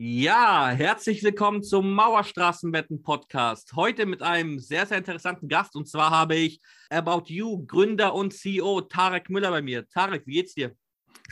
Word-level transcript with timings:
Ja, 0.00 0.70
herzlich 0.70 1.24
willkommen 1.24 1.64
zum 1.64 1.92
Mauerstraßenwetten-Podcast. 1.92 3.72
Heute 3.74 4.06
mit 4.06 4.22
einem 4.22 4.60
sehr, 4.60 4.86
sehr 4.86 4.98
interessanten 4.98 5.48
Gast. 5.48 5.74
Und 5.74 5.88
zwar 5.88 6.12
habe 6.12 6.36
ich 6.36 6.60
About 6.88 7.24
You, 7.26 7.66
Gründer 7.66 8.14
und 8.14 8.32
CEO 8.32 8.82
Tarek 8.82 9.28
Müller 9.28 9.50
bei 9.50 9.60
mir. 9.60 9.88
Tarek, 9.88 10.24
wie 10.24 10.34
geht's 10.34 10.54
dir? 10.54 10.72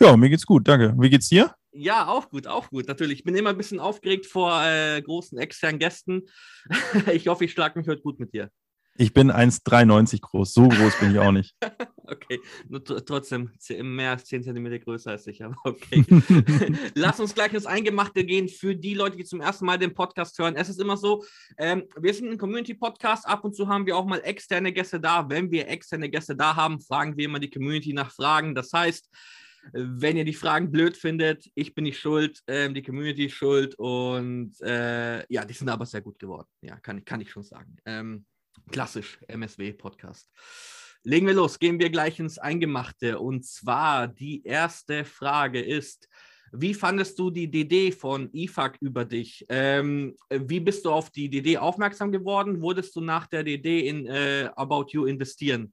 Ja, 0.01 0.17
mir 0.17 0.29
geht's 0.31 0.45
gut, 0.45 0.67
danke. 0.67 0.93
Wie 0.99 1.09
geht's 1.09 1.29
dir? 1.29 1.55
Ja, 1.71 2.09
auch 2.09 2.29
gut, 2.29 2.49
auch 2.49 2.69
gut. 2.69 2.89
Natürlich. 2.89 3.21
Ich 3.21 3.25
bin 3.25 3.37
immer 3.37 3.51
ein 3.51 3.57
bisschen 3.57 3.79
aufgeregt 3.79 4.27
vor 4.27 4.61
äh, 4.65 5.01
großen 5.01 5.39
externen 5.39 5.79
Gästen. 5.79 6.25
ich 7.13 7.29
hoffe, 7.29 7.45
ich 7.45 7.53
schlage 7.53 7.79
mich 7.79 7.87
heute 7.87 8.03
gut 8.03 8.19
mit 8.19 8.35
dir. 8.35 8.51
Ich 8.99 9.13
bin 9.13 9.31
1,93 9.31 10.21
groß. 10.21 10.53
So 10.55 10.69
groß 10.69 11.01
bin 11.01 11.13
ich 11.13 11.19
auch 11.19 11.33
nicht. 11.33 11.55
okay, 12.05 12.41
nur 12.69 12.85
trotzdem 12.85 13.51
mehr 13.83 14.11
als 14.11 14.25
10 14.25 14.45
cm 14.45 14.81
größer 14.81 15.11
als 15.11 15.27
ich, 15.27 15.45
aber 15.45 15.57
okay. 15.65 16.05
Lass 16.95 17.21
uns 17.21 17.35
gleich 17.35 17.53
ins 17.53 17.67
Eingemachte 17.67 18.25
gehen 18.25 18.49
für 18.49 18.75
die 18.75 18.95
Leute, 18.95 19.17
die 19.17 19.25
zum 19.25 19.41
ersten 19.41 19.67
Mal 19.67 19.79
den 19.79 19.95
Podcast 19.95 20.39
hören. 20.39 20.57
Es 20.57 20.69
ist 20.69 20.81
immer 20.81 20.97
so, 20.97 21.25
ähm, 21.59 21.85
wir 21.97 22.15
sind 22.15 22.31
ein 22.31 22.39
Community-Podcast. 22.39 23.27
Ab 23.27 23.45
und 23.45 23.55
zu 23.55 23.69
haben 23.69 23.87
wir 23.87 23.97
auch 23.97 24.07
mal 24.07 24.21
externe 24.21 24.73
Gäste 24.73 25.01
da. 25.01 25.29
Wenn 25.29 25.51
wir 25.51 25.69
externe 25.69 26.09
Gäste 26.09 26.37
da 26.37 26.57
haben, 26.57 26.81
fragen 26.81 27.17
wir 27.17 27.27
immer 27.27 27.39
die 27.39 27.51
Community 27.51 27.93
nach 27.93 28.13
Fragen. 28.13 28.55
Das 28.55 28.73
heißt, 28.73 29.11
wenn 29.73 30.17
ihr 30.17 30.25
die 30.25 30.35
Fragen 30.35 30.71
blöd 30.71 30.97
findet, 30.97 31.51
ich 31.55 31.75
bin 31.75 31.85
nicht 31.85 31.99
schuld, 31.99 32.41
ähm, 32.47 32.75
die 32.75 32.83
Community 32.83 33.27
ist 33.27 33.35
schuld 33.35 33.75
und 33.77 34.61
äh, 34.61 35.27
ja, 35.29 35.45
die 35.45 35.55
sind 35.55 35.69
aber 35.69 35.87
sehr 35.87 36.03
gut 36.03 36.19
geworden. 36.19 36.49
Ja, 36.61 36.77
kann, 36.77 37.05
kann 37.05 37.21
ich 37.21 37.31
schon 37.31 37.43
sagen. 37.43 37.77
Ähm, 37.85 38.25
Klassisch 38.71 39.19
MSW-Podcast. 39.29 40.31
Legen 41.03 41.27
wir 41.27 41.35
los, 41.35 41.59
gehen 41.59 41.79
wir 41.79 41.91
gleich 41.91 42.19
ins 42.19 42.39
Eingemachte. 42.39 43.19
Und 43.19 43.45
zwar 43.45 44.09
die 44.09 44.45
erste 44.45 45.05
Frage 45.05 45.61
ist, 45.61 46.09
wie 46.53 46.75
fandest 46.75 47.19
du 47.19 47.31
die 47.31 47.51
DD 47.51 47.93
von 47.93 48.29
IFAC 48.33 48.79
über 48.81 49.05
dich? 49.05 49.45
Ähm, 49.49 50.17
wie 50.31 50.61
bist 50.61 50.85
du 50.85 50.91
auf 50.91 51.11
die 51.11 51.29
DD 51.29 51.59
aufmerksam 51.59 52.13
geworden? 52.13 52.61
Wurdest 52.61 52.97
du 52.97 53.01
nach 53.01 53.27
der 53.27 53.45
DD 53.45 53.89
in 53.89 54.07
äh, 54.07 54.51
About 54.57 54.87
You 54.91 55.05
investieren? 55.05 55.73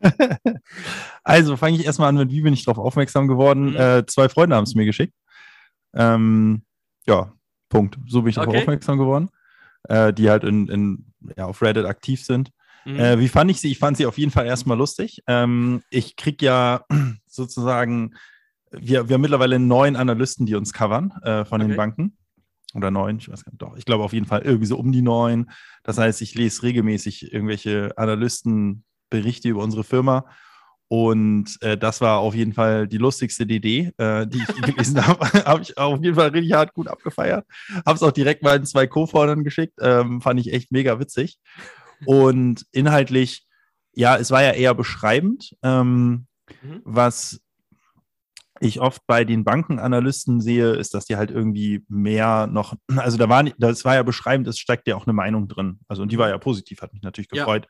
also 1.24 1.56
fange 1.56 1.76
ich 1.76 1.84
erstmal 1.84 2.08
an 2.08 2.16
mit, 2.16 2.30
wie 2.30 2.42
bin 2.42 2.54
ich 2.54 2.64
darauf 2.64 2.84
aufmerksam 2.84 3.28
geworden? 3.28 3.70
Mhm. 3.70 3.76
Äh, 3.76 4.06
zwei 4.06 4.28
Freunde 4.28 4.56
haben 4.56 4.64
es 4.64 4.74
mir 4.74 4.86
geschickt. 4.86 5.14
Ähm, 5.94 6.62
ja, 7.06 7.32
Punkt. 7.68 7.98
So 8.06 8.22
bin 8.22 8.30
ich 8.30 8.36
darauf 8.36 8.48
okay. 8.48 8.60
aufmerksam 8.60 8.98
geworden 8.98 9.30
äh, 9.88 10.12
die 10.12 10.30
halt 10.30 10.44
in, 10.44 10.68
in, 10.68 11.07
ja, 11.36 11.46
auf 11.46 11.62
Reddit 11.62 11.86
aktiv 11.86 12.24
sind. 12.24 12.50
Mhm. 12.84 12.98
Äh, 12.98 13.18
wie 13.18 13.28
fand 13.28 13.50
ich 13.50 13.60
sie? 13.60 13.70
Ich 13.70 13.78
fand 13.78 13.96
sie 13.96 14.06
auf 14.06 14.18
jeden 14.18 14.30
Fall 14.30 14.46
erstmal 14.46 14.78
lustig. 14.78 15.22
Ähm, 15.26 15.82
ich 15.90 16.16
kriege 16.16 16.44
ja 16.44 16.84
sozusagen, 17.26 18.14
wir, 18.70 19.08
wir 19.08 19.14
haben 19.14 19.20
mittlerweile 19.20 19.58
neun 19.58 19.96
Analysten, 19.96 20.46
die 20.46 20.54
uns 20.54 20.72
covern 20.72 21.12
äh, 21.22 21.44
von 21.44 21.60
okay. 21.60 21.70
den 21.70 21.76
Banken. 21.76 22.16
Oder 22.74 22.90
neun, 22.90 23.18
ich 23.18 23.30
weiß 23.30 23.44
gar 23.44 23.52
nicht, 23.52 23.62
doch. 23.62 23.76
Ich 23.76 23.86
glaube 23.86 24.04
auf 24.04 24.12
jeden 24.12 24.26
Fall 24.26 24.42
irgendwie 24.42 24.66
so 24.66 24.76
um 24.76 24.92
die 24.92 25.02
neun. 25.02 25.50
Das 25.84 25.98
heißt, 25.98 26.20
ich 26.20 26.34
lese 26.34 26.62
regelmäßig 26.62 27.32
irgendwelche 27.32 27.96
Analystenberichte 27.96 29.48
über 29.48 29.62
unsere 29.62 29.84
Firma 29.84 30.26
und 30.88 31.58
äh, 31.60 31.76
das 31.76 32.00
war 32.00 32.18
auf 32.18 32.34
jeden 32.34 32.54
Fall 32.54 32.88
die 32.88 32.96
lustigste 32.96 33.46
DD, 33.46 33.92
äh, 33.98 34.26
die 34.26 34.38
ich 34.38 34.62
gelesen 34.62 35.06
habe. 35.06 35.26
habe 35.44 35.62
ich 35.62 35.76
auf 35.76 36.02
jeden 36.02 36.14
Fall 36.14 36.30
richtig 36.30 36.52
hart 36.54 36.72
gut 36.72 36.88
abgefeiert. 36.88 37.46
Habe 37.84 37.96
es 37.96 38.02
auch 38.02 38.12
direkt 38.12 38.42
meinen 38.42 38.64
zwei 38.64 38.86
Co-Foundern 38.86 39.44
geschickt. 39.44 39.74
Ähm, 39.80 40.22
fand 40.22 40.40
ich 40.40 40.52
echt 40.52 40.72
mega 40.72 40.98
witzig. 40.98 41.38
Und 42.06 42.64
inhaltlich, 42.72 43.46
ja, 43.92 44.16
es 44.16 44.30
war 44.30 44.42
ja 44.42 44.52
eher 44.52 44.74
beschreibend, 44.74 45.56
ähm, 45.62 46.26
mhm. 46.62 46.80
was 46.84 47.40
ich 48.60 48.80
oft 48.80 49.02
bei 49.06 49.24
den 49.24 49.44
Bankenanalysten 49.44 50.40
sehe, 50.40 50.72
ist, 50.72 50.94
dass 50.94 51.04
die 51.04 51.16
halt 51.16 51.30
irgendwie 51.30 51.84
mehr 51.88 52.46
noch, 52.46 52.74
also 52.96 53.16
da 53.16 53.28
war, 53.28 53.44
das 53.58 53.84
war 53.84 53.94
ja 53.94 54.02
beschreibend, 54.02 54.48
es 54.48 54.58
steckt 54.58 54.88
ja 54.88 54.96
auch 54.96 55.06
eine 55.06 55.12
Meinung 55.12 55.48
drin. 55.48 55.80
Also 55.88 56.02
und 56.02 56.12
die 56.12 56.18
war 56.18 56.28
ja 56.28 56.38
positiv, 56.38 56.82
hat 56.82 56.92
mich 56.92 57.02
natürlich 57.02 57.28
gefreut. 57.28 57.66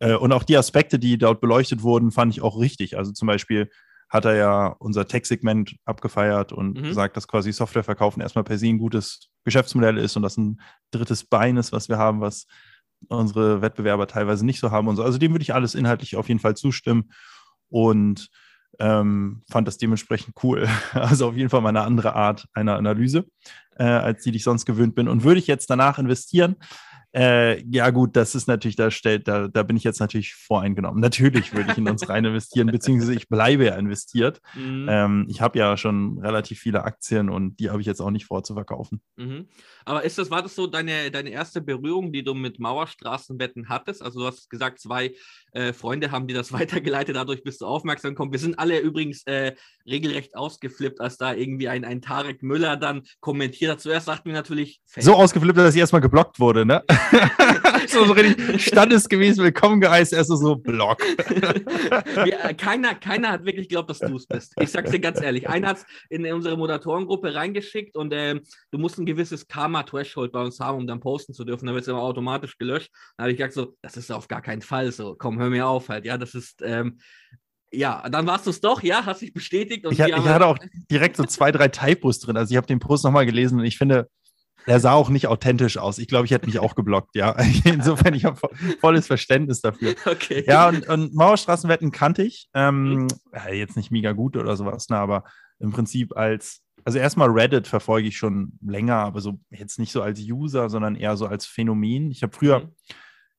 Ja. 0.00 0.10
Äh, 0.10 0.16
und 0.16 0.32
auch 0.32 0.44
die 0.44 0.56
Aspekte, 0.56 0.98
die 0.98 1.18
dort 1.18 1.40
beleuchtet 1.40 1.82
wurden, 1.82 2.10
fand 2.10 2.32
ich 2.32 2.42
auch 2.42 2.58
richtig. 2.58 2.96
Also 2.96 3.12
zum 3.12 3.26
Beispiel 3.26 3.70
hat 4.08 4.26
er 4.26 4.34
ja 4.34 4.66
unser 4.78 5.06
Tech-Segment 5.06 5.76
abgefeiert 5.86 6.52
und 6.52 6.78
mhm. 6.78 6.82
gesagt, 6.82 7.16
dass 7.16 7.26
quasi 7.26 7.50
Softwareverkaufen 7.50 8.20
erstmal 8.20 8.44
per 8.44 8.58
se 8.58 8.66
ein 8.66 8.78
gutes 8.78 9.30
Geschäftsmodell 9.44 9.96
ist 9.96 10.16
und 10.16 10.22
das 10.22 10.36
ein 10.36 10.60
drittes 10.90 11.24
Bein 11.24 11.56
ist, 11.56 11.72
was 11.72 11.88
wir 11.88 11.96
haben, 11.96 12.20
was 12.20 12.46
unsere 13.08 13.62
Wettbewerber 13.62 14.06
teilweise 14.06 14.44
nicht 14.44 14.60
so 14.60 14.70
haben 14.70 14.88
und 14.88 14.96
so. 14.96 15.02
Also 15.02 15.18
dem 15.18 15.32
würde 15.32 15.42
ich 15.42 15.54
alles 15.54 15.74
inhaltlich 15.74 16.16
auf 16.16 16.28
jeden 16.28 16.40
Fall 16.40 16.56
zustimmen. 16.56 17.10
Und 17.68 18.28
ähm, 18.78 19.42
fand 19.50 19.68
das 19.68 19.78
dementsprechend 19.78 20.34
cool. 20.42 20.68
Also 20.92 21.28
auf 21.28 21.36
jeden 21.36 21.50
Fall 21.50 21.60
mal 21.60 21.70
eine 21.70 21.82
andere 21.82 22.14
Art 22.14 22.48
einer 22.54 22.76
Analyse, 22.76 23.26
äh, 23.76 23.84
als 23.84 24.22
die, 24.22 24.30
die 24.30 24.38
ich 24.38 24.44
sonst 24.44 24.64
gewöhnt 24.64 24.94
bin. 24.94 25.08
Und 25.08 25.24
würde 25.24 25.40
ich 25.40 25.46
jetzt 25.46 25.70
danach 25.70 25.98
investieren, 25.98 26.56
äh, 27.14 27.62
ja, 27.70 27.90
gut, 27.90 28.16
das 28.16 28.34
ist 28.34 28.48
natürlich, 28.48 28.76
da 28.76 28.90
stellt, 28.90 29.28
da, 29.28 29.46
da 29.46 29.62
bin 29.62 29.76
ich 29.76 29.84
jetzt 29.84 30.00
natürlich 30.00 30.34
voreingenommen. 30.34 30.98
Natürlich 31.00 31.52
würde 31.52 31.72
ich 31.72 31.78
in 31.78 31.88
uns 31.88 32.08
rein 32.08 32.24
investieren, 32.24 32.66
beziehungsweise 32.72 33.14
ich 33.14 33.28
bleibe 33.28 33.66
ja 33.66 33.74
investiert. 33.76 34.40
Mhm. 34.54 34.86
Ähm, 34.88 35.26
ich 35.28 35.42
habe 35.42 35.58
ja 35.58 35.76
schon 35.76 36.18
relativ 36.20 36.58
viele 36.60 36.84
Aktien 36.84 37.28
und 37.28 37.60
die 37.60 37.68
habe 37.68 37.82
ich 37.82 37.86
jetzt 37.86 38.00
auch 38.00 38.10
nicht 38.10 38.24
vor 38.24 38.42
zu 38.44 38.54
verkaufen. 38.54 39.02
Mhm. 39.16 39.46
Aber 39.84 40.04
ist 40.04 40.16
das, 40.16 40.30
war 40.30 40.42
das 40.42 40.54
so 40.54 40.66
deine, 40.66 41.10
deine 41.10 41.30
erste 41.30 41.60
Berührung, 41.60 42.12
die 42.12 42.24
du 42.24 42.32
mit 42.32 42.58
Mauerstraßenwetten 42.58 43.68
hattest? 43.68 44.02
Also 44.02 44.20
du 44.20 44.26
hast 44.26 44.48
gesagt, 44.48 44.80
zwei 44.80 45.14
äh, 45.52 45.74
Freunde 45.74 46.12
haben 46.12 46.26
dir 46.26 46.34
das 46.34 46.50
weitergeleitet, 46.52 47.14
dadurch 47.14 47.42
bist 47.44 47.60
du 47.60 47.66
aufmerksam 47.66 48.12
gekommen. 48.12 48.32
Wir 48.32 48.38
sind 48.38 48.58
alle 48.58 48.78
übrigens 48.78 49.26
äh, 49.26 49.54
regelrecht 49.86 50.34
ausgeflippt, 50.34 51.00
als 51.00 51.18
da 51.18 51.34
irgendwie 51.34 51.68
ein, 51.68 51.84
ein 51.84 52.00
Tarek 52.00 52.42
Müller 52.42 52.78
dann 52.78 53.02
kommentiert 53.20 53.61
hat. 53.70 53.80
Zuerst 53.80 54.06
sagten 54.06 54.30
wir 54.30 54.34
natürlich. 54.34 54.80
So 54.86 55.14
ausgeflippt, 55.14 55.58
dass 55.58 55.74
ich 55.74 55.80
erstmal 55.80 56.00
geblockt 56.00 56.40
wurde, 56.40 56.64
ne? 56.64 56.82
so, 57.88 58.04
so 58.04 58.12
richtig 58.12 58.66
standesgemäß 58.66 59.38
willkommen 59.38 59.80
geheißt, 59.80 60.12
erst 60.12 60.30
so 60.30 60.56
Block. 60.56 61.02
Äh, 62.22 62.54
keiner, 62.54 62.94
keiner 62.94 63.30
hat 63.30 63.44
wirklich 63.44 63.68
geglaubt, 63.68 63.90
dass 63.90 63.98
du 63.98 64.16
es 64.16 64.26
bist. 64.26 64.54
Ich 64.60 64.70
sag's 64.70 64.90
dir 64.90 65.00
ganz 65.00 65.20
ehrlich. 65.20 65.48
Einer 65.48 65.68
hat 65.68 65.78
es 65.78 65.86
in 66.08 66.24
unsere 66.32 66.56
Modertorengruppe 66.56 67.34
reingeschickt 67.34 67.96
und 67.96 68.12
ähm, 68.14 68.40
du 68.70 68.78
musst 68.78 68.98
ein 68.98 69.06
gewisses 69.06 69.46
Karma-Threshold 69.48 70.32
bei 70.32 70.40
uns 70.42 70.60
haben, 70.60 70.78
um 70.78 70.86
dann 70.86 71.00
posten 71.00 71.34
zu 71.34 71.44
dürfen. 71.44 71.66
Da 71.66 71.72
wird 71.72 71.82
es 71.82 71.88
immer 71.88 72.02
automatisch 72.02 72.58
gelöscht. 72.58 72.90
Da 73.16 73.24
habe 73.24 73.32
ich 73.32 73.38
gesagt, 73.38 73.54
so, 73.54 73.76
das 73.82 73.96
ist 73.96 74.10
auf 74.10 74.28
gar 74.28 74.42
keinen 74.42 74.62
Fall 74.62 74.92
so. 74.92 75.14
Komm, 75.18 75.38
hör 75.38 75.50
mir 75.50 75.66
auf 75.66 75.88
halt. 75.88 76.04
Ja, 76.04 76.16
das 76.18 76.34
ist. 76.34 76.62
Ähm, 76.62 76.98
ja, 77.72 78.08
dann 78.08 78.26
warst 78.26 78.46
du 78.46 78.50
es 78.50 78.60
doch, 78.60 78.82
ja, 78.82 79.04
hast 79.06 79.22
dich 79.22 79.32
bestätigt. 79.32 79.86
ich, 79.90 79.98
ich 79.98 80.12
hatte 80.12 80.46
auch 80.46 80.58
direkt 80.90 81.16
so 81.16 81.24
zwei, 81.24 81.50
drei 81.50 81.68
Typos 81.68 82.20
drin. 82.20 82.36
Also 82.36 82.52
ich 82.52 82.56
habe 82.56 82.66
den 82.66 82.78
Post 82.78 83.04
nochmal 83.04 83.26
gelesen 83.26 83.58
und 83.58 83.64
ich 83.64 83.78
finde, 83.78 84.08
er 84.66 84.80
sah 84.80 84.92
auch 84.92 85.08
nicht 85.08 85.26
authentisch 85.26 85.78
aus. 85.78 85.98
Ich 85.98 86.06
glaube, 86.06 86.26
ich 86.26 86.30
hätte 86.30 86.46
mich 86.46 86.58
auch 86.58 86.74
geblockt, 86.74 87.16
ja. 87.16 87.34
Insofern, 87.64 88.14
ich 88.14 88.24
habe 88.24 88.38
volles 88.80 89.06
Verständnis 89.06 89.60
dafür. 89.60 89.94
Okay. 90.04 90.44
Ja, 90.46 90.68
und, 90.68 90.88
und 90.88 91.14
Mauerstraßenwetten 91.14 91.90
kannte 91.90 92.22
ich. 92.22 92.48
Ähm, 92.54 92.92
mhm. 92.92 93.08
jetzt 93.52 93.76
nicht 93.76 93.90
mega 93.90 94.12
gut 94.12 94.36
oder 94.36 94.56
sowas, 94.56 94.88
ne, 94.88 94.96
aber 94.96 95.24
im 95.58 95.70
Prinzip 95.70 96.16
als, 96.16 96.60
also 96.84 96.98
erstmal 96.98 97.30
Reddit 97.30 97.66
verfolge 97.66 98.08
ich 98.08 98.16
schon 98.16 98.58
länger, 98.64 98.96
aber 98.96 99.20
so 99.20 99.40
jetzt 99.50 99.78
nicht 99.78 99.92
so 99.92 100.02
als 100.02 100.20
User, 100.20 100.68
sondern 100.68 100.96
eher 100.96 101.16
so 101.16 101.26
als 101.26 101.46
Phänomen. 101.46 102.10
Ich 102.10 102.22
habe 102.22 102.34
früher 102.34 102.60
mhm. 102.60 102.68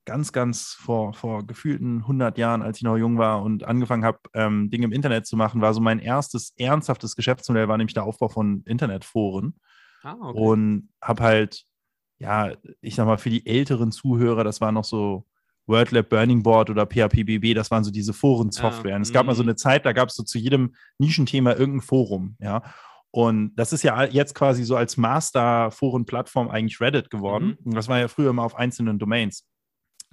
Ganz, 0.04 0.32
ganz 0.32 0.72
vor, 0.72 1.14
vor 1.14 1.46
gefühlten 1.46 1.98
100 2.00 2.38
Jahren, 2.38 2.62
als 2.62 2.78
ich 2.78 2.82
noch 2.82 2.96
jung 2.96 3.18
war 3.18 3.42
und 3.42 3.64
angefangen 3.64 4.04
habe, 4.04 4.18
ähm, 4.34 4.70
Dinge 4.70 4.84
im 4.86 4.92
Internet 4.92 5.26
zu 5.26 5.36
machen, 5.36 5.60
war 5.60 5.74
so 5.74 5.80
mein 5.80 5.98
erstes 5.98 6.54
ernsthaftes 6.56 7.16
Geschäftsmodell, 7.16 7.68
war 7.68 7.78
nämlich 7.78 7.94
der 7.94 8.04
Aufbau 8.04 8.28
von 8.28 8.62
Internetforen. 8.66 9.54
Ah, 10.02 10.16
okay. 10.20 10.38
Und 10.38 10.88
habe 11.00 11.22
halt, 11.22 11.64
ja, 12.18 12.52
ich 12.80 12.94
sag 12.94 13.06
mal, 13.06 13.18
für 13.18 13.30
die 13.30 13.46
älteren 13.46 13.92
Zuhörer, 13.92 14.44
das 14.44 14.60
war 14.60 14.72
noch 14.72 14.84
so 14.84 15.24
WordLab 15.66 16.10
Burning 16.10 16.42
Board 16.42 16.68
oder 16.68 16.86
PHPBB, 16.86 17.54
das 17.54 17.70
waren 17.70 17.84
so 17.84 17.90
diese 17.90 18.12
Forensoftware. 18.12 18.96
Ja, 18.96 19.00
es 19.00 19.12
gab 19.12 19.26
mal 19.26 19.34
so 19.34 19.42
mhm. 19.42 19.50
eine 19.50 19.56
Zeit, 19.56 19.86
da 19.86 19.92
gab 19.92 20.10
es 20.10 20.16
so 20.16 20.22
zu 20.22 20.38
jedem 20.38 20.74
Nischenthema 20.98 21.52
irgendein 21.52 21.80
Forum, 21.80 22.36
ja. 22.38 22.62
Und 23.10 23.54
das 23.54 23.72
ist 23.72 23.84
ja 23.84 24.02
jetzt 24.02 24.34
quasi 24.34 24.64
so 24.64 24.74
als 24.74 24.96
Master-Foren-Plattform 24.96 26.50
eigentlich 26.50 26.80
Reddit 26.80 27.10
geworden. 27.10 27.56
Mhm. 27.60 27.66
Und 27.66 27.74
das 27.76 27.86
war 27.86 28.00
ja 28.00 28.08
früher 28.08 28.30
immer 28.30 28.42
auf 28.42 28.56
einzelnen 28.56 28.98
Domains. 28.98 29.46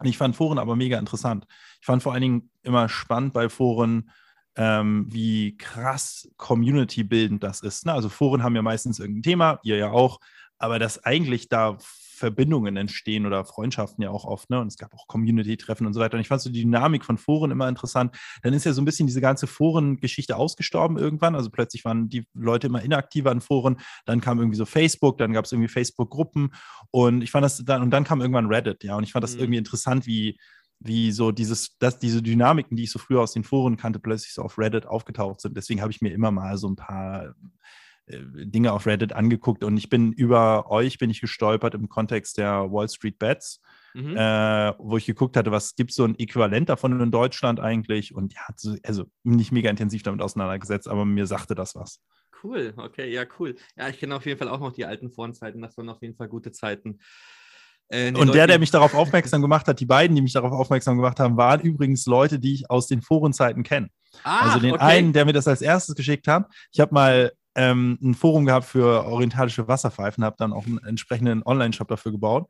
Ich 0.10 0.18
fand 0.18 0.36
Foren 0.36 0.58
aber 0.58 0.76
mega 0.76 1.00
interessant. 1.00 1.46
Ich 1.80 1.86
fand 1.86 2.04
vor 2.04 2.14
allen 2.14 2.22
Dingen 2.22 2.50
immer 2.64 2.90
spannend 2.90 3.34
bei 3.34 3.50
Foren, 3.50 4.10
ähm, 4.56 5.06
wie 5.10 5.56
krass 5.58 6.30
community-bildend 6.38 7.44
das 7.44 7.62
ist. 7.62 7.86
Ne? 7.86 7.94
Also 7.94 8.10
Foren 8.10 8.44
haben 8.44 8.56
ja 8.56 8.62
meistens 8.62 9.00
irgendein 9.00 9.24
Thema, 9.24 9.60
ihr 9.64 9.78
ja 9.78 9.92
auch, 9.92 10.20
aber 10.58 10.78
dass 10.78 11.04
eigentlich 11.04 11.50
da 11.50 11.78
Verbindungen 12.22 12.78
entstehen 12.78 13.26
oder 13.26 13.44
Freundschaften 13.44 14.04
ja 14.04 14.12
auch 14.12 14.24
oft, 14.24 14.50
ne? 14.50 14.62
Und 14.62 14.68
es 14.68 14.78
gab 14.78 14.94
auch 14.94 15.08
Community-Treffen 15.08 15.86
und 15.86 15.94
so 15.94 16.00
weiter. 16.00 16.16
Und 16.16 16.22
ich 16.22 16.28
fand 16.28 16.42
so 16.42 16.50
die 16.50 16.62
Dynamik 16.62 17.04
von 17.04 17.18
Foren 17.18 17.52
immer 17.52 17.68
interessant. 17.68 18.16
Dann 18.44 18.54
ist 18.54 18.64
ja 18.64 18.74
so 18.74 18.82
ein 18.82 18.86
bisschen 18.86 19.08
diese 19.08 19.22
ganze 19.22 19.48
Forengeschichte 19.48 20.38
ausgestorben 20.38 20.98
irgendwann. 20.98 21.36
Also 21.36 21.50
plötzlich 21.50 21.84
waren 21.84 22.08
die 22.08 22.26
Leute 22.34 22.68
immer 22.68 22.82
inaktiver 22.82 23.32
an 23.32 23.42
Foren. 23.42 23.78
Dann 24.06 24.22
kam 24.22 24.38
irgendwie 24.38 24.58
so 24.58 24.66
Facebook, 24.66 25.18
dann 25.18 25.34
gab 25.34 25.46
es 25.46 25.52
irgendwie 25.52 25.68
Facebook-Gruppen 25.68 26.54
und 26.92 27.24
ich 27.24 27.32
fand 27.32 27.44
das 27.44 27.58
dann, 27.66 27.82
und 27.82 27.92
dann 27.92 28.04
kam 28.04 28.22
irgendwann 28.22 28.46
Reddit, 28.46 28.84
ja. 28.84 28.96
Und 28.96 29.04
ich 29.04 29.12
fand 29.12 29.24
das 29.24 29.34
mhm. 29.34 29.42
irgendwie 29.42 29.58
interessant, 29.58 30.06
wie 30.06 30.40
wie 30.84 31.12
so 31.12 31.32
dieses, 31.32 31.78
dass 31.78 32.00
diese 32.00 32.24
Dynamiken, 32.24 32.76
die 32.76 32.84
ich 32.84 32.92
so 32.92 32.98
früher 32.98 33.22
aus 33.22 33.34
den 33.34 33.44
Foren 33.44 33.78
kannte, 33.78 34.00
plötzlich 34.00 34.34
so 34.34 34.42
auf 34.42 34.58
Reddit 34.58 34.88
aufgetaucht 34.88 35.40
sind. 35.40 35.56
Deswegen 35.56 35.80
habe 35.80 35.92
ich 35.92 36.02
mir 36.02 36.12
immer 36.12 36.32
mal 36.32 36.58
so 36.58 36.68
ein 36.68 36.76
paar 36.76 37.36
Dinge 38.08 38.74
auf 38.74 38.86
Reddit 38.86 39.14
angeguckt 39.14 39.64
und 39.64 39.78
ich 39.78 39.90
bin 39.90 40.12
über 40.12 40.70
euch 40.70 40.98
bin 40.98 41.10
ich 41.10 41.22
gestolpert 41.22 41.76
im 41.76 41.88
Kontext 41.88 42.38
der 42.38 42.72
Wall 42.72 42.90
Street 42.90 43.20
Bets, 43.20 43.62
mhm. 43.94 44.18
äh, 44.18 44.74
wo 44.78 44.98
ich 44.98 45.06
geguckt 45.06 45.38
hatte, 45.38 45.52
was 45.52 45.76
gibt 45.76 45.94
so 45.94 46.04
ein 46.04 46.18
Äquivalent 46.18 46.70
davon 46.70 47.00
in 47.00 47.12
Deutschland 47.12 47.60
eigentlich 47.60 48.14
und 48.14 48.34
ja, 48.34 48.42
also 48.84 49.06
nicht 49.24 49.52
mega 49.52 49.70
intensiv 49.70 50.04
damit 50.04 50.22
auseinandergesetzt, 50.22 50.88
aber 50.88 51.06
mir 51.06 51.28
sagte 51.28 51.56
das 51.56 51.76
was. 51.76 52.02
Cool, 52.44 52.74
okay, 52.78 53.12
ja, 53.12 53.24
cool. 53.40 53.56
Ja, 53.78 53.88
ich 53.90 54.00
kenne 54.00 54.16
auf 54.16 54.26
jeden 54.26 54.40
Fall 54.40 54.50
auch 54.50 54.60
noch 54.60 54.74
die 54.74 54.86
alten 54.86 55.12
Forenzeiten, 55.12 55.62
das 55.62 55.78
waren 55.78 55.90
auf 55.90 56.02
jeden 56.02 56.16
Fall 56.16 56.28
gute 56.28 56.52
Zeiten. 56.52 57.00
Äh, 57.90 58.14
und 58.14 58.34
der, 58.34 58.48
der 58.48 58.58
mich 58.58 58.72
darauf 58.72 58.96
aufmerksam 58.96 59.42
gemacht 59.42 59.68
hat, 59.68 59.80
die 59.80 59.86
beiden, 59.86 60.16
die 60.16 60.22
mich 60.22 60.34
darauf 60.34 60.54
aufmerksam 60.54 60.98
gemacht 60.98 61.20
haben, 61.20 61.38
waren 61.38 61.62
übrigens 61.62 62.06
Leute, 62.06 62.40
die 62.40 62.56
ich 62.56 62.70
aus 62.72 62.88
den 62.88 63.02
Forenzeiten 63.02 63.64
kenne. 63.64 63.90
Ah, 64.24 64.48
also 64.48 64.60
den 64.60 64.74
okay. 64.74 64.84
einen, 64.84 65.14
der 65.14 65.26
mir 65.26 65.34
das 65.34 65.48
als 65.48 65.62
erstes 65.62 65.96
geschickt 65.96 66.28
hat. 66.28 66.48
Ich 66.72 66.80
habe 66.80 66.94
mal 66.94 67.32
ähm, 67.56 67.98
ein 68.02 68.14
Forum 68.14 68.46
gehabt 68.46 68.66
für 68.66 69.06
orientalische 69.06 69.68
Wasserpfeifen, 69.68 70.24
habe 70.24 70.36
dann 70.40 70.54
auch 70.54 70.66
einen 70.66 70.80
entsprechenden 70.80 71.44
Online-Shop 71.44 71.88
dafür 71.88 72.12
gebaut. 72.12 72.50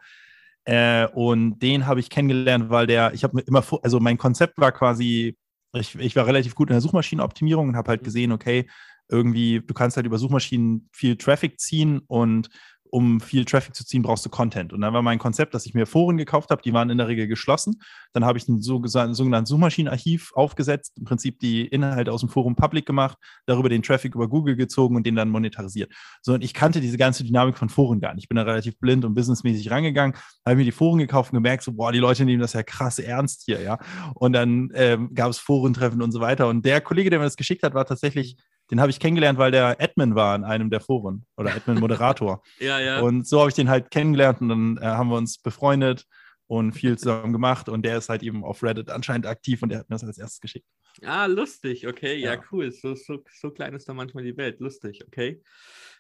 Äh, 0.66 1.08
und 1.08 1.60
den 1.60 1.88
habe 1.88 2.00
ich 2.00 2.10
kennengelernt, 2.10 2.70
weil 2.70 2.88
der, 2.88 3.14
ich 3.14 3.24
habe 3.24 3.38
mir 3.38 3.42
immer, 3.42 3.64
also 3.82 4.00
mein 4.00 4.18
Konzept 4.18 4.60
war 4.60 4.72
quasi, 4.72 5.38
ich, 5.74 5.96
ich 5.96 6.16
war 6.16 6.28
relativ 6.28 6.54
gut 6.56 6.70
in 6.70 6.74
der 6.74 6.82
Suchmaschinenoptimierung 6.82 7.70
und 7.70 7.76
habe 7.76 7.90
halt 7.90 8.02
mhm. 8.02 8.06
gesehen, 8.06 8.32
okay, 8.32 8.70
irgendwie, 9.10 9.60
du 9.60 9.74
kannst 9.74 9.98
halt 9.98 10.06
über 10.06 10.18
Suchmaschinen 10.18 10.88
viel 10.94 11.18
Traffic 11.18 11.60
ziehen 11.60 12.00
und 12.08 12.50
um 12.92 13.22
viel 13.22 13.46
Traffic 13.46 13.74
zu 13.74 13.86
ziehen, 13.86 14.02
brauchst 14.02 14.26
du 14.26 14.30
Content. 14.30 14.74
Und 14.74 14.82
dann 14.82 14.94
war 14.94 15.02
mein 15.02 15.18
Konzept, 15.18 15.54
dass 15.54 15.66
ich 15.66 15.74
mir 15.74 15.86
Foren 15.86 16.18
gekauft 16.18 16.52
habe, 16.52 16.62
die 16.62 16.74
waren 16.74 16.90
in 16.90 16.98
der 16.98 17.08
Regel 17.08 17.26
geschlossen. 17.26 17.82
Dann 18.14 18.26
habe 18.26 18.38
ich 18.38 18.48
ein 18.50 18.62
sogenanntes 18.62 19.50
Suchmaschinenarchiv 19.50 20.34
aufgesetzt, 20.36 20.98
im 20.98 21.06
Prinzip 21.06 21.40
die 21.40 21.66
Inhalte 21.66 22.12
aus 22.12 22.20
dem 22.20 22.30
Forum 22.30 22.56
public 22.56 22.86
gemacht, 22.86 23.18
darüber 23.46 23.70
den 23.70 23.82
Traffic 23.82 24.14
über 24.14 24.28
Google 24.28 24.58
gezogen 24.58 24.98
und 24.98 25.06
den 25.06 25.16
dann 25.16 25.30
monetarisiert. 25.30 25.92
So, 26.22 26.34
und 26.34 26.44
ich 26.44 26.54
kannte 26.54 26.82
diese 26.82 26.98
ganze 26.98 27.24
Dynamik 27.24 27.58
von 27.58 27.70
Foren 27.70 28.02
gar 28.02 28.14
nicht. 28.14 28.26
Ich 28.26 28.30
bin 28.30 28.36
da 28.36 28.44
relativ 28.44 28.78
blind 28.78 29.06
und 29.06 29.14
businessmäßig 29.14 29.72
rangegangen, 29.72 30.18
habe 30.46 30.58
mir 30.58 30.66
die 30.66 30.74
Foren 30.74 31.00
gekauft 31.00 31.32
und 31.32 31.38
gemerkt, 31.38 31.64
so, 31.64 31.72
boah, 31.72 31.94
die 31.94 32.00
Leute 32.00 32.26
nehmen 32.26 32.42
das 32.42 32.54
ja 32.54 32.62
krass 32.62 33.00
ernst 33.00 33.44
hier, 33.46 33.62
ja. 33.62 33.80
Und 34.16 34.34
dann 34.34 34.70
ähm, 34.74 35.14
gab 35.14 35.30
es 35.30 35.38
Forentreffen 35.38 36.02
und 36.02 36.12
so 36.12 36.20
weiter. 36.20 36.50
Und 36.50 36.66
der 36.66 36.82
Kollege, 36.82 37.10
der 37.10 37.20
mir 37.20 37.26
das 37.26 37.38
geschickt 37.38 37.64
hat, 37.64 37.74
war 37.74 37.86
tatsächlich 37.86 38.36
den 38.72 38.80
habe 38.80 38.90
ich 38.90 39.00
kennengelernt, 39.00 39.38
weil 39.38 39.52
der 39.52 39.82
Admin 39.82 40.16
war 40.16 40.36
in 40.36 40.44
einem 40.44 40.70
der 40.70 40.80
Foren 40.80 41.26
oder 41.38 41.52
Admin-Moderator. 41.56 42.42
ja, 42.60 42.80
ja. 42.80 43.02
Und 43.02 43.28
so 43.28 43.40
habe 43.40 43.50
ich 43.50 43.56
den 43.56 43.70
halt 43.70 43.92
kennengelernt 43.92 44.42
und 44.42 44.50
dann 44.50 44.78
äh, 44.78 44.86
haben 44.86 45.10
wir 45.10 45.18
uns 45.18 45.38
befreundet 45.38 46.08
und 46.48 46.74
viel 46.74 46.98
zusammen 46.98 47.32
gemacht 47.32 47.70
und 47.70 47.86
der 47.86 47.98
ist 47.98 48.10
halt 48.10 48.24
eben 48.24 48.44
auf 48.44 48.64
Reddit 48.64 48.90
anscheinend 48.90 49.26
aktiv 49.26 49.62
und 49.62 49.70
der 49.70 49.80
hat 49.80 49.90
mir 49.90 49.96
das 49.96 50.04
als 50.04 50.18
erstes 50.18 50.42
geschickt. 50.42 50.66
Ah, 51.04 51.26
lustig, 51.26 51.88
okay, 51.88 52.16
ja, 52.16 52.34
ja 52.34 52.42
cool. 52.52 52.72
So, 52.72 52.96
so, 52.96 53.24
so 53.34 53.52
klein 53.52 53.74
ist 53.74 53.88
da 53.88 53.94
manchmal 53.94 54.24
die 54.24 54.36
Welt, 54.36 54.60
lustig, 54.60 55.02
okay. 55.06 55.42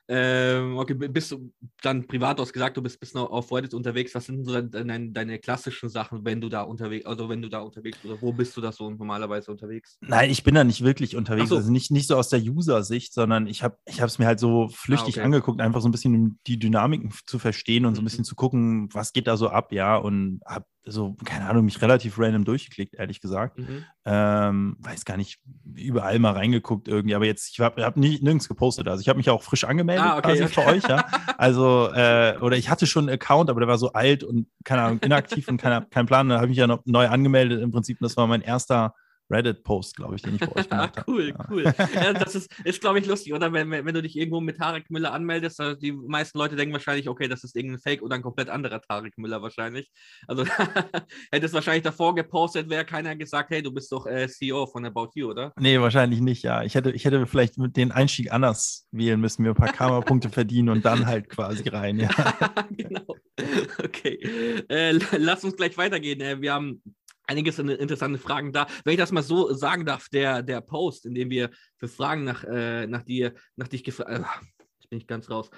Ähm, 0.08 0.78
okay, 0.78 0.94
bist 0.94 1.32
du 1.32 1.54
dann 1.82 2.06
privat 2.06 2.40
aus 2.40 2.52
gesagt, 2.52 2.76
du 2.76 2.82
bist, 2.82 3.00
bist 3.00 3.16
noch 3.16 3.30
auf 3.30 3.52
Reddit 3.52 3.74
unterwegs. 3.74 4.14
Was 4.14 4.26
sind 4.26 4.44
so 4.46 4.62
deine, 4.62 5.12
deine, 5.12 5.40
klassischen 5.40 5.90
Sachen, 5.90 6.26
wenn 6.26 6.42
du 6.42 6.50
da 6.50 6.64
unterwegs, 6.64 7.06
also 7.06 7.30
wenn 7.30 7.42
du 7.42 7.50
da 7.50 7.60
unterwegs 7.60 7.98
bist, 8.00 8.12
oder 8.12 8.22
wo 8.22 8.34
bist 8.34 8.56
du 8.58 8.62
da 8.62 8.72
so 8.72 8.90
normalerweise 8.90 9.52
unterwegs? 9.52 9.98
Nein, 10.02 10.30
ich 10.30 10.44
bin 10.44 10.56
da 10.56 10.64
nicht 10.64 10.84
wirklich 10.84 11.16
unterwegs. 11.16 11.50
So. 11.50 11.56
Also 11.56 11.72
nicht, 11.72 11.92
nicht 11.92 12.08
so 12.08 12.18
aus 12.18 12.30
der 12.30 12.42
User-Sicht, 12.42 13.14
sondern 13.14 13.48
ich 13.48 13.64
habe 13.64 13.78
ich 13.86 14.02
es 14.02 14.20
mir 14.20 14.26
halt 14.26 14.40
so 14.40 14.68
flüchtig 14.70 15.18
ah, 15.18 15.20
okay. 15.20 15.26
angeguckt, 15.26 15.62
einfach 15.62 15.82
so 15.82 15.88
ein 15.88 15.92
bisschen 15.92 16.16
um 16.16 16.40
die 16.46 16.60
Dynamiken 16.60 17.14
zu 17.26 17.40
verstehen 17.40 17.86
und 17.86 17.96
so 17.96 18.02
ein 18.02 18.04
mhm. 18.04 18.08
bisschen 18.08 18.26
zu 18.26 18.36
gucken, 18.36 18.90
was 18.94 19.14
geht 19.14 19.28
da 19.28 19.38
so 19.38 19.50
ab, 19.50 19.72
ja, 19.72 19.96
und 19.96 20.42
habe 20.46 20.66
so, 20.84 21.16
keine 21.24 21.48
Ahnung, 21.48 21.66
mich 21.66 21.82
relativ 21.82 22.18
random 22.18 22.44
durchgeklickt, 22.44 22.96
ehrlich 22.96 23.22
gesagt. 23.22 23.60
Mhm. 23.60 23.86
Ähm, 24.06 24.78
weiß 24.80 25.06
gar 25.06 25.16
nicht, 25.16 25.40
überall 25.76 26.18
mal 26.18 26.34
reingeguckt 26.34 26.88
irgendwie, 26.88 27.14
aber 27.14 27.26
jetzt, 27.26 27.52
ich 27.52 27.60
habe 27.60 27.84
hab 27.84 27.98
nirgends 27.98 28.48
gepostet. 28.48 28.88
Also 28.88 29.02
ich 29.02 29.08
habe 29.08 29.18
mich 29.18 29.30
auch 29.30 29.44
frisch 29.44 29.64
angemeldet 29.64 30.06
ah, 30.06 30.18
okay, 30.18 30.30
quasi 30.30 30.44
okay. 30.44 30.54
für 30.54 30.66
euch, 30.66 30.84
ja. 30.88 31.06
Also, 31.38 31.90
äh, 31.94 32.38
oder 32.42 32.58
ich 32.58 32.70
hatte 32.70 32.88
schon 32.88 33.06
einen 33.08 33.16
Account, 33.16 33.50
aber 33.50 33.60
der 33.60 33.68
war 33.68 33.78
so 33.78 33.94
alt 33.94 34.24
und, 34.24 34.48
keine 34.64 34.82
Ahnung, 34.84 35.00
inaktiv 35.04 35.48
und 35.48 35.58
kein, 35.58 35.90
kein 35.90 36.06
Plan. 36.06 36.30
Da 36.30 36.36
habe 36.36 36.46
ich 36.46 36.52
mich 36.52 36.58
ja 36.58 36.68
noch 36.68 36.82
neu 36.86 37.08
angemeldet 37.08 37.62
im 37.62 37.72
Prinzip. 37.72 38.00
Und 38.00 38.06
das 38.06 38.18
war 38.18 38.28
mein 38.28 38.42
erster 38.42 38.96
Reddit-Post, 39.32 39.96
glaube 39.96 40.16
ich, 40.16 40.22
den 40.22 40.36
ich 40.36 40.42
bei 40.42 40.56
euch 40.56 40.70
gemacht 40.70 40.98
habe. 40.98 41.12
cool, 41.12 41.30
ja. 41.30 41.48
cool. 41.50 41.64
Ja, 41.96 42.14
das 42.14 42.36
ist, 42.36 42.50
ist 42.64 42.82
glaube 42.82 43.00
ich, 43.00 43.06
lustig, 43.06 43.34
oder? 43.34 43.52
Wenn, 43.54 43.72
wenn 43.72 43.94
du 43.94 44.02
dich 44.02 44.18
irgendwo 44.18 44.42
mit 44.42 44.58
Tarek 44.58 44.90
Müller 44.90 45.14
anmeldest, 45.14 45.60
also 45.60 45.80
die 45.80 45.92
meisten 45.92 46.38
Leute 46.38 46.56
denken 46.56 46.74
wahrscheinlich, 46.74 47.08
okay, 47.10 47.28
das 47.28 47.44
ist 47.44 47.56
irgendein 47.56 47.80
Fake 47.80 48.02
oder 48.02 48.16
ein 48.16 48.22
komplett 48.22 48.50
anderer 48.50 48.82
Tarek 48.82 49.18
Müller 49.18 49.42
wahrscheinlich. 49.42 49.90
Also 50.28 50.46
hätte 51.32 51.46
es 51.46 51.54
wahrscheinlich 51.54 51.84
davor 51.84 52.16
gepostet, 52.16 52.70
wäre 52.70 52.86
keiner 52.86 53.16
gesagt, 53.16 53.50
hey, 53.52 53.62
du 53.62 53.72
bist 53.72 53.92
doch 53.92 54.06
äh, 54.06 54.28
CEO 54.28 54.68
von 54.68 54.86
About 54.86 55.10
You, 55.16 55.30
oder? 55.30 55.54
Nee, 55.60 55.80
wahrscheinlich 55.80 56.22
nicht, 56.22 56.44
ja. 56.44 56.64
Ich 56.64 56.76
hätte, 56.76 56.92
ich 56.92 57.06
hätte 57.06 57.26
vielleicht 57.28 57.58
mit 57.58 57.78
den 57.78 57.92
Einstieg 57.92 58.32
anders 58.32 58.88
wählen 58.92 59.20
müssen, 59.20 59.44
mir 59.44 59.50
ein 59.50 59.56
paar 59.56 59.72
Karma-Punkte 59.72 60.30
verdienen 60.30 60.70
und 60.70 60.86
dann 60.86 61.06
halt 61.06 61.30
quasi 61.30 61.68
rein, 61.70 62.00
ja. 62.00 62.10
genau. 62.72 63.16
Okay. 63.84 64.20
Äh, 64.70 65.00
lass 65.18 65.44
uns 65.44 65.56
gleich 65.56 65.78
weitergehen. 65.78 66.22
Äh, 66.22 66.42
wir 66.42 66.54
haben 66.54 66.82
einiges 67.32 67.60
interessante 67.60 68.20
Fragen 68.20 68.52
da. 68.52 68.68
Wenn 68.84 68.94
ich 68.94 69.00
das 69.00 69.12
mal 69.12 69.24
so 69.24 69.54
sagen 69.54 69.86
darf, 69.86 70.10
der, 70.10 70.44
der 70.44 70.62
Post, 70.62 71.06
in 71.06 71.16
dem 71.16 71.30
wir 71.30 71.50
für 71.78 71.88
Fragen 71.88 72.24
nach, 72.24 72.44
äh, 72.44 72.86
nach 72.88 73.04
dir, 73.04 73.34
nach 73.56 73.68
dich 73.68 73.84
gefragt, 73.84 74.12
äh, 74.12 74.22
ich 74.80 74.90
bin 74.90 74.98
nicht 74.98 75.08
ganz 75.08 75.30
raus, 75.30 75.50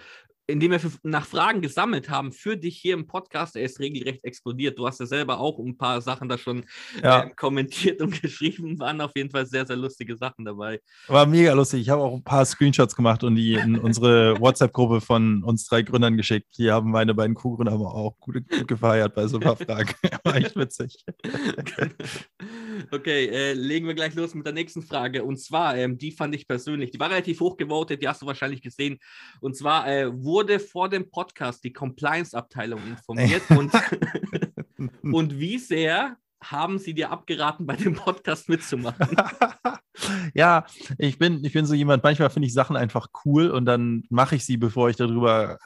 indem 0.46 0.72
wir 0.72 0.80
nach 1.04 1.26
Fragen 1.26 1.62
gesammelt 1.62 2.10
haben 2.10 2.34
für 2.34 2.58
dich 2.58 2.78
hier 2.78 2.96
im 2.96 3.08
Podcast. 3.08 3.56
Er 3.56 3.64
ist 3.64 3.80
regelrecht 3.80 4.24
explodiert. 4.26 4.78
Du 4.78 4.86
hast 4.86 5.00
ja 5.00 5.06
selber 5.06 5.40
auch 5.40 5.58
ein 5.58 5.78
paar 5.78 6.02
Sachen 6.02 6.28
da 6.28 6.38
schon 6.38 6.66
ja. 7.02 7.24
äh, 7.24 7.30
kommentiert 7.36 8.02
und 8.02 8.22
geschrieben. 8.22 8.78
Waren 8.80 9.00
auf 9.00 9.12
jeden 9.16 9.30
Fall 9.30 9.46
sehr, 9.46 9.66
sehr 9.66 9.78
lustige 9.78 10.18
Sachen 10.18 10.44
dabei. 10.44 10.82
War 11.08 11.26
mega 11.26 11.54
lustig. 11.54 11.82
Ich 11.82 11.90
habe 11.90 12.02
auch 12.02 12.14
ein 12.14 12.24
paar 12.24 12.46
Screenshots 12.46 12.96
gemacht 12.96 13.24
und 13.24 13.36
die 13.36 13.54
in 13.54 13.78
unsere 13.78 14.38
WhatsApp-Gruppe 14.40 15.00
von 15.00 15.44
uns 15.44 15.66
drei 15.66 15.82
Gründern 15.82 16.18
geschickt. 16.18 16.58
Die 16.58 16.70
haben 16.70 16.92
meine 16.92 17.14
beiden 17.14 17.36
Co-Gründer 17.36 17.72
aber 17.72 17.94
auch 17.94 18.20
gut, 18.20 18.36
gut, 18.50 18.68
gefeiert 18.68 19.16
bei 19.16 19.28
so 19.28 19.38
ein 19.38 19.44
paar 19.44 19.56
Fragen. 19.56 19.94
War 20.24 20.36
echt 20.36 20.58
witzig. 20.58 21.06
okay, 22.92 23.28
äh, 23.28 23.54
legen 23.54 23.88
wir 23.88 23.94
gleich 23.94 24.14
los 24.14 24.34
mit 24.34 24.46
der 24.46 24.54
nächsten 24.54 24.82
Frage. 24.82 25.24
Und 25.24 25.38
zwar, 25.38 25.78
ähm, 25.78 25.98
die 25.98 26.12
fand 26.12 26.36
ich 26.36 26.48
persönlich, 26.48 26.92
die 26.92 27.00
war 27.00 27.10
relativ 27.10 27.40
hoch 27.40 27.56
gewotet, 27.56 28.02
die 28.02 28.08
hast 28.10 28.22
du 28.22 28.26
wahrscheinlich 28.26 28.62
gesehen. 28.62 29.00
Und 29.40 29.56
zwar, 29.56 29.88
äh, 29.88 30.12
wo 30.14 30.33
wurde 30.34 30.60
vor 30.60 30.90
dem 30.90 31.12
Podcast 31.12 31.64
die 31.64 31.72
Compliance-Abteilung 31.72 32.82
informiert 32.88 33.44
und, 33.50 33.72
und 35.14 35.40
wie 35.40 35.60
sehr 35.60 36.18
haben 36.42 36.80
sie 36.80 36.96
dir 36.96 37.12
abgeraten, 37.12 37.68
bei 37.68 37.76
dem 37.76 37.94
Podcast 37.94 38.50
mitzumachen? 38.50 39.16
ja, 40.34 40.66
ich 40.98 41.20
bin, 41.20 41.46
ich 41.46 41.54
bin 41.54 41.68
so 41.68 41.76
jemand, 41.76 42.04
manchmal 42.04 42.32
finde 42.32 42.48
ich 42.48 42.54
Sachen 42.54 42.76
einfach 42.76 43.10
cool 43.24 43.52
und 43.52 43.66
dann 43.66 44.06
mache 44.10 44.36
ich 44.36 44.44
sie, 44.44 44.58
bevor 44.58 44.90
ich 44.90 44.96
darüber 44.96 45.60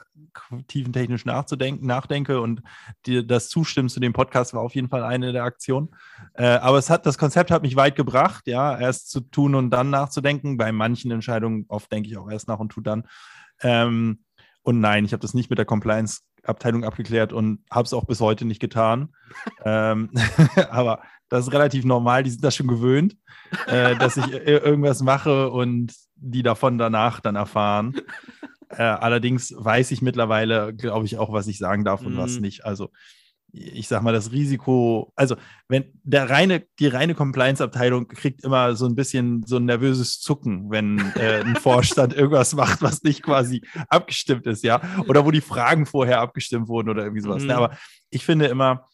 tiefentechnisch 0.66 1.24
nachzudenken, 1.24 1.86
nachdenke 1.86 2.42
und 2.42 2.60
die, 3.06 3.26
das 3.26 3.48
Zustimmen 3.48 3.88
zu 3.88 4.00
dem 4.00 4.12
Podcast 4.12 4.52
war 4.52 4.60
auf 4.60 4.74
jeden 4.74 4.90
Fall 4.90 5.02
eine 5.02 5.32
der 5.32 5.44
Aktionen. 5.44 5.88
Äh, 6.34 6.44
aber 6.44 6.76
es 6.76 6.90
hat, 6.90 7.06
das 7.06 7.16
Konzept 7.16 7.50
hat 7.50 7.62
mich 7.62 7.74
weit 7.74 7.96
gebracht, 7.96 8.46
ja, 8.46 8.78
erst 8.78 9.10
zu 9.10 9.20
tun 9.20 9.54
und 9.54 9.70
dann 9.70 9.88
nachzudenken. 9.88 10.58
Bei 10.58 10.72
manchen 10.72 11.10
Entscheidungen 11.10 11.64
oft 11.68 11.90
denke 11.90 12.10
ich 12.10 12.18
auch 12.18 12.30
erst 12.30 12.48
nach 12.48 12.58
und 12.58 12.68
tu 12.68 12.82
dann. 12.82 13.08
Ähm, 13.62 14.20
und 14.62 14.80
nein, 14.80 15.04
ich 15.04 15.12
habe 15.12 15.20
das 15.20 15.34
nicht 15.34 15.50
mit 15.50 15.58
der 15.58 15.66
Compliance-Abteilung 15.66 16.84
abgeklärt 16.84 17.32
und 17.32 17.64
habe 17.70 17.86
es 17.86 17.92
auch 17.92 18.04
bis 18.04 18.20
heute 18.20 18.44
nicht 18.44 18.60
getan. 18.60 19.14
ähm, 19.64 20.10
aber 20.70 21.02
das 21.28 21.46
ist 21.46 21.52
relativ 21.52 21.84
normal, 21.84 22.22
die 22.22 22.30
sind 22.30 22.44
das 22.44 22.56
schon 22.56 22.68
gewöhnt, 22.68 23.16
äh, 23.66 23.96
dass 23.96 24.16
ich 24.16 24.30
irgendwas 24.32 25.02
mache 25.02 25.50
und 25.50 25.94
die 26.16 26.42
davon 26.42 26.78
danach 26.78 27.20
dann 27.20 27.36
erfahren. 27.36 28.00
Äh, 28.70 28.82
allerdings 28.82 29.54
weiß 29.56 29.92
ich 29.92 30.02
mittlerweile, 30.02 30.74
glaube 30.74 31.06
ich, 31.06 31.16
auch, 31.16 31.32
was 31.32 31.46
ich 31.46 31.56
sagen 31.56 31.86
darf 31.86 32.02
und 32.02 32.16
mm. 32.16 32.18
was 32.18 32.34
mhm. 32.34 32.42
nicht. 32.42 32.66
Also 32.66 32.90
ich 33.52 33.88
sag 33.88 34.02
mal, 34.02 34.12
das 34.12 34.30
Risiko, 34.32 35.12
also 35.16 35.36
wenn 35.68 35.92
der 36.02 36.28
reine, 36.28 36.66
die 36.78 36.86
reine 36.86 37.14
Compliance-Abteilung 37.14 38.08
kriegt 38.08 38.44
immer 38.44 38.76
so 38.76 38.86
ein 38.86 38.94
bisschen 38.94 39.44
so 39.46 39.56
ein 39.56 39.64
nervöses 39.64 40.20
Zucken, 40.20 40.70
wenn 40.70 40.98
äh, 41.16 41.42
ein 41.44 41.56
Vorstand 41.60 42.14
irgendwas 42.14 42.54
macht, 42.54 42.82
was 42.82 43.02
nicht 43.02 43.22
quasi 43.22 43.62
abgestimmt 43.88 44.46
ist, 44.46 44.64
ja, 44.64 44.80
oder 45.08 45.24
wo 45.24 45.30
die 45.30 45.40
Fragen 45.40 45.86
vorher 45.86 46.20
abgestimmt 46.20 46.68
wurden 46.68 46.90
oder 46.90 47.04
irgendwie 47.04 47.22
sowas. 47.22 47.42
Ne? 47.42 47.44
Mhm. 47.44 47.48
Ne? 47.48 47.56
Aber 47.56 47.76
ich 48.10 48.24
finde 48.24 48.46
immer, 48.46 48.86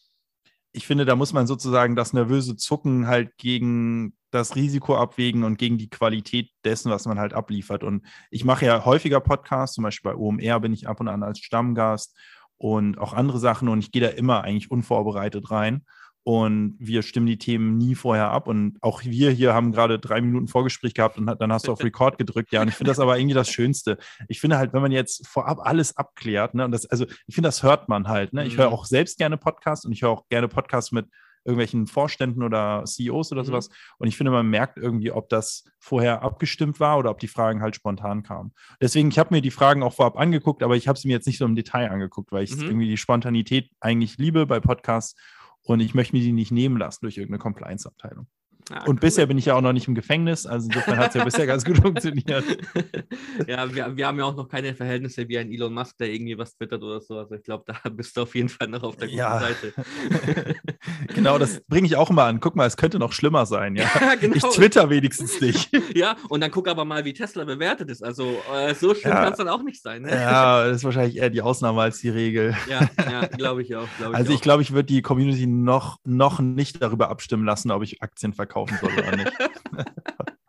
ich 0.71 0.87
finde, 0.87 1.05
da 1.05 1.15
muss 1.15 1.33
man 1.33 1.47
sozusagen 1.47 1.95
das 1.95 2.13
nervöse 2.13 2.55
Zucken 2.57 3.07
halt 3.07 3.37
gegen 3.37 4.13
das 4.31 4.55
Risiko 4.55 4.97
abwägen 4.97 5.45
und 5.45 5.57
gegen 5.57 5.77
die 5.77 5.89
Qualität 5.89 6.49
dessen, 6.65 6.91
was 6.91 7.05
man 7.05 7.17
halt 7.17 7.33
abliefert. 7.33 7.83
Und 7.83 8.05
ich 8.29 8.43
mache 8.43 8.65
ja 8.65 8.83
häufiger 8.83 9.21
Podcasts, 9.21 9.75
zum 9.75 9.85
Beispiel 9.85 10.11
bei 10.11 10.17
OMR 10.17 10.59
bin 10.59 10.73
ich 10.73 10.87
ab 10.87 10.99
und 10.99 11.07
an 11.07 11.23
als 11.23 11.39
Stammgast 11.39 12.17
und 12.57 12.97
auch 12.97 13.13
andere 13.13 13.39
Sachen. 13.39 13.67
Und 13.69 13.79
ich 13.79 13.91
gehe 13.91 14.01
da 14.01 14.09
immer 14.09 14.43
eigentlich 14.43 14.71
unvorbereitet 14.71 15.51
rein. 15.51 15.85
Und 16.27 16.75
wir 16.79 17.03
stimmen 17.03 17.27
die 17.27 17.37
Themen 17.37 17.77
nie 17.77 17.93
vorher 17.93 18.31
ab. 18.31 18.47
Und 18.47 18.79
auch 18.81 19.03
wir 19.03 19.29
hier 19.29 19.53
haben 19.53 19.71
gerade 19.71 19.99
drei 19.99 20.21
Minuten 20.21 20.47
Vorgespräch 20.47 20.95
gehabt 20.95 21.19
und 21.19 21.27
dann 21.27 21.53
hast 21.53 21.67
du 21.67 21.71
auf 21.71 21.79
Record 21.83 22.17
gedrückt. 22.17 22.51
Ja, 22.51 22.63
und 22.63 22.67
ich 22.67 22.73
finde 22.73 22.89
das 22.89 22.99
aber 22.99 23.19
irgendwie 23.19 23.35
das 23.35 23.49
Schönste. 23.49 23.99
Ich 24.27 24.41
finde 24.41 24.57
halt, 24.57 24.73
wenn 24.73 24.81
man 24.81 24.91
jetzt 24.91 25.27
vorab 25.27 25.59
alles 25.61 25.95
abklärt, 25.97 26.55
ne, 26.55 26.65
und 26.65 26.71
das, 26.71 26.87
also 26.87 27.05
ich 27.27 27.35
finde, 27.35 27.47
das 27.47 27.61
hört 27.61 27.89
man 27.89 28.07
halt. 28.07 28.33
Ne? 28.33 28.47
Ich 28.47 28.57
höre 28.57 28.69
mhm. 28.69 28.73
auch 28.73 28.85
selbst 28.85 29.19
gerne 29.19 29.37
Podcasts 29.37 29.85
und 29.85 29.91
ich 29.91 30.01
höre 30.01 30.09
auch 30.09 30.27
gerne 30.29 30.47
Podcasts 30.47 30.91
mit 30.91 31.05
irgendwelchen 31.45 31.87
Vorständen 31.87 32.43
oder 32.43 32.83
CEOs 32.85 33.31
oder 33.31 33.43
mhm. 33.43 33.47
sowas. 33.47 33.69
Und 33.97 34.07
ich 34.07 34.17
finde, 34.17 34.31
man 34.31 34.49
merkt 34.49 34.77
irgendwie, 34.77 35.11
ob 35.11 35.29
das 35.29 35.63
vorher 35.79 36.23
abgestimmt 36.23 36.79
war 36.79 36.97
oder 36.97 37.11
ob 37.11 37.19
die 37.19 37.27
Fragen 37.27 37.61
halt 37.61 37.75
spontan 37.75 38.23
kamen. 38.23 38.51
Deswegen, 38.81 39.09
ich 39.09 39.19
habe 39.19 39.33
mir 39.33 39.41
die 39.41 39.51
Fragen 39.51 39.83
auch 39.83 39.93
vorab 39.93 40.17
angeguckt, 40.17 40.63
aber 40.63 40.75
ich 40.75 40.87
habe 40.87 40.97
sie 40.97 41.07
mir 41.07 41.13
jetzt 41.13 41.27
nicht 41.27 41.37
so 41.37 41.45
im 41.45 41.55
Detail 41.55 41.91
angeguckt, 41.91 42.31
weil 42.31 42.43
ich 42.43 42.55
mhm. 42.55 42.63
irgendwie 42.63 42.87
die 42.87 42.97
Spontanität 42.97 43.69
eigentlich 43.79 44.17
liebe 44.17 44.45
bei 44.45 44.59
Podcasts 44.59 45.15
und 45.61 45.79
ich 45.79 45.93
möchte 45.93 46.15
mir 46.15 46.21
die 46.21 46.33
nicht 46.33 46.51
nehmen 46.51 46.77
lassen 46.77 46.99
durch 47.01 47.17
irgendeine 47.17 47.39
Compliance-Abteilung. 47.39 48.27
Ah, 48.71 48.79
und 48.85 48.95
cool. 48.95 48.99
bisher 48.99 49.27
bin 49.27 49.37
ich 49.37 49.45
ja 49.45 49.55
auch 49.55 49.61
noch 49.61 49.73
nicht 49.73 49.87
im 49.87 49.93
Gefängnis, 49.93 50.47
also 50.47 50.67
insofern 50.67 50.97
hat 50.97 51.09
es 51.09 51.15
ja 51.15 51.23
bisher 51.23 51.45
ganz 51.45 51.63
gut 51.63 51.77
funktioniert. 51.81 52.43
Ja, 53.47 53.73
wir, 53.73 53.95
wir, 53.95 54.07
haben 54.07 54.17
ja 54.17 54.25
auch 54.25 54.35
noch 54.35 54.47
keine 54.47 54.73
Verhältnisse 54.73 55.27
wie 55.27 55.37
ein 55.37 55.51
Elon 55.51 55.73
Musk, 55.73 55.97
der 55.97 56.11
irgendwie 56.11 56.37
was 56.37 56.55
twittert 56.55 56.81
oder 56.81 57.01
so. 57.01 57.17
Also 57.17 57.35
ich 57.35 57.43
glaube, 57.43 57.63
da 57.67 57.89
bist 57.89 58.15
du 58.17 58.21
auf 58.21 58.33
jeden 58.33 58.49
Fall 58.49 58.67
noch 58.67 58.83
auf 58.83 58.95
der 58.95 59.07
guten 59.07 59.19
ja. 59.19 59.39
Seite. 59.39 59.73
genau, 61.13 61.37
das 61.37 61.61
bringe 61.67 61.85
ich 61.85 61.95
auch 61.95 62.09
immer 62.09 62.23
an. 62.23 62.39
Guck 62.39 62.55
mal, 62.55 62.65
es 62.65 62.77
könnte 62.77 62.97
noch 62.97 63.11
schlimmer 63.11 63.45
sein. 63.45 63.75
Ja, 63.75 63.89
ja 63.99 64.15
genau. 64.15 64.35
Ich 64.35 64.43
twitter 64.43 64.89
wenigstens 64.89 65.39
nicht. 65.41 65.69
Ja, 65.93 66.15
und 66.29 66.41
dann 66.41 66.51
guck 66.51 66.67
aber 66.67 66.85
mal, 66.85 67.05
wie 67.05 67.13
Tesla 67.13 67.43
bewertet 67.43 67.89
ist. 67.89 68.03
Also 68.03 68.37
äh, 68.53 68.73
so 68.73 68.95
schlimm 68.95 69.13
ja. 69.13 69.23
kann 69.23 69.33
es 69.33 69.37
dann 69.37 69.49
auch 69.49 69.63
nicht 69.63 69.81
sein. 69.81 70.03
Ne? 70.03 70.11
Ja, 70.11 70.65
das 70.65 70.77
ist 70.77 70.83
wahrscheinlich 70.83 71.17
eher 71.17 71.29
die 71.29 71.41
Ausnahme 71.41 71.81
als 71.81 71.99
die 71.99 72.09
Regel. 72.09 72.55
Ja, 72.69 72.89
ja 73.09 73.27
glaube 73.27 73.61
ich 73.61 73.75
auch. 73.75 73.87
Glaub 73.97 74.11
ich 74.11 74.15
also 74.15 74.33
ich 74.33 74.41
glaube, 74.41 74.63
ich 74.63 74.71
würde 74.71 74.85
die 74.85 75.01
Community 75.01 75.45
noch, 75.47 75.99
noch 76.03 76.39
nicht 76.39 76.81
darüber 76.81 77.09
abstimmen 77.09 77.45
lassen, 77.45 77.71
ob 77.71 77.83
ich 77.83 78.01
Aktien 78.01 78.33
verkaufe 78.33 78.54
kaufen 78.55 78.77
soll 78.81 78.93
oder 78.93 79.15
nicht. 79.17 79.31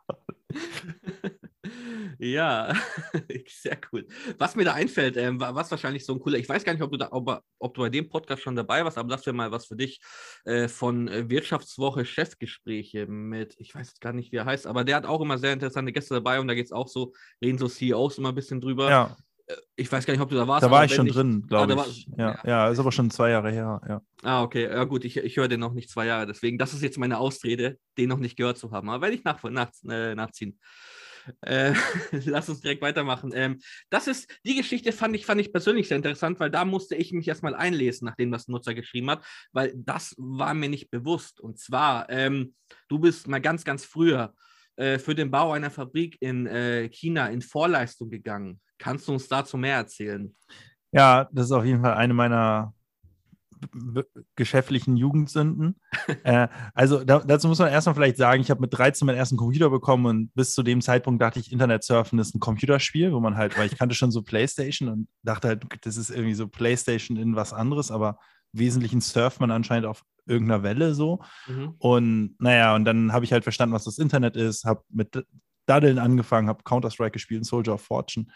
Ja, 2.19 2.73
sehr 3.49 3.79
cool. 3.93 4.07
Was 4.39 4.57
mir 4.57 4.65
da 4.65 4.73
einfällt, 4.73 5.17
ähm, 5.17 5.39
was 5.39 5.71
wahrscheinlich 5.71 6.05
so 6.07 6.15
ein 6.15 6.21
cooler, 6.21 6.39
ich 6.39 6.49
weiß 6.49 6.65
gar 6.65 6.73
nicht, 6.73 6.83
ob 6.83 6.91
du, 6.91 6.97
da, 6.97 7.09
ob, 7.11 7.43
ob, 7.59 7.75
du 7.75 7.83
bei 7.83 7.91
dem 7.91 8.09
Podcast 8.09 8.43
schon 8.43 8.57
dabei 8.57 8.85
warst, 8.85 8.97
aber 8.97 9.09
das 9.11 9.27
wäre 9.27 9.37
mal 9.37 9.51
was 9.53 9.67
für 9.67 9.77
dich 9.77 10.01
äh, 10.45 10.69
von 10.69 11.09
äh, 11.09 11.29
Wirtschaftswoche 11.29 12.05
Chefgespräche 12.05 13.07
mit, 13.07 13.55
ich 13.59 13.75
weiß 13.75 13.89
jetzt 13.89 14.01
gar 14.01 14.13
nicht, 14.13 14.33
wie 14.33 14.37
er 14.37 14.47
heißt, 14.47 14.67
aber 14.67 14.85
der 14.85 14.97
hat 14.97 15.07
auch 15.07 15.21
immer 15.21 15.39
sehr 15.39 15.53
interessante 15.53 15.93
Gäste 15.93 16.15
dabei 16.15 16.41
und 16.41 16.49
da 16.49 16.55
geht 16.55 16.67
es 16.67 16.73
auch 16.73 16.89
so, 16.89 17.13
reden 17.43 17.59
so 17.59 17.69
CEOs 17.69 18.19
immer 18.19 18.31
ein 18.31 18.35
bisschen 18.35 18.61
drüber. 18.61 18.89
Ja. 18.89 19.17
Äh, 19.47 19.55
ich 19.76 19.91
weiß 19.91 20.07
gar 20.07 20.15
nicht, 20.15 20.21
ob 20.21 20.29
du 20.29 20.37
da 20.37 20.47
warst. 20.47 20.62
Da 20.62 20.71
war 20.71 20.85
ich 20.85 20.95
schon 20.95 21.07
ich, 21.07 21.15
drin, 21.15 21.47
glaube 21.47 21.75
ah, 21.79 21.87
ich. 21.88 22.09
War, 22.11 22.19
ja, 22.19 22.41
ja, 22.45 22.50
ja, 22.50 22.71
ist 22.71 22.79
aber 22.79 22.93
schon 22.93 23.11
zwei 23.11 23.31
Jahre 23.31 23.50
her. 23.50 23.81
Ja. 23.88 24.03
Ah, 24.23 24.43
okay. 24.43 24.65
Ja, 24.65 24.85
gut, 24.85 25.05
ich, 25.05 25.17
ich 25.17 25.37
höre 25.37 25.49
den 25.49 25.61
noch 25.61 25.75
nicht 25.75 25.91
zwei 25.91 26.07
Jahre. 26.07 26.26
Deswegen, 26.26 26.59
das 26.59 26.75
ist 26.75 26.83
jetzt 26.83 26.99
meine 26.99 27.19
Ausrede, 27.19 27.79
den 27.99 28.09
noch 28.09 28.19
nicht 28.19 28.37
gehört 28.37 28.59
zu 28.59 28.71
haben. 28.73 28.88
Aber 28.88 29.03
werde 29.03 29.17
ich 29.17 29.25
nach, 29.25 29.43
nach, 29.45 29.71
äh, 29.88 30.15
nachziehen. 30.15 30.59
Äh, 31.41 31.75
lass 32.25 32.49
uns 32.49 32.61
direkt 32.61 32.83
weitermachen. 32.83 33.33
Ähm, 33.35 33.61
das 33.91 34.07
ist, 34.07 34.29
die 34.45 34.55
Geschichte 34.55 34.93
fand 34.93 35.15
ich, 35.17 35.26
fand 35.26 35.41
ich 35.41 35.53
persönlich 35.53 35.88
sehr 35.88 35.97
interessant, 35.97 36.41
weil 36.41 36.50
da 36.50 36.65
musste 36.65 36.95
ich 36.95 37.12
mich 37.12 37.29
erstmal 37.29 37.55
einlesen, 37.55 38.07
nachdem 38.07 38.31
das 38.31 38.49
Nutzer 38.49 38.75
geschrieben 38.75 39.11
hat, 39.11 39.25
weil 39.53 39.73
das 39.76 40.15
war 40.19 40.55
mir 40.55 40.69
nicht 40.69 40.91
bewusst. 40.91 41.41
Und 41.41 41.59
zwar, 41.59 42.09
ähm, 42.11 42.55
du 42.88 42.99
bist 42.99 43.29
mal 43.29 43.41
ganz, 43.41 43.65
ganz 43.65 43.85
früher 43.85 44.35
äh, 44.76 44.99
für 44.99 45.15
den 45.15 45.31
Bau 45.31 45.53
einer 45.53 45.71
Fabrik 45.71 46.17
in 46.21 46.47
äh, 46.47 46.88
China 46.88 47.29
in 47.29 47.43
Vorleistung 47.43 48.11
gegangen. 48.11 48.61
Kannst 48.78 49.09
du 49.09 49.12
uns 49.12 49.28
dazu 49.28 49.56
mehr 49.56 49.76
erzählen? 49.76 50.35
Ja, 50.92 51.28
das 51.33 51.47
ist 51.47 51.52
auf 51.52 51.64
jeden 51.64 51.83
Fall 51.83 51.95
eine 51.95 52.14
meiner 52.14 52.75
geschäftlichen 54.37 54.97
Jugendsünden. 54.97 55.76
äh, 56.25 56.49
also 56.75 57.04
da, 57.04 57.21
dazu 57.21 57.49
muss 57.49 57.59
man 57.59 57.71
erstmal 57.71 57.95
vielleicht 57.95 58.16
sagen, 58.16 58.40
ich 58.40 58.50
habe 58.50 58.61
mit 58.61 58.76
13 58.76 59.06
meinen 59.06 59.16
ersten 59.16 59.37
Computer 59.37 59.71
bekommen 59.71 60.06
und 60.06 60.35
bis 60.35 60.52
zu 60.52 60.62
dem 60.62 60.80
Zeitpunkt 60.80 61.23
dachte 61.23 61.40
ich, 61.40 61.52
Internetsurfen 61.52 62.18
ist 62.18 62.35
ein 62.35 62.40
Computerspiel, 62.40 63.12
wo 63.12 63.21
man 63.21 63.37
halt, 63.37 63.59
weil 63.59 63.66
ich 63.66 63.78
kannte 63.78 63.95
schon 63.95 64.11
so 64.11 64.23
Playstation 64.23 64.88
und 64.88 65.09
dachte 65.23 65.49
halt, 65.49 65.64
das 65.83 65.97
ist 65.97 66.11
irgendwie 66.11 66.35
so 66.35 66.49
Playstation 66.49 67.16
in 67.16 67.37
was 67.37 67.52
anderes, 67.52 67.90
aber 67.90 68.18
im 68.52 68.61
Wesentlichen 68.61 69.00
surft 69.00 69.40
man 69.40 69.50
anscheinend 69.50 69.87
auf 69.87 70.02
irgendeiner 70.26 70.62
Welle 70.62 70.95
so. 70.95 71.21
Mhm. 71.47 71.75
Und 71.78 72.37
naja, 72.38 72.75
und 72.75 72.85
dann 72.85 73.12
habe 73.12 73.25
ich 73.25 73.33
halt 73.33 73.45
verstanden, 73.45 73.75
was 73.75 73.85
das 73.85 73.99
Internet 73.99 74.37
ist, 74.37 74.64
habe 74.64 74.83
mit 74.90 75.25
Daddeln 75.66 75.99
angefangen, 75.99 76.49
habe 76.49 76.62
Counter-Strike 76.62 77.12
gespielt, 77.12 77.45
Soldier 77.45 77.75
of 77.75 77.83
Fortune 77.83 78.26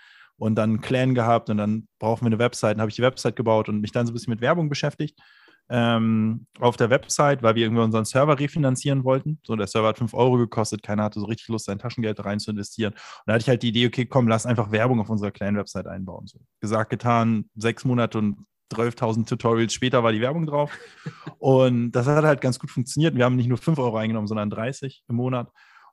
und 0.41 0.55
dann 0.55 0.71
einen 0.71 0.81
Clan 0.81 1.15
gehabt 1.15 1.51
und 1.51 1.59
dann 1.59 1.87
brauchen 1.99 2.23
wir 2.23 2.29
eine 2.29 2.39
Website. 2.39 2.75
Dann 2.75 2.81
habe 2.81 2.91
ich 2.91 2.97
die 2.97 3.03
Website 3.03 3.37
gebaut 3.37 3.69
und 3.69 3.81
mich 3.81 3.93
dann 3.93 4.07
so 4.07 4.13
ein 4.13 4.15
bisschen 4.15 4.33
mit 4.33 4.41
Werbung 4.41 4.69
beschäftigt 4.69 5.21
ähm, 5.69 6.47
auf 6.59 6.77
der 6.77 6.91
Website, 6.91 7.43
weil 7.43 7.55
wir 7.55 7.65
irgendwie 7.65 7.83
unseren 7.83 8.05
Server 8.05 8.39
refinanzieren 8.39 9.05
wollten. 9.05 9.39
So, 9.45 9.55
der 9.55 9.67
Server 9.67 9.89
hat 9.89 9.99
5 9.99 10.15
Euro 10.15 10.39
gekostet, 10.39 10.83
keiner 10.83 11.05
hatte 11.05 11.21
so 11.21 11.27
richtig 11.27 11.49
Lust, 11.49 11.67
sein 11.67 11.79
Taschengeld 11.79 12.25
rein 12.25 12.41
zu 12.41 12.51
investieren. 12.51 12.93
Und 12.93 13.23
da 13.27 13.35
hatte 13.35 13.43
ich 13.43 13.49
halt 13.49 13.63
die 13.63 13.69
Idee, 13.69 13.87
okay, 13.87 14.07
komm, 14.07 14.29
lass 14.29 14.47
einfach 14.47 14.73
Werbung 14.73 15.01
auf 15.01 15.11
unserer 15.11 15.31
Clan-Website 15.31 15.87
einbauen. 15.87 16.27
So, 16.27 16.41
gesagt, 16.61 16.91
getan, 16.91 17.51
sechs 17.55 17.85
Monate 17.85 18.19
und 18.19 18.47
12.000 18.73 19.29
Tutorials 19.29 19.75
später 19.75 20.03
war 20.03 20.13
die 20.13 20.21
Werbung 20.21 20.47
drauf. 20.47 20.73
Und 21.39 21.91
das 21.91 22.07
hat 22.07 22.25
halt 22.25 22.41
ganz 22.41 22.61
gut 22.61 22.71
funktioniert. 22.71 23.17
Wir 23.17 23.25
haben 23.25 23.35
nicht 23.35 23.49
nur 23.49 23.59
5 23.59 23.79
Euro 23.81 23.97
eingenommen, 23.97 24.29
sondern 24.29 24.49
30 24.49 25.03
im 25.09 25.17
Monat. 25.17 25.51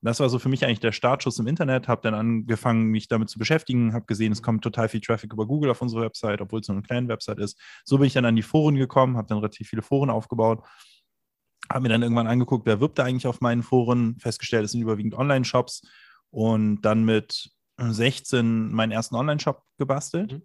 Das 0.07 0.21
war 0.21 0.29
so 0.29 0.39
für 0.39 0.47
mich 0.47 0.63
eigentlich 0.63 0.79
der 0.79 0.93
Startschuss 0.93 1.37
im 1.37 1.47
Internet. 1.47 1.87
Habe 1.87 2.01
dann 2.01 2.13
angefangen, 2.13 2.85
mich 2.85 3.09
damit 3.09 3.29
zu 3.29 3.37
beschäftigen, 3.37 3.93
habe 3.93 4.05
gesehen, 4.05 4.31
es 4.31 4.41
kommt 4.41 4.63
total 4.63 4.87
viel 4.87 5.01
Traffic 5.01 5.33
über 5.33 5.45
Google 5.45 5.69
auf 5.69 5.81
unsere 5.81 6.01
Website, 6.01 6.39
obwohl 6.39 6.61
es 6.61 6.67
nur 6.67 6.77
eine 6.77 6.83
kleine 6.83 7.07
Website 7.09 7.39
ist. 7.39 7.59
So 7.83 7.97
bin 7.97 8.07
ich 8.07 8.13
dann 8.13 8.25
an 8.25 8.35
die 8.35 8.41
Foren 8.41 8.75
gekommen, 8.75 9.17
habe 9.17 9.27
dann 9.27 9.39
relativ 9.39 9.67
viele 9.67 9.81
Foren 9.81 10.09
aufgebaut. 10.09 10.63
Habe 11.69 11.81
mir 11.81 11.89
dann 11.89 12.03
irgendwann 12.03 12.27
angeguckt, 12.27 12.65
wer 12.65 12.79
wirbt 12.79 12.97
da 12.97 13.03
eigentlich 13.03 13.27
auf 13.27 13.41
meinen 13.41 13.63
Foren, 13.63 14.17
festgestellt, 14.19 14.63
es 14.63 14.71
sind 14.71 14.81
überwiegend 14.81 15.15
Online-Shops 15.15 15.81
und 16.29 16.81
dann 16.81 17.03
mit 17.03 17.51
16 17.77 18.71
meinen 18.71 18.91
ersten 18.91 19.15
Online-Shop 19.15 19.61
gebastelt. 19.77 20.31
Mhm 20.31 20.41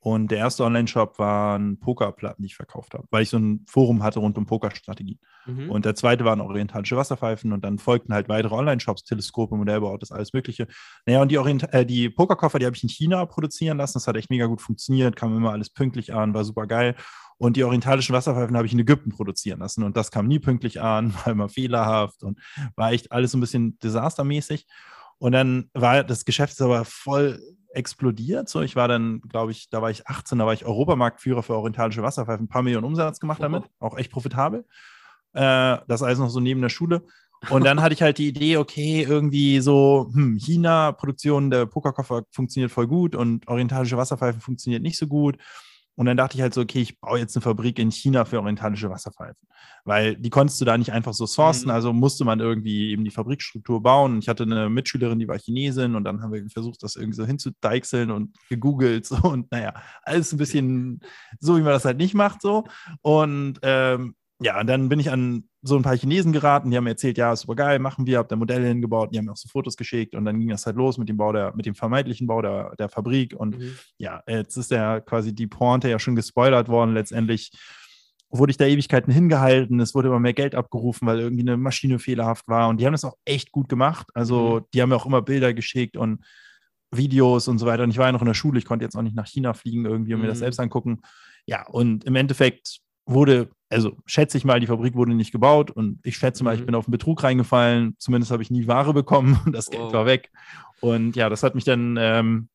und 0.00 0.30
der 0.30 0.38
erste 0.38 0.64
Online-Shop 0.64 1.18
waren 1.18 1.80
Pokerplatten, 1.80 2.42
die 2.42 2.46
ich 2.46 2.56
verkauft 2.56 2.94
habe, 2.94 3.04
weil 3.10 3.22
ich 3.22 3.30
so 3.30 3.36
ein 3.36 3.64
Forum 3.68 4.04
hatte 4.04 4.20
rund 4.20 4.38
um 4.38 4.46
Pokerstrategien. 4.46 5.18
Mhm. 5.46 5.70
Und 5.70 5.84
der 5.84 5.96
zweite 5.96 6.24
waren 6.24 6.40
orientalische 6.40 6.96
Wasserpfeifen 6.96 7.52
und 7.52 7.64
dann 7.64 7.78
folgten 7.78 8.14
halt 8.14 8.28
weitere 8.28 8.54
Online-Shops, 8.54 9.02
Teleskope, 9.02 9.56
Modellbau, 9.56 9.96
das 9.96 10.12
alles 10.12 10.32
Mögliche. 10.32 10.68
Naja, 11.04 11.20
und 11.20 11.32
die, 11.32 11.38
Orient 11.38 11.72
äh, 11.74 11.84
die 11.84 12.10
Pokerkoffer, 12.10 12.60
die 12.60 12.66
habe 12.66 12.76
ich 12.76 12.82
in 12.84 12.88
China 12.88 13.26
produzieren 13.26 13.76
lassen. 13.76 13.94
Das 13.94 14.06
hat 14.06 14.16
echt 14.16 14.30
mega 14.30 14.46
gut 14.46 14.62
funktioniert, 14.62 15.16
kam 15.16 15.36
immer 15.36 15.50
alles 15.50 15.70
pünktlich 15.70 16.14
an, 16.14 16.32
war 16.32 16.44
super 16.44 16.68
geil. 16.68 16.94
Und 17.36 17.56
die 17.56 17.64
orientalischen 17.64 18.14
Wasserpfeifen 18.14 18.56
habe 18.56 18.66
ich 18.66 18.72
in 18.72 18.78
Ägypten 18.78 19.10
produzieren 19.10 19.58
lassen. 19.58 19.82
Und 19.82 19.96
das 19.96 20.12
kam 20.12 20.28
nie 20.28 20.38
pünktlich 20.38 20.80
an, 20.80 21.12
war 21.24 21.32
immer 21.32 21.48
fehlerhaft 21.48 22.22
und 22.22 22.38
war 22.76 22.92
echt 22.92 23.10
alles 23.10 23.32
so 23.32 23.38
ein 23.38 23.40
bisschen 23.40 23.78
desastermäßig. 23.80 24.66
Und 25.18 25.32
dann 25.32 25.70
war 25.74 26.04
das 26.04 26.24
Geschäft 26.24 26.60
aber 26.60 26.84
voll 26.84 27.40
explodiert. 27.78 28.48
So, 28.48 28.60
ich 28.60 28.76
war 28.76 28.88
dann, 28.88 29.20
glaube 29.22 29.52
ich, 29.52 29.70
da 29.70 29.80
war 29.80 29.90
ich 29.90 30.06
18, 30.06 30.38
da 30.38 30.46
war 30.46 30.52
ich 30.52 30.66
Europamarktführer 30.66 31.42
für 31.42 31.54
orientalische 31.54 32.02
Wasserpfeifen, 32.02 32.44
ein 32.44 32.48
paar 32.48 32.62
Millionen 32.62 32.84
Umsatz 32.84 33.20
gemacht 33.20 33.40
damit, 33.40 33.64
auch 33.78 33.96
echt 33.96 34.10
profitabel. 34.10 34.66
Äh, 35.32 35.78
das 35.86 36.02
alles 36.02 36.18
noch 36.18 36.28
so 36.28 36.40
neben 36.40 36.60
der 36.60 36.68
Schule. 36.68 37.04
Und 37.50 37.64
dann 37.64 37.80
hatte 37.80 37.94
ich 37.94 38.02
halt 38.02 38.18
die 38.18 38.28
Idee, 38.28 38.56
okay, 38.56 39.02
irgendwie 39.08 39.60
so, 39.60 40.10
hm, 40.12 40.36
China-Produktion 40.36 41.50
der 41.50 41.66
Pokerkoffer 41.66 42.24
funktioniert 42.32 42.72
voll 42.72 42.88
gut 42.88 43.14
und 43.14 43.46
orientalische 43.46 43.96
Wasserpfeifen 43.96 44.40
funktioniert 44.40 44.82
nicht 44.82 44.98
so 44.98 45.06
gut. 45.06 45.38
Und 45.98 46.06
dann 46.06 46.16
dachte 46.16 46.36
ich 46.36 46.42
halt 46.42 46.54
so, 46.54 46.60
okay, 46.60 46.80
ich 46.80 47.00
baue 47.00 47.18
jetzt 47.18 47.34
eine 47.34 47.42
Fabrik 47.42 47.80
in 47.80 47.90
China 47.90 48.24
für 48.24 48.38
orientalische 48.38 48.88
Wasserpfeifen. 48.88 49.48
Weil 49.84 50.14
die 50.14 50.30
konntest 50.30 50.60
du 50.60 50.64
da 50.64 50.78
nicht 50.78 50.92
einfach 50.92 51.12
so 51.12 51.26
sourcen, 51.26 51.64
mhm. 51.64 51.72
also 51.72 51.92
musste 51.92 52.24
man 52.24 52.38
irgendwie 52.38 52.92
eben 52.92 53.04
die 53.04 53.10
Fabrikstruktur 53.10 53.82
bauen. 53.82 54.20
Ich 54.20 54.28
hatte 54.28 54.44
eine 54.44 54.70
Mitschülerin, 54.70 55.18
die 55.18 55.26
war 55.26 55.40
Chinesin 55.40 55.96
und 55.96 56.04
dann 56.04 56.22
haben 56.22 56.32
wir 56.32 56.48
versucht, 56.50 56.84
das 56.84 56.94
irgendwie 56.94 57.16
so 57.16 57.26
hinzudeichseln 57.26 58.12
und 58.12 58.36
gegoogelt 58.48 59.06
so 59.06 59.16
und 59.28 59.50
naja, 59.50 59.74
alles 60.02 60.32
ein 60.32 60.38
bisschen 60.38 61.00
so, 61.40 61.56
wie 61.56 61.62
man 61.62 61.72
das 61.72 61.84
halt 61.84 61.98
nicht 61.98 62.14
macht 62.14 62.42
so. 62.42 62.62
Und 63.02 63.58
ähm, 63.62 64.14
ja, 64.40 64.60
und 64.60 64.68
dann 64.68 64.88
bin 64.88 65.00
ich 65.00 65.10
an 65.10 65.48
so 65.62 65.76
ein 65.76 65.82
paar 65.82 65.96
Chinesen 65.96 66.32
geraten, 66.32 66.70
die 66.70 66.76
haben 66.76 66.84
mir 66.84 66.90
erzählt, 66.90 67.18
ja, 67.18 67.32
ist 67.32 67.40
super 67.40 67.56
geil, 67.56 67.80
machen 67.80 68.06
wir, 68.06 68.18
hab 68.18 68.28
da 68.28 68.36
Modelle 68.36 68.68
hingebaut, 68.68 69.12
die 69.12 69.18
haben 69.18 69.24
mir 69.24 69.32
auch 69.32 69.36
so 69.36 69.48
Fotos 69.48 69.76
geschickt 69.76 70.14
und 70.14 70.24
dann 70.24 70.38
ging 70.38 70.48
das 70.48 70.64
halt 70.64 70.76
los 70.76 70.96
mit 70.96 71.08
dem 71.08 71.16
Bau 71.16 71.32
der, 71.32 71.54
mit 71.56 71.66
dem 71.66 71.74
vermeintlichen 71.74 72.28
Bau 72.28 72.40
der, 72.40 72.74
der 72.78 72.88
Fabrik 72.88 73.34
und 73.36 73.58
mhm. 73.58 73.76
ja, 73.96 74.22
jetzt 74.28 74.56
ist 74.56 74.70
ja 74.70 75.00
quasi 75.00 75.34
die 75.34 75.48
Pointe 75.48 75.88
ja 75.88 75.98
schon 75.98 76.14
gespoilert 76.14 76.68
worden, 76.68 76.94
letztendlich 76.94 77.50
wurde 78.30 78.50
ich 78.50 78.56
da 78.56 78.66
Ewigkeiten 78.66 79.12
hingehalten, 79.12 79.80
es 79.80 79.94
wurde 79.94 80.08
immer 80.08 80.20
mehr 80.20 80.34
Geld 80.34 80.54
abgerufen, 80.54 81.08
weil 81.08 81.18
irgendwie 81.18 81.42
eine 81.42 81.56
Maschine 81.56 81.98
fehlerhaft 81.98 82.46
war 82.46 82.68
und 82.68 82.80
die 82.80 82.86
haben 82.86 82.92
das 82.92 83.04
auch 83.04 83.16
echt 83.24 83.50
gut 83.50 83.68
gemacht, 83.68 84.06
also 84.14 84.60
mhm. 84.60 84.64
die 84.72 84.82
haben 84.82 84.90
mir 84.90 84.96
auch 84.96 85.06
immer 85.06 85.22
Bilder 85.22 85.52
geschickt 85.52 85.96
und 85.96 86.24
Videos 86.92 87.48
und 87.48 87.58
so 87.58 87.66
weiter 87.66 87.82
und 87.82 87.90
ich 87.90 87.98
war 87.98 88.06
ja 88.06 88.12
noch 88.12 88.22
in 88.22 88.28
der 88.28 88.34
Schule, 88.34 88.60
ich 88.60 88.64
konnte 88.64 88.84
jetzt 88.84 88.96
auch 88.96 89.02
nicht 89.02 89.16
nach 89.16 89.26
China 89.26 89.52
fliegen 89.52 89.84
irgendwie 89.84 90.14
und 90.14 90.20
mhm. 90.20 90.26
mir 90.26 90.30
das 90.30 90.38
mhm. 90.38 90.44
selbst 90.44 90.60
angucken, 90.60 91.00
ja, 91.44 91.66
und 91.66 92.04
im 92.04 92.14
Endeffekt 92.14 92.82
wurde, 93.08 93.48
also 93.70 93.96
schätze 94.06 94.38
ich 94.38 94.44
mal, 94.44 94.60
die 94.60 94.66
Fabrik 94.66 94.94
wurde 94.94 95.14
nicht 95.14 95.32
gebaut 95.32 95.70
und 95.70 95.98
ich 96.04 96.16
schätze 96.16 96.44
mal, 96.44 96.54
mhm. 96.54 96.60
ich 96.60 96.66
bin 96.66 96.74
auf 96.74 96.86
einen 96.86 96.92
Betrug 96.92 97.22
reingefallen. 97.22 97.96
Zumindest 97.98 98.30
habe 98.30 98.42
ich 98.42 98.50
nie 98.50 98.66
Ware 98.66 98.94
bekommen 98.94 99.40
und 99.46 99.52
das 99.52 99.70
Geld 99.70 99.82
wow. 99.84 99.92
war 99.92 100.06
weg. 100.06 100.30
Und 100.80 101.16
ja, 101.16 101.28
das 101.28 101.42
hat 101.42 101.54
mich 101.54 101.64
dann 101.64 101.96
ähm, 101.98 102.48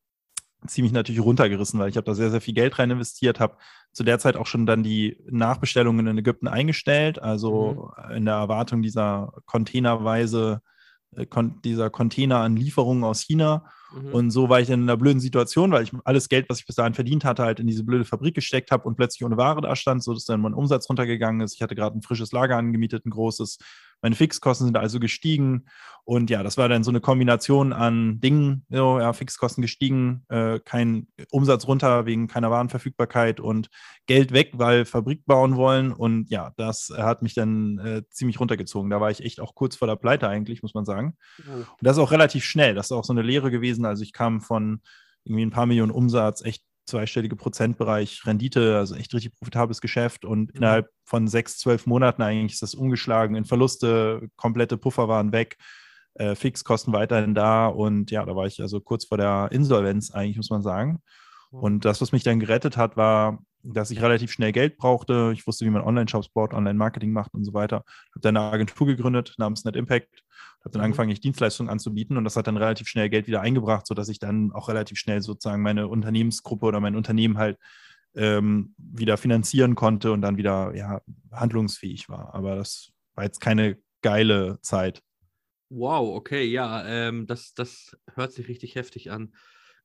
ziemlich 0.68 0.94
natürlich 0.94 1.22
runtergerissen, 1.22 1.80
weil 1.80 1.90
ich 1.90 1.98
habe 1.98 2.06
da 2.06 2.14
sehr, 2.14 2.32
sehr 2.32 2.42
viel 2.42 2.54
Geld 2.54 2.80
rein 2.80 2.92
investiert, 2.92 3.40
habe 3.40 3.58
zu 3.92 4.04
der 4.04 4.20
Zeit 4.20 4.38
auch 4.38 4.48
schon 4.48 4.66
dann 4.66 4.84
die 4.84 5.18
Nachbestellungen 5.30 6.08
in 6.08 6.18
Ägypten 6.18 6.48
eingestellt, 6.48 7.22
also 7.22 7.94
mhm. 8.08 8.16
in 8.16 8.26
der 8.26 8.36
Erwartung 8.36 8.82
dieser 8.82 9.34
containerweise 9.46 10.62
äh, 11.18 11.26
dieser 11.64 11.90
Container 11.90 12.38
an 12.38 12.56
Lieferungen 12.56 13.04
aus 13.04 13.22
China. 13.22 13.66
Mhm. 13.94 14.14
Und 14.14 14.32
so 14.32 14.50
war 14.50 14.60
ich 14.60 14.68
dann 14.68 14.82
in 14.82 14.90
einer 14.90 14.98
blöden 14.98 15.20
Situation, 15.20 15.72
weil 15.72 15.84
ich 15.84 15.92
alles 16.04 16.30
Geld, 16.30 16.50
was 16.50 16.60
ich 16.60 16.66
bis 16.66 16.76
dahin 16.76 16.94
verdient 16.94 17.26
hatte, 17.26 17.44
halt 17.44 17.60
in 17.60 17.68
diese 17.68 17.84
blöde 17.84 18.06
Fabrik 18.06 18.36
gesteckt 18.36 18.72
habe 18.72 18.84
und 18.84 18.96
plötzlich 18.96 19.24
ohne 19.26 19.38
Ware 19.38 19.62
da 19.62 19.76
stand, 19.76 20.04
sodass 20.04 20.26
dann 20.26 20.42
mein 20.42 20.54
Umsatz 20.54 20.90
runtergegangen 20.90 21.42
ist. 21.42 21.56
Ich 21.56 21.62
hatte 21.62 21.76
gerade 21.76 21.98
ein 21.98 22.02
frisches 22.02 22.32
Lager 22.32 22.58
angemietet, 22.58 23.06
ein 23.06 23.12
großes. 23.12 23.58
Meine 24.04 24.16
Fixkosten 24.16 24.68
sind 24.68 24.78
also 24.78 25.00
gestiegen. 25.00 25.66
Und 26.04 26.30
ja, 26.30 26.44
das 26.44 26.58
war 26.58 26.68
dann 26.68 26.84
so 26.84 26.92
eine 26.92 27.00
Kombination 27.00 27.72
an 27.72 28.20
Dingen, 28.20 28.66
so, 28.70 29.00
ja, 29.00 29.14
Fixkosten 29.14 29.62
gestiegen, 29.62 30.26
äh, 30.28 30.60
kein 30.60 31.08
Umsatz 31.32 31.66
runter 31.66 32.06
wegen 32.06 32.28
keiner 32.28 32.52
Warenverfügbarkeit 32.52 33.40
und 33.40 33.70
Geld 34.06 34.34
weg, 34.34 34.52
weil 34.54 34.84
Fabrik 34.84 35.26
bauen 35.26 35.56
wollen. 35.56 35.94
Und 35.94 36.30
ja, 36.30 36.52
das 36.58 36.94
hat 36.96 37.22
mich 37.22 37.34
dann 37.34 37.80
äh, 37.80 38.04
ziemlich 38.10 38.42
runtergezogen. 38.42 38.90
Da 38.90 39.00
war 39.00 39.12
ich 39.12 39.24
echt 39.24 39.40
auch 39.40 39.56
kurz 39.56 39.78
vor 39.78 39.88
der 39.88 39.96
Pleite 39.96 40.28
eigentlich, 40.28 40.62
muss 40.62 40.74
man 40.74 40.84
sagen. 40.84 41.16
Mhm. 41.38 41.54
Und 41.54 41.78
das 41.80 41.96
ist 41.96 42.04
auch 42.04 42.12
relativ 42.12 42.44
schnell. 42.44 42.76
Das 42.76 42.88
ist 42.88 42.92
auch 42.92 43.06
so 43.06 43.14
eine 43.14 43.22
Lehre 43.22 43.50
gewesen. 43.50 43.86
Also 43.86 44.04
ich 44.04 44.12
kam 44.12 44.42
von 44.42 44.82
irgendwie 45.24 45.46
ein 45.46 45.52
paar 45.52 45.66
Millionen 45.66 45.92
Umsatz 45.92 46.42
echt 46.44 46.66
zweistellige 46.86 47.36
Prozentbereich 47.36 48.26
Rendite, 48.26 48.78
also 48.78 48.96
echt 48.96 49.14
richtig 49.14 49.34
profitables 49.34 49.82
Geschäft 49.82 50.26
und 50.26 50.52
mhm. 50.52 50.58
innerhalb 50.58 50.90
von 51.06 51.28
sechs, 51.28 51.58
zwölf 51.58 51.86
Monaten 51.86 52.22
eigentlich 52.22 52.54
ist 52.54 52.62
das 52.62 52.76
umgeschlagen 52.76 53.36
in 53.36 53.46
Verluste, 53.46 54.30
komplette 54.36 54.78
Puffer 54.78 55.08
waren 55.08 55.32
weg, 55.32 55.58
äh, 56.16 56.36
Fixkosten 56.36 56.94
weiterhin 56.94 57.36
da 57.36 57.68
und 57.68 58.12
ja, 58.12 58.26
da 58.26 58.36
war 58.36 58.46
ich 58.46 58.62
also 58.62 58.80
kurz 58.80 59.06
vor 59.06 59.18
der 59.18 59.50
Insolvenz 59.52 60.12
eigentlich, 60.12 60.38
muss 60.38 60.50
man 60.50 60.62
sagen. 60.62 61.02
Und 61.52 61.86
das, 61.86 62.02
was 62.02 62.12
mich 62.12 62.24
dann 62.24 62.40
gerettet 62.40 62.78
hat, 62.78 62.98
war, 62.98 63.44
dass 63.62 63.92
ich 63.92 64.02
relativ 64.02 64.32
schnell 64.32 64.52
Geld 64.52 64.76
brauchte. 64.76 65.32
Ich 65.34 65.46
wusste, 65.46 65.66
wie 65.66 65.70
man 65.70 65.84
Online-Shops 65.84 66.30
baut, 66.30 66.54
Online-Marketing 66.54 67.12
macht 67.12 67.34
und 67.36 67.44
so 67.44 67.54
weiter. 67.54 67.84
Habe 68.12 68.22
dann 68.22 68.38
eine 68.38 68.52
Agentur 68.52 68.88
gegründet 68.88 69.36
namens 69.38 69.64
Net 69.64 69.76
Impact 69.76 70.24
habe 70.64 70.72
dann 70.72 70.82
mhm. 70.82 70.86
angefangen, 70.86 71.10
ich 71.12 71.20
Dienstleistungen 71.20 71.70
anzubieten 71.70 72.18
und 72.18 72.24
das 72.24 72.36
hat 72.36 72.48
dann 72.48 72.58
relativ 72.58 72.88
schnell 72.88 73.10
Geld 73.10 73.28
wieder 73.28 73.42
eingebracht, 73.42 73.86
sodass 73.86 74.10
ich 74.10 74.20
dann 74.20 74.52
auch 74.52 74.70
relativ 74.70 74.98
schnell 74.98 75.22
sozusagen 75.22 75.62
meine 75.62 75.88
Unternehmensgruppe 75.88 76.66
oder 76.66 76.80
mein 76.80 76.96
Unternehmen 76.96 77.38
halt 77.38 77.58
ähm, 78.16 78.74
wieder 78.78 79.18
finanzieren 79.18 79.76
konnte 79.76 80.12
und 80.12 80.22
dann 80.22 80.38
wieder 80.38 80.76
ja, 80.76 81.02
handlungsfähig 81.32 82.10
war. 82.10 82.34
Aber 82.34 82.56
das 82.56 82.92
war 83.16 83.24
jetzt 83.24 83.40
keine 83.40 83.78
geile 84.02 84.60
Zeit. 84.62 85.02
Wow, 85.70 86.16
okay, 86.16 86.44
ja, 86.46 86.86
ähm, 86.86 87.26
das, 87.26 87.54
das 87.56 87.98
hört 88.14 88.32
sich 88.32 88.48
richtig 88.48 88.76
heftig 88.76 89.12
an. 89.12 89.34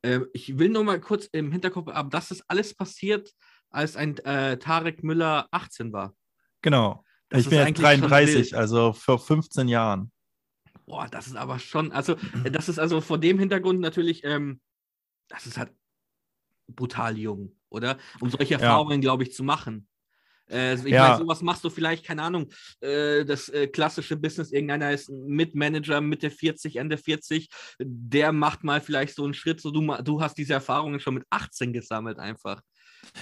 Ähm, 0.03 0.27
ich 0.33 0.59
will 0.59 0.69
nur 0.69 0.85
mal 0.85 1.01
kurz 1.01 1.27
im 1.33 1.51
Hinterkopf 1.51 1.89
haben, 1.89 2.11
das 2.11 2.31
ist 2.31 2.45
alles 2.49 2.75
passiert, 2.75 3.33
als 3.71 3.97
ein 3.97 4.19
äh, 4.19 4.59
Tarek 4.59 5.03
Müller 5.03 5.49
18 5.51 5.93
war. 5.93 6.15
Genau. 6.63 7.05
Das 7.31 7.43
ich 7.43 7.51
bin 7.51 7.59
jetzt 7.59 7.81
33, 7.81 8.57
also 8.57 8.93
vor 8.93 9.19
15 9.19 9.69
Jahren. 9.69 10.13
Boah, 10.89 11.07
das 11.11 11.27
ist 11.27 11.37
aber 11.37 11.59
schon, 11.59 11.93
also 11.93 12.15
äh, 12.45 12.51
das 12.51 12.69
ist 12.69 12.79
also 12.79 13.03
vor 13.03 13.19
dem 13.19 13.39
Hintergrund 13.39 13.81
natürlich, 13.81 14.25
ähm, 14.25 14.61
das 15.29 15.47
ist 15.47 15.59
halt 15.59 15.71
brutal 16.67 17.19
jung, 17.19 17.55
oder? 17.69 17.99
Um 18.21 18.31
solche 18.31 18.55
Erfahrungen, 18.55 19.03
ja. 19.03 19.07
glaube 19.07 19.23
ich, 19.23 19.33
zu 19.35 19.45
machen. 19.45 19.87
Äh, 20.51 20.77
ich 20.77 20.85
ja. 20.87 21.09
meine, 21.09 21.19
sowas 21.19 21.43
machst 21.43 21.63
du 21.63 21.69
vielleicht, 21.69 22.07
keine 22.07 22.23
Ahnung, 22.23 22.51
äh, 22.81 23.27
das 23.27 23.51
äh, 23.51 23.67
klassische 23.67 24.17
Business, 24.17 24.51
irgendeiner 24.51 24.91
ist 24.93 25.11
Mitmanager, 25.11 26.01
Mitte 26.01 26.31
40, 26.31 26.77
Ende 26.77 26.97
40, 26.97 27.51
der 27.79 28.33
macht 28.33 28.65
mal 28.65 28.81
vielleicht 28.81 29.15
so 29.15 29.25
einen 29.25 29.35
Schritt, 29.35 29.61
so 29.61 29.71
du, 29.71 29.95
du 30.03 30.23
hast 30.23 30.39
diese 30.39 30.55
Erfahrungen 30.55 31.01
schon 31.01 31.15
mit 31.15 31.25
18 31.29 31.75
gesammelt 31.75 32.19
einfach. 32.19 32.63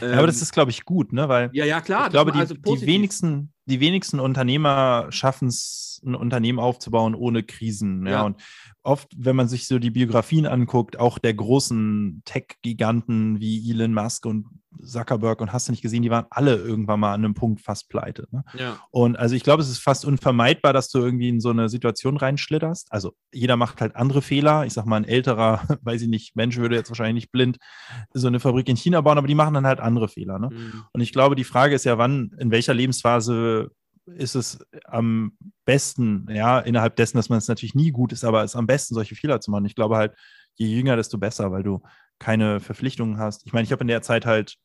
Ähm, 0.00 0.10
ja, 0.10 0.18
aber 0.18 0.26
das 0.26 0.42
ist, 0.42 0.52
glaube 0.52 0.70
ich, 0.70 0.84
gut, 0.84 1.12
ne? 1.12 1.28
Weil 1.28 1.50
ja, 1.52 1.64
ja, 1.64 1.80
klar. 1.80 2.06
Ich 2.06 2.12
glaube, 2.12 2.32
die, 2.32 2.38
also 2.38 2.54
die, 2.54 2.86
wenigsten, 2.86 3.52
die 3.66 3.80
wenigsten 3.80 4.20
Unternehmer 4.20 5.06
schaffen 5.10 5.48
es, 5.48 6.02
ein 6.04 6.14
Unternehmen 6.14 6.58
aufzubauen 6.58 7.14
ohne 7.14 7.42
Krisen. 7.42 8.06
Ja. 8.06 8.12
ja. 8.12 8.22
Und 8.22 8.40
oft, 8.82 9.08
wenn 9.16 9.36
man 9.36 9.48
sich 9.48 9.66
so 9.66 9.78
die 9.78 9.90
Biografien 9.90 10.46
anguckt, 10.46 10.98
auch 10.98 11.18
der 11.18 11.34
großen 11.34 12.22
Tech-Giganten 12.24 13.40
wie 13.40 13.70
Elon 13.70 13.94
Musk 13.94 14.26
und 14.26 14.46
Zuckerberg 14.82 15.40
und 15.40 15.52
hast 15.52 15.68
du 15.68 15.72
nicht 15.72 15.82
gesehen, 15.82 16.02
die 16.02 16.10
waren 16.10 16.26
alle 16.30 16.56
irgendwann 16.56 17.00
mal 17.00 17.12
an 17.12 17.24
einem 17.24 17.34
Punkt 17.34 17.60
fast 17.60 17.88
pleite. 17.88 18.26
Ne? 18.30 18.44
Ja. 18.58 18.78
Und 18.90 19.18
also 19.18 19.34
ich 19.34 19.42
glaube, 19.42 19.62
es 19.62 19.68
ist 19.68 19.78
fast 19.78 20.04
unvermeidbar, 20.04 20.72
dass 20.72 20.88
du 20.88 20.98
irgendwie 20.98 21.28
in 21.28 21.40
so 21.40 21.50
eine 21.50 21.68
Situation 21.68 22.16
reinschlitterst. 22.16 22.92
Also 22.92 23.14
jeder 23.32 23.56
macht 23.56 23.80
halt 23.80 23.96
andere 23.96 24.22
Fehler. 24.22 24.66
Ich 24.66 24.72
sag 24.72 24.86
mal, 24.86 24.96
ein 24.96 25.04
älterer, 25.04 25.62
weiß 25.82 26.02
ich 26.02 26.08
nicht, 26.08 26.36
Mensch 26.36 26.56
würde 26.56 26.76
jetzt 26.76 26.90
wahrscheinlich 26.90 27.24
nicht 27.24 27.32
blind 27.32 27.58
so 28.12 28.26
eine 28.26 28.40
Fabrik 28.40 28.68
in 28.68 28.76
China 28.76 29.00
bauen, 29.00 29.18
aber 29.18 29.28
die 29.28 29.34
machen 29.34 29.54
dann 29.54 29.66
halt 29.66 29.80
andere 29.80 30.08
Fehler. 30.08 30.38
Ne? 30.38 30.50
Mhm. 30.50 30.84
Und 30.92 31.00
ich 31.00 31.12
glaube, 31.12 31.36
die 31.36 31.44
Frage 31.44 31.74
ist 31.74 31.84
ja, 31.84 31.98
wann, 31.98 32.34
in 32.38 32.50
welcher 32.50 32.74
Lebensphase 32.74 33.70
ist 34.06 34.36
es 34.36 34.64
am 34.84 35.32
besten, 35.64 36.28
ja, 36.30 36.60
innerhalb 36.60 36.96
dessen, 36.96 37.16
dass 37.16 37.28
man 37.28 37.38
es 37.38 37.48
natürlich 37.48 37.74
nie 37.74 37.90
gut 37.90 38.12
ist, 38.12 38.24
aber 38.24 38.44
es 38.44 38.52
ist 38.52 38.56
am 38.56 38.66
besten, 38.66 38.94
solche 38.94 39.16
Fehler 39.16 39.40
zu 39.40 39.50
machen. 39.50 39.64
Ich 39.66 39.74
glaube 39.74 39.96
halt, 39.96 40.14
je 40.54 40.68
jünger, 40.68 40.96
desto 40.96 41.18
besser, 41.18 41.50
weil 41.50 41.62
du 41.62 41.82
keine 42.18 42.60
Verpflichtungen 42.60 43.18
hast. 43.18 43.44
Ich 43.46 43.52
meine, 43.52 43.64
ich 43.64 43.72
habe 43.72 43.82
in 43.82 43.88
der 43.88 44.02
Zeit 44.02 44.26
halt 44.26 44.56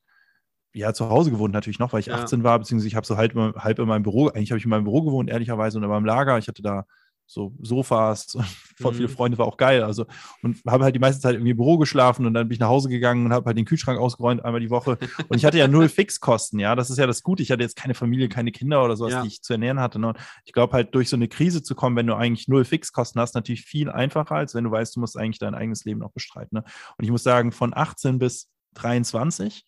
ja, 0.73 0.93
zu 0.93 1.09
Hause 1.09 1.31
gewohnt 1.31 1.53
natürlich 1.53 1.79
noch, 1.79 1.93
weil 1.93 1.99
ich 1.99 2.07
ja. 2.07 2.15
18 2.15 2.43
war, 2.43 2.59
beziehungsweise 2.59 2.87
ich 2.87 2.95
habe 2.95 3.05
so 3.05 3.17
halb, 3.17 3.35
halb 3.35 3.79
in 3.79 3.87
meinem 3.87 4.03
Büro, 4.03 4.27
eigentlich 4.27 4.51
habe 4.51 4.59
ich 4.59 4.63
in 4.63 4.69
meinem 4.69 4.85
Büro 4.85 5.01
gewohnt, 5.01 5.29
ehrlicherweise, 5.29 5.77
und 5.77 5.83
in 5.83 5.89
meinem 5.89 6.05
Lager. 6.05 6.37
Ich 6.37 6.47
hatte 6.47 6.61
da 6.61 6.85
so 7.31 7.53
Sofas, 7.61 8.37
voll 8.77 8.91
mhm. 8.91 8.95
viele 8.95 9.09
Freunde, 9.09 9.37
war 9.37 9.47
auch 9.47 9.57
geil. 9.57 9.83
Also, 9.83 10.05
und 10.43 10.57
habe 10.67 10.83
halt 10.83 10.95
die 10.95 10.99
meiste 10.99 11.21
Zeit 11.21 11.35
irgendwie 11.35 11.51
im 11.51 11.57
Büro 11.57 11.77
geschlafen 11.77 12.25
und 12.25 12.33
dann 12.33 12.47
bin 12.47 12.55
ich 12.55 12.59
nach 12.59 12.67
Hause 12.67 12.89
gegangen 12.89 13.25
und 13.25 13.33
habe 13.33 13.45
halt 13.45 13.57
den 13.57 13.65
Kühlschrank 13.65 13.99
ausgeräumt 13.99 14.43
einmal 14.43 14.59
die 14.59 14.69
Woche. 14.69 14.97
Und 15.29 15.37
ich 15.37 15.45
hatte 15.45 15.57
ja 15.57 15.67
null 15.67 15.87
Fixkosten, 15.87 16.59
ja. 16.59 16.75
Das 16.75 16.89
ist 16.89 16.97
ja 16.97 17.07
das 17.07 17.23
Gute. 17.23 17.41
Ich 17.41 17.51
hatte 17.51 17.63
jetzt 17.63 17.75
keine 17.75 17.93
Familie, 17.93 18.27
keine 18.27 18.51
Kinder 18.51 18.83
oder 18.83 18.97
sowas, 18.97 19.13
ja. 19.13 19.21
die 19.21 19.29
ich 19.29 19.41
zu 19.41 19.53
ernähren 19.53 19.79
hatte. 19.79 19.99
Ne? 19.99 20.09
Und 20.09 20.17
ich 20.45 20.51
glaube 20.51 20.73
halt, 20.73 20.93
durch 20.93 21.09
so 21.09 21.15
eine 21.15 21.29
Krise 21.29 21.63
zu 21.63 21.73
kommen, 21.73 21.95
wenn 21.95 22.07
du 22.07 22.15
eigentlich 22.15 22.47
null 22.47 22.65
Fixkosten 22.65 23.21
hast, 23.21 23.33
natürlich 23.33 23.61
viel 23.61 23.89
einfacher, 23.89 24.35
als 24.35 24.53
wenn 24.53 24.65
du 24.65 24.71
weißt, 24.71 24.95
du 24.95 24.99
musst 24.99 25.17
eigentlich 25.17 25.39
dein 25.39 25.55
eigenes 25.55 25.85
Leben 25.85 26.01
noch 26.01 26.11
bestreiten. 26.11 26.57
Ne? 26.57 26.63
Und 26.97 27.05
ich 27.05 27.11
muss 27.11 27.23
sagen, 27.23 27.51
von 27.51 27.73
18 27.73 28.19
bis 28.19 28.49
23, 28.73 29.65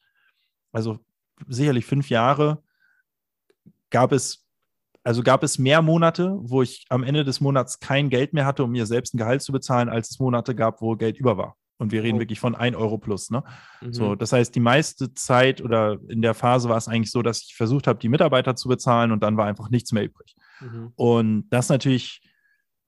also 0.74 1.00
sicherlich 1.48 1.86
fünf 1.86 2.10
Jahre, 2.10 2.62
gab 3.90 4.12
es, 4.12 4.46
also 5.04 5.24
gab 5.24 5.44
es 5.44 5.58
mehr 5.58 5.82
Monate, 5.82 6.36
wo 6.42 6.62
ich 6.62 6.86
am 6.90 7.04
Ende 7.04 7.24
des 7.24 7.40
Monats 7.40 7.80
kein 7.80 8.10
Geld 8.10 8.34
mehr 8.34 8.46
hatte, 8.46 8.64
um 8.64 8.72
mir 8.72 8.86
selbst 8.86 9.14
ein 9.14 9.18
Gehalt 9.18 9.42
zu 9.42 9.54
bezahlen, 9.54 9.88
als 9.88 10.12
es 10.12 10.20
Monate 10.20 10.56
gab, 10.56 10.82
wo 10.82 10.96
Geld 10.96 11.18
über 11.18 11.38
war. 11.38 11.56
Und 11.78 11.92
wir 11.92 12.04
reden 12.04 12.18
oh. 12.18 12.22
wirklich 12.22 12.40
von 12.40 12.56
1 12.56 12.76
Euro 12.76 12.98
plus. 12.98 13.30
Ne? 13.30 13.44
Mhm. 13.82 13.94
So, 13.94 14.16
das 14.16 14.32
heißt, 14.32 14.54
die 14.56 14.60
meiste 14.60 15.14
Zeit 15.14 15.62
oder 15.62 15.98
in 16.08 16.22
der 16.22 16.34
Phase 16.34 16.70
war 16.70 16.78
es 16.78 16.88
eigentlich 16.88 17.12
so, 17.12 17.22
dass 17.22 17.44
ich 17.44 17.56
versucht 17.56 17.88
habe, 17.88 18.00
die 18.00 18.10
Mitarbeiter 18.10 18.56
zu 18.56 18.68
bezahlen 18.68 19.12
und 19.12 19.22
dann 19.22 19.38
war 19.38 19.46
einfach 19.46 19.70
nichts 19.70 19.92
mehr 19.92 20.04
übrig. 20.04 20.36
Mhm. 20.62 20.92
Und 20.96 21.50
das 21.50 21.70
natürlich 21.70 22.22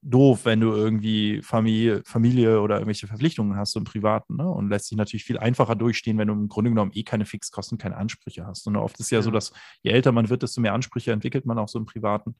doof, 0.08 0.46
wenn 0.46 0.60
du 0.60 0.72
irgendwie 0.72 1.42
Familie, 1.42 2.04
Familie 2.06 2.62
oder 2.62 2.76
irgendwelche 2.76 3.08
Verpflichtungen 3.08 3.58
hast, 3.58 3.72
so 3.72 3.80
im 3.80 3.86
Privaten. 3.86 4.36
Ne? 4.38 4.48
Und 4.48 4.70
lässt 4.70 4.88
sich 4.88 4.98
natürlich 4.98 5.24
viel 5.24 5.40
einfacher 5.40 5.76
durchstehen, 5.76 6.18
wenn 6.20 6.28
du 6.28 6.34
im 6.34 6.48
Grunde 6.48 6.70
genommen 6.70 6.92
eh 6.94 7.04
keine 7.04 7.26
Fixkosten, 7.26 7.80
keine 7.80 7.98
Ansprüche 7.98 8.46
hast. 8.46 8.68
Und 8.68 8.76
oft 8.76 9.00
ist 9.00 9.10
ja, 9.10 9.18
ja 9.18 9.22
so, 9.24 9.32
dass 9.32 9.52
je 9.82 9.92
älter 9.92 10.12
man 10.12 10.30
wird, 10.30 10.44
desto 10.44 10.62
mehr 10.62 10.74
Ansprüche 10.74 11.12
entwickelt 11.12 11.46
man 11.46 11.58
auch 11.58 11.68
so 11.68 11.80
im 11.80 11.86
Privaten. 11.86 12.36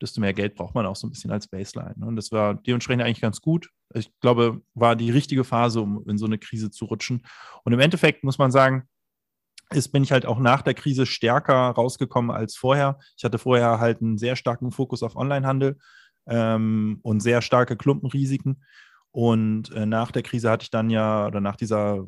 Desto 0.00 0.20
mehr 0.20 0.32
Geld 0.32 0.54
braucht 0.54 0.76
man 0.76 0.86
auch 0.86 0.94
so 0.94 1.08
ein 1.08 1.10
bisschen 1.10 1.32
als 1.32 1.48
Baseline. 1.48 1.94
Ne? 1.96 2.06
Und 2.06 2.14
das 2.14 2.30
war 2.30 2.54
dementsprechend 2.54 3.02
eigentlich 3.02 3.20
ganz 3.20 3.40
gut. 3.40 3.68
Ich 3.94 4.12
glaube, 4.20 4.62
war 4.74 4.94
die 4.94 5.10
richtige 5.10 5.42
Phase, 5.42 5.80
um 5.80 6.08
in 6.08 6.18
so 6.18 6.26
eine 6.26 6.38
Krise 6.38 6.70
zu 6.70 6.84
rutschen. 6.84 7.26
Und 7.64 7.72
im 7.72 7.80
Endeffekt 7.80 8.22
muss 8.22 8.38
man 8.38 8.52
sagen, 8.52 8.84
ist, 9.70 9.88
bin 9.88 10.04
ich 10.04 10.12
halt 10.12 10.24
auch 10.24 10.38
nach 10.38 10.62
der 10.62 10.74
Krise 10.74 11.04
stärker 11.04 11.70
rausgekommen 11.70 12.30
als 12.30 12.56
vorher. 12.56 13.00
Ich 13.16 13.24
hatte 13.24 13.38
vorher 13.38 13.80
halt 13.80 14.00
einen 14.00 14.18
sehr 14.18 14.36
starken 14.36 14.70
Fokus 14.70 15.02
auf 15.02 15.16
Onlinehandel 15.16 15.78
ähm, 16.28 16.98
und 17.02 17.20
sehr 17.20 17.42
starke 17.42 17.76
Klumpenrisiken. 17.76 18.62
Und 19.10 19.72
äh, 19.72 19.86
nach 19.86 20.12
der 20.12 20.22
Krise 20.22 20.50
hatte 20.50 20.64
ich 20.64 20.70
dann 20.70 20.90
ja, 20.90 21.26
oder 21.26 21.40
nach 21.40 21.56
dieser 21.56 22.04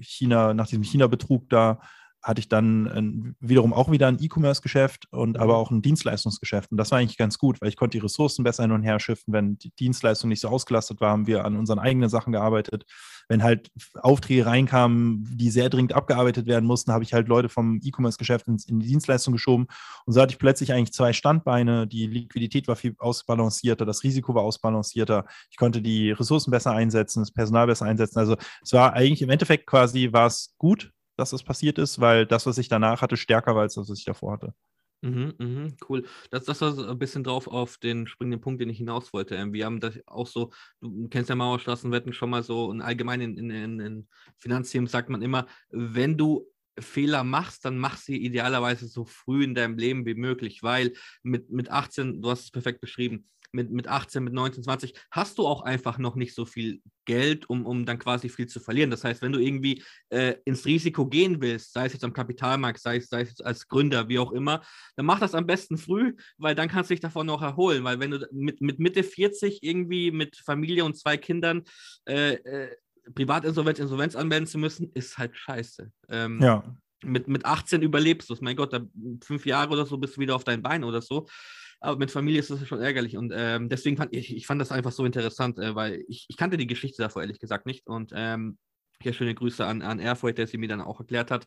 China, 0.00 0.54
nach 0.54 0.66
diesem 0.68 0.84
China-Betrug 0.84 1.48
da, 1.48 1.80
hatte 2.26 2.40
ich 2.40 2.48
dann 2.48 3.34
äh, 3.38 3.46
wiederum 3.46 3.72
auch 3.72 3.90
wieder 3.90 4.08
ein 4.08 4.18
E-Commerce-Geschäft 4.20 5.06
und 5.12 5.38
aber 5.38 5.54
mhm. 5.54 5.58
auch 5.58 5.70
ein 5.70 5.82
Dienstleistungsgeschäft. 5.82 6.70
Und 6.72 6.76
das 6.76 6.90
war 6.90 6.98
eigentlich 6.98 7.18
ganz 7.18 7.38
gut, 7.38 7.60
weil 7.60 7.68
ich 7.68 7.76
konnte 7.76 7.98
die 7.98 8.02
Ressourcen 8.02 8.42
besser 8.42 8.64
hin 8.64 8.72
und 8.72 8.82
her 8.82 8.98
schiffen. 8.98 9.32
Wenn 9.32 9.58
die 9.58 9.70
Dienstleistung 9.70 10.28
nicht 10.28 10.40
so 10.40 10.48
ausgelastet 10.48 11.00
war, 11.00 11.10
haben 11.10 11.26
wir 11.26 11.44
an 11.44 11.56
unseren 11.56 11.78
eigenen 11.78 12.08
Sachen 12.08 12.32
gearbeitet 12.32 12.84
wenn 13.28 13.42
halt 13.42 13.70
Aufträge 13.94 14.46
reinkamen, 14.46 15.26
die 15.36 15.50
sehr 15.50 15.68
dringend 15.68 15.94
abgearbeitet 15.94 16.46
werden 16.46 16.66
mussten, 16.66 16.92
habe 16.92 17.04
ich 17.04 17.12
halt 17.12 17.28
Leute 17.28 17.48
vom 17.48 17.80
E-Commerce-Geschäft 17.82 18.46
in, 18.46 18.56
in, 18.68 18.80
die 18.80 18.86
Dienstleistung 18.86 19.32
geschoben. 19.32 19.66
Und 20.04 20.12
so 20.12 20.20
hatte 20.20 20.32
ich 20.32 20.38
plötzlich 20.38 20.72
eigentlich 20.72 20.92
zwei 20.92 21.12
Standbeine. 21.12 21.86
Die 21.86 22.06
Liquidität 22.06 22.68
war 22.68 22.76
viel 22.76 22.94
ausbalancierter, 22.98 23.84
das 23.84 24.04
Risiko 24.04 24.34
war 24.34 24.42
ausbalancierter. 24.42 25.26
Ich 25.50 25.56
konnte 25.56 25.82
die 25.82 26.12
Ressourcen 26.12 26.50
besser 26.50 26.72
einsetzen, 26.72 27.20
das 27.20 27.32
Personal 27.32 27.66
besser 27.66 27.86
einsetzen. 27.86 28.18
Also 28.18 28.36
es 28.62 28.72
war 28.72 28.92
eigentlich 28.92 29.22
im 29.22 29.30
Endeffekt 29.30 29.66
quasi, 29.66 30.12
war 30.12 30.26
es 30.26 30.54
gut, 30.58 30.92
dass 31.16 31.30
das 31.30 31.42
passiert 31.42 31.78
ist, 31.78 32.00
weil 32.00 32.26
das, 32.26 32.46
was 32.46 32.58
ich 32.58 32.68
danach 32.68 33.02
hatte, 33.02 33.16
stärker 33.16 33.54
war 33.54 33.62
als 33.62 33.74
das, 33.74 33.88
was 33.88 33.98
ich 33.98 34.04
davor 34.04 34.32
hatte. 34.32 34.54
Mhm, 35.02 35.34
mhm, 35.38 35.76
cool. 35.88 36.04
Das, 36.30 36.44
das 36.44 36.60
war 36.60 36.72
so 36.72 36.86
ein 36.86 36.98
bisschen 36.98 37.22
drauf 37.22 37.46
auf 37.48 37.76
den 37.78 38.06
springenden 38.06 38.40
Punkt, 38.40 38.60
den 38.60 38.70
ich 38.70 38.78
hinaus 38.78 39.12
wollte. 39.12 39.36
Ähm, 39.36 39.52
wir 39.52 39.66
haben 39.66 39.78
das 39.78 39.98
auch 40.06 40.26
so, 40.26 40.52
du 40.80 41.08
kennst 41.08 41.28
ja 41.28 41.36
Mauerstraßenwetten 41.36 42.12
schon 42.12 42.30
mal 42.30 42.42
so, 42.42 42.66
und 42.66 42.80
allgemein 42.80 43.20
in, 43.20 43.36
in, 43.36 43.50
in, 43.50 43.80
in 43.80 44.08
Finanzthemen 44.38 44.88
sagt 44.88 45.10
man 45.10 45.22
immer, 45.22 45.46
wenn 45.70 46.16
du 46.16 46.46
Fehler 46.78 47.24
machst, 47.24 47.64
dann 47.64 47.78
mach 47.78 47.96
sie 47.96 48.16
idealerweise 48.16 48.86
so 48.86 49.04
früh 49.04 49.44
in 49.44 49.54
deinem 49.54 49.78
Leben 49.78 50.04
wie 50.06 50.14
möglich, 50.14 50.62
weil 50.62 50.92
mit, 51.22 51.50
mit 51.50 51.70
18, 51.70 52.20
du 52.20 52.30
hast 52.30 52.44
es 52.44 52.50
perfekt 52.50 52.80
beschrieben, 52.80 53.28
mit, 53.56 53.70
mit 53.70 53.88
18, 53.88 54.22
mit 54.22 54.32
19, 54.32 54.62
20, 54.62 54.94
hast 55.10 55.38
du 55.38 55.46
auch 55.46 55.62
einfach 55.62 55.98
noch 55.98 56.14
nicht 56.14 56.34
so 56.34 56.44
viel 56.44 56.80
Geld, 57.06 57.48
um, 57.48 57.66
um 57.66 57.86
dann 57.86 57.98
quasi 57.98 58.28
viel 58.28 58.46
zu 58.46 58.60
verlieren. 58.60 58.90
Das 58.90 59.02
heißt, 59.02 59.22
wenn 59.22 59.32
du 59.32 59.40
irgendwie 59.40 59.82
äh, 60.10 60.34
ins 60.44 60.66
Risiko 60.66 61.06
gehen 61.06 61.40
willst, 61.40 61.72
sei 61.72 61.86
es 61.86 61.94
jetzt 61.94 62.04
am 62.04 62.12
Kapitalmarkt, 62.12 62.80
sei 62.80 62.98
es, 62.98 63.08
sei 63.08 63.22
es 63.22 63.40
als 63.40 63.66
Gründer, 63.66 64.08
wie 64.08 64.18
auch 64.18 64.32
immer, 64.32 64.62
dann 64.94 65.06
mach 65.06 65.18
das 65.18 65.34
am 65.34 65.46
besten 65.46 65.78
früh, 65.78 66.14
weil 66.36 66.54
dann 66.54 66.68
kannst 66.68 66.90
du 66.90 66.94
dich 66.94 67.00
davon 67.00 67.26
noch 67.26 67.42
erholen. 67.42 67.82
Weil 67.82 67.98
wenn 67.98 68.10
du 68.10 68.28
mit, 68.30 68.60
mit 68.60 68.78
Mitte 68.78 69.02
40 69.02 69.62
irgendwie 69.62 70.10
mit 70.10 70.36
Familie 70.36 70.84
und 70.84 70.96
zwei 70.96 71.16
Kindern 71.16 71.64
äh, 72.06 72.34
äh, 72.34 72.76
Privatinsolvenz, 73.14 73.78
Insolvenz 73.78 74.16
anmelden 74.16 74.46
zu 74.46 74.58
müssen, 74.58 74.90
ist 74.92 75.16
halt 75.16 75.36
scheiße. 75.36 75.90
Ähm, 76.08 76.40
ja. 76.42 76.62
Mit, 77.04 77.28
mit 77.28 77.44
18 77.44 77.82
überlebst 77.82 78.28
du 78.28 78.34
es. 78.34 78.40
Mein 78.40 78.56
Gott, 78.56 78.72
da, 78.72 78.80
fünf 79.22 79.46
Jahre 79.46 79.70
oder 79.70 79.86
so 79.86 79.96
bist 79.96 80.16
du 80.16 80.20
wieder 80.20 80.34
auf 80.34 80.44
dein 80.44 80.62
Bein 80.62 80.82
oder 80.82 81.00
so. 81.00 81.26
Aber 81.80 81.98
mit 81.98 82.10
Familie 82.10 82.40
ist 82.40 82.50
das 82.50 82.66
schon 82.66 82.80
ärgerlich. 82.80 83.16
Und 83.16 83.32
ähm, 83.34 83.68
deswegen 83.68 83.96
fand 83.96 84.14
ich, 84.14 84.34
ich 84.34 84.46
fand 84.46 84.60
das 84.60 84.72
einfach 84.72 84.92
so 84.92 85.04
interessant, 85.04 85.58
äh, 85.58 85.74
weil 85.74 86.04
ich, 86.08 86.26
ich 86.28 86.36
kannte 86.36 86.56
die 86.56 86.66
Geschichte 86.66 87.02
davor 87.02 87.22
ehrlich 87.22 87.38
gesagt 87.38 87.66
nicht. 87.66 87.86
Und 87.86 88.12
ähm, 88.14 88.58
hier 89.00 89.12
schöne 89.12 89.34
Grüße 89.34 89.64
an, 89.64 89.82
an 89.82 89.98
Erfurt, 89.98 90.38
der 90.38 90.46
sie 90.46 90.58
mir 90.58 90.68
dann 90.68 90.80
auch 90.80 91.00
erklärt 91.00 91.30
hat. 91.30 91.46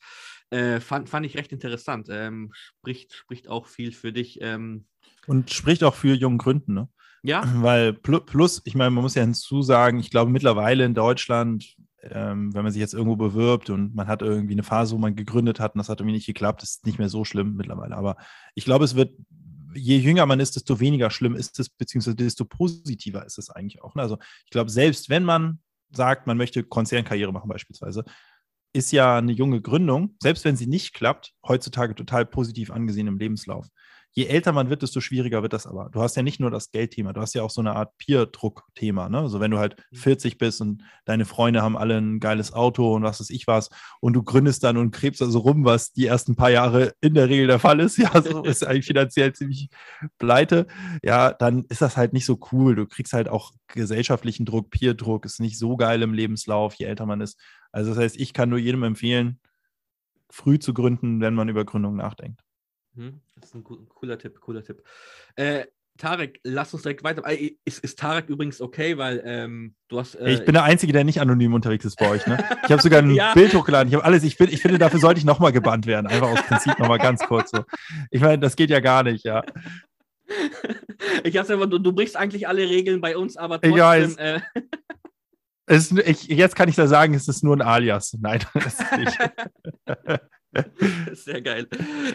Äh, 0.49 0.79
fand, 0.79 1.09
fand 1.09 1.25
ich 1.25 1.37
recht 1.37 1.51
interessant. 1.51 2.07
Ähm, 2.09 2.51
spricht, 2.53 3.13
spricht 3.13 3.47
auch 3.47 3.67
viel 3.67 3.91
für 3.91 4.13
dich. 4.13 4.39
Ähm. 4.41 4.85
Und 5.27 5.51
spricht 5.51 5.83
auch 5.83 5.95
für 5.95 6.13
jungen 6.13 6.37
Gründen, 6.37 6.73
ne? 6.73 6.89
Ja. 7.23 7.43
Weil 7.63 7.93
plus, 7.93 8.61
ich 8.65 8.75
meine, 8.75 8.91
man 8.91 9.03
muss 9.03 9.15
ja 9.15 9.23
hinzusagen, 9.23 9.99
ich 9.99 10.11
glaube 10.11 10.31
mittlerweile 10.31 10.85
in 10.85 10.93
Deutschland, 10.93 11.75
ähm, 12.01 12.53
wenn 12.53 12.63
man 12.63 12.71
sich 12.71 12.79
jetzt 12.79 12.93
irgendwo 12.93 13.15
bewirbt 13.15 13.69
und 13.69 13.93
man 13.93 14.07
hat 14.07 14.21
irgendwie 14.21 14.53
eine 14.53 14.63
Phase, 14.63 14.95
wo 14.95 14.99
man 14.99 15.15
gegründet 15.15 15.59
hat 15.59 15.75
und 15.75 15.79
das 15.79 15.89
hat 15.89 15.99
irgendwie 15.99 16.15
nicht 16.15 16.27
geklappt, 16.27 16.63
ist 16.63 16.85
nicht 16.85 16.99
mehr 16.99 17.09
so 17.09 17.25
schlimm 17.25 17.55
mittlerweile. 17.55 17.95
Aber 17.95 18.15
ich 18.55 18.63
glaube, 18.63 18.85
es 18.85 18.95
wird, 18.95 19.13
je 19.73 19.97
jünger 19.97 20.25
man 20.25 20.39
ist, 20.39 20.55
desto 20.55 20.79
weniger 20.79 21.09
schlimm 21.09 21.35
ist 21.35 21.59
es, 21.59 21.69
beziehungsweise 21.69 22.15
desto 22.15 22.45
positiver 22.45 23.25
ist 23.25 23.37
es 23.37 23.49
eigentlich 23.49 23.81
auch. 23.81 23.95
Ne? 23.95 24.01
Also 24.01 24.17
ich 24.45 24.51
glaube, 24.51 24.69
selbst 24.69 25.09
wenn 25.09 25.23
man 25.23 25.59
sagt, 25.91 26.27
man 26.27 26.37
möchte 26.37 26.63
Konzernkarriere 26.63 27.33
machen 27.33 27.49
beispielsweise, 27.49 28.03
ist 28.73 28.91
ja 28.91 29.17
eine 29.17 29.31
junge 29.31 29.61
Gründung, 29.61 30.15
selbst 30.21 30.45
wenn 30.45 30.55
sie 30.55 30.67
nicht 30.67 30.93
klappt, 30.93 31.33
heutzutage 31.47 31.95
total 31.95 32.25
positiv 32.25 32.71
angesehen 32.71 33.07
im 33.07 33.17
Lebenslauf. 33.17 33.67
Je 34.11 34.25
älter 34.25 34.51
man 34.51 34.69
wird, 34.69 34.81
desto 34.81 35.01
schwieriger 35.01 35.43
wird 35.43 35.53
das 35.53 35.67
aber. 35.67 35.89
Du 35.91 36.01
hast 36.01 36.15
ja 36.15 36.23
nicht 36.23 36.39
nur 36.39 36.49
das 36.49 36.71
Geldthema, 36.71 37.13
du 37.13 37.21
hast 37.21 37.35
ja 37.35 37.43
auch 37.43 37.51
so 37.51 37.61
eine 37.61 37.75
Art 37.75 37.95
Peer-Druck-Thema. 37.97 39.07
Ne? 39.07 39.19
Also 39.19 39.39
wenn 39.39 39.51
du 39.51 39.59
halt 39.59 39.75
40 39.93 40.33
mhm. 40.33 40.37
bist 40.39 40.61
und 40.61 40.83
deine 41.05 41.25
Freunde 41.25 41.61
haben 41.61 41.77
alle 41.77 41.97
ein 41.97 42.19
geiles 42.19 42.51
Auto 42.51 42.93
und 42.95 43.03
was 43.03 43.19
weiß 43.19 43.29
ich 43.29 43.45
was 43.47 43.69
und 43.99 44.13
du 44.13 44.23
gründest 44.23 44.63
dann 44.63 44.77
und 44.77 44.91
krebst 44.91 45.21
also 45.21 45.39
rum, 45.39 45.63
was 45.63 45.93
die 45.93 46.07
ersten 46.07 46.35
paar 46.35 46.49
Jahre 46.49 46.93
in 47.01 47.13
der 47.13 47.29
Regel 47.29 47.47
der 47.47 47.59
Fall 47.59 47.79
ist, 47.79 47.97
ja, 47.97 48.21
so 48.21 48.43
ist 48.43 48.65
eigentlich 48.65 48.87
finanziell 48.87 49.33
ziemlich 49.33 49.69
pleite, 50.17 50.67
ja, 51.03 51.31
dann 51.31 51.65
ist 51.69 51.81
das 51.81 51.95
halt 51.95 52.13
nicht 52.13 52.25
so 52.25 52.39
cool. 52.51 52.75
Du 52.75 52.87
kriegst 52.87 53.13
halt 53.13 53.29
auch 53.29 53.51
gesellschaftlichen 53.67 54.45
Druck, 54.45 54.71
Peer-Druck, 54.71 55.25
ist 55.25 55.39
nicht 55.39 55.59
so 55.59 55.77
geil 55.77 56.01
im 56.01 56.13
Lebenslauf, 56.13 56.73
je 56.75 56.85
älter 56.85 57.05
man 57.05 57.21
ist. 57.21 57.39
Also 57.71 57.91
das 57.91 57.99
heißt, 57.99 58.19
ich 58.19 58.33
kann 58.33 58.49
nur 58.49 58.59
jedem 58.59 58.83
empfehlen, 58.83 59.39
früh 60.29 60.59
zu 60.59 60.73
gründen, 60.73 61.21
wenn 61.21 61.35
man 61.35 61.49
über 61.49 61.65
Gründung 61.65 61.95
nachdenkt. 61.95 62.41
Hm, 62.95 63.21
das 63.35 63.49
ist 63.49 63.55
ein 63.55 63.63
cooler 63.63 64.17
Tipp, 64.17 64.39
cooler 64.41 64.63
Tipp. 64.63 64.83
Äh, 65.35 65.65
Tarek, 65.99 66.39
lass 66.43 66.73
uns 66.73 66.83
direkt 66.83 67.03
weiter. 67.03 67.23
Äh, 67.27 67.57
ist, 67.65 67.83
ist 67.83 67.99
Tarek 67.99 68.29
übrigens 68.29 68.61
okay, 68.61 68.97
weil 68.97 69.21
ähm, 69.25 69.75
du 69.89 69.99
hast. 69.99 70.15
Äh, 70.15 70.31
ich 70.31 70.45
bin 70.45 70.53
der 70.53 70.63
Einzige, 70.63 70.93
der 70.93 71.03
nicht 71.03 71.21
anonym 71.21 71.53
unterwegs 71.53 71.85
ist 71.85 71.97
bei 71.97 72.09
euch. 72.09 72.25
Ne? 72.25 72.43
Ich 72.63 72.71
habe 72.71 72.81
sogar 72.81 72.99
ein 73.03 73.11
ja. 73.11 73.33
Bild 73.33 73.53
hochgeladen. 73.53 73.89
Ich 73.89 73.95
habe 73.95 74.05
alles. 74.05 74.23
Ich, 74.23 74.37
bin, 74.37 74.49
ich 74.49 74.61
finde, 74.61 74.79
dafür 74.79 74.99
sollte 74.99 75.19
ich 75.19 75.25
nochmal 75.25 75.51
gebannt 75.51 75.85
werden. 75.85 76.07
Einfach 76.07 76.29
aus 76.29 76.41
Prinzip 76.43 76.79
nochmal 76.79 76.97
ganz 76.97 77.21
kurz 77.25 77.51
so. 77.51 77.63
Ich 78.09 78.21
meine, 78.21 78.39
das 78.39 78.55
geht 78.55 78.69
ja 78.69 78.79
gar 78.79 79.03
nicht, 79.03 79.25
ja. 79.25 79.43
Ich 81.23 81.37
hab's 81.37 81.49
einfach, 81.49 81.67
du, 81.67 81.79
du 81.79 81.91
brichst 81.91 82.15
eigentlich 82.15 82.47
alle 82.47 82.69
Regeln 82.69 83.01
bei 83.01 83.17
uns, 83.17 83.35
aber 83.35 83.55
trotzdem. 83.55 83.73
Ich 83.73 83.81
weiß. 83.81 84.15
Äh, 84.17 84.41
es, 85.65 85.91
ich, 85.91 86.27
jetzt 86.27 86.55
kann 86.55 86.69
ich 86.69 86.75
da 86.75 86.87
sagen, 86.87 87.13
es 87.13 87.27
ist 87.27 87.43
nur 87.43 87.55
ein 87.55 87.61
Alias. 87.61 88.15
Nein, 88.19 88.41
das 88.53 88.79
ist 88.79 88.97
nicht. 88.97 89.17
Sehr 91.13 91.41
geil. 91.41 91.67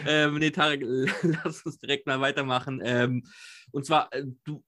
Ähm, 0.07 0.35
nee, 0.35 0.51
Tarek, 0.51 0.83
lass 1.43 1.63
uns 1.63 1.79
direkt 1.79 2.07
mal 2.07 2.19
weitermachen. 2.19 2.81
Ähm, 2.83 3.23
und 3.71 3.85
zwar, 3.85 4.11
äh, 4.13 4.25
du, 4.43 4.63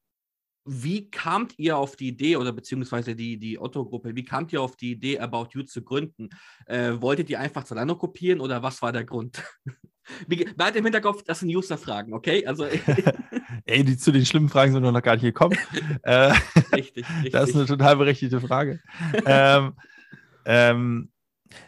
wie 0.65 1.09
kamt 1.09 1.53
ihr 1.57 1.77
auf 1.77 1.95
die 1.95 2.09
Idee 2.09 2.35
oder 2.35 2.51
beziehungsweise 2.51 3.15
die, 3.15 3.37
die 3.37 3.57
Otto-Gruppe, 3.57 4.15
wie 4.15 4.25
kamt 4.25 4.51
ihr 4.51 4.61
auf 4.61 4.75
die 4.75 4.91
Idee, 4.91 5.19
About 5.19 5.47
You 5.53 5.63
zu 5.63 5.81
gründen? 5.81 6.29
Äh, 6.65 6.93
wolltet 6.99 7.29
ihr 7.29 7.39
einfach 7.39 7.63
Zalando 7.63 7.95
kopieren 7.95 8.41
oder 8.41 8.61
was 8.61 8.81
war 8.81 8.91
der 8.91 9.05
Grund? 9.05 9.41
Bleibt 10.27 10.77
im 10.77 10.85
Hinterkopf, 10.85 11.23
das 11.23 11.39
sind 11.39 11.49
User-Fragen, 11.49 12.13
okay? 12.13 12.45
Also, 12.45 12.65
Ey, 13.65 13.83
die 13.83 13.97
zu 13.97 14.11
den 14.11 14.25
schlimmen 14.25 14.49
Fragen 14.49 14.71
sind 14.71 14.83
noch 14.83 15.01
gar 15.01 15.15
nicht 15.15 15.23
gekommen. 15.23 15.57
äh, 16.03 16.33
richtig, 16.73 17.05
richtig. 17.09 17.31
Das 17.31 17.49
ist 17.49 17.55
eine 17.55 17.65
total 17.65 17.97
berechtigte 17.97 18.39
Frage. 18.39 18.81
ähm, 19.25 19.73
ähm, 20.45 21.09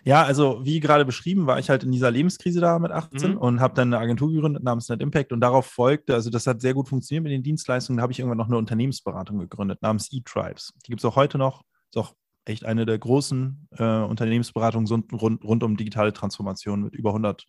ja, 0.04 0.24
also 0.24 0.60
wie 0.64 0.80
gerade 0.80 1.06
beschrieben, 1.06 1.48
war 1.48 1.60
ich 1.60 1.70
halt 1.70 1.84
in 1.84 1.92
dieser 1.92 2.12
Lebenskrise 2.12 2.60
da 2.60 2.80
mit 2.80 2.92
18 2.92 3.32
mhm. 3.32 3.38
und 3.38 3.60
habe 3.60 3.74
dann 3.74 3.94
eine 3.94 4.02
Agentur 4.02 4.32
gegründet 4.32 4.64
namens 4.64 4.90
Net 4.90 5.02
Impact 5.02 5.32
und 5.32 5.42
darauf 5.42 5.66
folgte, 5.66 6.14
also 6.14 6.30
das 6.30 6.48
hat 6.48 6.62
sehr 6.62 6.74
gut 6.74 6.90
funktioniert 6.90 7.24
mit 7.24 7.32
den 7.32 7.44
Dienstleistungen, 7.44 7.98
da 7.98 8.04
habe 8.04 8.14
ich 8.14 8.20
irgendwann 8.20 8.38
noch 8.38 8.48
eine 8.48 8.58
Unternehmensberatung 8.58 9.40
gegründet 9.40 9.82
namens 9.82 10.12
eTribes. 10.12 10.74
Die 10.86 10.92
gibt 10.92 11.02
es 11.02 11.06
auch 11.06 11.16
heute 11.16 11.38
noch, 11.38 11.64
ist 11.90 11.98
auch 11.98 12.14
echt 12.46 12.66
eine 12.66 12.86
der 12.86 12.98
großen 12.98 13.68
äh, 13.78 13.84
Unternehmensberatungen 13.84 14.88
rund, 15.14 15.44
rund 15.44 15.64
um 15.64 15.78
digitale 15.78 16.14
Transformation 16.14 16.84
mit 16.84 16.96
über 16.96 17.10
100 17.10 17.46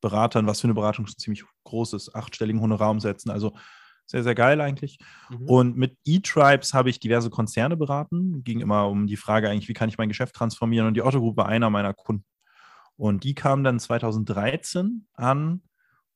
Beratern, 0.00 0.46
was 0.46 0.60
für 0.60 0.66
eine 0.66 0.74
Beratung 0.74 1.06
schon 1.06 1.18
ziemlich 1.18 1.44
groß 1.64 1.92
ist, 1.94 2.14
achtstelligen 2.14 2.60
Honorarumsätzen, 2.60 3.30
also 3.30 3.54
sehr, 4.10 4.22
sehr 4.22 4.34
geil 4.34 4.60
eigentlich. 4.60 4.98
Mhm. 5.28 5.48
Und 5.48 5.76
mit 5.76 5.96
eTribes 6.06 6.74
habe 6.74 6.90
ich 6.90 6.98
diverse 6.98 7.30
Konzerne 7.30 7.76
beraten. 7.76 8.42
Ging 8.42 8.60
immer 8.60 8.88
um 8.88 9.06
die 9.06 9.16
Frage 9.16 9.48
eigentlich, 9.50 9.68
wie 9.68 9.74
kann 9.74 9.88
ich 9.88 9.98
mein 9.98 10.08
Geschäft 10.08 10.34
transformieren? 10.34 10.86
Und 10.86 10.94
die 10.94 11.02
Otto 11.02 11.20
Group 11.20 11.36
war 11.36 11.46
einer 11.46 11.70
meiner 11.70 11.94
Kunden. 11.94 12.24
Und 12.96 13.22
die 13.22 13.34
kamen 13.34 13.62
dann 13.62 13.78
2013 13.78 15.06
an 15.14 15.62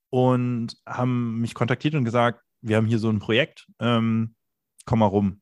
und 0.09 0.75
haben 0.85 1.39
mich 1.39 1.53
kontaktiert 1.53 1.95
und 1.95 2.03
gesagt, 2.03 2.41
wir 2.61 2.77
haben 2.77 2.87
hier 2.87 2.99
so 2.99 3.09
ein 3.09 3.19
Projekt, 3.19 3.67
ähm, 3.79 4.35
komm 4.85 4.99
mal 4.99 5.05
rum. 5.05 5.41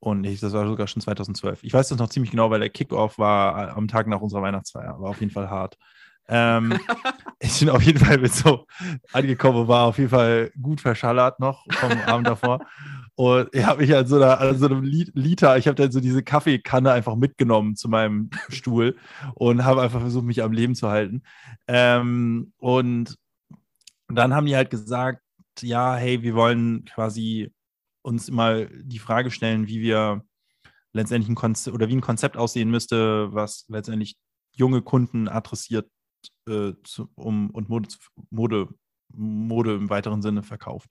Und 0.00 0.24
ich, 0.24 0.40
das 0.40 0.52
war 0.52 0.66
sogar 0.66 0.86
schon 0.86 1.00
2012. 1.00 1.64
Ich 1.64 1.72
weiß 1.72 1.88
das 1.88 1.98
noch 1.98 2.10
ziemlich 2.10 2.30
genau, 2.30 2.50
weil 2.50 2.60
der 2.60 2.70
Kickoff 2.70 3.18
war 3.18 3.76
am 3.76 3.88
Tag 3.88 4.06
nach 4.06 4.20
unserer 4.20 4.42
Weihnachtsfeier. 4.42 5.00
War 5.00 5.10
auf 5.10 5.20
jeden 5.20 5.32
Fall 5.32 5.48
hart. 5.48 5.78
Ähm, 6.28 6.78
ich 7.40 7.60
bin 7.60 7.70
auf 7.70 7.82
jeden 7.82 7.98
Fall 7.98 8.18
mit 8.18 8.32
so 8.32 8.66
angekommen, 9.12 9.68
war 9.68 9.86
auf 9.86 9.98
jeden 9.98 10.10
Fall 10.10 10.50
gut 10.60 10.80
verschallert 10.80 11.40
noch 11.40 11.64
vom 11.72 11.92
Abend 12.06 12.26
davor. 12.26 12.66
Und 13.16 13.48
ich 13.52 13.64
habe 13.64 13.82
mich 13.82 13.94
an 13.94 14.06
so, 14.06 14.16
einer, 14.16 14.40
an 14.40 14.58
so 14.58 14.66
einem 14.66 14.82
Liter, 14.82 15.56
ich 15.56 15.68
habe 15.68 15.76
dann 15.76 15.92
so 15.92 16.00
diese 16.00 16.22
Kaffeekanne 16.22 16.90
einfach 16.90 17.14
mitgenommen 17.14 17.76
zu 17.76 17.88
meinem 17.88 18.30
Stuhl 18.48 18.96
und 19.34 19.64
habe 19.64 19.82
einfach 19.82 20.00
versucht, 20.00 20.24
mich 20.24 20.42
am 20.42 20.52
Leben 20.52 20.74
zu 20.74 20.88
halten. 20.88 21.22
Ähm, 21.68 22.52
und 22.58 23.16
dann 24.08 24.34
haben 24.34 24.46
die 24.46 24.56
halt 24.56 24.70
gesagt, 24.70 25.22
ja, 25.60 25.94
hey, 25.94 26.22
wir 26.22 26.34
wollen 26.34 26.84
quasi 26.86 27.52
uns 28.02 28.30
mal 28.30 28.68
die 28.82 28.98
Frage 28.98 29.30
stellen, 29.30 29.68
wie 29.68 29.80
wir 29.80 30.22
letztendlich 30.92 31.28
ein 31.28 31.34
Konzept 31.36 31.74
oder 31.74 31.88
wie 31.88 31.96
ein 31.96 32.00
Konzept 32.00 32.36
aussehen 32.36 32.70
müsste, 32.70 33.32
was 33.32 33.64
letztendlich 33.68 34.16
junge 34.56 34.82
Kunden 34.82 35.28
adressiert 35.28 35.88
äh, 36.48 36.72
zu, 36.84 37.08
um, 37.14 37.50
und 37.50 37.68
Mode, 37.68 37.88
Mode, 38.30 38.68
Mode 39.12 39.74
im 39.74 39.90
weiteren 39.90 40.22
Sinne 40.22 40.42
verkauft. 40.42 40.90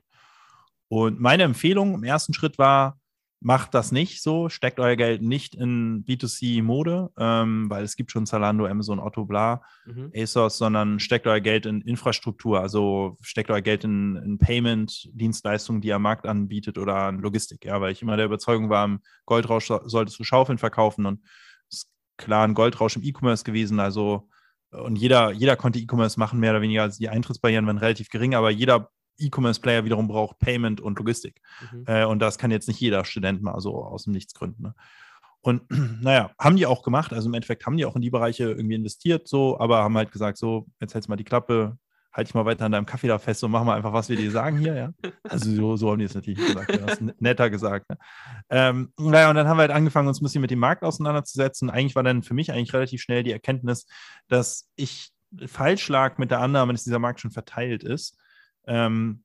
Und 0.88 1.20
meine 1.20 1.44
Empfehlung 1.44 1.96
im 1.96 2.04
ersten 2.04 2.34
Schritt 2.34 2.58
war, 2.58 3.00
macht 3.44 3.74
das 3.74 3.92
nicht 3.92 4.22
so, 4.22 4.48
steckt 4.48 4.80
euer 4.80 4.96
Geld 4.96 5.22
nicht 5.22 5.54
in 5.54 6.06
B2C-Mode, 6.06 7.12
ähm, 7.18 7.70
weil 7.70 7.84
es 7.84 7.98
gibt 7.98 8.10
schon 8.12 8.26
Zalando, 8.26 8.66
Amazon, 8.66 9.00
Otto, 9.00 9.26
bla, 9.26 9.62
mhm. 9.86 10.12
ASOS, 10.16 10.58
sondern 10.58 11.00
steckt 11.00 11.28
euer 11.28 11.42
Geld 11.42 11.66
in 11.66 11.82
Infrastruktur, 11.82 12.62
also 12.62 13.18
steckt 13.22 13.50
euer 13.50 13.62
Geld 13.62 13.84
in, 13.84 14.16
in 14.16 14.38
Payment, 14.38 15.10
Dienstleistungen, 15.12 15.82
die 15.82 15.90
ihr 15.90 15.98
am 15.98 16.04
Markt 16.04 16.26
anbietet 16.26 16.78
oder 16.78 17.10
in 17.10 17.20
Logistik, 17.20 17.66
ja, 17.66 17.82
weil 17.82 17.92
ich 17.92 18.02
immer 18.02 18.16
der 18.16 18.28
Überzeugung 18.28 18.70
war, 18.70 18.86
im 18.86 19.02
Goldrausch 19.26 19.68
solltest 19.68 20.18
du 20.20 20.24
Schaufeln 20.24 20.58
verkaufen 20.58 21.06
und 21.06 21.20
es 21.70 21.80
ist 21.80 21.92
klar 22.18 22.48
ein 22.48 22.54
Goldrausch 22.54 22.96
im 22.96 23.04
E-Commerce 23.04 23.44
gewesen, 23.44 23.82
also 23.82 24.30
und 24.74 24.96
jeder, 24.96 25.32
jeder 25.32 25.56
konnte 25.56 25.80
E-Commerce 25.80 26.20
machen, 26.20 26.40
mehr 26.40 26.52
oder 26.52 26.62
weniger. 26.62 26.84
Also 26.84 26.98
die 26.98 27.10
Eintrittsbarrieren 27.10 27.66
waren 27.68 27.78
relativ 27.78 28.10
gering, 28.10 28.36
aber 28.36 28.50
jeder 28.50 28.90
E-Commerce-Player 29.20 29.86
wiederum 29.86 30.08
braucht 30.08 30.40
Payment 30.40 30.82
und 30.82 30.98
Logistik. 30.98 31.42
Mhm. 31.72 31.84
Äh, 31.88 32.06
und 32.06 32.20
das 32.20 32.38
kann 32.38 32.52
jetzt 32.52 32.68
nicht 32.68 32.80
jeder 32.80 33.06
Student 33.06 33.42
mal 33.42 33.60
so 33.60 33.84
aus 33.84 34.06
dem 34.06 34.14
Nichts 34.14 34.34
gründen. 34.34 34.64
Ne? 34.64 34.76
Und 35.42 35.64
naja, 36.02 36.32
haben 36.40 36.56
die 36.56 36.66
auch 36.66 36.84
gemacht. 36.84 37.14
Also 37.14 37.28
im 37.30 37.34
Endeffekt 37.34 37.66
haben 37.66 37.78
die 37.78 37.86
auch 37.86 37.96
in 37.96 38.02
die 38.02 38.10
Bereiche 38.10 38.46
irgendwie 38.46 38.76
investiert, 38.76 39.28
so, 39.28 39.60
aber 39.60 39.84
haben 39.84 39.98
halt 39.98 40.12
gesagt, 40.12 40.38
so, 40.38 40.68
jetzt 40.80 40.94
hältst 40.94 41.08
du 41.08 41.12
mal 41.12 41.18
die 41.18 41.24
Klappe, 41.24 41.78
halt 42.14 42.28
dich 42.28 42.36
mal 42.36 42.46
weiter 42.46 42.66
an 42.66 42.72
deinem 42.72 42.86
Kaffee 42.86 43.08
da 43.08 43.18
fest 43.18 43.44
und 43.44 43.52
mach 43.52 43.64
mal 43.64 43.76
einfach, 43.76 43.94
was 43.94 44.08
wir 44.08 44.16
dir 44.16 44.30
sagen 44.30 44.58
hier, 44.58 44.76
ja. 44.76 44.94
Also 45.24 45.52
so, 45.52 45.76
so 45.76 45.92
haben 45.92 46.00
die 46.00 46.06
es 46.06 46.14
natürlich 46.14 46.46
gesagt, 46.46 46.72
ja. 46.72 46.78
das 46.86 47.02
netter 47.20 47.50
gesagt. 47.50 47.90
Ne? 47.90 47.98
Ähm, 48.50 48.94
naja, 48.98 49.30
und 49.30 49.36
dann 49.36 49.48
haben 49.48 49.58
wir 49.58 49.62
halt 49.62 49.72
angefangen, 49.72 50.08
uns 50.08 50.22
ein 50.22 50.24
bisschen 50.24 50.42
mit 50.42 50.52
dem 50.52 50.60
Markt 50.60 50.84
auseinanderzusetzen. 50.84 51.70
Eigentlich 51.70 51.96
war 51.96 52.04
dann 52.04 52.22
für 52.22 52.34
mich 52.34 52.52
eigentlich 52.52 52.74
relativ 52.74 53.02
schnell 53.02 53.24
die 53.24 53.32
Erkenntnis, 53.32 53.88
dass 54.28 54.70
ich 54.76 55.12
falsch 55.48 55.90
lag 55.90 56.18
mit 56.20 56.30
der 56.30 56.40
Annahme, 56.40 56.74
dass 56.74 56.84
dieser 56.84 57.00
Markt 57.00 57.20
schon 57.20 57.32
verteilt 57.32 57.84
ist. 57.84 58.18
Ähm, 58.68 59.24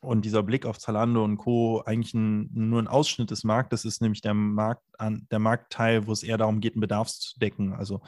und 0.00 0.24
dieser 0.24 0.42
Blick 0.44 0.64
auf 0.64 0.78
Zalando 0.78 1.24
und 1.24 1.38
Co. 1.38 1.82
eigentlich 1.84 2.14
ein, 2.14 2.50
nur 2.52 2.80
ein 2.80 2.88
Ausschnitt 2.88 3.30
des 3.30 3.42
Marktes 3.42 3.84
ist, 3.84 4.00
nämlich 4.00 4.20
der, 4.20 4.34
Markt, 4.34 4.82
der 5.00 5.38
Marktteil, 5.40 6.06
wo 6.06 6.12
es 6.12 6.22
eher 6.22 6.38
darum 6.38 6.60
geht, 6.60 6.74
einen 6.74 6.80
Bedarf 6.80 7.08
zu 7.08 7.38
decken. 7.38 7.72
Also 7.72 8.00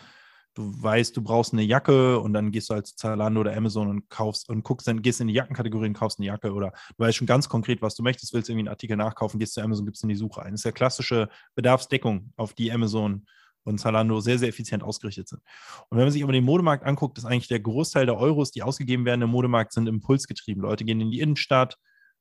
du 0.60 0.82
weißt, 0.82 1.16
du 1.16 1.22
brauchst 1.22 1.52
eine 1.52 1.62
Jacke 1.62 2.18
und 2.20 2.32
dann 2.32 2.52
gehst 2.52 2.70
du 2.70 2.74
als 2.74 2.94
Zalando 2.94 3.40
oder 3.40 3.56
Amazon 3.56 3.88
und 3.88 4.10
kaufst 4.10 4.48
und 4.48 4.62
guckst 4.62 4.86
dann, 4.86 5.02
gehst 5.02 5.20
in 5.20 5.28
die 5.28 5.34
Jackenkategorie 5.34 5.88
und 5.88 5.94
kaufst 5.94 6.18
eine 6.18 6.26
Jacke 6.26 6.52
oder 6.52 6.72
du 6.96 7.04
weißt 7.04 7.16
schon 7.16 7.26
ganz 7.26 7.48
konkret, 7.48 7.82
was 7.82 7.94
du 7.94 8.02
möchtest, 8.02 8.34
willst 8.34 8.48
irgendwie 8.48 8.62
einen 8.62 8.68
Artikel 8.68 8.96
nachkaufen, 8.96 9.40
gehst 9.40 9.54
zu 9.54 9.62
Amazon, 9.62 9.86
gibst 9.86 10.02
in 10.02 10.08
die 10.08 10.16
Suche 10.16 10.42
ein. 10.42 10.52
Das 10.52 10.60
ist 10.60 10.64
ja 10.64 10.72
klassische 10.72 11.28
Bedarfsdeckung, 11.54 12.32
auf 12.36 12.54
die 12.54 12.70
Amazon 12.70 13.26
und 13.64 13.78
Zalando 13.78 14.20
sehr, 14.20 14.38
sehr 14.38 14.48
effizient 14.48 14.82
ausgerichtet 14.82 15.28
sind. 15.28 15.42
Und 15.88 15.98
wenn 15.98 16.04
man 16.04 16.12
sich 16.12 16.22
aber 16.22 16.32
den 16.32 16.44
Modemarkt 16.44 16.84
anguckt, 16.84 17.18
ist 17.18 17.24
eigentlich 17.24 17.48
der 17.48 17.60
Großteil 17.60 18.06
der 18.06 18.16
Euros, 18.16 18.50
die 18.50 18.62
ausgegeben 18.62 19.04
werden 19.04 19.22
im 19.22 19.30
Modemarkt, 19.30 19.72
sind 19.72 19.88
impulsgetrieben. 19.88 20.62
Leute 20.62 20.84
gehen 20.84 21.00
in 21.00 21.10
die 21.10 21.20
Innenstadt, 21.20 21.78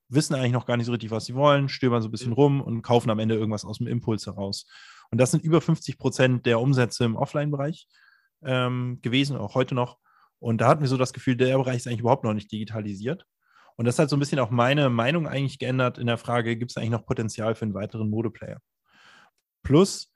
wissen 0.10 0.36
eigentlich 0.36 0.52
noch 0.52 0.66
gar 0.66 0.78
nicht 0.78 0.88
so 0.88 0.92
richtig, 0.92 1.12
was 1.12 1.26
sie 1.26 1.36
wollen, 1.36 1.70
stöbern 1.70 2.02
so 2.02 2.08
ein 2.08 2.12
bisschen 2.12 2.32
mhm. 2.32 2.36
rum 2.36 2.62
und 2.62 2.82
kaufen 2.82 3.10
am 3.10 3.20
Ende 3.20 3.36
irgendwas 3.36 3.66
aus 3.66 3.78
dem 3.78 3.88
Impuls 3.88 4.26
heraus. 4.26 4.66
Und 5.12 5.20
das 5.20 5.32
sind 5.32 5.44
über 5.44 5.62
50 5.62 5.98
Prozent 5.98 6.46
der 6.46 6.60
Umsätze 6.60 7.04
im 7.04 7.16
Offline-Bereich 7.16 7.88
ähm, 8.44 9.00
gewesen, 9.02 9.38
auch 9.38 9.56
heute 9.56 9.76
noch. 9.76 9.98
Und 10.40 10.62
da 10.62 10.68
hatten 10.68 10.82
wir 10.82 10.88
so 10.88 10.98
das 10.98 11.14
Gefühl, 11.14 11.36
der 11.36 11.58
Bereich 11.58 11.78
ist 11.78 11.88
eigentlich 11.88 12.00
überhaupt 12.00 12.24
noch 12.24 12.34
nicht 12.34 12.52
digitalisiert. 12.52 13.26
Und 13.76 13.86
das 13.86 14.00
hat 14.00 14.10
so 14.10 14.16
ein 14.16 14.20
bisschen 14.20 14.40
auch 14.40 14.50
meine 14.50 14.90
Meinung 14.90 15.28
eigentlich 15.28 15.60
geändert 15.60 15.98
in 15.98 16.08
der 16.08 16.18
Frage, 16.18 16.58
gibt 16.58 16.72
es 16.72 16.78
eigentlich 16.78 16.90
noch 16.90 17.06
Potenzial 17.06 17.56
für 17.56 17.64
einen 17.64 17.74
weiteren 17.74 18.10
Modeplayer? 18.10 18.60
Plus, 19.64 20.14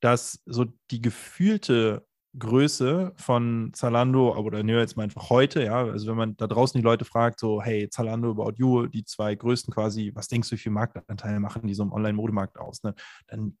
dass 0.00 0.42
so 0.46 0.66
die 0.90 1.02
gefühlte 1.02 2.06
Größe 2.38 3.12
von 3.16 3.70
Zalando, 3.72 4.36
oder 4.36 4.58
nehmen 4.58 4.76
wir 4.76 4.80
jetzt 4.80 4.96
mal 4.96 5.04
einfach 5.04 5.30
heute, 5.30 5.62
ja, 5.62 5.84
also 5.84 6.06
wenn 6.08 6.16
man 6.16 6.36
da 6.36 6.46
draußen 6.46 6.78
die 6.78 6.84
Leute 6.84 7.04
fragt, 7.04 7.40
so, 7.40 7.62
hey, 7.62 7.88
Zalando, 7.88 8.30
About 8.32 8.54
You, 8.56 8.86
die 8.86 9.04
zwei 9.04 9.34
größten 9.34 9.72
quasi, 9.72 10.12
was 10.14 10.28
denkst 10.28 10.48
du, 10.50 10.54
wie 10.56 10.60
viel 10.60 10.72
Marktanteile 10.72 11.40
machen 11.40 11.66
die 11.66 11.74
so 11.74 11.82
im 11.82 11.92
Online-Modemarkt 11.92 12.58
aus, 12.58 12.82
ne? 12.82 12.94
Dann 13.28 13.56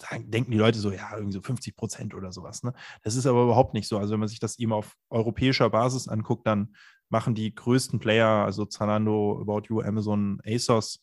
sagen, 0.00 0.30
denken 0.30 0.50
die 0.50 0.58
Leute 0.58 0.78
so, 0.78 0.90
ja, 0.90 1.10
irgendwie 1.14 1.32
so 1.32 1.40
50 1.40 1.76
Prozent 1.76 2.14
oder 2.14 2.32
sowas, 2.32 2.62
ne? 2.62 2.72
Das 3.02 3.14
ist 3.14 3.26
aber 3.26 3.44
überhaupt 3.44 3.74
nicht 3.74 3.88
so. 3.88 3.98
Also 3.98 4.12
wenn 4.12 4.20
man 4.20 4.28
sich 4.28 4.40
das 4.40 4.58
eben 4.58 4.72
auf 4.72 4.94
europäischer 5.10 5.70
Basis 5.70 6.08
anguckt, 6.08 6.46
dann 6.46 6.74
machen 7.08 7.34
die 7.34 7.54
größten 7.54 8.00
Player, 8.00 8.44
also 8.44 8.64
Zalando, 8.64 9.40
About 9.40 9.68
You, 9.68 9.82
Amazon, 9.82 10.40
ASOS, 10.44 11.00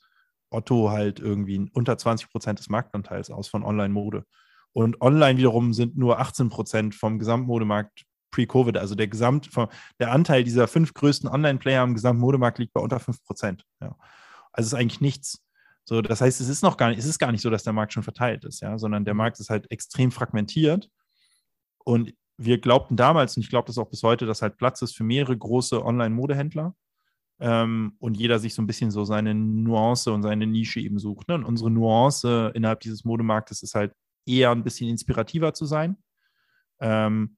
Otto 0.49 0.89
halt 0.89 1.19
irgendwie 1.19 1.69
unter 1.73 1.97
20 1.97 2.29
Prozent 2.29 2.59
des 2.59 2.69
Marktanteils 2.69 3.31
aus 3.31 3.47
von 3.47 3.63
Online-Mode. 3.63 4.25
Und 4.73 5.01
online 5.01 5.37
wiederum 5.37 5.73
sind 5.73 5.97
nur 5.97 6.19
18 6.19 6.49
Prozent 6.49 6.95
vom 6.95 7.19
Gesamtmodemarkt 7.19 8.05
pre-Covid. 8.31 8.77
Also 8.77 8.95
der 8.95 9.07
Gesamt, 9.07 9.49
der 9.99 10.11
Anteil 10.11 10.43
dieser 10.43 10.67
fünf 10.67 10.93
größten 10.93 11.29
Online-Player 11.29 11.83
im 11.83 11.93
Gesamtmodemarkt 11.93 12.59
liegt 12.59 12.73
bei 12.73 12.81
unter 12.81 12.99
5 12.99 13.23
Prozent. 13.23 13.63
Ja. 13.79 13.95
Also 14.51 14.67
ist 14.67 14.73
eigentlich 14.73 15.01
nichts. 15.01 15.43
So, 15.85 16.01
das 16.01 16.21
heißt, 16.21 16.41
es 16.41 16.49
ist 16.49 16.63
noch 16.63 16.77
gar 16.77 16.89
nicht, 16.89 16.99
es 16.99 17.05
ist 17.05 17.19
gar 17.19 17.31
nicht 17.31 17.41
so, 17.41 17.49
dass 17.49 17.63
der 17.63 17.73
Markt 17.73 17.93
schon 17.93 18.03
verteilt 18.03 18.45
ist, 18.45 18.61
ja, 18.61 18.77
sondern 18.77 19.05
der 19.05 19.13
Markt 19.13 19.39
ist 19.39 19.49
halt 19.49 19.69
extrem 19.69 20.11
fragmentiert. 20.11 20.89
Und 21.83 22.13
wir 22.37 22.59
glaubten 22.59 22.95
damals, 22.95 23.35
und 23.37 23.43
ich 23.43 23.49
glaube 23.49 23.67
das 23.67 23.77
auch 23.77 23.89
bis 23.89 24.01
heute, 24.01 24.25
dass 24.25 24.41
halt 24.41 24.57
Platz 24.57 24.81
ist 24.81 24.95
für 24.95 25.03
mehrere 25.03 25.37
große 25.37 25.83
Online-Modehändler. 25.83 26.75
Ähm, 27.39 27.95
und 27.99 28.15
jeder 28.15 28.39
sich 28.39 28.53
so 28.53 28.61
ein 28.61 28.67
bisschen 28.67 28.91
so 28.91 29.03
seine 29.03 29.35
Nuance 29.35 30.11
und 30.11 30.23
seine 30.23 30.47
Nische 30.47 30.79
eben 30.79 30.99
sucht. 30.99 31.27
Ne? 31.27 31.35
Und 31.35 31.43
unsere 31.43 31.69
Nuance 31.69 32.51
innerhalb 32.55 32.79
dieses 32.79 33.03
Modemarktes 33.03 33.63
ist 33.63 33.75
halt 33.75 33.93
eher 34.25 34.51
ein 34.51 34.63
bisschen 34.63 34.89
inspirativer 34.89 35.53
zu 35.53 35.65
sein. 35.65 35.97
Ähm, 36.79 37.37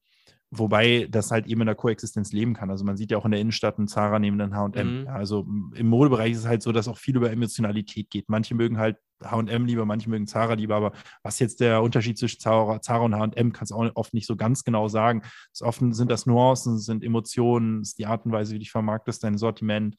wobei 0.52 1.08
das 1.10 1.32
halt 1.32 1.48
eben 1.48 1.62
in 1.62 1.68
der 1.68 1.76
Koexistenz 1.76 2.32
leben 2.32 2.54
kann. 2.54 2.70
Also 2.70 2.86
man 2.86 2.98
sieht 2.98 3.12
ja 3.12 3.18
auch 3.18 3.26
in 3.26 3.32
der 3.32 3.40
Innenstadt 3.40 3.78
einen 3.78 3.88
Zara 3.88 4.20
neben 4.20 4.38
den 4.38 4.56
H&M. 4.56 5.02
Mhm. 5.02 5.08
Also 5.08 5.46
im 5.74 5.88
Modebereich 5.88 6.32
ist 6.32 6.40
es 6.40 6.48
halt 6.48 6.62
so, 6.62 6.72
dass 6.72 6.88
auch 6.88 6.98
viel 6.98 7.16
über 7.16 7.32
Emotionalität 7.32 8.10
geht. 8.10 8.30
Manche 8.30 8.56
mögen 8.56 8.78
halt 8.78 8.98
H&M 9.24 9.66
lieber, 9.66 9.86
manche 9.86 10.10
mögen 10.10 10.28
Zara 10.28 10.54
lieber, 10.54 10.76
aber 10.76 10.92
was 11.24 11.40
jetzt 11.40 11.60
der 11.62 11.82
Unterschied 11.82 12.18
zwischen 12.18 12.40
Zara, 12.40 12.82
Zara 12.82 13.06
und 13.06 13.16
H&M, 13.16 13.54
kannst 13.54 13.72
du 13.72 13.76
auch 13.76 13.90
oft 13.96 14.14
nicht 14.14 14.28
so 14.28 14.36
ganz 14.36 14.64
genau 14.64 14.88
sagen. 14.88 15.24
Oft 15.62 15.80
sind 15.80 16.12
das 16.12 16.26
Nuancen, 16.26 16.80
sind 16.80 17.04
Emotionen, 17.04 17.82
ist 17.82 17.98
die 17.98 18.06
Art 18.06 18.26
und 18.26 18.32
Weise, 18.32 18.52
wie 18.52 18.56
du 18.56 18.60
dich 18.60 18.72
vermarktest, 18.72 19.24
dein 19.24 19.38
Sortiment. 19.38 19.96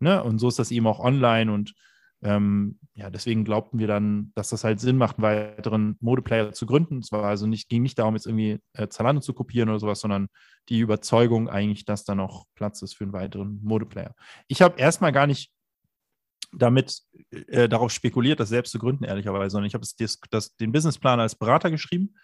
Ne? 0.00 0.22
Und 0.22 0.38
so 0.38 0.48
ist 0.48 0.58
das 0.58 0.70
eben 0.70 0.86
auch 0.86 1.00
online 1.00 1.52
und 1.52 1.74
ähm, 2.22 2.78
ja, 2.94 3.10
deswegen 3.10 3.44
glaubten 3.44 3.78
wir 3.78 3.86
dann, 3.86 4.32
dass 4.34 4.50
das 4.50 4.64
halt 4.64 4.80
Sinn 4.80 4.96
macht, 4.96 5.18
einen 5.18 5.24
weiteren 5.24 5.96
Modeplayer 6.00 6.52
zu 6.52 6.66
gründen. 6.66 6.98
Es 6.98 7.10
war 7.10 7.24
also 7.24 7.46
nicht, 7.46 7.68
ging 7.68 7.82
nicht 7.82 7.98
darum, 7.98 8.14
jetzt 8.14 8.26
irgendwie 8.26 8.60
äh, 8.74 8.88
Zalando 8.88 9.20
zu 9.20 9.34
kopieren 9.34 9.68
oder 9.68 9.80
sowas, 9.80 10.00
sondern 10.00 10.28
die 10.68 10.78
Überzeugung 10.78 11.48
eigentlich, 11.48 11.84
dass 11.84 12.04
da 12.04 12.14
noch 12.14 12.46
Platz 12.54 12.82
ist 12.82 12.94
für 12.94 13.04
einen 13.04 13.12
weiteren 13.12 13.60
Modeplayer. 13.62 14.14
Ich 14.46 14.62
habe 14.62 14.78
erstmal 14.78 15.12
gar 15.12 15.26
nicht 15.26 15.52
damit 16.52 17.00
äh, 17.30 17.68
darauf 17.68 17.90
spekuliert, 17.90 18.38
das 18.38 18.50
selbst 18.50 18.70
zu 18.70 18.78
gründen, 18.78 19.04
ehrlicherweise, 19.04 19.50
sondern 19.50 19.66
ich 19.66 19.74
habe 19.74 19.86
den 20.60 20.72
Businessplan 20.72 21.18
als 21.18 21.34
Berater 21.34 21.70
geschrieben 21.70 22.14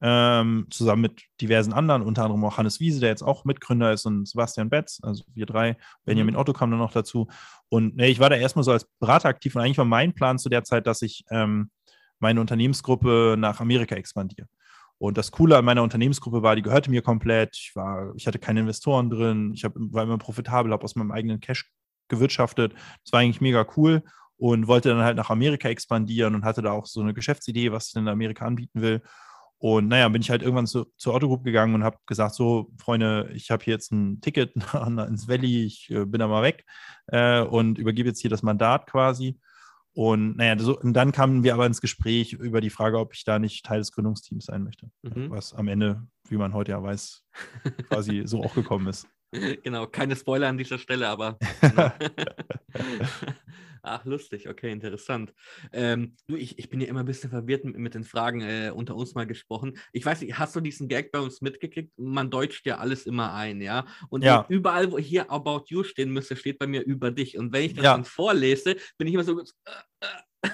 ähm, 0.00 0.66
zusammen 0.70 1.02
mit 1.02 1.22
diversen 1.40 1.72
anderen, 1.72 2.02
unter 2.02 2.24
anderem 2.24 2.44
auch 2.44 2.58
Hannes 2.58 2.80
Wiese, 2.80 3.00
der 3.00 3.08
jetzt 3.08 3.22
auch 3.22 3.44
Mitgründer 3.44 3.92
ist, 3.92 4.06
und 4.06 4.28
Sebastian 4.28 4.70
Betz, 4.70 5.00
also 5.02 5.24
wir 5.34 5.46
drei. 5.46 5.76
Benjamin 6.04 6.34
mhm. 6.34 6.40
Otto 6.40 6.52
kam 6.52 6.70
dann 6.70 6.78
noch 6.78 6.92
dazu. 6.92 7.28
Und 7.68 7.96
nee, 7.96 8.08
ich 8.08 8.20
war 8.20 8.30
da 8.30 8.36
erstmal 8.36 8.64
so 8.64 8.72
als 8.72 8.86
Berater 9.00 9.28
aktiv 9.28 9.54
und 9.54 9.62
eigentlich 9.62 9.78
war 9.78 9.84
mein 9.84 10.14
Plan 10.14 10.38
zu 10.38 10.48
der 10.48 10.64
Zeit, 10.64 10.86
dass 10.86 11.02
ich 11.02 11.24
ähm, 11.30 11.70
meine 12.20 12.40
Unternehmensgruppe 12.40 13.36
nach 13.38 13.60
Amerika 13.60 13.96
expandiere. 13.96 14.46
Und 14.98 15.16
das 15.16 15.30
Coole 15.30 15.56
an 15.56 15.64
meiner 15.64 15.84
Unternehmensgruppe 15.84 16.42
war, 16.42 16.56
die 16.56 16.62
gehörte 16.62 16.90
mir 16.90 17.02
komplett. 17.02 17.56
Ich, 17.56 17.72
war, 17.76 18.12
ich 18.16 18.26
hatte 18.26 18.40
keine 18.40 18.60
Investoren 18.60 19.10
drin. 19.10 19.52
Ich 19.54 19.64
hab, 19.64 19.72
war 19.76 20.02
immer 20.02 20.18
profitabel, 20.18 20.72
habe 20.72 20.82
aus 20.82 20.96
meinem 20.96 21.12
eigenen 21.12 21.40
Cash 21.40 21.70
gewirtschaftet. 22.08 22.72
Das 23.04 23.12
war 23.12 23.20
eigentlich 23.20 23.40
mega 23.40 23.64
cool 23.76 24.02
und 24.36 24.66
wollte 24.66 24.88
dann 24.88 25.02
halt 25.02 25.16
nach 25.16 25.30
Amerika 25.30 25.68
expandieren 25.68 26.34
und 26.34 26.44
hatte 26.44 26.62
da 26.62 26.72
auch 26.72 26.86
so 26.86 27.00
eine 27.00 27.14
Geschäftsidee, 27.14 27.70
was 27.70 27.88
ich 27.88 27.96
in 27.96 28.08
Amerika 28.08 28.44
anbieten 28.44 28.80
will. 28.80 29.02
Und 29.58 29.88
naja, 29.88 30.08
bin 30.08 30.22
ich 30.22 30.30
halt 30.30 30.42
irgendwann 30.42 30.68
zu, 30.68 30.86
zur 30.96 31.14
Autogroup 31.14 31.42
gegangen 31.44 31.74
und 31.74 31.82
habe 31.82 31.98
gesagt, 32.06 32.34
so, 32.34 32.70
Freunde, 32.78 33.30
ich 33.34 33.50
habe 33.50 33.64
hier 33.64 33.74
jetzt 33.74 33.90
ein 33.90 34.20
Ticket 34.20 34.54
ins 35.08 35.28
Valley, 35.28 35.64
ich 35.64 35.90
äh, 35.90 36.04
bin 36.04 36.20
da 36.20 36.28
mal 36.28 36.44
weg 36.44 36.64
äh, 37.08 37.42
und 37.42 37.78
übergebe 37.78 38.08
jetzt 38.08 38.20
hier 38.20 38.30
das 38.30 38.42
Mandat 38.42 38.86
quasi. 38.86 39.38
Und 39.94 40.36
naja, 40.36 40.56
so, 40.60 40.78
und 40.78 40.92
dann 40.92 41.10
kamen 41.10 41.42
wir 41.42 41.54
aber 41.54 41.66
ins 41.66 41.80
Gespräch 41.80 42.32
über 42.34 42.60
die 42.60 42.70
Frage, 42.70 43.00
ob 43.00 43.14
ich 43.14 43.24
da 43.24 43.40
nicht 43.40 43.66
Teil 43.66 43.80
des 43.80 43.90
Gründungsteams 43.90 44.44
sein 44.44 44.62
möchte. 44.62 44.90
Mhm. 45.02 45.30
Was 45.30 45.52
am 45.54 45.66
Ende, 45.66 46.06
wie 46.28 46.36
man 46.36 46.54
heute 46.54 46.70
ja 46.70 46.80
weiß, 46.80 47.24
quasi 47.88 48.22
so 48.24 48.42
auch 48.44 48.54
gekommen 48.54 48.86
ist. 48.86 49.08
Genau, 49.62 49.86
keine 49.86 50.16
Spoiler 50.16 50.48
an 50.48 50.56
dieser 50.56 50.78
Stelle, 50.78 51.06
aber. 51.06 51.36
Genau. 51.60 51.92
Ach, 53.82 54.04
lustig, 54.04 54.48
okay, 54.48 54.70
interessant. 54.70 55.32
Ähm, 55.72 56.16
du, 56.26 56.36
ich, 56.36 56.58
ich 56.58 56.68
bin 56.68 56.80
ja 56.80 56.86
immer 56.86 57.00
ein 57.00 57.06
bisschen 57.06 57.30
verwirrt 57.30 57.64
mit, 57.64 57.94
den 57.94 58.04
Fragen 58.04 58.40
äh, 58.40 58.70
unter 58.74 58.96
uns 58.96 59.14
mal 59.14 59.26
gesprochen. 59.26 59.78
Ich 59.92 60.04
weiß 60.04 60.20
nicht, 60.20 60.38
hast 60.38 60.54
du 60.56 60.60
diesen 60.60 60.88
Gag 60.88 61.12
bei 61.12 61.20
uns 61.20 61.40
mitgekriegt? 61.40 61.92
Man 61.98 62.30
deutscht 62.30 62.66
ja 62.66 62.78
alles 62.78 63.06
immer 63.06 63.34
ein, 63.34 63.60
ja? 63.60 63.86
Und 64.08 64.24
ja. 64.24 64.46
überall, 64.48 64.90
wo 64.92 64.98
hier 64.98 65.30
About 65.30 65.64
You 65.68 65.84
stehen 65.84 66.10
müsste, 66.10 66.36
steht 66.36 66.58
bei 66.58 66.66
mir 66.66 66.82
über 66.82 67.10
dich. 67.10 67.38
Und 67.38 67.52
wenn 67.52 67.64
ich 67.64 67.74
das 67.74 67.84
ja. 67.84 67.92
dann 67.92 68.04
vorlese, 68.04 68.76
bin 68.96 69.08
ich 69.08 69.14
immer 69.14 69.24
so. 69.24 69.40
Äh, 69.40 69.44
äh, 70.00 70.06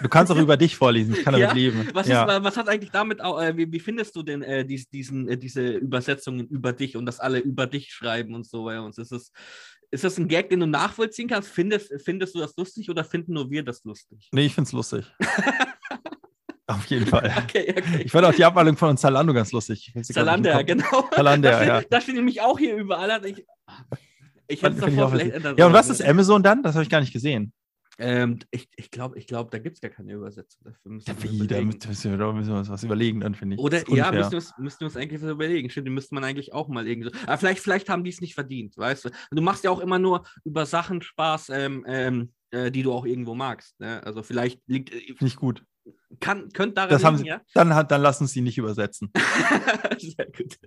Du 0.03 0.09
kannst 0.09 0.33
auch 0.33 0.37
über 0.39 0.57
dich 0.57 0.77
vorlesen, 0.77 1.15
ich 1.15 1.25
kann 1.25 1.33
damit 1.33 1.49
ja? 1.49 1.55
leben. 1.55 1.89
Was, 1.93 2.09
ja. 2.09 2.25
ist, 2.25 2.43
was, 2.43 2.57
hat 2.57 2.69
eigentlich 2.69 2.91
damit, 2.91 3.21
äh, 3.21 3.57
wie, 3.57 3.71
wie, 3.71 3.81
findest 3.81 4.17
du 4.17 4.23
denn 4.23 4.43
äh, 4.43 4.65
dies, 4.65 4.89
diesen, 4.89 5.29
äh, 5.29 5.37
diese 5.37 5.73
Übersetzungen 5.73 6.47
über 6.49 6.73
dich 6.73 6.97
und 6.97 7.05
dass 7.07 7.21
alle 7.21 7.39
über 7.39 7.67
dich 7.67 7.93
schreiben 7.93 8.35
und 8.35 8.47
so 8.47 8.65
bei 8.65 8.81
uns? 8.81 8.97
Ist 8.99 9.13
das, 9.13 9.31
ist 9.95 10.05
das 10.05 10.19
ein 10.19 10.29
Gag, 10.29 10.51
den 10.51 10.61
du 10.61 10.67
nachvollziehen 10.67 11.29
kannst? 11.29 11.49
Findest, 11.49 11.93
findest 12.05 12.35
du 12.35 12.41
das 12.41 12.57
lustig 12.57 12.91
oder 12.91 13.05
finden 13.05 13.33
nur 13.33 13.51
wir 13.51 13.63
das 13.63 13.85
lustig? 13.85 14.29
Nee, 14.33 14.47
ich 14.47 14.55
finde 14.55 14.69
es 14.69 14.73
lustig. 14.73 15.07
Auf 16.67 16.87
jeden 16.87 17.07
Fall. 17.07 17.33
Okay, 17.45 17.75
okay. 17.77 18.03
Ich 18.05 18.11
fand 18.11 18.25
auch 18.25 18.35
die 18.35 18.45
Abwandlung 18.45 18.77
von 18.77 18.97
Zalando 18.97 19.33
ganz 19.33 19.53
lustig. 19.53 19.93
Zalando, 20.03 20.51
genau. 20.65 21.09
Zalando, 21.15 21.49
ja. 21.49 21.83
Da 21.83 22.01
steht 22.01 22.15
nämlich 22.15 22.41
auch 22.41 22.59
hier 22.59 22.75
überall. 22.75 23.25
Ich, 23.27 23.45
ich 24.49 24.63
hätte 24.63 24.75
es 24.77 24.81
davor 24.81 25.11
vielleicht 25.11 25.33
ändern 25.33 25.57
Ja, 25.59 25.67
und 25.67 25.75
was 25.75 25.91
ist 25.91 26.03
Amazon 26.03 26.43
dann? 26.43 26.63
Das 26.63 26.75
habe 26.75 26.83
ich 26.83 26.91
gar 26.91 27.01
nicht 27.01 27.13
gesehen. 27.13 27.53
Ähm, 27.99 28.41
ich 28.51 28.69
ich 28.77 28.91
glaube, 28.91 29.19
ich 29.19 29.27
glaub, 29.27 29.51
da 29.51 29.59
gibt 29.59 29.77
es 29.77 29.81
gar 29.81 29.91
keine 29.91 30.13
Übersetzung 30.13 30.65
dafür. 30.65 30.93
Müssen 30.93 31.07
ja, 31.09 31.23
wie, 31.23 31.47
da 31.47 31.61
müssen 31.61 32.11
wir, 32.11 32.19
da 32.19 32.33
müssen 32.33 32.51
wir 32.51 32.59
uns 32.59 32.69
was 32.69 32.83
überlegen, 32.83 33.21
dann 33.21 33.35
finde 33.35 33.55
ich. 33.55 33.61
Oder 33.61 33.89
ja, 33.89 34.11
müssen 34.11 34.33
wir, 34.33 34.39
uns, 34.39 34.53
müssen 34.59 34.81
wir 34.81 34.87
uns 34.87 34.97
eigentlich 34.97 35.23
was 35.23 35.31
überlegen. 35.31 35.71
Stimmt, 35.71 35.87
die 35.87 35.93
müsste 35.93 36.15
man 36.15 36.25
eigentlich 36.25 36.53
auch 36.53 36.69
mal 36.69 36.87
irgendwie 36.87 37.11
so. 37.11 37.27
Aber 37.27 37.39
vielleicht, 37.39 37.61
vielleicht 37.61 37.89
haben 37.89 38.03
die 38.03 38.11
es 38.11 38.21
nicht 38.21 38.35
verdient, 38.35 38.77
weißt 38.77 39.05
du? 39.05 39.11
Du 39.31 39.43
machst 39.43 39.65
ja 39.65 39.71
auch 39.71 39.81
immer 39.81 39.99
nur 39.99 40.25
über 40.45 40.67
Sachen 40.67 41.03
Spaß, 41.03 41.51
ähm, 41.51 41.85
ähm, 41.87 42.33
äh, 42.51 42.71
die 42.71 42.83
du 42.83 42.93
auch 42.93 43.07
irgendwo 43.07 43.35
magst. 43.35 43.79
Ne? 43.79 44.03
Also 44.05 44.23
vielleicht 44.23 44.61
liegt. 44.67 44.93
Äh, 44.93 45.15
nicht 45.21 45.37
gut. 45.37 45.65
Kann, 46.19 46.49
könnte 46.53 46.75
daran 46.75 46.91
das 46.91 47.03
liegen, 47.03 47.17
sie, 47.19 47.27
ja? 47.27 47.43
Dann, 47.53 47.89
dann 47.89 48.01
lassen 48.01 48.27
sie 48.27 48.41
nicht 48.41 48.57
übersetzen. 48.57 49.13
Sehr 49.99 50.27
gut. 50.27 50.59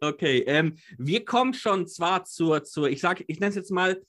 Okay, 0.00 0.44
ähm, 0.46 0.76
wir 0.98 1.24
kommen 1.24 1.54
schon 1.54 1.86
zwar 1.86 2.24
zur, 2.24 2.64
zur 2.64 2.90
ich 2.90 3.00
sage, 3.00 3.24
ich 3.26 3.40
nenne 3.40 3.50
es 3.50 3.56
jetzt 3.56 3.70
mal 3.70 4.02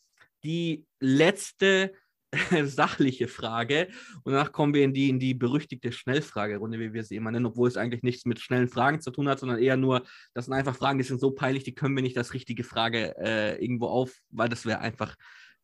die 0.43 0.85
letzte 0.99 1.93
sachliche 2.65 3.27
Frage. 3.27 3.87
Und 4.23 4.33
danach 4.33 4.51
kommen 4.51 4.73
wir 4.73 4.83
in 4.83 4.93
die, 4.93 5.09
in 5.09 5.19
die 5.19 5.33
berüchtigte 5.33 5.91
Schnellfragerunde, 5.91 6.79
wie 6.79 6.93
wir 6.93 7.03
sie 7.03 7.15
immer 7.15 7.31
nennen, 7.31 7.45
obwohl 7.45 7.67
es 7.67 7.77
eigentlich 7.77 8.03
nichts 8.03 8.25
mit 8.25 8.39
schnellen 8.39 8.67
Fragen 8.67 9.01
zu 9.01 9.11
tun 9.11 9.27
hat, 9.27 9.39
sondern 9.39 9.59
eher 9.59 9.77
nur, 9.77 10.03
das 10.33 10.45
sind 10.45 10.53
einfach 10.53 10.75
Fragen, 10.75 10.97
die 10.97 11.03
sind 11.03 11.19
so 11.19 11.31
peinlich, 11.31 11.63
die 11.63 11.75
können 11.75 11.95
wir 11.95 12.03
nicht 12.03 12.17
als 12.17 12.33
richtige 12.33 12.63
Frage 12.63 13.15
äh, 13.17 13.63
irgendwo 13.63 13.87
auf, 13.87 14.19
weil 14.29 14.49
das 14.49 14.65
wäre 14.65 14.79
einfach 14.79 15.15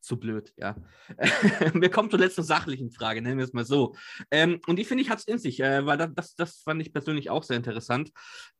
zu 0.02 0.18
blöd, 0.18 0.52
ja. 0.56 0.76
wir 1.74 1.90
kommen 1.90 2.10
zur 2.10 2.18
letzten 2.18 2.42
sachlichen 2.42 2.90
Frage, 2.90 3.22
nennen 3.22 3.38
wir 3.38 3.44
es 3.44 3.52
mal 3.52 3.64
so. 3.64 3.94
Ähm, 4.30 4.60
und 4.66 4.76
die 4.76 4.84
finde 4.84 5.02
ich 5.02 5.10
hat 5.10 5.20
es 5.20 5.28
in 5.28 5.38
sich, 5.38 5.60
äh, 5.60 5.86
weil 5.86 5.96
das, 5.96 6.10
das, 6.14 6.34
das, 6.34 6.58
fand 6.58 6.82
ich 6.82 6.92
persönlich 6.92 7.30
auch 7.30 7.44
sehr 7.44 7.56
interessant. 7.56 8.10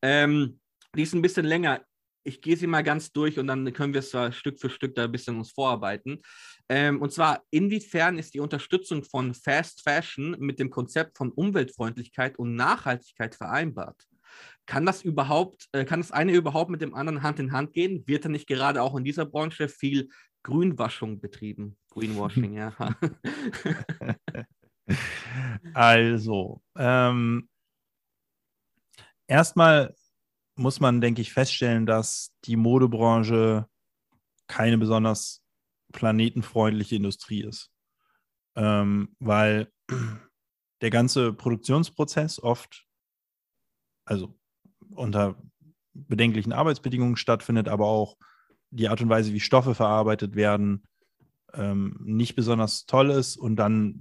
Ähm, 0.03 0.61
die 0.95 1.03
ist 1.03 1.15
ein 1.15 1.23
bisschen 1.23 1.45
länger. 1.45 1.83
Ich 2.25 2.41
gehe 2.41 2.57
sie 2.57 2.67
mal 2.67 2.83
ganz 2.83 3.13
durch 3.13 3.39
und 3.39 3.47
dann 3.47 3.73
können 3.73 3.93
wir 3.93 4.01
es 4.01 4.11
zwar 4.11 4.33
Stück 4.33 4.61
für 4.61 4.71
Stück 4.71 4.95
da 4.95 5.05
ein 5.05 5.13
bisschen 5.13 5.39
uns 5.39 5.53
vorarbeiten. 5.53 6.23
Ähm, 6.69 7.03
und 7.03 7.13
zwar, 7.13 7.43
inwiefern 7.51 8.19
ist 8.19 8.35
die 8.35 8.41
Unterstützung 8.41 9.05
von 9.05 9.35
Fast 9.35 9.83
Fashion 9.83 10.37
mit 10.39 10.59
dem 10.59 10.71
Konzept 10.71 11.19
von 11.19 11.31
Umweltfreundlichkeit 11.33 12.39
und 12.39 12.55
Nachhaltigkeit 12.55 13.35
vereinbart? 13.35 14.07
Kann 14.67 14.87
das 14.87 15.03
überhaupt, 15.03 15.69
äh, 15.73 15.85
kann 15.85 16.01
das 16.01 16.13
eine 16.13 16.33
überhaupt 16.33 16.71
mit 16.71 16.81
dem 16.81 16.95
anderen 16.95 17.23
Hand 17.23 17.41
in 17.41 17.53
Hand 17.53 17.73
gehen? 17.73 18.05
Wird 18.07 18.25
da 18.25 18.29
nicht 18.29 18.47
gerade 18.47 18.83
auch 18.83 18.97
in 18.97 19.05
dieser 19.05 19.27
Branche 19.27 19.69
viel 19.69 20.09
Grünwaschung 20.43 21.21
betrieben. 21.21 21.77
Greenwashing, 21.91 22.55
ja. 22.55 22.75
also, 25.75 26.63
ähm, 26.77 27.49
erstmal 29.27 29.95
muss 30.55 30.81
man, 30.81 31.01
denke 31.01 31.23
ich, 31.23 31.33
feststellen, 31.33 31.87
dass 31.87 32.33
die 32.45 32.57
Modebranche 32.57 33.67
keine 34.47 34.79
besonders 34.79 35.45
planetenfreundliche 35.93 36.97
Industrie 36.97 37.43
ist. 37.43 37.71
Ähm, 38.55 39.15
weil 39.19 39.73
der 40.83 40.91
ganze 40.91 41.33
Produktionsprozess 41.33 42.43
oft, 42.43 42.87
also 44.05 44.39
unter 44.91 45.37
bedenklichen 45.95 46.53
Arbeitsbedingungen 46.53 47.17
stattfindet, 47.17 47.69
aber 47.69 47.87
auch 47.87 48.17
die 48.71 48.89
Art 48.89 49.01
und 49.01 49.09
Weise, 49.09 49.33
wie 49.33 49.41
Stoffe 49.41 49.75
verarbeitet 49.75 50.35
werden, 50.35 50.85
ähm, 51.55 51.99
nicht 52.03 52.35
besonders 52.35 52.87
toll 52.87 53.11
ist 53.11 53.37
und 53.37 53.57
dann 53.57 54.01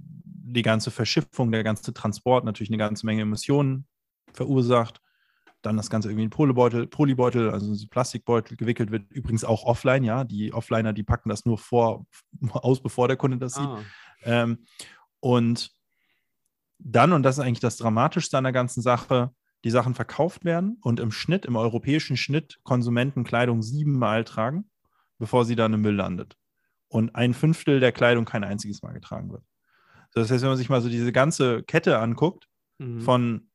die 0.52 0.62
ganze 0.62 0.90
Verschiffung, 0.90 1.52
der 1.52 1.62
ganze 1.62 1.92
Transport 1.92 2.44
natürlich 2.44 2.70
eine 2.70 2.78
ganze 2.78 3.06
Menge 3.06 3.22
Emissionen 3.22 3.86
verursacht. 4.32 5.00
Dann 5.62 5.76
das 5.76 5.90
Ganze 5.90 6.08
irgendwie 6.08 6.24
in 6.24 6.30
Polybeutel, 6.30 6.86
Polybeutel, 6.86 7.50
also 7.50 7.72
Plastikbeutel 7.88 8.56
gewickelt 8.56 8.90
wird. 8.90 9.10
Übrigens 9.10 9.44
auch 9.44 9.64
offline, 9.64 10.04
ja. 10.04 10.24
Die 10.24 10.52
Offliner, 10.52 10.92
die 10.92 11.04
packen 11.04 11.28
das 11.28 11.44
nur 11.44 11.58
vor, 11.58 12.06
aus, 12.52 12.82
bevor 12.82 13.08
der 13.08 13.16
Kunde 13.16 13.38
das 13.38 13.56
ah. 13.56 13.76
sieht. 13.76 13.86
Ähm, 14.24 14.64
und 15.20 15.70
dann, 16.78 17.12
und 17.12 17.22
das 17.22 17.38
ist 17.38 17.44
eigentlich 17.44 17.60
das 17.60 17.76
Dramatischste 17.76 18.36
an 18.36 18.44
der 18.44 18.52
ganzen 18.52 18.82
Sache, 18.82 19.30
die 19.64 19.70
Sachen 19.70 19.94
verkauft 19.94 20.44
werden 20.44 20.78
und 20.82 20.98
im 20.98 21.12
Schnitt, 21.12 21.46
im 21.46 21.56
europäischen 21.56 22.16
Schnitt, 22.16 22.58
Konsumenten 22.64 23.22
Kleidung 23.22 23.62
siebenmal 23.62 24.24
tragen, 24.24 24.68
bevor 25.18 25.44
sie 25.44 25.54
dann 25.54 25.72
im 25.74 25.82
Müll 25.82 25.94
landet. 25.94 26.36
Und 26.88 27.14
ein 27.14 27.32
Fünftel 27.34 27.78
der 27.78 27.92
Kleidung 27.92 28.24
kein 28.24 28.44
einziges 28.44 28.82
Mal 28.82 28.92
getragen 28.92 29.30
wird. 29.30 29.44
Das 30.12 30.30
heißt, 30.30 30.42
wenn 30.42 30.50
man 30.50 30.58
sich 30.58 30.68
mal 30.68 30.82
so 30.82 30.88
diese 30.88 31.12
ganze 31.12 31.62
Kette 31.62 31.98
anguckt, 31.98 32.48
mhm. 32.78 33.00
von 33.00 33.50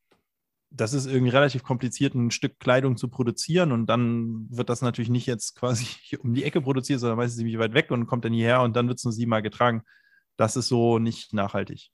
das 0.70 0.94
ist 0.94 1.06
irgendwie 1.06 1.32
relativ 1.32 1.64
kompliziert, 1.64 2.14
ein 2.14 2.32
Stück 2.32 2.60
Kleidung 2.60 2.98
zu 2.98 3.08
produzieren 3.08 3.72
und 3.72 3.88
dann 3.88 4.48
wird 4.50 4.70
das 4.70 4.82
natürlich 4.82 5.10
nicht 5.10 5.26
jetzt 5.26 5.56
quasi 5.56 5.86
um 6.20 6.34
die 6.34 6.44
Ecke 6.44 6.62
produziert, 6.62 7.00
sondern 7.00 7.18
meistens 7.18 7.38
ziemlich 7.38 7.58
weit 7.58 7.74
weg 7.74 7.92
und 7.92 8.08
kommt 8.08 8.26
dann 8.26 8.34
hierher 8.34 8.62
und 8.62 8.76
dann 8.76 8.88
wird 8.88 8.98
es 8.98 9.04
nur 9.04 9.14
siebenmal 9.14 9.42
getragen. 9.42 9.84
Das 10.36 10.56
ist 10.56 10.68
so 10.68 11.00
nicht 11.00 11.34
nachhaltig. 11.34 11.90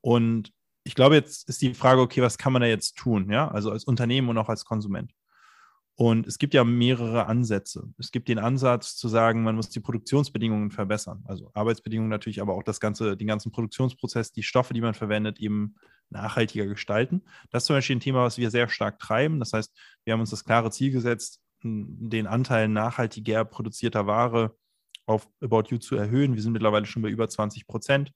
Und 0.00 0.52
ich 0.84 0.94
glaube, 0.94 1.14
jetzt 1.14 1.48
ist 1.48 1.62
die 1.62 1.74
Frage, 1.74 2.00
okay, 2.00 2.22
was 2.22 2.38
kann 2.38 2.52
man 2.52 2.62
da 2.62 2.68
jetzt 2.68 2.96
tun, 2.96 3.30
ja, 3.30 3.48
also 3.48 3.70
als 3.70 3.84
Unternehmen 3.84 4.28
und 4.28 4.38
auch 4.38 4.48
als 4.48 4.64
Konsument. 4.64 5.12
Und 5.94 6.26
es 6.26 6.38
gibt 6.38 6.54
ja 6.54 6.64
mehrere 6.64 7.26
Ansätze. 7.26 7.92
Es 7.98 8.10
gibt 8.10 8.28
den 8.28 8.38
Ansatz 8.38 8.96
zu 8.96 9.08
sagen, 9.08 9.42
man 9.42 9.54
muss 9.54 9.68
die 9.68 9.80
Produktionsbedingungen 9.80 10.70
verbessern, 10.70 11.22
also 11.26 11.50
Arbeitsbedingungen 11.54 12.10
natürlich, 12.10 12.40
aber 12.40 12.54
auch 12.54 12.62
das 12.62 12.80
ganze, 12.80 13.16
den 13.16 13.26
ganzen 13.26 13.52
Produktionsprozess, 13.52 14.32
die 14.32 14.42
Stoffe, 14.42 14.74
die 14.74 14.80
man 14.80 14.94
verwendet, 14.94 15.38
eben 15.38 15.76
nachhaltiger 16.12 16.66
gestalten. 16.66 17.22
Das 17.50 17.62
ist 17.62 17.66
zum 17.66 17.76
Beispiel 17.76 17.96
ein 17.96 18.00
Thema, 18.00 18.22
was 18.22 18.38
wir 18.38 18.50
sehr 18.50 18.68
stark 18.68 18.98
treiben. 18.98 19.40
Das 19.40 19.52
heißt, 19.52 19.76
wir 20.04 20.12
haben 20.12 20.20
uns 20.20 20.30
das 20.30 20.44
klare 20.44 20.70
Ziel 20.70 20.92
gesetzt, 20.92 21.40
den 21.62 22.26
Anteil 22.26 22.68
nachhaltiger 22.68 23.44
produzierter 23.44 24.06
Ware 24.06 24.56
auf 25.06 25.28
About 25.40 25.64
You 25.68 25.78
zu 25.78 25.96
erhöhen. 25.96 26.34
Wir 26.34 26.42
sind 26.42 26.52
mittlerweile 26.52 26.86
schon 26.86 27.02
bei 27.02 27.08
über 27.08 27.28
20 27.28 27.66
Prozent. 27.66 28.12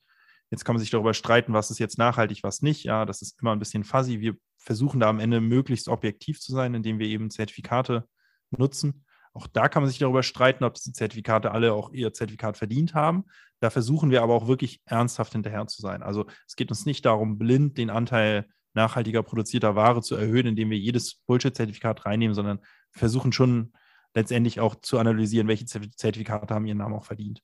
Jetzt 0.51 0.65
kann 0.65 0.75
man 0.75 0.81
sich 0.81 0.91
darüber 0.91 1.15
streiten, 1.15 1.53
was 1.53 1.71
ist 1.71 1.79
jetzt 1.79 1.99
nachhaltig, 1.99 2.43
was 2.43 2.63
nicht. 2.63 2.85
Ja, 2.85 3.05
das 3.05 3.23
ist 3.23 3.41
immer 3.41 3.53
ein 3.53 3.59
bisschen 3.59 3.85
fuzzy. 3.85 4.21
Wir 4.21 4.37
versuchen 4.59 5.01
da 5.01 5.09
am 5.09 5.21
Ende 5.21 5.41
möglichst 5.41 5.89
objektiv 5.89 6.41
zu 6.41 6.53
sein, 6.53 6.75
indem 6.75 6.99
wir 6.99 7.09
eben 7.09 7.31
Zertifikate 7.31 8.09
nutzen. 8.51 9.05
Auch 9.33 9.47
da 9.49 9.69
kann 9.69 9.83
man 9.83 9.91
sich 9.91 9.99
darüber 9.99 10.23
streiten, 10.23 10.65
ob 10.65 10.75
diese 10.75 10.93
Zertifikate 10.93 11.51
alle 11.51 11.73
auch 11.73 11.93
ihr 11.93 12.13
Zertifikat 12.13 12.57
verdient 12.57 12.95
haben. 12.95 13.25
Da 13.61 13.71
versuchen 13.71 14.11
wir 14.11 14.23
aber 14.23 14.35
auch 14.35 14.49
wirklich 14.49 14.81
ernsthaft 14.85 15.33
hinterher 15.33 15.67
zu 15.67 15.81
sein. 15.81 16.03
Also 16.03 16.27
es 16.47 16.57
geht 16.57 16.71
uns 16.71 16.87
nicht 16.87 17.05
darum, 17.05 17.39
blind 17.39 17.79
den 17.79 17.91
Anteil 17.91 18.47
nachhaltiger 18.75 19.23
produzierter 19.23 19.75
Ware 19.75 20.03
zu 20.03 20.15
erhöhen, 20.15 20.47
indem 20.47 20.71
wir 20.71 20.79
jedes 20.79 21.15
Bullshit-Zertifikat 21.27 22.05
reinnehmen, 22.05 22.35
sondern 22.35 22.61
versuchen 22.93 23.33
schon 23.33 23.73
letztendlich 24.15 24.61
auch 24.61 24.75
zu 24.77 24.99
analysieren, 24.99 25.49
welche 25.49 25.67
Zertifikate 25.67 26.55
haben 26.55 26.67
ihren 26.67 26.79
Namen 26.79 26.95
auch 26.95 27.05
verdient. 27.05 27.43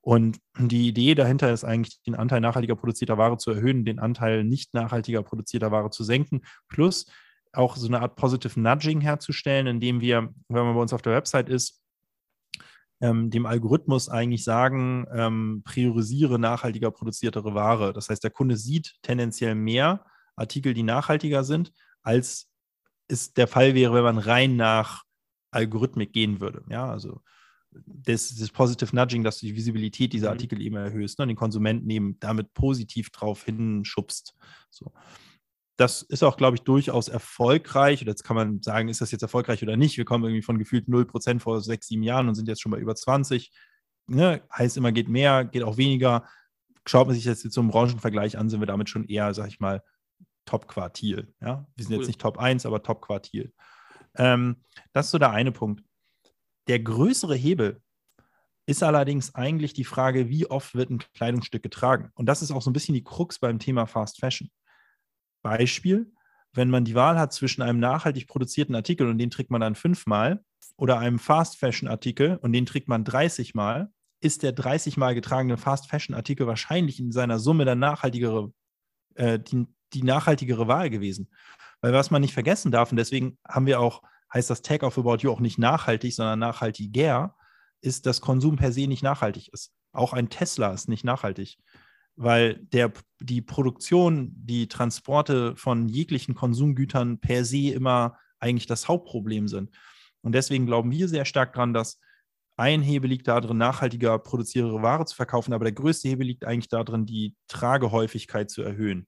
Und 0.00 0.38
die 0.58 0.88
Idee 0.88 1.14
dahinter 1.14 1.52
ist 1.52 1.64
eigentlich, 1.64 2.02
den 2.02 2.16
Anteil 2.16 2.40
nachhaltiger 2.40 2.74
produzierter 2.74 3.18
Ware 3.18 3.38
zu 3.38 3.52
erhöhen, 3.52 3.84
den 3.84 4.00
Anteil 4.00 4.42
nicht 4.42 4.74
nachhaltiger 4.74 5.22
produzierter 5.22 5.70
Ware 5.70 5.90
zu 5.90 6.02
senken, 6.02 6.42
plus 6.68 7.06
auch 7.52 7.76
so 7.76 7.86
eine 7.86 8.00
Art 8.00 8.16
Positive 8.16 8.58
Nudging 8.58 9.00
herzustellen, 9.00 9.66
indem 9.68 10.00
wir, 10.00 10.32
wenn 10.48 10.64
man 10.64 10.74
bei 10.74 10.80
uns 10.80 10.92
auf 10.92 11.02
der 11.02 11.12
Website 11.12 11.48
ist, 11.48 11.81
ähm, 13.02 13.30
dem 13.30 13.46
Algorithmus 13.46 14.08
eigentlich 14.08 14.44
sagen, 14.44 15.06
ähm, 15.12 15.62
priorisiere 15.64 16.38
nachhaltiger 16.38 16.92
produziertere 16.92 17.52
Ware. 17.52 17.92
Das 17.92 18.08
heißt, 18.08 18.22
der 18.22 18.30
Kunde 18.30 18.56
sieht 18.56 18.94
tendenziell 19.02 19.56
mehr 19.56 20.06
Artikel, 20.36 20.72
die 20.72 20.84
nachhaltiger 20.84 21.42
sind, 21.42 21.72
als 22.02 22.48
es 23.08 23.34
der 23.34 23.48
Fall 23.48 23.74
wäre, 23.74 23.92
wenn 23.92 24.04
man 24.04 24.18
rein 24.18 24.56
nach 24.56 25.02
Algorithmik 25.50 26.12
gehen 26.12 26.40
würde. 26.40 26.64
Ja, 26.70 26.88
also 26.88 27.20
das, 27.86 28.36
das 28.36 28.50
Positive 28.50 28.94
Nudging, 28.94 29.24
dass 29.24 29.40
du 29.40 29.46
die 29.46 29.56
Visibilität 29.56 30.12
dieser 30.12 30.28
mhm. 30.28 30.34
Artikel 30.34 30.62
eben 30.62 30.76
erhöhst 30.76 31.18
ne, 31.18 31.24
und 31.24 31.28
den 31.28 31.36
Konsumenten 31.36 31.90
eben 31.90 32.18
damit 32.20 32.54
positiv 32.54 33.10
drauf 33.10 33.44
hinschubst. 33.44 34.36
So. 34.70 34.92
Das 35.76 36.02
ist 36.02 36.22
auch, 36.22 36.36
glaube 36.36 36.56
ich, 36.56 36.62
durchaus 36.62 37.08
erfolgreich. 37.08 38.02
Und 38.02 38.08
jetzt 38.08 38.24
kann 38.24 38.36
man 38.36 38.62
sagen, 38.62 38.88
ist 38.88 39.00
das 39.00 39.10
jetzt 39.10 39.22
erfolgreich 39.22 39.62
oder 39.62 39.76
nicht? 39.76 39.96
Wir 39.96 40.04
kommen 40.04 40.24
irgendwie 40.24 40.42
von 40.42 40.58
gefühlt 40.58 40.86
0% 40.86 41.40
vor 41.40 41.60
sechs, 41.60 41.88
sieben 41.88 42.02
Jahren 42.02 42.28
und 42.28 42.34
sind 42.34 42.48
jetzt 42.48 42.60
schon 42.60 42.72
bei 42.72 42.78
über 42.78 42.94
20. 42.94 43.50
Ne? 44.06 44.42
Heißt 44.52 44.76
immer, 44.76 44.92
geht 44.92 45.08
mehr, 45.08 45.44
geht 45.44 45.62
auch 45.62 45.78
weniger. 45.78 46.28
Schaut 46.86 47.06
man 47.06 47.14
sich 47.14 47.24
jetzt 47.24 47.50
so 47.50 47.60
im 47.60 47.68
Branchenvergleich 47.68 48.38
an, 48.38 48.48
sind 48.48 48.60
wir 48.60 48.66
damit 48.66 48.88
schon 48.90 49.06
eher, 49.06 49.32
sag 49.34 49.48
ich 49.48 49.60
mal, 49.60 49.82
Top-Quartil. 50.44 51.32
Ja? 51.40 51.66
Wir 51.76 51.84
sind 51.84 51.94
cool. 51.94 52.00
jetzt 52.00 52.08
nicht 52.08 52.20
Top 52.20 52.38
1, 52.38 52.66
aber 52.66 52.82
Top-Quartil. 52.82 53.52
Ähm, 54.16 54.56
das 54.92 55.06
ist 55.06 55.12
so 55.12 55.18
der 55.18 55.30
eine 55.30 55.52
Punkt. 55.52 55.82
Der 56.68 56.80
größere 56.80 57.34
Hebel 57.34 57.80
ist 58.66 58.82
allerdings 58.82 59.34
eigentlich 59.34 59.72
die 59.72 59.84
Frage, 59.84 60.28
wie 60.28 60.46
oft 60.46 60.74
wird 60.74 60.90
ein 60.90 61.02
Kleidungsstück 61.14 61.62
getragen? 61.62 62.10
Und 62.14 62.26
das 62.26 62.42
ist 62.42 62.52
auch 62.52 62.62
so 62.62 62.70
ein 62.70 62.74
bisschen 62.74 62.94
die 62.94 63.04
Krux 63.04 63.38
beim 63.38 63.58
Thema 63.58 63.86
Fast 63.86 64.20
Fashion. 64.20 64.50
Beispiel, 65.42 66.12
wenn 66.52 66.70
man 66.70 66.84
die 66.84 66.94
Wahl 66.94 67.18
hat 67.18 67.32
zwischen 67.32 67.62
einem 67.62 67.80
nachhaltig 67.80 68.26
produzierten 68.26 68.74
Artikel 68.74 69.08
und 69.08 69.18
den 69.18 69.30
trägt 69.30 69.50
man 69.50 69.60
dann 69.60 69.74
fünfmal 69.74 70.44
oder 70.76 70.98
einem 70.98 71.18
Fast 71.18 71.58
Fashion 71.58 71.88
Artikel 71.88 72.36
und 72.36 72.52
den 72.52 72.66
trägt 72.66 72.88
man 72.88 73.04
30 73.04 73.54
Mal, 73.54 73.90
ist 74.20 74.42
der 74.42 74.52
30 74.52 74.96
Mal 74.96 75.14
getragene 75.14 75.56
Fast 75.56 75.88
Fashion 75.88 76.14
Artikel 76.14 76.46
wahrscheinlich 76.46 77.00
in 77.00 77.12
seiner 77.12 77.38
Summe 77.38 77.64
der 77.64 77.74
nachhaltigere, 77.74 78.52
äh, 79.14 79.38
die, 79.38 79.66
die 79.92 80.02
nachhaltigere 80.02 80.68
Wahl 80.68 80.90
gewesen. 80.90 81.30
Weil 81.80 81.92
was 81.92 82.10
man 82.10 82.22
nicht 82.22 82.34
vergessen 82.34 82.70
darf, 82.70 82.92
und 82.92 82.96
deswegen 82.96 83.38
haben 83.46 83.66
wir 83.66 83.80
auch 83.80 84.02
heißt 84.32 84.50
das 84.50 84.62
Tag 84.62 84.82
of 84.82 84.98
About 84.98 85.18
You 85.18 85.30
auch 85.30 85.40
nicht 85.40 85.58
nachhaltig, 85.58 86.14
sondern 86.14 86.38
nachhaltiger, 86.38 87.36
ist, 87.80 88.06
dass 88.06 88.20
Konsum 88.20 88.56
per 88.56 88.72
se 88.72 88.86
nicht 88.86 89.02
nachhaltig 89.02 89.48
ist. 89.52 89.72
Auch 89.92 90.12
ein 90.12 90.30
Tesla 90.30 90.72
ist 90.72 90.88
nicht 90.88 91.04
nachhaltig, 91.04 91.58
weil 92.16 92.56
der, 92.72 92.92
die 93.20 93.42
Produktion, 93.42 94.32
die 94.34 94.68
Transporte 94.68 95.56
von 95.56 95.88
jeglichen 95.88 96.34
Konsumgütern 96.34 97.18
per 97.18 97.44
se 97.44 97.72
immer 97.72 98.18
eigentlich 98.38 98.66
das 98.66 98.88
Hauptproblem 98.88 99.48
sind. 99.48 99.70
Und 100.22 100.34
deswegen 100.34 100.66
glauben 100.66 100.90
wir 100.90 101.08
sehr 101.08 101.24
stark 101.24 101.54
daran, 101.54 101.74
dass 101.74 102.00
ein 102.56 102.82
Hebel 102.82 103.08
liegt 103.08 103.28
darin, 103.28 103.56
nachhaltiger 103.56 104.18
produziertere 104.18 104.82
Ware 104.82 105.06
zu 105.06 105.16
verkaufen, 105.16 105.52
aber 105.52 105.64
der 105.64 105.72
größte 105.72 106.08
Hebel 106.08 106.26
liegt 106.26 106.44
eigentlich 106.44 106.68
darin, 106.68 107.06
die 107.06 107.34
Tragehäufigkeit 107.48 108.50
zu 108.50 108.62
erhöhen. 108.62 109.06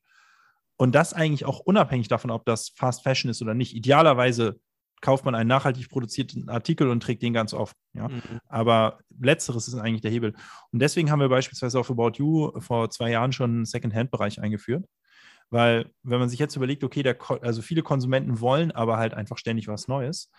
Und 0.76 0.94
das 0.94 1.12
eigentlich 1.12 1.44
auch 1.44 1.60
unabhängig 1.60 2.08
davon, 2.08 2.30
ob 2.30 2.44
das 2.46 2.70
Fast 2.70 3.02
Fashion 3.02 3.30
ist 3.30 3.42
oder 3.42 3.54
nicht. 3.54 3.74
Idealerweise 3.74 4.58
kauft 5.00 5.24
man 5.24 5.34
einen 5.34 5.48
nachhaltig 5.48 5.88
produzierten 5.88 6.48
Artikel 6.48 6.88
und 6.88 7.02
trägt 7.02 7.22
den 7.22 7.32
ganz 7.32 7.52
oft. 7.52 7.76
Ja? 7.92 8.08
Mhm. 8.08 8.22
Aber 8.48 8.98
letzteres 9.20 9.68
ist 9.68 9.74
eigentlich 9.74 10.00
der 10.00 10.10
Hebel. 10.10 10.34
Und 10.72 10.80
deswegen 10.80 11.10
haben 11.10 11.20
wir 11.20 11.28
beispielsweise 11.28 11.78
auf 11.78 11.90
About 11.90 12.12
You 12.16 12.58
vor 12.60 12.90
zwei 12.90 13.10
Jahren 13.10 13.32
schon 13.32 13.50
einen 13.50 13.64
Second-Hand-Bereich 13.66 14.40
eingeführt. 14.40 14.86
Weil, 15.50 15.90
wenn 16.02 16.18
man 16.18 16.28
sich 16.28 16.38
jetzt 16.38 16.56
überlegt, 16.56 16.84
okay, 16.84 17.02
der, 17.02 17.16
also 17.42 17.62
viele 17.62 17.82
Konsumenten 17.82 18.40
wollen 18.40 18.72
aber 18.72 18.96
halt 18.96 19.14
einfach 19.14 19.38
ständig 19.38 19.68
was 19.68 19.88
Neues, 19.88 20.30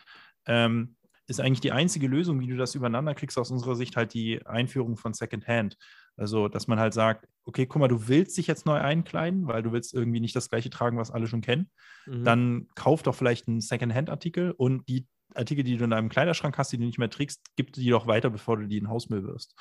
ähm, 0.47 0.95
ist 1.27 1.39
eigentlich 1.39 1.61
die 1.61 1.71
einzige 1.71 2.07
Lösung, 2.07 2.39
wie 2.39 2.47
du 2.47 2.55
das 2.55 2.75
übereinander 2.75 3.15
kriegst, 3.15 3.37
aus 3.37 3.51
unserer 3.51 3.75
Sicht 3.75 3.95
halt 3.95 4.13
die 4.13 4.45
Einführung 4.45 4.95
von 4.95 5.13
Secondhand. 5.13 5.77
Also, 6.17 6.47
dass 6.47 6.67
man 6.67 6.79
halt 6.79 6.93
sagt, 6.93 7.27
okay, 7.43 7.65
guck 7.65 7.79
mal, 7.79 7.87
du 7.87 8.07
willst 8.07 8.37
dich 8.37 8.47
jetzt 8.47 8.65
neu 8.65 8.77
einkleiden, 8.77 9.47
weil 9.47 9.63
du 9.63 9.71
willst 9.71 9.93
irgendwie 9.93 10.19
nicht 10.19 10.35
das 10.35 10.49
gleiche 10.49 10.69
tragen, 10.69 10.97
was 10.97 11.11
alle 11.11 11.27
schon 11.27 11.41
kennen. 11.41 11.69
Mhm. 12.05 12.23
Dann 12.23 12.67
kauf 12.75 13.03
doch 13.03 13.15
vielleicht 13.15 13.47
einen 13.47 13.59
Secondhand-Artikel 13.59 14.51
und 14.51 14.87
die 14.87 15.07
Artikel, 15.33 15.63
die 15.63 15.77
du 15.77 15.83
in 15.83 15.89
deinem 15.89 16.09
Kleiderschrank 16.09 16.57
hast, 16.57 16.71
die 16.71 16.77
du 16.77 16.85
nicht 16.85 16.99
mehr 16.99 17.09
trägst, 17.09 17.41
gib 17.55 17.73
die 17.73 17.89
doch 17.89 18.07
weiter, 18.07 18.29
bevor 18.29 18.57
du 18.57 18.67
die 18.67 18.77
in 18.77 18.87
Hausmüll 18.87 19.23
wirst. 19.23 19.55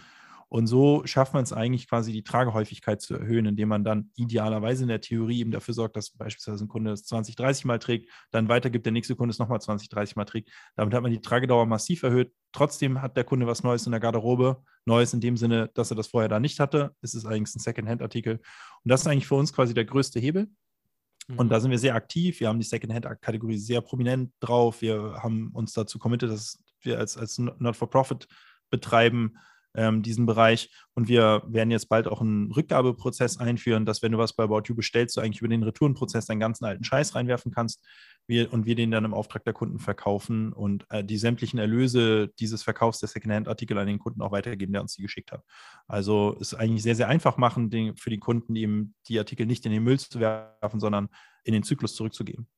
Und 0.55 0.69
so 0.69 1.05
schafft 1.05 1.35
man 1.35 1.43
es 1.43 1.53
eigentlich 1.53 1.89
quasi, 1.89 2.13
die 2.13 2.23
Tragehäufigkeit 2.23 3.03
zu 3.03 3.17
erhöhen, 3.17 3.45
indem 3.45 3.71
man 3.71 3.83
dann 3.83 4.13
idealerweise 4.15 4.85
in 4.85 4.89
der 4.89 5.01
Theorie 5.01 5.41
eben 5.41 5.51
dafür 5.51 5.75
sorgt, 5.75 5.97
dass 5.97 6.11
beispielsweise 6.11 6.65
ein 6.65 6.69
Kunde 6.69 6.93
es 6.93 7.03
20, 7.07 7.35
30 7.35 7.65
Mal 7.65 7.81
trägt, 7.81 8.09
dann 8.31 8.49
weitergibt, 8.49 8.87
der 8.87 8.93
nächste 8.93 9.17
Kunde 9.17 9.33
es 9.33 9.41
nochmal 9.41 9.61
20, 9.61 9.89
30 9.89 10.15
Mal 10.15 10.27
trägt. 10.27 10.53
Damit 10.77 10.95
hat 10.95 11.03
man 11.03 11.11
die 11.11 11.21
Tragedauer 11.21 11.67
massiv 11.67 12.05
erhöht. 12.05 12.33
Trotzdem 12.53 13.03
hat 13.03 13.17
der 13.17 13.25
Kunde 13.25 13.49
was 13.49 13.65
Neues 13.65 13.85
in 13.87 13.91
der 13.91 13.99
Garderobe. 13.99 14.63
Neues 14.85 15.13
in 15.13 15.21
dem 15.21 15.37
Sinne, 15.37 15.73
dass 15.75 15.91
er 15.91 15.97
das 15.97 16.07
vorher 16.07 16.29
da 16.29 16.39
nicht 16.39 16.61
hatte. 16.61 16.95
Es 17.01 17.15
ist 17.15 17.27
eigentlich 17.27 17.57
ein 17.57 17.59
Second-Hand-Artikel. 17.59 18.35
Und 18.35 18.89
das 18.89 19.01
ist 19.01 19.09
eigentlich 19.09 19.27
für 19.27 19.35
uns 19.35 19.53
quasi 19.53 19.75
der 19.75 19.87
größte 19.87 20.21
Hebel. 20.21 20.47
Und 21.37 21.49
da 21.49 21.57
mhm. 21.57 21.63
sind 21.63 21.71
wir 21.73 21.79
sehr 21.81 21.97
aktiv. 21.97 22.39
Wir 22.39 22.47
haben 22.47 22.61
die 22.61 22.67
Second-Hand-Kategorie 22.67 23.59
sehr 23.59 23.81
prominent 23.81 24.31
drauf. 24.39 24.83
Wir 24.83 25.19
haben 25.21 25.51
uns 25.53 25.73
dazu 25.73 25.99
committed, 25.99 26.31
dass 26.31 26.63
wir 26.81 27.01
als, 27.01 27.17
als 27.17 27.39
Not-for-Profit 27.39 28.29
betreiben 28.71 29.35
ähm, 29.75 30.03
diesen 30.03 30.27
Bereich. 30.27 30.71
Und 30.95 31.09
wir 31.09 31.43
werden 31.47 31.71
jetzt 31.71 31.89
bald 31.89 32.07
auch 32.07 32.21
einen 32.21 32.53
Rückgabeprozess 32.53 33.39
einführen, 33.39 33.87
dass 33.87 34.03
wenn 34.03 34.13
du 34.13 34.19
was 34.19 34.33
bei 34.33 34.45
About 34.45 34.63
You 34.67 34.75
bestellst, 34.75 35.17
du 35.17 35.21
eigentlich 35.21 35.41
über 35.41 35.49
den 35.49 35.63
Retourenprozess 35.63 36.27
deinen 36.27 36.41
ganzen 36.41 36.65
alten 36.65 36.85
Scheiß 36.85 37.15
reinwerfen 37.15 37.53
kannst 37.53 37.85
wir, 38.27 38.53
und 38.53 38.67
wir 38.67 38.75
den 38.75 38.91
dann 38.91 39.05
im 39.05 39.15
Auftrag 39.15 39.45
der 39.45 39.53
Kunden 39.53 39.79
verkaufen 39.79 40.53
und 40.53 40.87
äh, 40.91 41.05
die 41.05 41.19
sämtlichen 41.19 41.59
Erlöse 41.59 42.29
dieses 42.39 42.63
Verkaufs 42.63 43.01
der 43.01 43.09
Secondhand-Artikel 43.09 43.77
an 43.79 43.87
den 43.87 43.99
Kunden 43.99 44.23
auch 44.23 44.33
weitergeben, 44.33 44.73
der 44.73 44.83
uns 44.83 44.95
die 44.95 45.03
geschickt 45.03 45.33
hat. 45.33 45.43
Also 45.87 46.37
ist 46.41 46.55
eigentlich 46.55 46.83
sehr, 46.83 46.95
sehr 46.95 47.09
einfach 47.09 47.37
machen, 47.37 47.71
den, 47.71 47.97
für 47.97 48.11
die 48.11 48.19
Kunden, 48.19 48.57
eben 48.57 48.95
die 49.09 49.19
Artikel 49.19 49.47
nicht 49.47 49.67
in 49.67 49.73
den 49.73 49.83
Müll 49.83 49.99
zu 49.99 50.21
werfen, 50.21 50.81
sondern 50.81 51.09
in 51.45 51.53
den 51.53 51.63
Zyklus 51.63 51.95
zurückzugeben. 51.95 52.49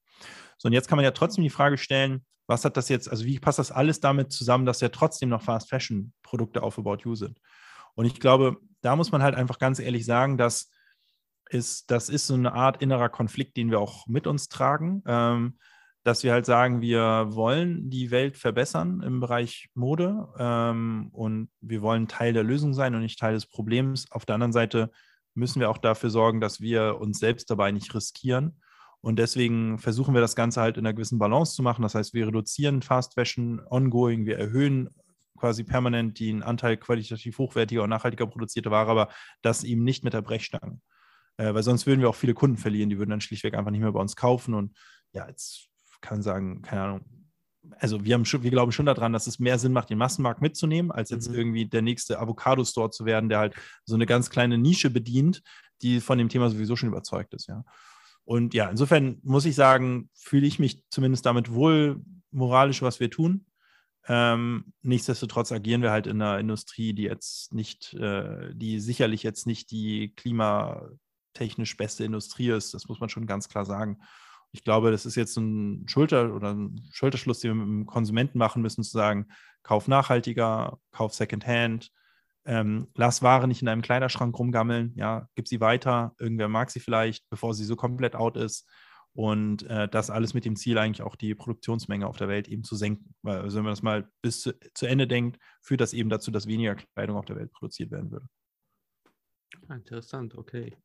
So, 0.58 0.68
und 0.68 0.72
jetzt 0.72 0.88
kann 0.88 0.96
man 0.96 1.04
ja 1.04 1.10
trotzdem 1.10 1.44
die 1.44 1.50
Frage 1.50 1.78
stellen, 1.78 2.24
was 2.47 2.64
hat 2.64 2.76
das 2.76 2.88
jetzt, 2.88 3.11
also 3.11 3.24
wie 3.24 3.38
passt 3.38 3.59
das 3.59 3.72
alles 3.72 4.01
damit 4.01 4.32
zusammen, 4.32 4.66
dass 4.66 4.80
ja 4.80 4.88
trotzdem 4.88 5.28
noch 5.28 5.42
Fast 5.42 5.68
Fashion 5.68 6.12
Produkte 6.22 6.62
auf 6.62 6.78
About 6.78 6.99
You 7.05 7.14
sind? 7.14 7.40
Und 7.94 8.05
ich 8.05 8.20
glaube, 8.20 8.59
da 8.82 8.94
muss 8.94 9.11
man 9.11 9.22
halt 9.22 9.34
einfach 9.34 9.59
ganz 9.59 9.78
ehrlich 9.78 10.05
sagen, 10.05 10.38
dass 10.38 10.70
ist, 11.49 11.90
das 11.90 12.09
ist 12.09 12.26
so 12.26 12.34
eine 12.34 12.53
Art 12.53 12.82
innerer 12.82 13.09
Konflikt, 13.09 13.57
den 13.57 13.70
wir 13.70 13.80
auch 13.80 14.07
mit 14.07 14.26
uns 14.26 14.49
tragen, 14.49 15.03
ähm, 15.07 15.59
dass 16.03 16.22
wir 16.22 16.32
halt 16.32 16.47
sagen, 16.47 16.80
wir 16.80 17.28
wollen 17.30 17.90
die 17.90 18.11
Welt 18.11 18.36
verbessern 18.36 19.01
im 19.03 19.20
Bereich 19.20 19.68
Mode 19.74 20.28
ähm, 20.38 21.09
und 21.12 21.51
wir 21.61 21.82
wollen 21.82 22.07
Teil 22.07 22.32
der 22.32 22.44
Lösung 22.44 22.74
sein 22.74 22.94
und 22.94 23.01
nicht 23.01 23.18
Teil 23.18 23.34
des 23.34 23.47
Problems. 23.47 24.11
Auf 24.12 24.24
der 24.24 24.34
anderen 24.34 24.53
Seite 24.53 24.90
müssen 25.34 25.61
wir 25.61 25.68
auch 25.68 25.78
dafür 25.78 26.11
sorgen, 26.11 26.40
dass 26.40 26.61
wir 26.61 26.99
uns 27.01 27.18
selbst 27.18 27.51
dabei 27.51 27.72
nicht 27.72 27.94
riskieren 27.94 28.61
und 29.07 29.20
deswegen 29.20 29.78
versuchen 29.78 30.14
wir 30.14 30.20
das 30.20 30.34
Ganze 30.34 30.61
halt 30.61 30.78
in 30.78 30.84
einer 30.84 30.92
gewissen 30.92 31.20
Balance 31.20 31.54
zu 31.54 31.62
machen. 31.62 31.82
Das 31.82 31.94
heißt, 31.94 32.12
wir 32.12 32.26
reduzieren 32.26 32.82
Fast 32.82 33.14
Fashion 33.14 33.61
ongoing, 33.70 34.26
wir 34.26 34.36
erhöhen 34.36 34.90
quasi 35.38 35.62
permanent 35.62 36.18
den 36.18 36.42
Anteil 36.42 36.76
qualitativ 36.76 37.38
hochwertiger 37.38 37.84
und 37.84 37.90
nachhaltiger 37.90 38.26
produzierter 38.26 38.72
Ware, 38.72 38.90
aber 38.90 39.09
das 39.42 39.62
eben 39.62 39.84
nicht 39.84 40.02
mit 40.02 40.12
der 40.12 40.22
Brechstange. 40.22 40.80
Äh, 41.36 41.54
weil 41.54 41.62
sonst 41.62 41.86
würden 41.86 42.00
wir 42.00 42.09
auch 42.09 42.16
viele 42.16 42.34
Kunden 42.34 42.57
verlieren, 42.57 42.90
die 42.90 42.98
würden 42.98 43.11
dann 43.11 43.20
schlichtweg 43.20 43.54
einfach 43.54 43.70
nicht 43.70 43.80
mehr 43.80 43.92
bei 43.92 44.00
uns 44.00 44.16
kaufen. 44.16 44.54
Und 44.54 44.76
ja, 45.12 45.28
jetzt 45.28 45.68
kann 46.00 46.16
man 46.16 46.22
sagen, 46.22 46.62
keine 46.62 46.82
Ahnung, 46.82 47.04
also 47.78 48.04
wir, 48.04 48.12
haben 48.12 48.24
schon, 48.24 48.42
wir 48.42 48.50
glauben 48.50 48.72
schon 48.72 48.86
daran, 48.86 49.12
dass 49.12 49.28
es 49.28 49.38
mehr 49.38 49.61
Sinn 49.61 49.72
macht, 49.72 49.88
den 49.88 49.98
Massenmarkt 49.98 50.42
mitzunehmen, 50.42 50.90
als 50.90 51.11
jetzt 51.11 51.28
mhm. 51.28 51.36
irgendwie 51.36 51.66
der 51.66 51.82
nächste 51.82 52.18
Avocado-Store 52.18 52.90
zu 52.90 53.04
werden, 53.04 53.28
der 53.28 53.38
halt 53.38 53.54
so 53.84 53.94
eine 53.94 54.07
ganz 54.07 54.30
kleine 54.30 54.59
Nische 54.59 54.90
bedient, 54.90 55.44
die 55.80 56.00
von 56.00 56.18
dem 56.18 56.28
Thema 56.28 56.50
sowieso 56.50 56.74
schon 56.74 56.88
überzeugt 56.88 57.34
ist, 57.34 57.46
ja. 57.46 57.62
Und 58.26 58.54
ja, 58.54 58.68
insofern 58.68 59.20
muss 59.22 59.44
ich 59.46 59.54
sagen, 59.54 60.10
fühle 60.12 60.48
ich 60.48 60.58
mich 60.58 60.82
zumindest 60.90 61.24
damit 61.24 61.54
wohl 61.54 62.02
moralisch, 62.32 62.82
was 62.82 62.98
wir 62.98 63.08
tun. 63.08 63.46
Ähm, 64.08 64.72
nichtsdestotrotz 64.82 65.52
agieren 65.52 65.80
wir 65.80 65.92
halt 65.92 66.08
in 66.08 66.20
einer 66.20 66.38
Industrie, 66.40 66.92
die 66.92 67.04
jetzt 67.04 67.54
nicht, 67.54 67.94
äh, 67.94 68.52
die 68.52 68.80
sicherlich 68.80 69.22
jetzt 69.22 69.46
nicht 69.46 69.70
die 69.70 70.12
klimatechnisch 70.16 71.76
beste 71.76 72.04
Industrie 72.04 72.50
ist. 72.50 72.74
Das 72.74 72.88
muss 72.88 72.98
man 72.98 73.08
schon 73.08 73.26
ganz 73.26 73.48
klar 73.48 73.64
sagen. 73.64 74.00
Ich 74.50 74.64
glaube, 74.64 74.90
das 74.90 75.06
ist 75.06 75.14
jetzt 75.14 75.36
ein 75.36 75.86
Schulter 75.86 76.34
oder 76.34 76.52
ein 76.52 76.84
Schulterschluss, 76.90 77.40
den 77.40 77.52
wir 77.52 77.64
mit 77.64 77.68
dem 77.68 77.86
Konsumenten 77.86 78.38
machen 78.38 78.60
müssen, 78.60 78.82
zu 78.82 78.90
sagen, 78.90 79.28
kauf 79.62 79.86
nachhaltiger, 79.86 80.80
kauf 80.90 81.14
Secondhand, 81.14 81.92
ähm, 82.47 82.88
lass 82.94 83.22
Ware 83.22 83.49
nicht 83.49 83.62
in 83.62 83.68
einem 83.68 83.82
Kleiderschrank 83.82 84.38
rumgammeln, 84.38 84.92
ja, 84.97 85.28
gib 85.34 85.49
sie 85.49 85.61
weiter, 85.61 86.14
irgendwer 86.18 86.49
mag 86.49 86.70
sie 86.70 86.80
vielleicht, 86.80 87.28
bevor 87.28 87.55
sie 87.55 87.64
so 87.64 87.76
komplett 87.76 88.14
out 88.14 88.36
ist. 88.36 88.68
Und 89.12 89.62
äh, 89.64 89.88
das 89.88 90.11
alles 90.11 90.34
mit 90.34 90.44
dem 90.44 90.57
Ziel, 90.57 90.76
eigentlich 90.76 91.03
auch 91.03 91.16
die 91.16 91.34
Produktionsmenge 91.34 92.07
auf 92.07 92.18
der 92.18 92.28
Welt 92.28 92.49
eben 92.49 92.64
zu 92.64 92.76
senken. 92.76 93.14
Weil, 93.22 93.40
also 93.40 93.57
wenn 93.57 93.64
man 93.64 93.72
das 93.72 93.82
mal 93.82 94.11
bis 94.20 94.42
zu, 94.42 94.53
zu 94.74 94.86
Ende 94.86 95.07
denkt, 95.09 95.38
führt 95.62 95.80
das 95.80 95.94
eben 95.94 96.11
dazu, 96.11 96.30
dass 96.30 96.47
weniger 96.47 96.74
Kleidung 96.74 97.16
auf 97.16 97.24
der 97.24 97.36
Welt 97.36 97.51
produziert 97.51 97.90
werden 97.90 98.11
würde. 98.11 98.26
Interessant, 99.70 100.36
okay. 100.36 100.76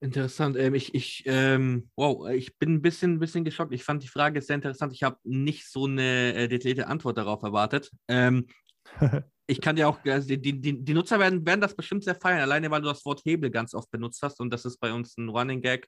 Interessant. 0.00 0.56
Ähm, 0.56 0.74
ich, 0.74 0.94
ich, 0.94 1.24
ähm, 1.26 1.90
wow, 1.96 2.28
ich 2.30 2.56
bin 2.58 2.74
ein 2.74 2.82
bisschen, 2.82 3.14
ein 3.14 3.18
bisschen 3.18 3.44
geschockt. 3.44 3.74
Ich 3.74 3.84
fand 3.84 4.02
die 4.02 4.08
Frage 4.08 4.40
sehr 4.40 4.56
interessant. 4.56 4.92
Ich 4.92 5.02
habe 5.02 5.18
nicht 5.24 5.68
so 5.68 5.86
eine 5.86 6.34
äh, 6.34 6.48
detaillierte 6.48 6.86
Antwort 6.86 7.18
darauf 7.18 7.42
erwartet. 7.42 7.90
Ähm, 8.06 8.46
ich 9.52 9.60
kann 9.60 9.76
ja 9.76 9.86
auch, 9.86 9.98
also 10.04 10.28
die, 10.28 10.60
die, 10.60 10.84
die 10.84 10.94
Nutzer 10.94 11.18
werden, 11.18 11.46
werden 11.46 11.60
das 11.60 11.76
bestimmt 11.76 12.04
sehr 12.04 12.14
feiern, 12.14 12.40
alleine 12.40 12.70
weil 12.70 12.80
du 12.80 12.88
das 12.88 13.04
Wort 13.04 13.22
Hebel 13.24 13.50
ganz 13.50 13.74
oft 13.74 13.90
benutzt 13.90 14.20
hast 14.22 14.40
und 14.40 14.50
das 14.52 14.64
ist 14.64 14.78
bei 14.78 14.92
uns 14.92 15.16
ein 15.16 15.28
Running 15.28 15.60
Gag. 15.60 15.86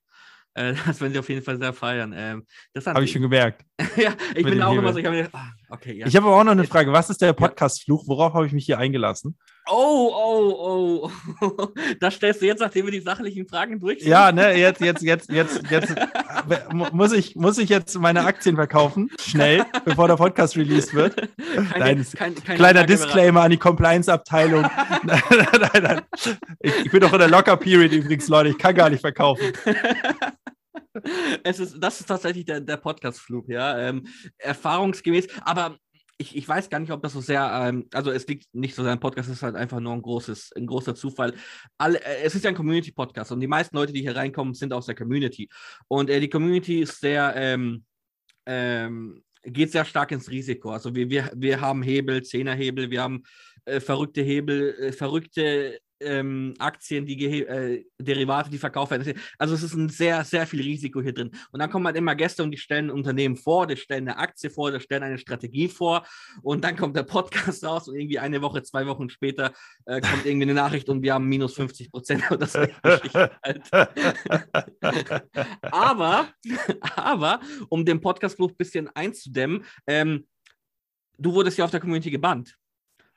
Äh, 0.55 0.75
das 0.87 1.01
werden 1.01 1.13
sie 1.13 1.19
auf 1.19 1.29
jeden 1.29 1.43
Fall 1.43 1.59
sehr 1.59 1.73
feiern. 1.73 2.15
Ähm, 2.17 2.47
habe 2.87 3.05
ich 3.05 3.13
schon 3.13 3.23
gemerkt. 3.23 3.65
ja, 3.97 4.15
ich 4.35 4.45
bin 4.45 4.63
auch 4.63 4.71
Hebel. 4.71 4.79
immer 4.79 4.93
so, 4.93 4.99
ich 4.99 5.07
habe 5.07 5.29
ah, 5.33 5.51
okay, 5.71 5.95
ja. 5.95 6.07
Ich 6.07 6.15
habe 6.15 6.27
aber 6.27 6.37
auch 6.37 6.45
noch 6.45 6.53
eine 6.53 6.65
Frage. 6.65 6.93
Was 6.93 7.11
ist 7.11 7.21
der 7.21 7.33
Podcast-Fluch? 7.33 8.05
Worauf 8.07 8.35
habe 8.35 8.47
ich 8.47 8.53
mich 8.53 8.67
hier 8.67 8.79
eingelassen? 8.79 9.39
Oh, 9.67 10.13
oh, 10.15 11.11
oh. 11.41 11.69
Das 12.01 12.15
stellst 12.15 12.43
du 12.43 12.47
jetzt, 12.47 12.61
nachdem 12.61 12.85
wir 12.85 12.93
die 12.93 13.01
sachlichen 13.01 13.47
Fragen 13.49 13.81
durch 13.81 14.01
sind. 14.01 14.11
Ja, 14.11 14.31
ne, 14.31 14.57
jetzt, 14.59 14.81
jetzt, 14.81 15.03
jetzt, 15.03 15.31
jetzt, 15.31 15.63
jetzt 15.71 15.95
muss 16.73 17.13
ich, 17.13 17.35
muss 17.35 17.57
ich 17.57 17.71
jetzt 17.71 17.99
meine 17.99 18.25
Aktien 18.25 18.57
verkaufen, 18.57 19.11
schnell, 19.19 19.65
bevor 19.85 20.09
der 20.09 20.17
Podcast 20.17 20.57
released 20.57 20.93
wird. 20.93 21.17
Keine, 21.73 21.79
nein, 21.79 22.07
kein, 22.15 22.35
keine 22.35 22.57
kleiner 22.59 22.85
Disclaimer 22.85 23.43
an 23.43 23.51
die 23.51 23.57
Compliance-Abteilung. 23.57 24.63
nein, 25.05 25.23
nein, 25.31 25.83
nein. 25.83 26.03
Ich, 26.61 26.85
ich 26.85 26.91
bin 26.91 27.01
doch 27.01 27.13
in 27.13 27.19
der 27.19 27.29
Locker-Period 27.29 27.93
übrigens, 27.93 28.29
Leute, 28.29 28.51
ich 28.51 28.59
kann 28.59 28.75
gar 28.75 28.91
nicht 28.91 29.01
verkaufen. 29.01 29.53
Es 31.43 31.59
ist, 31.59 31.77
das 31.79 32.01
ist 32.01 32.07
tatsächlich 32.07 32.45
der, 32.45 32.61
der 32.61 32.77
Podcast-Flug, 32.77 33.49
ja. 33.49 33.79
Ähm, 33.79 34.07
erfahrungsgemäß, 34.39 35.29
aber 35.43 35.79
ich, 36.17 36.37
ich 36.37 36.49
weiß 36.49 36.71
gar 36.71 36.79
nicht, 36.79 36.93
ob 36.93 37.03
das 37.03 37.13
so 37.13 37.21
sehr, 37.21 37.51
ähm, 37.67 37.87
also 37.93 38.11
es 38.11 38.27
liegt 38.27 38.55
nicht 38.55 38.75
so 38.75 38.83
sehr 38.83 38.93
am 38.93 39.01
Podcast, 39.01 39.29
es 39.29 39.37
ist 39.37 39.43
halt 39.43 39.57
einfach 39.57 39.81
nur 39.81 39.93
ein 39.93 40.03
großes, 40.03 40.53
ein 40.57 40.67
großer 40.67 40.95
Zufall. 40.95 41.35
Alle, 41.79 42.01
äh, 42.05 42.23
es 42.23 42.35
ist 42.35 42.45
ja 42.45 42.51
ein 42.51 42.57
Community-Podcast 42.57 43.33
und 43.33 43.41
die 43.41 43.47
meisten 43.47 43.77
Leute, 43.77 43.93
die 43.93 44.03
hier 44.03 44.17
reinkommen, 44.17 44.55
sind 44.55 44.73
aus 44.73 44.87
der 44.87 44.95
Community. 44.95 45.49
Und 45.89 46.11
äh, 46.11 46.21
die 46.21 46.29
Community 46.29 46.81
ist 46.81 47.01
sehr, 47.01 47.35
ähm, 47.37 47.85
ähm, 48.47 49.23
geht 49.43 49.73
sehr 49.73 49.85
stark 49.85 50.13
ins 50.13 50.31
Risiko. 50.31 50.71
Also 50.71 50.95
wir, 50.95 51.11
wir, 51.11 51.31
wir 51.35 51.61
haben 51.61 51.83
Hebel, 51.83 52.23
Zehnerhebel, 52.23 52.91
wir 52.91 53.03
haben 53.03 53.23
äh, 53.65 53.81
verrückte 53.81 54.23
Hebel, 54.23 54.75
äh, 54.79 54.93
verrückte 54.93 55.79
ähm, 56.01 56.55
Aktien, 56.59 57.07
die 57.07 57.43
äh, 57.43 57.85
Derivate, 57.99 58.51
die 58.51 58.59
verkauft 58.59 58.91
werden. 58.91 59.19
Also 59.39 59.55
es 59.55 59.63
ist 59.63 59.75
ein 59.75 59.89
sehr, 59.89 60.25
sehr 60.25 60.47
viel 60.47 60.61
Risiko 60.63 61.01
hier 61.01 61.13
drin. 61.13 61.31
Und 61.51 61.61
dann 61.61 61.71
kommen 61.71 61.87
halt 61.87 61.97
immer 61.97 62.15
Gäste 62.15 62.43
und 62.43 62.51
die 62.51 62.59
stellen 62.59 62.87
ein 62.87 62.91
Unternehmen 62.91 63.37
vor, 63.37 63.67
die 63.67 63.77
stellen 63.77 64.09
eine 64.09 64.19
Aktie 64.19 64.51
vor, 64.51 64.71
die 64.71 64.81
stellen 64.81 65.03
eine 65.03 65.19
Strategie 65.19 65.69
vor 65.69 66.07
und 66.43 66.65
dann 66.65 66.77
kommt 66.77 66.97
der 66.97 67.03
Podcast 67.05 67.65
raus 67.65 67.89
und 67.89 67.97
irgendwie 67.97 68.19
eine 68.19 68.43
Woche, 68.43 68.63
zwei 68.63 68.87
Wochen 68.87 69.09
später 69.09 69.53
äh, 69.87 70.01
kommt 70.01 70.27
irgendwie 70.27 70.45
eine 70.45 70.55
Nachricht 70.55 70.89
und 70.89 71.03
wir 71.03 71.15
haben 71.15 71.29
minus 71.29 71.55
50 71.55 71.91
Prozent. 71.91 72.29
halt. 72.31 72.43
aber, 75.63 76.29
aber, 76.97 77.41
um 77.69 77.85
den 77.85 78.01
Podcast-Fluch 78.01 78.51
ein 78.51 78.57
bisschen 78.57 78.89
einzudämmen, 78.95 79.65
ähm, 79.87 80.27
du 81.19 81.33
wurdest 81.33 81.59
ja 81.59 81.65
auf 81.65 81.71
der 81.71 81.81
Community 81.81 82.11
gebannt. 82.11 82.57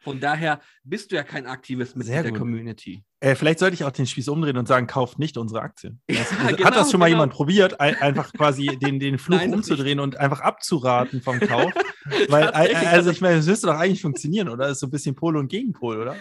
Von 0.07 0.21
daher 0.21 0.61
bist 0.85 1.11
du 1.11 1.17
ja 1.17 1.23
kein 1.23 1.47
aktives 1.47 1.93
Mitglied 1.93 2.23
der 2.23 2.31
Community. 2.31 3.03
Äh, 3.19 3.35
vielleicht 3.35 3.59
sollte 3.59 3.73
ich 3.73 3.83
auch 3.83 3.91
den 3.91 4.05
Spieß 4.05 4.29
umdrehen 4.29 4.55
und 4.55 4.65
sagen, 4.65 4.87
kauft 4.87 5.19
nicht 5.19 5.37
unsere 5.37 5.59
Aktien. 5.59 6.01
Ja, 6.09 6.23
genau, 6.51 6.63
hat 6.63 6.77
das 6.77 6.91
schon 6.91 7.01
mal 7.01 7.07
genau. 7.07 7.17
jemand 7.17 7.33
probiert, 7.33 7.81
ein, 7.81 7.95
einfach 7.95 8.31
quasi 8.31 8.67
den, 8.67 9.01
den 9.01 9.17
Fluch 9.19 9.35
Nein, 9.35 9.53
umzudrehen 9.53 9.99
und 9.99 10.15
einfach 10.15 10.39
abzuraten 10.39 11.21
vom 11.21 11.41
Kauf? 11.41 11.73
Weil, 12.29 12.47
also 12.51 13.11
ich 13.11 13.19
meine, 13.19 13.35
das 13.35 13.47
müsste 13.47 13.67
doch 13.67 13.75
eigentlich 13.75 14.01
funktionieren, 14.01 14.47
oder? 14.47 14.67
Das 14.67 14.73
ist 14.73 14.79
so 14.79 14.87
ein 14.87 14.91
bisschen 14.91 15.13
Pol 15.13 15.35
und 15.35 15.49
Gegenpol, 15.49 15.99
oder? 15.99 16.15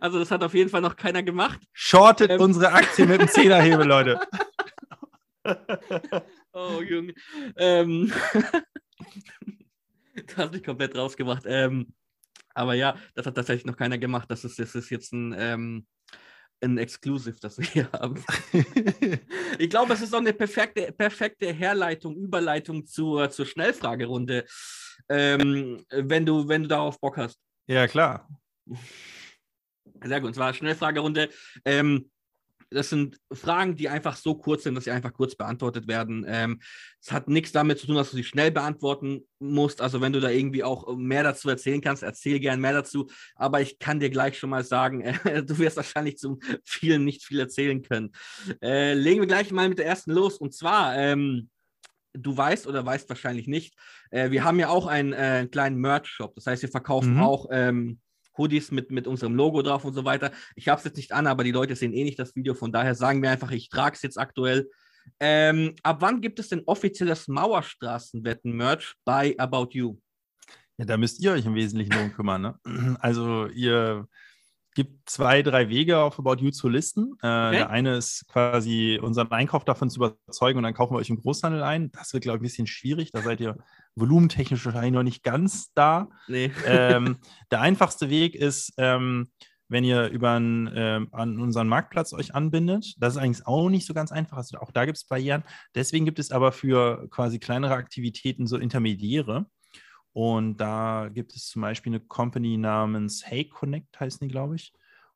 Also 0.00 0.18
das 0.18 0.30
hat 0.30 0.42
auf 0.42 0.54
jeden 0.54 0.70
Fall 0.70 0.80
noch 0.80 0.96
keiner 0.96 1.22
gemacht. 1.22 1.60
Shortet 1.74 2.30
ähm. 2.30 2.40
unsere 2.40 2.72
Aktien 2.72 3.08
mit 3.08 3.20
dem 3.20 3.28
Zehnerhebel, 3.28 3.86
Leute. 3.86 4.18
oh, 6.54 6.80
Junge. 6.80 7.12
Ähm. 7.58 8.10
Du 10.26 10.36
hast 10.36 10.52
mich 10.52 10.62
komplett 10.62 10.96
rausgebracht. 10.96 11.44
Ähm, 11.46 11.92
aber 12.54 12.74
ja, 12.74 12.96
das 13.14 13.26
hat 13.26 13.34
tatsächlich 13.34 13.66
noch 13.66 13.76
keiner 13.76 13.98
gemacht. 13.98 14.30
Das 14.30 14.44
ist, 14.44 14.58
das 14.58 14.74
ist 14.74 14.90
jetzt 14.90 15.12
ein, 15.12 15.34
ähm, 15.38 15.86
ein 16.62 16.78
Exclusive, 16.78 17.38
das 17.40 17.58
wir 17.58 17.66
hier 17.66 17.92
haben. 17.92 18.22
ich 19.58 19.70
glaube, 19.70 19.92
es 19.92 20.02
ist 20.02 20.14
auch 20.14 20.18
eine 20.18 20.32
perfekte, 20.32 20.92
perfekte 20.92 21.52
Herleitung, 21.52 22.16
Überleitung 22.16 22.86
zur, 22.86 23.30
zur 23.30 23.46
Schnellfragerunde, 23.46 24.44
ähm, 25.08 25.84
wenn, 25.90 26.26
du, 26.26 26.48
wenn 26.48 26.62
du 26.62 26.68
darauf 26.68 27.00
Bock 27.00 27.16
hast. 27.16 27.40
Ja, 27.66 27.86
klar. 27.86 28.28
Sehr 30.02 30.20
gut, 30.20 30.28
und 30.28 30.34
zwar 30.34 30.52
Schnellfragerunde. 30.52 31.30
Ähm, 31.64 32.10
das 32.70 32.88
sind 32.88 33.18
Fragen, 33.32 33.74
die 33.74 33.88
einfach 33.88 34.16
so 34.16 34.36
kurz 34.36 34.62
sind, 34.62 34.76
dass 34.76 34.84
sie 34.84 34.92
einfach 34.92 35.12
kurz 35.12 35.34
beantwortet 35.34 35.88
werden. 35.88 36.24
Ähm, 36.28 36.60
es 37.00 37.08
ähm, 37.08 37.14
hat 37.14 37.28
nichts 37.28 37.52
damit 37.52 37.78
zu 37.78 37.86
tun, 37.86 37.96
dass 37.96 38.10
du 38.10 38.16
sie 38.16 38.24
schnell 38.24 38.50
beantworten 38.52 39.26
musst. 39.40 39.80
Also 39.80 40.00
wenn 40.00 40.12
du 40.12 40.20
da 40.20 40.30
irgendwie 40.30 40.62
auch 40.62 40.96
mehr 40.96 41.24
dazu 41.24 41.48
erzählen 41.48 41.80
kannst, 41.80 42.02
erzähl 42.02 42.38
gern 42.38 42.60
mehr 42.60 42.72
dazu. 42.72 43.08
Aber 43.34 43.60
ich 43.60 43.78
kann 43.78 43.98
dir 43.98 44.10
gleich 44.10 44.38
schon 44.38 44.50
mal 44.50 44.64
sagen, 44.64 45.00
äh, 45.24 45.42
du 45.42 45.58
wirst 45.58 45.76
wahrscheinlich 45.76 46.18
zu 46.18 46.38
vielen 46.64 47.04
nicht 47.04 47.24
viel 47.24 47.40
erzählen 47.40 47.82
können. 47.82 48.12
Äh, 48.62 48.94
legen 48.94 49.20
wir 49.20 49.28
gleich 49.28 49.50
mal 49.50 49.68
mit 49.68 49.78
der 49.78 49.86
ersten 49.86 50.12
los. 50.12 50.38
Und 50.38 50.54
zwar, 50.54 50.96
ähm, 50.96 51.50
du 52.12 52.36
weißt 52.36 52.68
oder 52.68 52.86
weißt 52.86 53.08
wahrscheinlich 53.08 53.48
nicht, 53.48 53.74
äh, 54.10 54.30
wir 54.30 54.44
haben 54.44 54.60
ja 54.60 54.68
auch 54.68 54.86
einen 54.86 55.12
äh, 55.12 55.48
kleinen 55.50 55.78
Merch-Shop. 55.78 56.36
Das 56.36 56.46
heißt, 56.46 56.62
wir 56.62 56.68
verkaufen 56.68 57.14
mhm. 57.14 57.22
auch 57.22 57.46
ähm, 57.50 58.00
Hoodies 58.40 58.70
mit, 58.70 58.90
mit 58.90 59.06
unserem 59.06 59.34
Logo 59.34 59.62
drauf 59.62 59.84
und 59.84 59.92
so 59.92 60.04
weiter. 60.04 60.32
Ich 60.56 60.68
habe 60.68 60.78
es 60.78 60.84
jetzt 60.84 60.96
nicht 60.96 61.12
an, 61.12 61.26
aber 61.26 61.44
die 61.44 61.52
Leute 61.52 61.76
sehen 61.76 61.92
eh 61.92 62.04
nicht 62.04 62.18
das 62.18 62.34
Video. 62.34 62.54
Von 62.54 62.72
daher 62.72 62.94
sagen 62.94 63.22
wir 63.22 63.30
einfach, 63.30 63.50
ich 63.50 63.68
trage 63.68 63.94
es 63.94 64.02
jetzt 64.02 64.18
aktuell. 64.18 64.68
Ähm, 65.18 65.74
ab 65.82 65.98
wann 66.00 66.20
gibt 66.20 66.38
es 66.38 66.48
denn 66.48 66.62
offizielles 66.66 67.28
Mauerstraßenwetten-Merch 67.28 68.94
bei 69.04 69.34
About 69.38 69.68
You? 69.72 69.98
Ja, 70.78 70.86
da 70.86 70.96
müsst 70.96 71.22
ihr 71.22 71.32
euch 71.32 71.44
im 71.44 71.54
Wesentlichen 71.54 71.90
darum 71.90 72.12
kümmern. 72.12 72.42
Ne? 72.42 72.58
Also 73.00 73.46
ihr 73.48 74.08
gibt 74.74 75.10
zwei, 75.10 75.42
drei 75.42 75.68
Wege 75.68 75.98
auf 75.98 76.18
About 76.18 76.42
You 76.42 76.50
zu 76.50 76.68
listen. 76.68 77.16
Äh, 77.22 77.26
okay. 77.26 77.50
Der 77.50 77.70
eine 77.70 77.96
ist 77.96 78.26
quasi 78.28 78.98
unseren 79.02 79.30
Einkauf 79.30 79.64
davon 79.64 79.90
zu 79.90 79.98
überzeugen 79.98 80.58
und 80.58 80.62
dann 80.62 80.74
kaufen 80.74 80.94
wir 80.94 80.98
euch 80.98 81.10
im 81.10 81.20
Großhandel 81.20 81.62
ein. 81.62 81.90
Das 81.92 82.12
wird, 82.12 82.22
glaube 82.22 82.36
ich, 82.36 82.40
ein 82.40 82.44
bisschen 82.44 82.66
schwierig. 82.66 83.10
Da 83.10 83.20
seid 83.20 83.40
ihr 83.40 83.56
volumentechnisch 83.96 84.64
wahrscheinlich 84.64 84.92
noch 84.92 85.02
nicht 85.02 85.22
ganz 85.22 85.72
da. 85.74 86.08
Nee. 86.28 86.50
Ähm, 86.66 87.18
der 87.50 87.60
einfachste 87.60 88.10
Weg 88.10 88.34
ist, 88.34 88.72
ähm, 88.78 89.30
wenn 89.68 89.84
ihr 89.84 90.08
über 90.08 90.32
einen, 90.32 90.66
äh, 90.66 91.00
an 91.12 91.40
unseren 91.40 91.68
Marktplatz 91.68 92.12
euch 92.12 92.34
anbindet. 92.34 92.94
Das 92.98 93.14
ist 93.14 93.22
eigentlich 93.22 93.46
auch 93.46 93.68
nicht 93.68 93.86
so 93.86 93.94
ganz 93.94 94.10
einfach. 94.10 94.36
Also 94.36 94.58
auch 94.58 94.72
da 94.72 94.84
gibt 94.84 94.98
es 94.98 95.06
Barrieren. 95.06 95.44
Deswegen 95.74 96.04
gibt 96.04 96.18
es 96.18 96.32
aber 96.32 96.50
für 96.50 97.08
quasi 97.10 97.38
kleinere 97.38 97.74
Aktivitäten 97.74 98.46
so 98.46 98.56
Intermediäre. 98.56 99.46
Und 100.12 100.56
da 100.56 101.08
gibt 101.12 101.34
es 101.36 101.46
zum 101.46 101.62
Beispiel 101.62 101.92
eine 101.92 102.00
Company 102.00 102.56
namens 102.56 103.24
Hey 103.24 103.48
Connect, 103.48 104.00
heißen 104.00 104.26
die, 104.26 104.32
glaube 104.32 104.56
ich. 104.56 104.72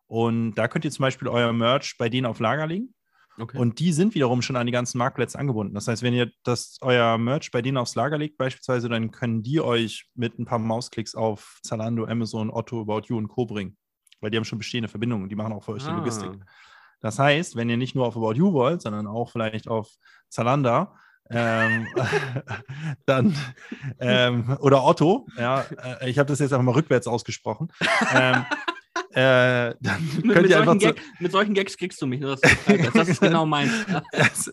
Und 0.06 0.54
da 0.54 0.68
könnt 0.68 0.84
ihr 0.84 0.92
zum 0.92 1.02
Beispiel 1.02 1.26
euer 1.26 1.52
Merch 1.52 1.96
bei 1.98 2.08
denen 2.08 2.26
auf 2.26 2.38
Lager 2.38 2.68
legen. 2.68 2.94
Okay. 3.38 3.58
Und 3.58 3.80
die 3.80 3.92
sind 3.92 4.14
wiederum 4.14 4.42
schon 4.42 4.56
an 4.56 4.66
die 4.66 4.72
ganzen 4.72 4.98
Marktplätze 4.98 5.38
angebunden. 5.38 5.74
Das 5.74 5.88
heißt, 5.88 6.02
wenn 6.02 6.14
ihr 6.14 6.30
das, 6.44 6.78
euer 6.80 7.18
Merch 7.18 7.50
bei 7.50 7.62
denen 7.62 7.76
aufs 7.76 7.94
Lager 7.94 8.18
legt, 8.18 8.38
beispielsweise, 8.38 8.88
dann 8.88 9.10
können 9.10 9.42
die 9.42 9.60
euch 9.60 10.06
mit 10.14 10.38
ein 10.38 10.44
paar 10.44 10.58
Mausklicks 10.58 11.14
auf 11.14 11.58
Zalando, 11.62 12.04
Amazon, 12.04 12.50
Otto, 12.50 12.80
About 12.80 13.06
You 13.08 13.18
und 13.18 13.28
Co. 13.28 13.46
bringen. 13.46 13.76
Weil 14.20 14.30
die 14.30 14.36
haben 14.36 14.44
schon 14.44 14.58
bestehende 14.58 14.88
Verbindungen 14.88 15.24
und 15.24 15.28
die 15.30 15.36
machen 15.36 15.52
auch 15.52 15.64
für 15.64 15.72
euch 15.72 15.84
ah. 15.84 15.90
die 15.90 15.96
Logistik. 15.96 16.30
Das 17.00 17.18
heißt, 17.18 17.56
wenn 17.56 17.68
ihr 17.68 17.76
nicht 17.76 17.94
nur 17.94 18.06
auf 18.06 18.16
About 18.16 18.34
You 18.34 18.52
wollt, 18.52 18.82
sondern 18.82 19.06
auch 19.06 19.30
vielleicht 19.30 19.68
auf 19.68 19.90
Zalando, 20.28 20.88
ähm, 21.30 21.86
dann 23.06 23.34
ähm, 23.98 24.56
oder 24.60 24.84
Otto, 24.84 25.26
ja, 25.36 25.64
äh, 26.00 26.10
ich 26.10 26.18
habe 26.18 26.28
das 26.28 26.38
jetzt 26.38 26.52
einfach 26.52 26.64
mal 26.64 26.74
rückwärts 26.74 27.06
ausgesprochen. 27.06 27.72
Ähm, 28.14 28.44
äh, 29.14 29.74
dann 29.80 30.04
mit, 30.16 30.34
könnt 30.34 30.42
mit, 30.42 30.50
ihr 30.50 30.64
solchen 30.64 30.78
Gag, 30.78 31.02
mit 31.20 31.32
solchen 31.32 31.54
Gags 31.54 31.76
kriegst 31.76 32.02
du 32.02 32.06
mich. 32.06 32.20
Das, 32.20 32.40
das 32.40 33.08
ist 33.08 33.20
genau 33.20 33.46
meins. 33.46 33.72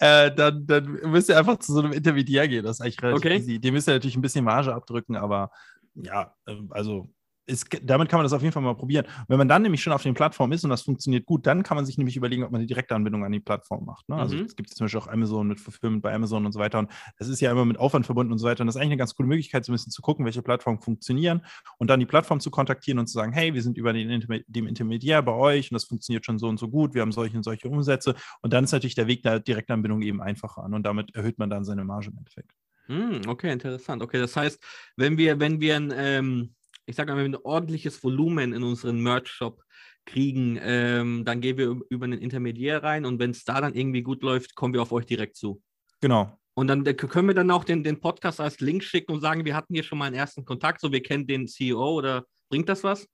äh, 0.00 0.34
dann, 0.34 0.66
dann 0.66 0.84
müsst 1.10 1.28
ihr 1.28 1.38
einfach 1.38 1.58
zu 1.58 1.72
so 1.72 1.80
einem 1.80 1.92
Intermediär 1.92 2.48
gehen. 2.48 2.64
Das 2.64 2.78
ist 2.78 2.80
eigentlich 2.80 3.02
relativ 3.02 3.24
okay. 3.24 3.36
easy. 3.36 3.58
Dem 3.58 3.74
müsst 3.74 3.88
ihr 3.88 3.94
natürlich 3.94 4.16
ein 4.16 4.22
bisschen 4.22 4.44
Marge 4.44 4.74
abdrücken, 4.74 5.16
aber 5.16 5.50
ja, 5.94 6.34
äh, 6.46 6.56
also 6.70 7.08
ist, 7.46 7.68
damit 7.82 8.08
kann 8.08 8.18
man 8.18 8.24
das 8.24 8.32
auf 8.32 8.42
jeden 8.42 8.52
Fall 8.52 8.62
mal 8.62 8.74
probieren. 8.74 9.04
Und 9.04 9.28
wenn 9.28 9.38
man 9.38 9.48
dann 9.48 9.62
nämlich 9.62 9.82
schon 9.82 9.92
auf 9.92 10.02
den 10.02 10.14
Plattformen 10.14 10.52
ist 10.52 10.64
und 10.64 10.70
das 10.70 10.82
funktioniert 10.82 11.26
gut, 11.26 11.46
dann 11.46 11.62
kann 11.62 11.76
man 11.76 11.84
sich 11.84 11.98
nämlich 11.98 12.16
überlegen, 12.16 12.42
ob 12.42 12.50
man 12.50 12.60
eine 12.60 12.66
direkte 12.66 12.94
Anbindung 12.94 13.24
an 13.24 13.32
die 13.32 13.40
Plattform 13.40 13.84
macht. 13.84 14.08
Ne? 14.08 14.16
Also 14.16 14.36
mhm. 14.36 14.42
es 14.44 14.56
gibt 14.56 14.70
zum 14.70 14.84
Beispiel 14.84 15.00
auch 15.00 15.08
Amazon 15.08 15.46
mit 15.48 15.60
Fulfillment 15.60 16.02
bei 16.02 16.14
Amazon 16.14 16.46
und 16.46 16.52
so 16.52 16.58
weiter. 16.58 16.78
Und 16.78 16.90
das 17.18 17.28
ist 17.28 17.40
ja 17.40 17.50
immer 17.50 17.64
mit 17.64 17.78
Aufwand 17.78 18.06
verbunden 18.06 18.32
und 18.32 18.38
so 18.38 18.46
weiter. 18.46 18.62
Und 18.62 18.66
das 18.66 18.76
ist 18.76 18.80
eigentlich 18.80 18.92
eine 18.92 18.98
ganz 18.98 19.14
coole 19.14 19.28
Möglichkeit, 19.28 19.64
so 19.64 19.72
ein 19.72 19.74
bisschen 19.74 19.92
zu 19.92 20.02
gucken, 20.02 20.24
welche 20.24 20.42
Plattformen 20.42 20.80
funktionieren 20.80 21.42
und 21.78 21.88
dann 21.88 22.00
die 22.00 22.06
Plattform 22.06 22.40
zu 22.40 22.50
kontaktieren 22.50 22.98
und 22.98 23.06
zu 23.06 23.14
sagen, 23.14 23.32
hey, 23.32 23.54
wir 23.54 23.62
sind 23.62 23.76
über 23.76 23.92
den 23.92 24.10
Interme 24.10 24.42
dem 24.46 24.66
Intermediär 24.66 25.22
bei 25.22 25.32
euch 25.32 25.70
und 25.70 25.74
das 25.74 25.84
funktioniert 25.84 26.24
schon 26.24 26.38
so 26.38 26.48
und 26.48 26.58
so 26.58 26.68
gut, 26.68 26.94
wir 26.94 27.02
haben 27.02 27.12
solche 27.12 27.36
und 27.36 27.42
solche 27.42 27.68
Umsätze. 27.68 28.14
Und 28.40 28.52
dann 28.52 28.64
ist 28.64 28.72
natürlich 28.72 28.94
der 28.94 29.06
Weg 29.06 29.22
der 29.22 29.40
Direktanbindung 29.40 30.02
eben 30.02 30.20
einfacher 30.20 30.64
an 30.64 30.74
und 30.74 30.84
damit 30.84 31.14
erhöht 31.14 31.38
man 31.38 31.50
dann 31.50 31.64
seine 31.64 31.84
Marge 31.84 32.08
im 32.08 32.18
Endeffekt. 32.18 32.52
Hm, 32.86 33.22
okay, 33.28 33.50
interessant. 33.50 34.02
Okay, 34.02 34.18
das 34.18 34.36
heißt, 34.36 34.62
wenn 34.96 35.16
wir, 35.16 35.40
wenn 35.40 35.60
wir 35.60 35.76
ein 35.76 35.92
ähm 35.96 36.54
ich 36.86 36.96
sage 36.96 37.12
mal, 37.12 37.18
wenn 37.22 37.32
wir 37.32 37.38
ein 37.38 37.44
ordentliches 37.44 38.02
Volumen 38.02 38.52
in 38.52 38.62
unseren 38.62 39.00
Merch-Shop 39.00 39.62
kriegen, 40.04 40.58
ähm, 40.60 41.24
dann 41.24 41.40
gehen 41.40 41.56
wir 41.56 41.80
über 41.88 42.04
einen 42.04 42.20
Intermediär 42.20 42.82
rein 42.82 43.04
und 43.04 43.18
wenn 43.18 43.30
es 43.30 43.44
da 43.44 43.60
dann 43.60 43.74
irgendwie 43.74 44.02
gut 44.02 44.22
läuft, 44.22 44.54
kommen 44.54 44.74
wir 44.74 44.82
auf 44.82 44.92
euch 44.92 45.06
direkt 45.06 45.36
zu. 45.36 45.62
Genau. 46.00 46.38
Und 46.54 46.68
dann 46.68 46.84
können 46.84 47.28
wir 47.28 47.34
dann 47.34 47.50
auch 47.50 47.64
den, 47.64 47.82
den 47.82 48.00
Podcast 48.00 48.40
als 48.40 48.60
Link 48.60 48.84
schicken 48.84 49.12
und 49.12 49.20
sagen, 49.20 49.44
wir 49.44 49.56
hatten 49.56 49.74
hier 49.74 49.82
schon 49.82 49.98
mal 49.98 50.06
einen 50.06 50.14
ersten 50.14 50.44
Kontakt, 50.44 50.80
so 50.80 50.92
wir 50.92 51.02
kennen 51.02 51.26
den 51.26 51.48
CEO 51.48 51.94
oder 51.94 52.26
bringt 52.48 52.68
das 52.68 52.84
was? 52.84 53.08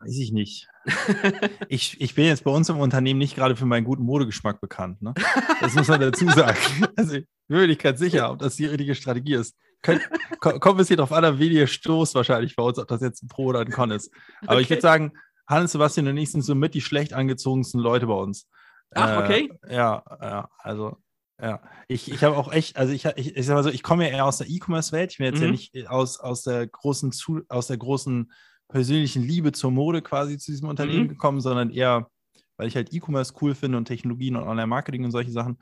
Weiß 0.00 0.16
ich 0.16 0.32
nicht. 0.32 0.68
ich, 1.68 2.00
ich 2.00 2.14
bin 2.14 2.24
jetzt 2.24 2.44
bei 2.44 2.50
uns 2.50 2.68
im 2.68 2.78
Unternehmen 2.78 3.18
nicht 3.18 3.34
gerade 3.34 3.56
für 3.56 3.66
meinen 3.66 3.84
guten 3.84 4.04
Modegeschmack 4.04 4.60
bekannt. 4.60 5.02
Ne? 5.02 5.12
Das 5.60 5.74
muss 5.74 5.88
man 5.88 6.00
dazu 6.00 6.28
sagen. 6.28 6.58
Also 6.96 7.14
ich 7.14 7.26
bin 7.48 7.58
mir 7.58 7.66
nicht 7.66 7.82
ganz 7.82 7.98
sicher, 7.98 8.30
ob 8.30 8.38
das 8.38 8.56
die 8.56 8.66
richtige 8.66 8.94
Strategie 8.94 9.34
ist. 9.34 9.56
Könnt, 9.82 10.02
kommt 10.40 10.80
es 10.80 10.88
hier 10.88 10.96
drauf 10.96 11.12
an, 11.12 11.24
auf 11.24 11.38
wen 11.38 11.52
ihr 11.52 11.66
stoßt 11.66 12.14
wahrscheinlich 12.14 12.56
bei 12.56 12.62
uns, 12.62 12.78
ob 12.78 12.88
das 12.88 13.00
jetzt 13.00 13.22
ein 13.22 13.28
Pro 13.28 13.46
oder 13.46 13.60
ein 13.60 13.70
Con 13.70 13.90
ist. 13.90 14.12
Aber 14.42 14.54
okay. 14.54 14.62
ich 14.62 14.70
würde 14.70 14.82
sagen, 14.82 15.12
Hannes, 15.46 15.72
Sebastian 15.72 16.08
und 16.08 16.16
ich 16.16 16.30
sind 16.32 16.42
so 16.42 16.54
mit 16.54 16.74
die 16.74 16.80
schlecht 16.80 17.12
angezogensten 17.12 17.80
Leute 17.80 18.06
bei 18.06 18.14
uns. 18.14 18.48
Ach, 18.94 19.22
okay. 19.22 19.50
Äh, 19.66 19.76
ja, 19.76 20.02
ja, 20.20 20.48
also 20.58 20.96
ja, 21.40 21.62
ich, 21.86 22.10
ich 22.10 22.24
habe 22.24 22.36
auch 22.36 22.52
echt, 22.52 22.76
also 22.76 22.92
ich, 22.92 23.04
ich, 23.04 23.36
ich 23.36 23.46
sag 23.46 23.54
mal 23.54 23.62
so, 23.62 23.70
ich 23.70 23.84
komme 23.84 24.04
ja 24.08 24.16
eher 24.16 24.24
aus 24.24 24.38
der 24.38 24.48
E-Commerce-Welt. 24.48 25.12
Ich 25.12 25.18
bin 25.18 25.26
jetzt 25.26 25.38
mhm. 25.38 25.44
ja 25.44 25.50
nicht 25.52 25.88
aus, 25.88 26.18
aus 26.18 26.42
der 26.42 26.66
großen, 26.66 27.12
aus 27.48 27.68
der 27.68 27.76
großen 27.76 28.32
persönlichen 28.68 29.22
Liebe 29.22 29.52
zur 29.52 29.70
Mode 29.70 30.02
quasi 30.02 30.36
zu 30.38 30.50
diesem 30.50 30.68
Unternehmen 30.68 31.04
mhm. 31.04 31.10
gekommen, 31.10 31.40
sondern 31.40 31.70
eher, 31.70 32.10
weil 32.56 32.66
ich 32.66 32.74
halt 32.74 32.92
E-Commerce 32.92 33.34
cool 33.40 33.54
finde 33.54 33.78
und 33.78 33.84
Technologien 33.84 34.36
und 34.36 34.42
Online-Marketing 34.42 35.04
und 35.04 35.12
solche 35.12 35.30
Sachen. 35.30 35.58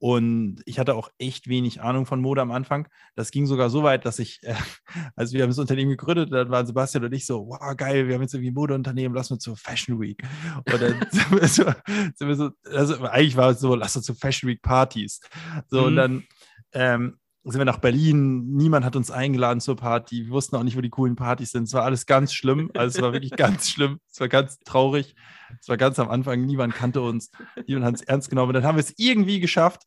Und 0.00 0.62
ich 0.64 0.78
hatte 0.78 0.94
auch 0.94 1.10
echt 1.18 1.46
wenig 1.46 1.82
Ahnung 1.82 2.06
von 2.06 2.22
Mode 2.22 2.40
am 2.40 2.50
Anfang. 2.50 2.88
Das 3.16 3.30
ging 3.30 3.46
sogar 3.46 3.68
so 3.68 3.82
weit, 3.82 4.06
dass 4.06 4.18
ich, 4.18 4.40
äh, 4.42 4.54
also 5.14 5.34
wir 5.34 5.42
haben 5.42 5.50
das 5.50 5.58
Unternehmen 5.58 5.90
gegründet, 5.90 6.32
dann 6.32 6.50
waren 6.50 6.66
Sebastian 6.66 7.04
und 7.04 7.12
ich 7.12 7.26
so, 7.26 7.46
wow, 7.46 7.76
geil, 7.76 8.08
wir 8.08 8.14
haben 8.14 8.22
jetzt 8.22 8.32
irgendwie 8.32 8.50
ein 8.50 8.54
Modeunternehmen, 8.54 9.14
lass 9.14 9.30
uns 9.30 9.44
zur 9.44 9.58
Fashion 9.58 10.00
Week. 10.00 10.22
Und 10.56 10.80
dann 10.80 11.06
sind 11.10 11.30
wir 11.30 11.46
so, 11.46 11.64
sind 12.14 12.28
wir 12.28 12.34
so 12.34 12.50
also 12.72 13.02
eigentlich 13.04 13.36
war 13.36 13.50
es 13.50 13.60
so, 13.60 13.74
lass 13.74 13.94
uns 13.94 14.06
zu 14.06 14.14
Fashion 14.14 14.48
Week 14.48 14.62
Partys. 14.62 15.20
So, 15.68 15.82
mhm. 15.82 15.86
und 15.86 15.96
dann 15.96 16.24
ähm, 16.72 17.18
sind 17.44 17.58
wir 17.58 17.64
nach 17.64 17.78
Berlin, 17.78 18.54
niemand 18.54 18.84
hat 18.84 18.96
uns 18.96 19.10
eingeladen 19.10 19.60
zur 19.60 19.76
Party, 19.76 20.26
wir 20.26 20.32
wussten 20.32 20.56
auch 20.56 20.62
nicht, 20.62 20.76
wo 20.76 20.82
die 20.82 20.90
coolen 20.90 21.16
Partys 21.16 21.52
sind. 21.52 21.64
Es 21.64 21.72
war 21.72 21.84
alles 21.84 22.04
ganz 22.04 22.34
schlimm, 22.34 22.70
also 22.74 22.98
es 22.98 23.02
war 23.02 23.12
wirklich 23.12 23.30
ganz 23.36 23.70
schlimm, 23.70 23.98
es 24.10 24.20
war 24.20 24.28
ganz 24.28 24.58
traurig, 24.60 25.14
es 25.58 25.68
war 25.68 25.78
ganz 25.78 25.98
am 25.98 26.10
Anfang, 26.10 26.44
niemand 26.44 26.74
kannte 26.74 27.00
uns, 27.00 27.30
niemand 27.66 27.86
hat 27.86 27.94
es 27.94 28.02
ernst 28.02 28.28
genommen. 28.28 28.48
Und 28.48 28.54
dann 28.54 28.64
haben 28.64 28.76
wir 28.76 28.84
es 28.84 28.94
irgendwie 28.98 29.40
geschafft, 29.40 29.84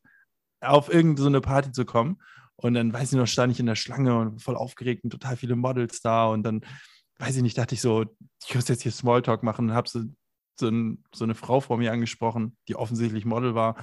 auf 0.60 0.92
irgendeine 0.92 1.36
so 1.36 1.40
Party 1.40 1.72
zu 1.72 1.84
kommen. 1.84 2.18
Und 2.56 2.74
dann, 2.74 2.92
weiß 2.92 3.12
ich 3.12 3.18
noch, 3.18 3.26
stand 3.26 3.52
ich 3.52 3.60
in 3.60 3.66
der 3.66 3.74
Schlange 3.74 4.18
und 4.18 4.42
voll 4.42 4.56
aufgeregt 4.56 5.04
und 5.04 5.10
total 5.10 5.36
viele 5.36 5.56
Models 5.56 6.00
da. 6.00 6.26
Und 6.26 6.44
dann, 6.44 6.62
weiß 7.18 7.36
ich 7.36 7.42
nicht, 7.42 7.58
dachte 7.58 7.74
ich 7.74 7.80
so, 7.80 8.04
ich 8.46 8.54
muss 8.54 8.68
jetzt 8.68 8.82
hier 8.82 8.92
Smalltalk 8.92 9.42
machen 9.42 9.70
und 9.70 9.74
habe 9.74 9.88
so, 9.88 10.02
so, 10.58 10.68
ein, 10.68 11.04
so 11.14 11.24
eine 11.24 11.34
Frau 11.34 11.60
vor 11.60 11.78
mir 11.78 11.92
angesprochen, 11.92 12.56
die 12.68 12.76
offensichtlich 12.76 13.24
Model 13.24 13.54
war. 13.54 13.76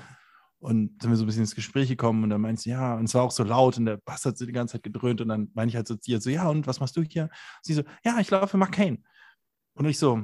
Und 0.62 1.02
sind 1.02 1.10
wir 1.10 1.18
so 1.18 1.24
ein 1.24 1.26
bisschen 1.26 1.42
ins 1.42 1.56
Gespräch 1.56 1.90
gekommen 1.90 2.24
und 2.24 2.30
dann 2.30 2.40
meinst 2.40 2.68
du, 2.68 2.70
ja, 2.70 2.94
und 2.94 3.06
es 3.06 3.16
war 3.16 3.24
auch 3.24 3.32
so 3.32 3.44
laut 3.44 3.80
und 3.80 3.88
der 3.88 3.98
Bass 3.98 4.24
hat 4.26 4.38
so 4.38 4.46
die 4.46 4.52
ganze 4.52 4.74
Zeit 4.74 4.84
gedröhnt 4.84 5.20
und 5.20 5.28
dann 5.28 5.50
meine 5.56 5.70
ich 5.70 5.76
halt 5.76 5.88
so 5.88 5.96
zu 5.96 6.12
ihr 6.12 6.22
so, 6.22 6.30
ja, 6.30 6.48
und 6.48 6.68
was 6.68 6.80
machst 6.80 6.96
du 6.96 7.02
hier? 7.02 7.24
Und 7.24 7.32
sie 7.64 7.74
so, 7.74 7.84
ja, 8.06 8.20
ich 8.20 8.30
laufe 8.30 8.48
für 8.48 8.58
McCain. 8.58 9.04
Und 9.74 9.86
ich 9.86 9.98
so, 9.98 10.22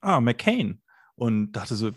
ah, 0.00 0.20
McCain. 0.20 0.80
Und 1.16 1.52
dachte 1.52 1.74
so, 1.74 1.90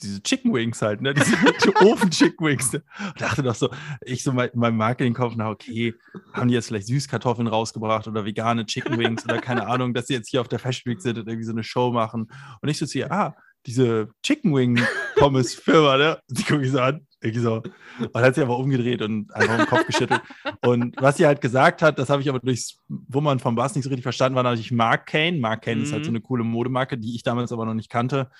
diese 0.00 0.22
Chicken 0.22 0.52
Wings 0.52 0.80
halt, 0.80 1.00
ne? 1.00 1.14
Diese 1.14 1.36
Ofen-Chicken 1.84 2.46
Wings. 2.46 2.72
Und 2.74 2.84
dachte 3.18 3.42
doch 3.42 3.54
so, 3.54 3.70
ich 4.02 4.22
so 4.22 4.32
mein, 4.32 4.50
mein 4.54 4.76
Marketingkopf, 4.76 5.34
na 5.36 5.50
okay, 5.50 5.94
haben 6.32 6.48
die 6.48 6.54
jetzt 6.54 6.68
vielleicht 6.68 6.86
Süßkartoffeln 6.86 7.48
rausgebracht 7.48 8.06
oder 8.06 8.24
vegane 8.24 8.64
Chicken 8.66 8.98
Wings 8.98 9.24
oder 9.24 9.40
keine 9.40 9.66
Ahnung, 9.68 9.94
dass 9.94 10.06
sie 10.06 10.14
jetzt 10.14 10.28
hier 10.28 10.40
auf 10.40 10.48
der 10.48 10.58
Fashion 10.58 10.92
Week 10.92 11.00
sind 11.00 11.18
und 11.18 11.26
irgendwie 11.26 11.44
so 11.44 11.52
eine 11.52 11.64
Show 11.64 11.90
machen. 11.90 12.30
Und 12.60 12.68
ich 12.68 12.78
so 12.78 12.86
zu 12.86 12.98
ihr, 12.98 13.10
ah, 13.10 13.34
diese 13.66 14.08
Chicken 14.22 14.54
Wing 14.54 14.80
Pommes 15.16 15.54
Firma, 15.54 15.96
ne? 15.96 16.18
Und 16.28 16.38
die 16.38 16.44
gucke 16.44 16.64
ich 16.64 16.70
so 16.70 16.80
an, 16.80 17.06
Irgendwie 17.20 17.42
so. 17.42 17.62
Und 17.98 18.22
hat 18.22 18.34
sich 18.34 18.44
aber 18.44 18.58
umgedreht 18.58 19.02
und 19.02 19.34
einfach 19.34 19.56
den 19.56 19.66
Kopf 19.66 19.86
geschüttelt. 19.86 20.20
Und 20.64 20.94
was 21.00 21.16
sie 21.16 21.26
halt 21.26 21.40
gesagt 21.40 21.82
hat, 21.82 21.98
das 21.98 22.10
habe 22.10 22.22
ich 22.22 22.28
aber 22.28 22.38
durchs 22.38 22.78
Wummern 22.88 23.40
vom 23.40 23.56
Bass 23.56 23.74
nicht 23.74 23.84
so 23.84 23.90
richtig 23.90 24.04
verstanden, 24.04 24.36
war 24.36 24.44
natürlich 24.44 24.70
Mark 24.70 25.06
Kane. 25.06 25.38
Mark 25.38 25.62
Kane 25.62 25.78
mhm. 25.78 25.82
ist 25.82 25.92
halt 25.92 26.04
so 26.04 26.10
mhm. 26.10 26.16
eine 26.16 26.22
coole 26.22 26.44
Modemarke, 26.44 26.96
die 26.96 27.16
ich 27.16 27.24
damals 27.24 27.52
aber 27.52 27.66
noch 27.66 27.74
nicht 27.74 27.90
kannte. 27.90 28.30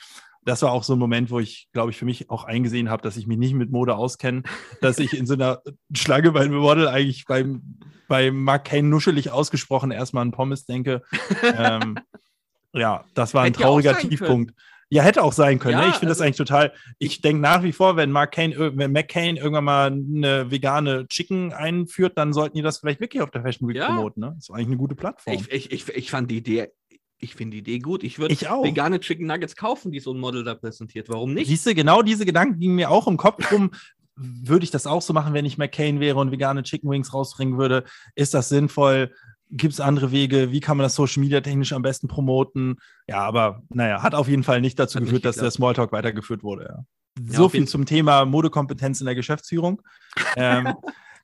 Das 0.44 0.62
war 0.62 0.72
auch 0.72 0.84
so 0.84 0.94
ein 0.94 0.98
Moment, 0.98 1.30
wo 1.30 1.40
ich, 1.40 1.68
glaube 1.72 1.90
ich, 1.90 1.98
für 1.98 2.04
mich 2.04 2.30
auch 2.30 2.44
eingesehen 2.44 2.88
habe, 2.88 3.02
dass 3.02 3.16
ich 3.16 3.26
mich 3.26 3.36
nicht 3.36 3.54
mit 3.54 3.70
Mode 3.70 3.96
auskenne, 3.96 4.44
dass 4.80 4.98
ich 4.98 5.16
in 5.16 5.26
so 5.26 5.34
einer 5.34 5.60
Schlange 5.94 6.30
beim 6.30 6.52
Model 6.54 6.88
eigentlich 6.88 7.24
beim, 7.26 7.80
bei 8.06 8.30
Mark 8.30 8.66
Kane 8.66 8.88
nuschelig 8.88 9.30
ausgesprochen 9.30 9.90
erstmal 9.90 10.22
an 10.22 10.30
Pommes 10.30 10.64
denke. 10.64 11.02
ähm, 11.42 11.98
ja, 12.72 13.04
das 13.14 13.34
war 13.34 13.42
ein 13.42 13.52
Hätte 13.52 13.62
trauriger 13.62 13.98
Tiefpunkt. 13.98 14.54
Können. 14.54 14.68
Ja, 14.90 15.02
hätte 15.02 15.22
auch 15.22 15.34
sein 15.34 15.58
können. 15.58 15.76
Ne? 15.76 15.82
Ja, 15.82 15.88
ne? 15.88 15.92
Ich 15.92 15.98
finde 15.98 16.12
also, 16.12 16.20
das 16.20 16.26
eigentlich 16.26 16.36
total. 16.36 16.72
Ich 16.98 17.20
denke 17.20 17.42
nach 17.42 17.62
wie 17.62 17.72
vor, 17.72 17.96
wenn 17.96 18.10
Mark 18.10 18.32
Kane, 18.32 18.76
wenn 18.76 18.92
McCain 18.92 19.36
irgendwann 19.36 19.64
mal 19.64 19.86
eine 19.86 20.50
vegane 20.50 21.06
Chicken 21.08 21.52
einführt, 21.52 22.16
dann 22.16 22.32
sollten 22.32 22.56
die 22.56 22.62
das 22.62 22.78
vielleicht 22.78 23.00
wirklich 23.00 23.22
auf 23.22 23.30
der 23.30 23.42
Fashion 23.42 23.68
Week 23.68 23.76
ja. 23.76 23.86
promoten. 23.86 24.22
Ne? 24.22 24.32
Das 24.36 24.48
ist 24.48 24.50
eigentlich 24.50 24.68
eine 24.68 24.76
gute 24.78 24.94
Plattform. 24.94 25.34
Ich, 25.34 25.50
ich, 25.52 25.72
ich, 25.72 25.88
ich 25.88 26.10
fand 26.10 26.30
die 26.30 26.38
Idee 26.38 26.68
ich 27.20 27.34
finde 27.34 27.56
die 27.56 27.58
Idee 27.58 27.78
gut. 27.80 28.04
Ich 28.04 28.18
würde 28.18 28.34
vegane 28.34 29.00
Chicken 29.00 29.26
Nuggets 29.26 29.56
kaufen, 29.56 29.90
die 29.90 30.00
so 30.00 30.12
ein 30.12 30.20
Model 30.20 30.44
da 30.44 30.54
präsentiert. 30.54 31.08
Warum 31.08 31.34
nicht? 31.34 31.48
Siehst 31.48 31.66
du, 31.66 31.74
genau 31.74 32.02
diese 32.02 32.24
Gedanken 32.24 32.60
gingen 32.60 32.76
mir 32.76 32.90
auch 32.90 33.08
im 33.08 33.16
Kopf 33.16 33.50
rum. 33.50 33.72
würde 34.14 34.64
ich 34.64 34.70
das 34.70 34.86
auch 34.86 35.02
so 35.02 35.12
machen, 35.12 35.34
wenn 35.34 35.44
ich 35.44 35.58
McCain 35.58 36.00
wäre 36.00 36.18
und 36.18 36.32
vegane 36.32 36.62
Chicken 36.62 36.90
Wings 36.90 37.12
rausbringen 37.12 37.58
würde? 37.58 37.84
Ist 38.14 38.34
das 38.34 38.48
sinnvoll? 38.48 39.12
Gibt 39.50 39.72
es 39.72 39.80
andere 39.80 40.12
Wege? 40.12 40.52
Wie 40.52 40.60
kann 40.60 40.76
man 40.76 40.84
das 40.84 40.94
Social 40.94 41.22
Media 41.22 41.40
technisch 41.40 41.72
am 41.72 41.82
besten 41.82 42.08
promoten? 42.08 42.76
Ja, 43.06 43.20
aber 43.20 43.62
naja, 43.70 44.02
hat 44.02 44.14
auf 44.14 44.28
jeden 44.28 44.42
Fall 44.42 44.60
nicht 44.60 44.78
dazu 44.78 44.96
hat 44.96 45.04
geführt, 45.04 45.24
nicht 45.24 45.26
dass 45.26 45.36
der 45.36 45.50
Smalltalk 45.50 45.92
weitergeführt 45.92 46.42
wurde. 46.42 46.64
Ja. 46.64 46.84
Ja, 47.26 47.36
so 47.36 47.48
viel 47.48 47.66
zum 47.66 47.86
Thema 47.86 48.24
Modekompetenz 48.24 49.00
in 49.00 49.06
der 49.06 49.14
Geschäftsführung. 49.14 49.82
ähm, 50.36 50.74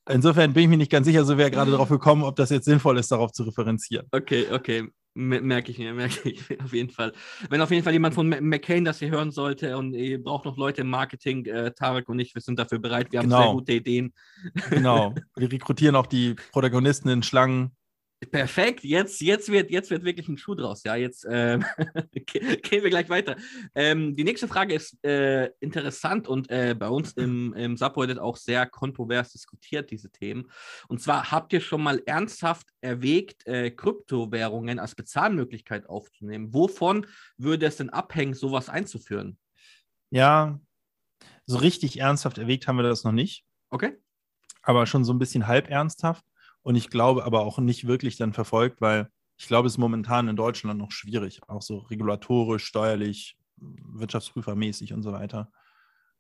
insofern 0.09 0.53
bin 0.53 0.65
ich 0.65 0.69
mir 0.69 0.77
nicht 0.77 0.91
ganz 0.91 1.07
sicher, 1.07 1.25
so 1.25 1.39
wäre 1.39 1.51
gerade 1.51 1.71
darauf 1.71 1.89
gekommen, 1.89 2.23
ob 2.23 2.37
das 2.37 2.51
jetzt 2.51 2.65
sinnvoll 2.65 2.99
ist, 2.99 3.13
darauf 3.13 3.33
zu 3.33 3.45
referenzieren. 3.45 4.07
Okay, 4.11 4.47
okay. 4.53 4.89
Merke 5.17 5.71
ich 5.71 5.79
mir, 5.79 5.95
merke 5.95 6.29
ich 6.29 6.61
auf 6.61 6.73
jeden 6.73 6.91
Fall. 6.91 7.13
Wenn 7.49 7.61
auf 7.61 7.71
jeden 7.71 7.85
Fall 7.85 7.93
jemand 7.93 8.17
von 8.17 8.29
McCain 8.29 8.85
das 8.85 8.99
hier 8.99 9.11
hören 9.11 9.31
sollte 9.31 9.77
und 9.77 9.95
ihr 9.95 10.21
braucht 10.21 10.45
noch 10.45 10.57
Leute 10.57 10.81
im 10.81 10.91
Marketing, 10.91 11.45
äh, 11.47 11.71
Tarek 11.71 12.09
und 12.09 12.19
ich, 12.19 12.35
wir 12.35 12.43
sind 12.43 12.59
dafür 12.59 12.81
bereit. 12.81 13.13
Wir 13.13 13.21
haben 13.21 13.29
genau. 13.29 13.43
sehr 13.43 13.53
gute 13.53 13.73
Ideen. 13.75 14.13
Genau. 14.71 15.15
Wir 15.37 15.53
rekrutieren 15.53 15.95
auch 15.95 16.09
die 16.09 16.35
Protagonisten 16.51 17.09
in 17.09 17.23
Schlangen. 17.23 17.77
Perfekt, 18.31 18.85
jetzt, 18.85 19.21
jetzt, 19.21 19.51
wird, 19.51 19.71
jetzt 19.71 19.91
wird 19.91 20.05
wirklich 20.05 20.29
ein 20.29 20.39
Schuh 20.39 20.55
draus. 20.55 20.85
Ja, 20.85 20.95
jetzt 20.95 21.27
ähm, 21.29 21.65
gehen 22.15 22.83
wir 22.83 22.91
gleich 22.91 23.09
weiter. 23.09 23.37
Ähm, 23.75 24.15
die 24.15 24.25
nächste 24.25 24.49
Frage 24.49 24.75
ist 24.75 25.03
äh, 25.05 25.51
interessant 25.61 26.29
und 26.29 26.51
äh, 26.51 26.75
bei 26.79 26.89
uns 26.89 27.13
im, 27.13 27.53
im 27.55 27.77
Subreddit 27.77 28.19
auch 28.19 28.37
sehr 28.37 28.67
kontrovers 28.67 29.33
diskutiert, 29.33 29.91
diese 29.91 30.11
Themen. 30.11 30.51
Und 30.89 31.01
zwar, 31.01 31.31
habt 31.31 31.53
ihr 31.53 31.61
schon 31.61 31.83
mal 31.83 32.03
ernsthaft 32.07 32.69
erwägt, 32.81 33.47
äh, 33.47 33.71
Kryptowährungen 33.71 34.79
als 34.79 34.95
Bezahlmöglichkeit 34.95 35.89
aufzunehmen? 35.89 36.55
Wovon 36.55 37.07
würde 37.37 37.67
es 37.67 37.77
denn 37.77 37.91
abhängen, 37.91 38.35
sowas 38.35 38.69
einzuführen? 38.69 39.39
Ja, 40.11 40.61
so 41.47 41.59
richtig 41.59 42.01
ernsthaft 42.01 42.39
erwägt 42.39 42.69
haben 42.69 42.77
wir 42.77 42.83
das 42.85 43.05
noch 43.05 43.13
nicht. 43.13 43.45
Okay. 43.71 43.97
Aber 44.63 44.87
schon 44.87 45.05
so 45.05 45.13
ein 45.13 45.19
bisschen 45.19 45.47
halb 45.47 45.69
ernsthaft. 45.69 46.25
Und 46.65 46.75
ich 46.77 46.91
glaube 46.91 47.25
aber 47.25 47.43
auch 47.43 47.59
nicht 47.59 47.87
wirklich 47.87 48.17
dann 48.17 48.33
verfolgt, 48.33 48.81
weil 48.81 49.09
ich 49.37 49.47
glaube, 49.47 49.67
es 49.67 49.75
ist 49.75 49.79
momentan 49.79 50.29
in 50.29 50.37
Deutschland 50.37 50.79
noch 50.79 50.91
schwierig, 50.91 51.41
auch 51.47 51.63
so 51.63 51.79
regulatorisch, 51.79 52.65
steuerlich, 52.65 53.37
wirtschaftsprüfermäßig 53.57 54.93
und 54.93 55.03
so 55.03 55.13
weiter. 55.13 55.53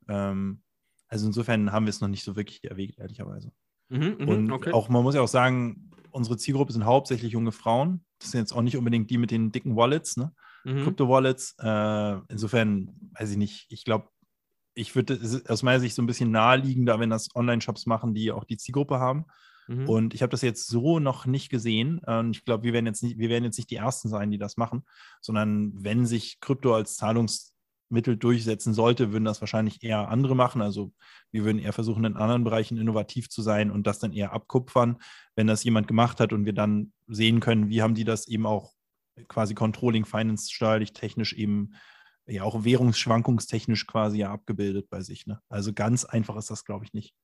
Ähm, 0.07 0.63
also 1.09 1.27
insofern 1.27 1.73
haben 1.73 1.87
wir 1.87 1.91
es 1.91 2.01
noch 2.01 2.09
nicht 2.09 2.25
so 2.25 2.37
wirklich 2.37 2.63
erwägt, 2.63 2.99
ehrlicherweise. 2.99 3.53
Mhm, 3.89 4.17
mh, 4.19 4.27
und 4.27 4.53
okay. 4.53 4.73
auch, 4.73 4.89
man 4.89 5.03
muss 5.03 5.15
ja 5.15 5.23
auch 5.23 5.29
sagen, 5.29 5.91
unsere 6.11 6.37
Zielgruppe 6.37 6.73
sind 6.73 6.85
hauptsächlich 6.85 7.33
junge 7.33 7.53
Frauen. 7.53 8.05
Das 8.19 8.31
sind 8.31 8.41
jetzt 8.41 8.53
auch 8.53 8.63
nicht 8.63 8.77
unbedingt 8.77 9.11
die 9.11 9.19
mit 9.19 9.31
den 9.31 9.51
dicken 9.51 9.77
Wallets, 9.77 10.17
ne? 10.17 10.35
Mhm. 10.65 10.83
Crypto-Wallets. 10.83 11.57
Äh, 11.59 12.21
insofern, 12.29 12.91
weiß 13.19 13.31
ich 13.31 13.37
nicht, 13.37 13.67
ich 13.71 13.85
glaube, 13.85 14.09
ich 14.75 14.95
würde 14.95 15.19
aus 15.49 15.63
meiner 15.63 15.81
Sicht 15.81 15.95
so 15.95 16.03
ein 16.03 16.07
bisschen 16.07 16.31
naheliegender, 16.31 17.01
wenn 17.01 17.11
das 17.11 17.29
Online-Shops 17.35 17.87
machen, 17.87 18.15
die 18.15 18.31
auch 18.33 18.45
die 18.45 18.57
Zielgruppe 18.57 18.99
haben. 18.99 19.25
Mhm. 19.67 19.89
Und 19.89 20.15
ich 20.15 20.23
habe 20.23 20.31
das 20.31 20.43
jetzt 20.43 20.67
so 20.67 20.99
noch 20.99 21.27
nicht 21.27 21.51
gesehen. 21.51 21.99
Und 21.99 22.37
ich 22.37 22.45
glaube, 22.45 22.65
wir 22.65 22.73
werden 22.73 22.87
jetzt 22.87 23.03
nicht, 23.03 23.19
wir 23.19 23.29
werden 23.29 23.45
jetzt 23.45 23.57
nicht 23.57 23.71
die 23.71 23.77
Ersten 23.77 24.09
sein, 24.09 24.31
die 24.31 24.39
das 24.39 24.57
machen, 24.57 24.85
sondern 25.21 25.73
wenn 25.75 26.07
sich 26.07 26.41
Krypto 26.41 26.75
als 26.75 26.97
Zahlungsmittel 26.97 28.17
durchsetzen 28.17 28.75
sollte, 28.75 29.13
würden 29.13 29.25
das 29.25 29.41
wahrscheinlich 29.41 29.83
eher 29.83 30.09
andere 30.09 30.35
machen. 30.37 30.63
Also 30.63 30.93
wir 31.31 31.45
würden 31.45 31.59
eher 31.59 31.73
versuchen, 31.73 32.05
in 32.05 32.17
anderen 32.17 32.45
Bereichen 32.45 32.79
innovativ 32.79 33.29
zu 33.29 33.43
sein 33.43 33.71
und 33.71 33.87
das 33.87 33.99
dann 33.99 34.13
eher 34.13 34.33
abkupfern, 34.33 34.99
wenn 35.37 35.47
das 35.47 35.65
jemand 35.65 35.89
gemacht 35.89 36.21
hat 36.21 36.33
und 36.33 36.45
wir 36.45 36.55
dann 36.55 36.93
sehen 37.07 37.41
können, 37.41 37.69
wie 37.69 37.83
haben 37.83 37.95
die 37.95 38.05
das 38.05 38.29
eben 38.29 38.47
auch 38.47 38.73
quasi 39.29 39.55
Controlling, 39.55 40.05
Finance, 40.05 40.53
steuerlich, 40.53 40.93
technisch 40.93 41.33
eben 41.33 41.75
ja 42.27 42.43
auch 42.43 42.65
währungsschwankungstechnisch 42.65 43.87
quasi 43.87 44.19
ja 44.19 44.33
abgebildet 44.33 44.89
bei 44.91 45.03
sich. 45.03 45.27
Ne? 45.27 45.41
Also 45.49 45.73
ganz 45.73 46.05
einfach 46.05 46.37
ist 46.37 46.51
das, 46.51 46.65
glaube 46.65 46.85
ich, 46.85 46.93
nicht. 46.93 47.15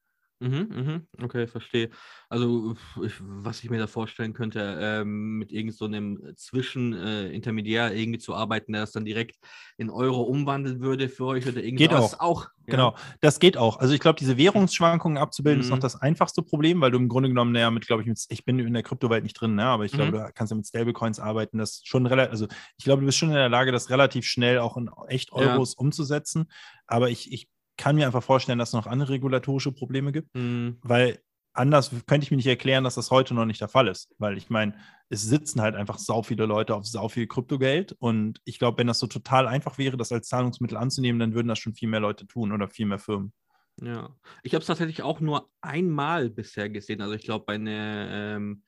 Mhm, 0.43 0.69
mhm. 0.75 1.07
Okay, 1.23 1.47
verstehe. 1.47 1.91
Also, 2.31 2.75
ich, 3.05 3.13
was 3.21 3.63
ich 3.63 3.69
mir 3.69 3.79
da 3.79 3.87
vorstellen 3.87 4.33
könnte, 4.33 4.79
ähm, 4.81 5.37
mit 5.39 5.53
irgend 5.53 5.75
so 5.75 5.85
einem 5.85 6.35
Zwischenintermediär 6.35 7.93
äh, 7.93 8.01
irgendwie 8.01 8.19
zu 8.19 8.35
arbeiten, 8.35 8.73
der 8.73 8.81
das 8.83 8.93
dann 8.93 9.05
direkt 9.05 9.37
in 9.77 9.91
Euro 9.91 10.23
umwandeln 10.23 10.81
würde 10.81 11.11
für 11.11 11.27
euch 11.27 11.47
oder 11.47 11.61
Geht 11.61 11.93
auch. 11.95 12.19
auch 12.21 12.49
ja. 12.67 12.73
Genau, 12.73 12.95
das 13.21 13.41
geht 13.41 13.57
auch. 13.57 13.79
Also 13.81 13.95
ich 13.95 14.01
glaube, 14.01 14.19
diese 14.19 14.39
Währungsschwankungen 14.39 15.19
abzubilden, 15.19 15.61
ist 15.61 15.71
noch 15.71 15.79
mhm. 15.79 15.81
das 15.81 15.97
einfachste 16.01 16.41
Problem, 16.43 16.81
weil 16.81 16.93
du 16.93 16.99
im 16.99 17.09
Grunde 17.09 17.29
genommen, 17.29 17.51
naja, 17.53 17.71
mit, 17.71 17.87
glaube 17.87 18.03
ich, 18.03 18.09
mit, 18.09 18.25
ich 18.29 18.45
bin 18.45 18.59
in 18.61 18.73
der 18.73 18.83
Kryptowelt 18.85 19.25
nicht 19.25 19.35
drin, 19.41 19.57
ne, 19.57 19.65
aber 19.65 19.85
ich 19.85 19.93
glaube, 19.93 20.13
Mhm. 20.13 20.13
du 20.13 20.31
kannst 20.35 20.53
ja 20.53 20.57
mit 20.57 20.67
Stablecoins 20.69 21.19
arbeiten, 21.19 21.59
das 21.59 21.83
schon 21.85 22.07
relativ, 22.07 22.31
also 22.31 22.47
ich 22.79 22.85
glaube, 22.85 23.01
du 23.01 23.07
bist 23.07 23.19
schon 23.19 23.31
in 23.31 23.35
der 23.35 23.49
Lage, 23.49 23.73
das 23.73 23.91
relativ 23.91 24.25
schnell 24.25 24.59
auch 24.61 24.77
in 24.77 24.89
echt 25.09 25.33
Ja. 25.35 25.57
Euros 25.57 25.75
umzusetzen. 25.75 26.47
Aber 26.87 27.11
ich, 27.11 27.33
ich 27.33 27.49
kann 27.81 27.97
mir 27.97 28.07
einfach 28.07 28.23
vorstellen, 28.23 28.59
dass 28.59 28.71
es 28.71 28.75
noch 28.75 28.87
andere 28.87 29.13
regulatorische 29.13 29.73
Probleme 29.73 30.13
gibt, 30.13 30.35
mhm. 30.35 30.77
weil 30.83 31.19
anders 31.55 31.91
könnte 32.07 32.25
ich 32.25 32.31
mir 32.31 32.37
nicht 32.37 32.47
erklären, 32.47 32.85
dass 32.85 32.95
das 32.95 33.11
heute 33.11 33.33
noch 33.35 33.47
nicht 33.47 33.61
der 33.61 33.69
Fall 33.69 33.89
ist. 33.89 34.15
Weil 34.19 34.37
ich 34.37 34.51
meine, 34.51 34.75
es 35.09 35.23
sitzen 35.23 35.63
halt 35.63 35.75
einfach 35.75 35.99
sau 35.99 36.23
viele 36.23 36.45
Leute 36.45 36.75
auf 36.75 36.87
sau 36.87 37.09
viel 37.09 37.27
Kryptogeld. 37.27 37.93
Und 37.99 38.41
ich 38.45 38.59
glaube, 38.59 38.79
wenn 38.79 38.87
das 38.87 38.99
so 38.99 39.07
total 39.07 39.49
einfach 39.49 39.79
wäre, 39.79 39.97
das 39.97 40.13
als 40.13 40.29
Zahlungsmittel 40.29 40.77
anzunehmen, 40.77 41.19
dann 41.19 41.35
würden 41.35 41.49
das 41.49 41.59
schon 41.59 41.75
viel 41.75 41.89
mehr 41.89 42.01
Leute 42.01 42.27
tun 42.27 42.53
oder 42.53 42.69
viel 42.69 42.87
mehr 42.87 42.99
Firmen. 42.99 43.33
Ja, 43.81 44.15
ich 44.43 44.53
habe 44.53 44.61
es 44.61 44.67
tatsächlich 44.67 45.03
auch 45.03 45.21
nur 45.21 45.49
einmal 45.63 46.29
bisher 46.29 46.69
gesehen. 46.69 47.01
Also 47.01 47.15
ich 47.15 47.23
glaube, 47.23 47.47
bei, 47.47 47.55
eine, 47.55 48.09
ähm, 48.37 48.63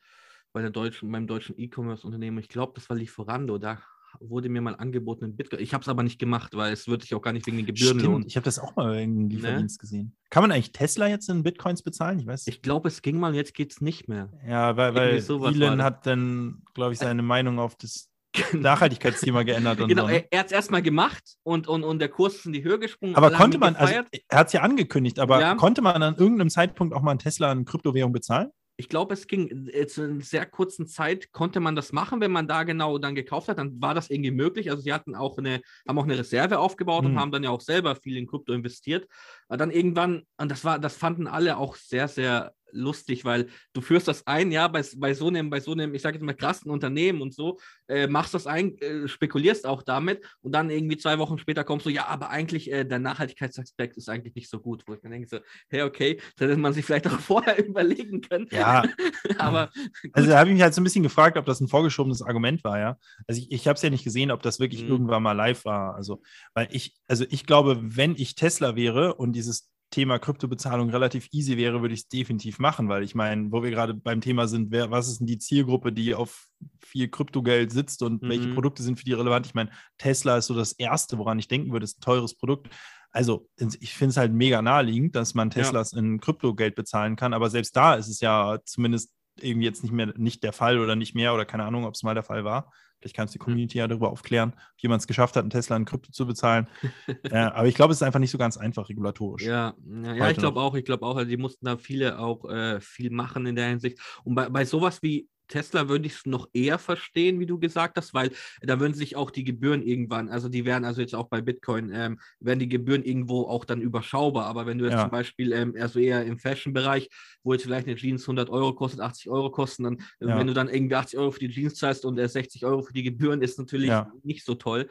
bei 0.55 0.63
der 0.63 0.71
deutschen, 0.71 1.13
beim 1.13 1.27
deutschen 1.27 1.59
E-Commerce-Unternehmen, 1.59 2.39
ich 2.39 2.49
glaube, 2.49 2.73
das 2.75 2.89
war 2.89 2.97
Lieferando, 2.97 3.59
da 3.59 3.83
wurde 4.21 4.49
mir 4.49 4.61
mal 4.61 4.75
angeboten 4.75 5.25
in 5.25 5.37
Bitcoin. 5.37 5.61
Ich 5.61 5.75
habe 5.75 5.83
es 5.83 5.89
aber 5.89 6.03
nicht 6.03 6.19
gemacht, 6.19 6.55
weil 6.55 6.73
es 6.73 6.89
würde 6.89 7.03
sich 7.03 7.15
auch 7.15 7.23
gar 7.23 7.33
nicht 7.33 7.47
wegen 7.47 7.57
den 7.57 7.67
Gebühren 7.67 7.99
Stimmt, 7.99 8.03
lohnen. 8.03 8.27
Ich 8.27 8.37
habe 8.37 8.45
das 8.45 8.59
auch 8.59 8.77
mal 8.77 8.99
in 8.99 9.29
Lieferdienst 9.31 9.79
ne? 9.79 9.81
gesehen. 9.81 10.17
Kann 10.31 10.43
man 10.43 10.53
eigentlich 10.53 10.73
Tesla 10.73 11.09
jetzt 11.09 11.29
in 11.29 11.43
Bitcoins 11.43 11.83
bezahlen? 11.83 12.19
Ich 12.19 12.27
weiß. 12.27 12.47
Ich 12.47 12.63
glaube, 12.63 12.89
es 12.89 13.03
ging 13.03 13.19
mal, 13.19 13.35
jetzt 13.35 13.55
geht 13.55 13.73
es 13.73 13.81
nicht 13.81 14.09
mehr. 14.09 14.31
Ja, 14.47 14.77
weil, 14.77 14.95
weil 14.95 15.17
Elon 15.17 15.83
hat 15.83 16.07
dann, 16.07 16.63
glaube 16.75 16.93
ich, 16.93 16.99
seine 16.99 17.23
Meinung 17.23 17.59
auf 17.59 17.77
das 17.77 18.13
Nachhaltigkeitsthema 18.53 19.43
geändert. 19.43 19.81
Und 19.81 19.89
genau, 19.89 20.03
so, 20.03 20.09
ne? 20.09 20.25
er, 20.31 20.41
hat 20.41 20.47
es 20.47 20.53
erstmal 20.53 20.83
gemacht 20.83 21.37
und, 21.43 21.69
und, 21.69 21.85
und 21.85 21.99
der 21.99 22.09
Kurs 22.09 22.37
ist 22.37 22.47
in 22.47 22.53
die 22.53 22.65
Höhe 22.65 22.79
gesprungen. 22.79 23.15
Aber 23.15 23.31
konnte 23.31 23.59
man, 23.59 23.77
also, 23.77 23.95
er 24.29 24.39
hat 24.39 24.47
es 24.49 24.53
ja 24.53 24.63
angekündigt, 24.63 25.19
aber 25.19 25.41
ja. 25.41 25.55
konnte 25.55 25.83
man 25.83 26.03
an 26.03 26.17
irgendeinem 26.17 26.51
Zeitpunkt 26.51 26.95
auch 26.95 27.03
mal 27.03 27.11
einen 27.11 27.21
Tesla 27.21 27.53
in 27.53 27.65
Kryptowährung 27.65 28.13
bezahlen? 28.13 28.51
Ich 28.83 28.89
glaube, 28.89 29.15
es 29.15 29.29
ging 29.29 29.71
jetzt 29.73 29.97
in 29.97 30.21
sehr 30.21 30.45
kurzen 30.45 30.89
Zeit, 30.89 31.31
konnte 31.31 31.61
man 31.61 31.77
das 31.77 31.93
machen, 31.93 32.21
wenn 32.21 32.33
man 32.33 32.49
da 32.49 32.65
genau 32.65 32.99
dann 32.99 33.15
gekauft 33.15 33.47
hat, 33.47 33.59
dann 33.59 33.81
war 33.81 33.95
das 33.95 34.11
irgendwie 34.11 34.33
möglich. 34.33 34.71
Also 34.71 34.83
sie 34.83 34.93
hatten 34.93 35.15
auch 35.15 35.39
eine, 35.39 35.61
haben 35.87 35.99
auch 36.01 36.03
eine 36.03 36.19
Reserve 36.19 36.59
aufgebaut 36.59 37.05
mhm. 37.05 37.11
und 37.11 37.21
haben 37.21 37.31
dann 37.31 37.45
ja 37.45 37.51
auch 37.51 37.61
selber 37.61 37.95
viel 37.95 38.17
in 38.17 38.27
Krypto 38.27 38.53
investiert. 38.53 39.07
Aber 39.53 39.59
dann 39.59 39.71
irgendwann, 39.71 40.23
und 40.39 40.51
das 40.51 40.65
war, 40.65 40.79
das 40.79 40.97
fanden 40.97 41.27
alle 41.27 41.59
auch 41.59 41.77
sehr, 41.77 42.09
sehr 42.09 42.55
lustig, 42.73 43.25
weil 43.25 43.49
du 43.73 43.81
führst 43.81 44.09
das 44.09 44.27
ein, 44.27 44.51
ja, 44.51 44.69
bei, 44.69 44.83
bei 44.97 45.15
so 45.15 45.29
einem, 45.29 45.51
bei 45.51 45.61
so 45.61 45.73
einem, 45.73 45.95
ich 45.95 46.03
sage 46.03 46.17
jetzt 46.17 46.25
mal, 46.25 46.35
krassen 46.35 46.71
Unternehmen 46.71 47.23
und 47.23 47.35
so, 47.35 47.59
äh, 47.89 48.07
machst 48.07 48.35
das 48.35 48.47
ein, 48.47 48.79
äh, 48.79 49.07
spekulierst 49.07 49.67
auch 49.67 49.83
damit 49.83 50.25
und 50.41 50.53
dann 50.53 50.71
irgendwie 50.71 50.97
zwei 50.97 51.19
Wochen 51.19 51.39
später 51.39 51.65
kommst 51.65 51.87
du, 51.87 51.91
ja, 51.91 52.07
aber 52.07 52.31
eigentlich 52.31 52.71
äh, 52.71 52.85
der 52.85 52.99
Nachhaltigkeitsaspekt 52.99 53.97
ist 53.97 54.09
eigentlich 54.09 54.35
nicht 54.35 54.51
so 54.51 54.59
gut, 54.59 54.83
wo 54.87 54.95
ich 54.95 55.01
dann 55.01 55.13
denke 55.13 55.29
so, 55.29 55.39
hey, 55.69 55.83
okay, 55.83 56.21
das 56.37 56.49
hätte 56.49 56.59
man 56.59 56.73
sich 56.73 56.85
vielleicht 56.85 57.07
auch 57.07 57.21
vorher 57.21 57.65
überlegen 57.65 58.21
können. 58.23 58.49
Ja. 58.51 58.85
aber 59.39 59.71
also 60.13 60.31
da 60.31 60.39
habe 60.39 60.51
ich 60.51 60.55
mich 60.55 60.63
halt 60.63 60.75
so 60.75 60.81
ein 60.81 60.85
bisschen 60.85 61.03
gefragt, 61.03 61.37
ob 61.37 61.47
das 61.47 61.61
ein 61.61 61.69
vorgeschobenes 61.69 62.23
Argument 62.23 62.65
war, 62.65 62.79
ja. 62.79 62.97
Also 63.27 63.41
ich, 63.41 63.53
ich 63.53 63.69
habe 63.69 63.77
es 63.77 63.83
ja 63.83 63.91
nicht 63.91 64.05
gesehen, 64.05 64.31
ob 64.31 64.43
das 64.43 64.61
wirklich 64.61 64.85
mhm. 64.85 64.91
irgendwann 64.91 65.23
mal 65.23 65.33
live 65.33 65.65
war. 65.65 65.95
Also, 65.95 66.23
weil 66.55 66.69
ich, 66.71 66.95
also 67.07 67.25
ich 67.29 67.47
glaube, 67.47 67.79
wenn 67.83 68.15
ich 68.17 68.35
Tesla 68.35 68.77
wäre 68.77 69.15
und 69.15 69.37
dieses 69.43 69.73
Thema 69.91 70.19
Kryptobezahlung 70.19 70.91
relativ 70.91 71.29
easy 71.33 71.57
wäre, 71.57 71.83
würde 71.83 71.95
ich 71.95 72.01
es 72.01 72.09
definitiv 72.09 72.59
machen, 72.59 72.89
weil 72.89 73.03
ich 73.03 73.15
meine, 73.15 73.53
wo 73.53 73.63
wir 73.63 73.71
gerade 73.71 73.93
beim 73.93 74.23
Thema 74.23 74.49
sind, 74.49 74.71
wer, 74.71 74.91
was 74.91 75.09
ist 75.09 75.21
denn 75.21 75.27
die 75.27 75.39
Zielgruppe, 75.39 75.93
die 75.93 76.15
auf 76.15 76.49
viel 76.81 77.09
Kryptogeld 77.09 77.71
sitzt 77.71 78.03
und 78.03 78.23
mhm. 78.23 78.29
welche 78.29 78.55
Produkte 78.55 78.83
sind 78.83 78.99
für 78.99 79.05
die 79.05 79.13
relevant? 79.13 79.47
Ich 79.47 79.55
meine, 79.55 79.71
Tesla 79.99 80.39
ist 80.39 80.47
so 80.47 80.55
das 80.55 80.73
Erste, 80.73 81.19
woran 81.19 81.39
ich 81.39 81.47
denken 81.47 81.73
würde, 81.73 81.85
ist 81.85 81.99
ein 81.99 82.03
teures 82.03 82.35
Produkt. 82.35 82.69
also 83.11 83.47
ich 83.81 83.95
finde 83.95 84.13
es 84.13 84.17
halt 84.17 84.33
mega 84.33 84.63
naheliegend, 84.63 85.15
dass 85.15 85.35
man 85.35 85.51
Teslas 85.51 85.93
ja. 85.93 85.99
in 85.99 86.21
Kryptogeld 86.21 86.75
bezahlen 86.75 87.15
kann, 87.15 87.35
aber 87.35 87.51
selbst 87.51 87.77
da 87.77 87.95
ist 87.95 88.09
es 88.09 88.21
ja 88.21 88.59
zumindest 88.65 89.13
irgendwie 89.41 89.67
jetzt 89.67 89.83
nicht 89.83 89.93
mehr 89.93 90.13
nicht 90.17 90.43
der 90.43 90.53
Fall 90.53 90.79
oder 90.79 90.97
nicht 90.97 91.15
mehr 91.15 91.35
oder 91.35 91.45
keine 91.45 91.65
Ahnung, 91.65 91.85
ob 91.85 91.95
es 91.95 92.03
mal 92.03 92.15
der 92.15 92.23
Fall 92.23 92.45
war. 92.45 92.73
Vielleicht 92.99 93.17
kann 93.17 93.27
es 93.27 93.33
die 93.33 93.39
Community 93.39 93.79
ja 93.79 93.89
darüber 93.89 94.13
aufklären, 94.13 94.53
ob 94.55 94.83
jemand 94.83 95.01
es 95.01 95.09
geschafft 95.09 95.35
hat, 95.35 95.43
einen 95.43 95.51
Tesla 95.51 95.77
in 95.77 95.85
Krypto 95.85 96.13
zu 96.13 96.25
bezahlen. 96.25 96.69
äh, 97.25 97.37
aber 97.37 97.67
ich 97.67 97.75
glaube, 97.75 97.93
es 97.93 97.99
ist 97.99 98.03
einfach 98.03 98.21
nicht 98.21 98.31
so 98.31 98.39
ganz 98.39 98.57
einfach 98.57 98.89
regulatorisch. 98.89 99.43
Ja, 99.43 99.75
ja, 100.05 100.15
ja 100.15 100.31
ich 100.31 100.37
glaube 100.37 100.61
auch, 100.61 100.77
ich 100.77 100.85
glaube 100.85 101.05
auch, 101.05 101.17
also 101.17 101.29
die 101.29 101.37
mussten 101.37 101.67
da 101.67 101.77
viele 101.77 102.21
auch 102.21 102.49
äh, 102.49 102.81
viel 102.81 103.11
machen 103.11 103.47
in 103.47 103.57
der 103.57 103.69
Hinsicht. 103.69 103.99
Und 104.23 104.37
bei, 104.37 104.49
bei 104.49 104.65
sowas 104.65 105.03
wie 105.03 105.29
Tesla 105.53 105.89
würde 105.89 106.07
ich 106.07 106.15
es 106.15 106.27
noch 106.27 106.49
eher 106.55 106.79
verstehen, 106.79 107.39
wie 107.39 107.47
du 107.47 107.59
gesagt 107.59 107.99
hast, 107.99 108.15
weil 108.15 108.31
da 108.63 108.81
würden 108.81 108.95
sich 108.95 109.17
auch 109.17 109.31
die 109.31 109.45
Gebühren 109.45 109.83
irgendwann, 109.83 110.31
also 110.31 110.49
die 110.49 110.65
wären 110.65 110.87
also 110.87 111.03
jetzt 111.03 111.15
auch 111.15 111.29
bei 111.29 111.43
Bitcoin, 111.43 111.91
ähm, 111.93 112.19
werden 112.41 112.59
die 112.59 112.69
Gebühren 112.69 113.05
irgendwo 113.05 113.43
auch 113.43 113.67
dann 113.67 113.83
überschaubar. 113.83 114.47
Aber 114.47 114.65
wenn 114.65 114.79
du 114.79 114.87
jetzt 114.87 114.95
ja. 114.95 115.03
zum 115.03 115.11
Beispiel 115.11 115.53
ähm, 115.53 115.75
also 115.79 115.99
eher 115.99 116.25
im 116.25 116.39
Fashion-Bereich, 116.39 117.11
wo 117.43 117.53
jetzt 117.53 117.65
vielleicht 117.65 117.87
eine 117.87 117.97
Jeans 117.97 118.23
100 118.23 118.49
Euro 118.49 118.73
kostet, 118.73 119.01
80 119.01 119.29
Euro 119.29 119.51
kosten, 119.51 119.85
dann, 119.85 119.99
äh, 120.21 120.29
ja. 120.29 120.39
wenn 120.39 120.47
du 120.47 120.55
dann 120.55 120.71
irgendwie 120.71 120.95
80 120.95 121.19
Euro 121.19 121.31
für 121.31 121.41
die 121.41 121.51
Jeans 121.51 121.75
zahlst 121.75 122.07
und 122.07 122.19
äh, 122.19 122.29
60 122.29 122.65
Euro 122.65 122.83
für 122.83 122.95
die 122.95 123.03
Gebühren, 123.03 123.43
ist 123.43 123.59
natürlich 123.59 123.89
ja. 123.89 124.11
nicht 124.23 124.45
so 124.47 124.55
toll. 124.55 124.89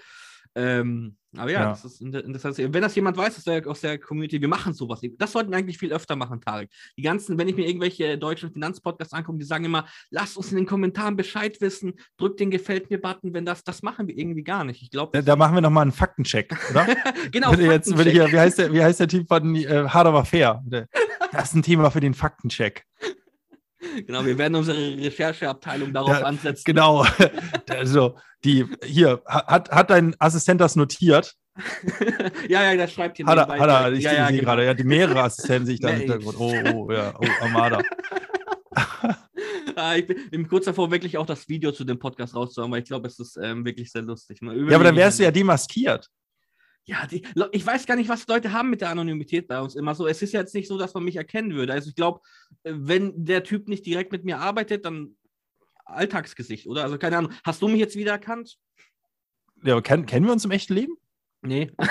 Ähm, 0.55 1.17
aber 1.37 1.49
ja, 1.49 1.61
ja, 1.61 1.69
das 1.69 1.85
ist 1.85 2.01
interessant. 2.01 2.57
Wenn 2.57 2.81
das 2.81 2.93
jemand 2.93 3.15
weiß 3.15 3.37
aus 3.37 3.43
der, 3.45 3.65
aus 3.65 3.79
der 3.79 3.97
Community, 3.97 4.41
wir 4.41 4.49
machen 4.49 4.73
sowas. 4.73 4.99
Das 5.17 5.31
sollten 5.31 5.49
wir 5.49 5.57
eigentlich 5.57 5.77
viel 5.77 5.93
öfter 5.93 6.17
machen, 6.17 6.41
Tarek. 6.41 6.69
Die 6.97 7.01
ganzen, 7.01 7.37
wenn 7.37 7.47
ich 7.47 7.55
mir 7.55 7.65
irgendwelche 7.65 8.17
deutschen 8.17 8.51
Finanzpodcasts 8.51 9.13
angucke, 9.13 9.37
die 9.37 9.45
sagen 9.45 9.63
immer, 9.63 9.87
lasst 10.09 10.35
uns 10.35 10.51
in 10.51 10.57
den 10.57 10.65
Kommentaren 10.65 11.15
Bescheid 11.15 11.61
wissen, 11.61 11.93
drückt 12.17 12.41
den 12.41 12.51
Gefällt 12.51 12.89
mir-Button, 12.89 13.33
wenn 13.33 13.45
das, 13.45 13.63
das 13.63 13.81
machen 13.81 14.07
wir 14.07 14.17
irgendwie 14.17 14.43
gar 14.43 14.65
nicht. 14.65 14.81
Ich 14.81 14.91
glaube. 14.91 15.11
Da, 15.13 15.21
da, 15.21 15.35
machen 15.37 15.55
wir 15.55 15.61
nochmal 15.61 15.83
einen 15.83 15.93
Faktencheck, 15.93 16.53
oder? 16.69 16.85
genau. 17.31 17.51
Würde 17.51 17.65
jetzt, 17.65 17.95
würde 17.95 18.11
ich, 18.11 18.17
wie, 18.17 18.39
heißt 18.39 18.57
der, 18.57 18.73
wie 18.73 18.83
heißt 18.83 18.99
der 18.99 19.07
Typ 19.07 19.29
von 19.29 19.55
äh, 19.55 19.87
Hard 19.87 20.07
aber 20.07 20.25
fair? 20.25 20.61
Das 21.31 21.49
ist 21.49 21.55
ein 21.55 21.63
Thema 21.63 21.91
für 21.91 22.01
den 22.01 22.13
Faktencheck. 22.13 22.85
Genau, 24.05 24.25
wir 24.25 24.37
werden 24.37 24.55
unsere 24.55 24.77
Rechercheabteilung 24.77 25.93
darauf 25.93 26.19
ja, 26.19 26.25
ansetzen. 26.25 26.63
Genau. 26.65 27.05
Also, 27.69 28.17
die, 28.43 28.65
hier, 28.83 29.21
hat, 29.25 29.71
hat 29.71 29.89
dein 29.89 30.15
Assistent 30.19 30.59
das 30.61 30.75
notiert? 30.75 31.35
ja, 32.47 32.71
ja, 32.71 32.77
das 32.77 32.93
schreibt 32.93 33.17
hier 33.17 33.25
hat 33.25 33.37
er, 33.37 33.47
hat 33.47 33.69
er, 33.69 33.93
ich 33.93 34.03
ja, 34.03 34.13
ja, 34.13 34.27
sehe 34.27 34.37
genau. 34.37 34.49
gerade, 34.49 34.65
ja, 34.65 34.73
die 34.73 34.83
mehrere 34.83 35.21
Assistenten 35.23 35.65
sich 35.65 35.79
da 35.79 35.89
im 35.89 35.99
Hintergrund. 35.99 36.37
Oh, 36.39 36.53
oh, 36.73 36.91
ja, 36.91 37.13
oh, 37.17 37.25
Armada. 37.41 37.81
ah, 39.75 39.95
ich 39.95 40.07
bin 40.07 40.47
kurz 40.47 40.65
davor, 40.65 40.91
wirklich 40.91 41.17
auch 41.17 41.25
das 41.25 41.47
Video 41.49 41.71
zu 41.71 41.83
dem 41.83 41.99
Podcast 41.99 42.35
rauszuhauen, 42.35 42.71
weil 42.71 42.81
ich 42.81 42.87
glaube, 42.87 43.07
es 43.07 43.19
ist 43.19 43.37
ähm, 43.41 43.65
wirklich 43.65 43.91
sehr 43.91 44.01
lustig. 44.01 44.39
ja, 44.41 44.75
aber 44.75 44.85
dann 44.85 44.95
wärst 44.95 45.19
du 45.19 45.23
ja 45.23 45.31
demaskiert. 45.31 46.07
Ja, 46.85 47.05
die, 47.05 47.23
ich 47.51 47.65
weiß 47.65 47.85
gar 47.85 47.95
nicht, 47.95 48.09
was 48.09 48.27
Leute 48.27 48.51
haben 48.51 48.69
mit 48.69 48.81
der 48.81 48.89
Anonymität 48.89 49.47
bei 49.47 49.61
uns 49.61 49.75
immer 49.75 49.93
so. 49.93 50.07
Es 50.07 50.21
ist 50.21 50.33
jetzt 50.33 50.55
nicht 50.55 50.67
so, 50.67 50.77
dass 50.77 50.93
man 50.93 51.03
mich 51.03 51.15
erkennen 51.15 51.53
würde. 51.53 51.73
Also 51.73 51.89
ich 51.89 51.95
glaube, 51.95 52.21
äh, 52.63 52.73
wenn 52.75 53.25
der 53.25 53.43
Typ 53.43 53.67
nicht 53.67 53.85
direkt 53.85 54.11
mit 54.11 54.25
mir 54.25 54.39
arbeitet, 54.39 54.85
dann 54.85 55.15
Alltagsgesicht, 55.85 56.67
oder? 56.67 56.83
Also 56.83 56.97
keine 56.97 57.17
Ahnung. 57.17 57.33
Hast 57.43 57.61
du 57.61 57.67
mich 57.67 57.79
jetzt 57.79 57.95
wieder 57.95 58.13
erkannt? 58.13 58.57
Ja, 59.63 59.73
aber 59.73 59.81
kennen, 59.81 60.05
kennen 60.05 60.25
wir 60.25 60.33
uns 60.33 60.45
im 60.45 60.51
echten 60.51 60.73
Leben? 60.73 60.97
Nee. 61.41 61.71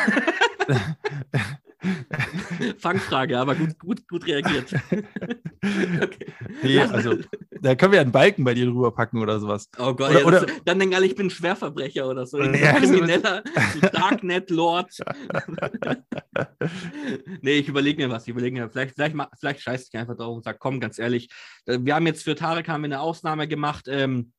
Fangfrage, 2.78 3.38
aber 3.38 3.54
gut, 3.54 3.78
gut, 3.78 4.08
gut 4.08 4.26
reagiert. 4.26 4.72
okay. 6.02 6.26
Nee, 6.62 6.80
also 6.80 7.16
da 7.62 7.74
können 7.74 7.92
wir 7.92 8.00
einen 8.00 8.12
Balken 8.12 8.44
bei 8.44 8.54
dir 8.54 8.66
drüber 8.66 8.92
packen 8.92 9.18
oder 9.18 9.40
sowas. 9.40 9.68
Oh 9.78 9.94
Gott, 9.94 10.10
oder, 10.10 10.20
ja, 10.20 10.26
oder, 10.26 10.46
dann 10.64 10.78
denken 10.78 10.94
alle, 10.94 11.06
ich 11.06 11.14
bin 11.14 11.30
Schwerverbrecher 11.30 12.08
oder 12.08 12.26
so. 12.26 12.38
Nee, 12.50 12.58
Krimineller, 12.58 13.42
so 13.74 13.80
Darknet-Lord. 13.88 14.96
nee, 17.42 17.58
ich 17.58 17.68
überlege 17.68 18.02
mir 18.02 18.12
was. 18.12 18.24
Ich 18.24 18.30
überlege 18.30 18.58
mir, 18.58 18.68
vielleicht, 18.68 18.94
vielleicht, 18.94 19.16
vielleicht 19.38 19.60
scheiße 19.60 19.88
ich 19.92 19.98
einfach 19.98 20.16
drauf 20.16 20.36
und 20.36 20.44
sage, 20.44 20.58
komm, 20.58 20.80
ganz 20.80 20.98
ehrlich, 20.98 21.28
wir 21.66 21.94
haben 21.94 22.06
jetzt 22.06 22.24
für 22.24 22.34
Tarek 22.34 22.68
haben 22.68 22.82
wir 22.82 22.86
eine 22.86 23.00
Ausnahme 23.00 23.46
gemacht. 23.46 23.86
Ähm, 23.88 24.32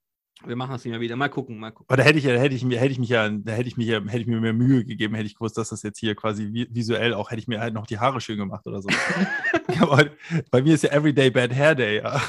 wir 0.45 0.55
machen 0.55 0.71
das 0.71 0.83
nicht 0.83 0.91
mehr 0.91 1.01
wieder. 1.01 1.15
Mal 1.15 1.29
gucken, 1.29 1.59
mal 1.59 1.71
gucken. 1.71 1.85
Aber 1.89 1.97
da 1.97 2.03
hätte 2.03 2.19
ich, 2.19 2.25
da 2.25 2.31
hätte 2.31 2.55
ich, 2.55 2.63
hätte 2.63 2.91
ich 2.91 2.99
mich 2.99 3.09
ja, 3.09 3.29
da 3.29 3.51
hätte 3.51 3.67
ich 3.67 3.77
mich 3.77 3.87
ja, 3.87 4.01
hätte 4.01 4.19
ich 4.19 4.27
mir 4.27 4.39
mehr 4.39 4.53
Mühe 4.53 4.83
gegeben, 4.83 5.15
hätte 5.15 5.27
ich 5.27 5.35
gewusst, 5.35 5.57
dass 5.57 5.69
das 5.69 5.83
jetzt 5.83 5.99
hier 5.99 6.15
quasi 6.15 6.67
visuell 6.71 7.13
auch, 7.13 7.31
hätte 7.31 7.41
ich 7.41 7.47
mir 7.47 7.59
halt 7.59 7.73
noch 7.73 7.87
die 7.87 7.99
Haare 7.99 8.21
schön 8.21 8.37
gemacht 8.37 8.65
oder 8.65 8.81
so. 8.81 8.89
Aber 9.79 10.05
bei 10.49 10.61
mir 10.61 10.75
ist 10.75 10.83
ja 10.83 10.91
Everyday 10.91 11.29
Bad 11.29 11.53
Hair 11.53 11.75
Day, 11.75 11.97
ja. 11.97 12.21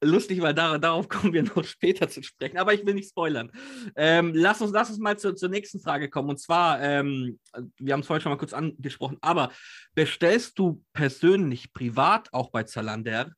Lustig, 0.00 0.40
weil 0.40 0.54
dar 0.54 0.78
darauf 0.78 1.08
kommen 1.08 1.32
wir 1.32 1.42
noch 1.42 1.64
später 1.64 2.08
zu 2.08 2.22
sprechen, 2.22 2.58
aber 2.58 2.74
ich 2.74 2.86
will 2.86 2.94
nicht 2.94 3.10
spoilern. 3.10 3.50
Ähm, 3.96 4.32
lass, 4.34 4.60
uns, 4.60 4.70
lass 4.70 4.90
uns 4.90 5.00
mal 5.00 5.18
zu, 5.18 5.34
zur 5.34 5.48
nächsten 5.48 5.80
Frage 5.80 6.08
kommen. 6.08 6.30
Und 6.30 6.38
zwar, 6.38 6.80
ähm, 6.80 7.40
wir 7.78 7.92
haben 7.92 8.00
es 8.00 8.06
vorhin 8.06 8.22
schon 8.22 8.30
mal 8.30 8.38
kurz 8.38 8.52
angesprochen, 8.52 9.18
aber 9.20 9.50
bestellst 9.94 10.58
du 10.60 10.84
persönlich 10.92 11.72
privat 11.72 12.32
auch 12.32 12.50
bei 12.50 12.62
Zalander 12.62 13.32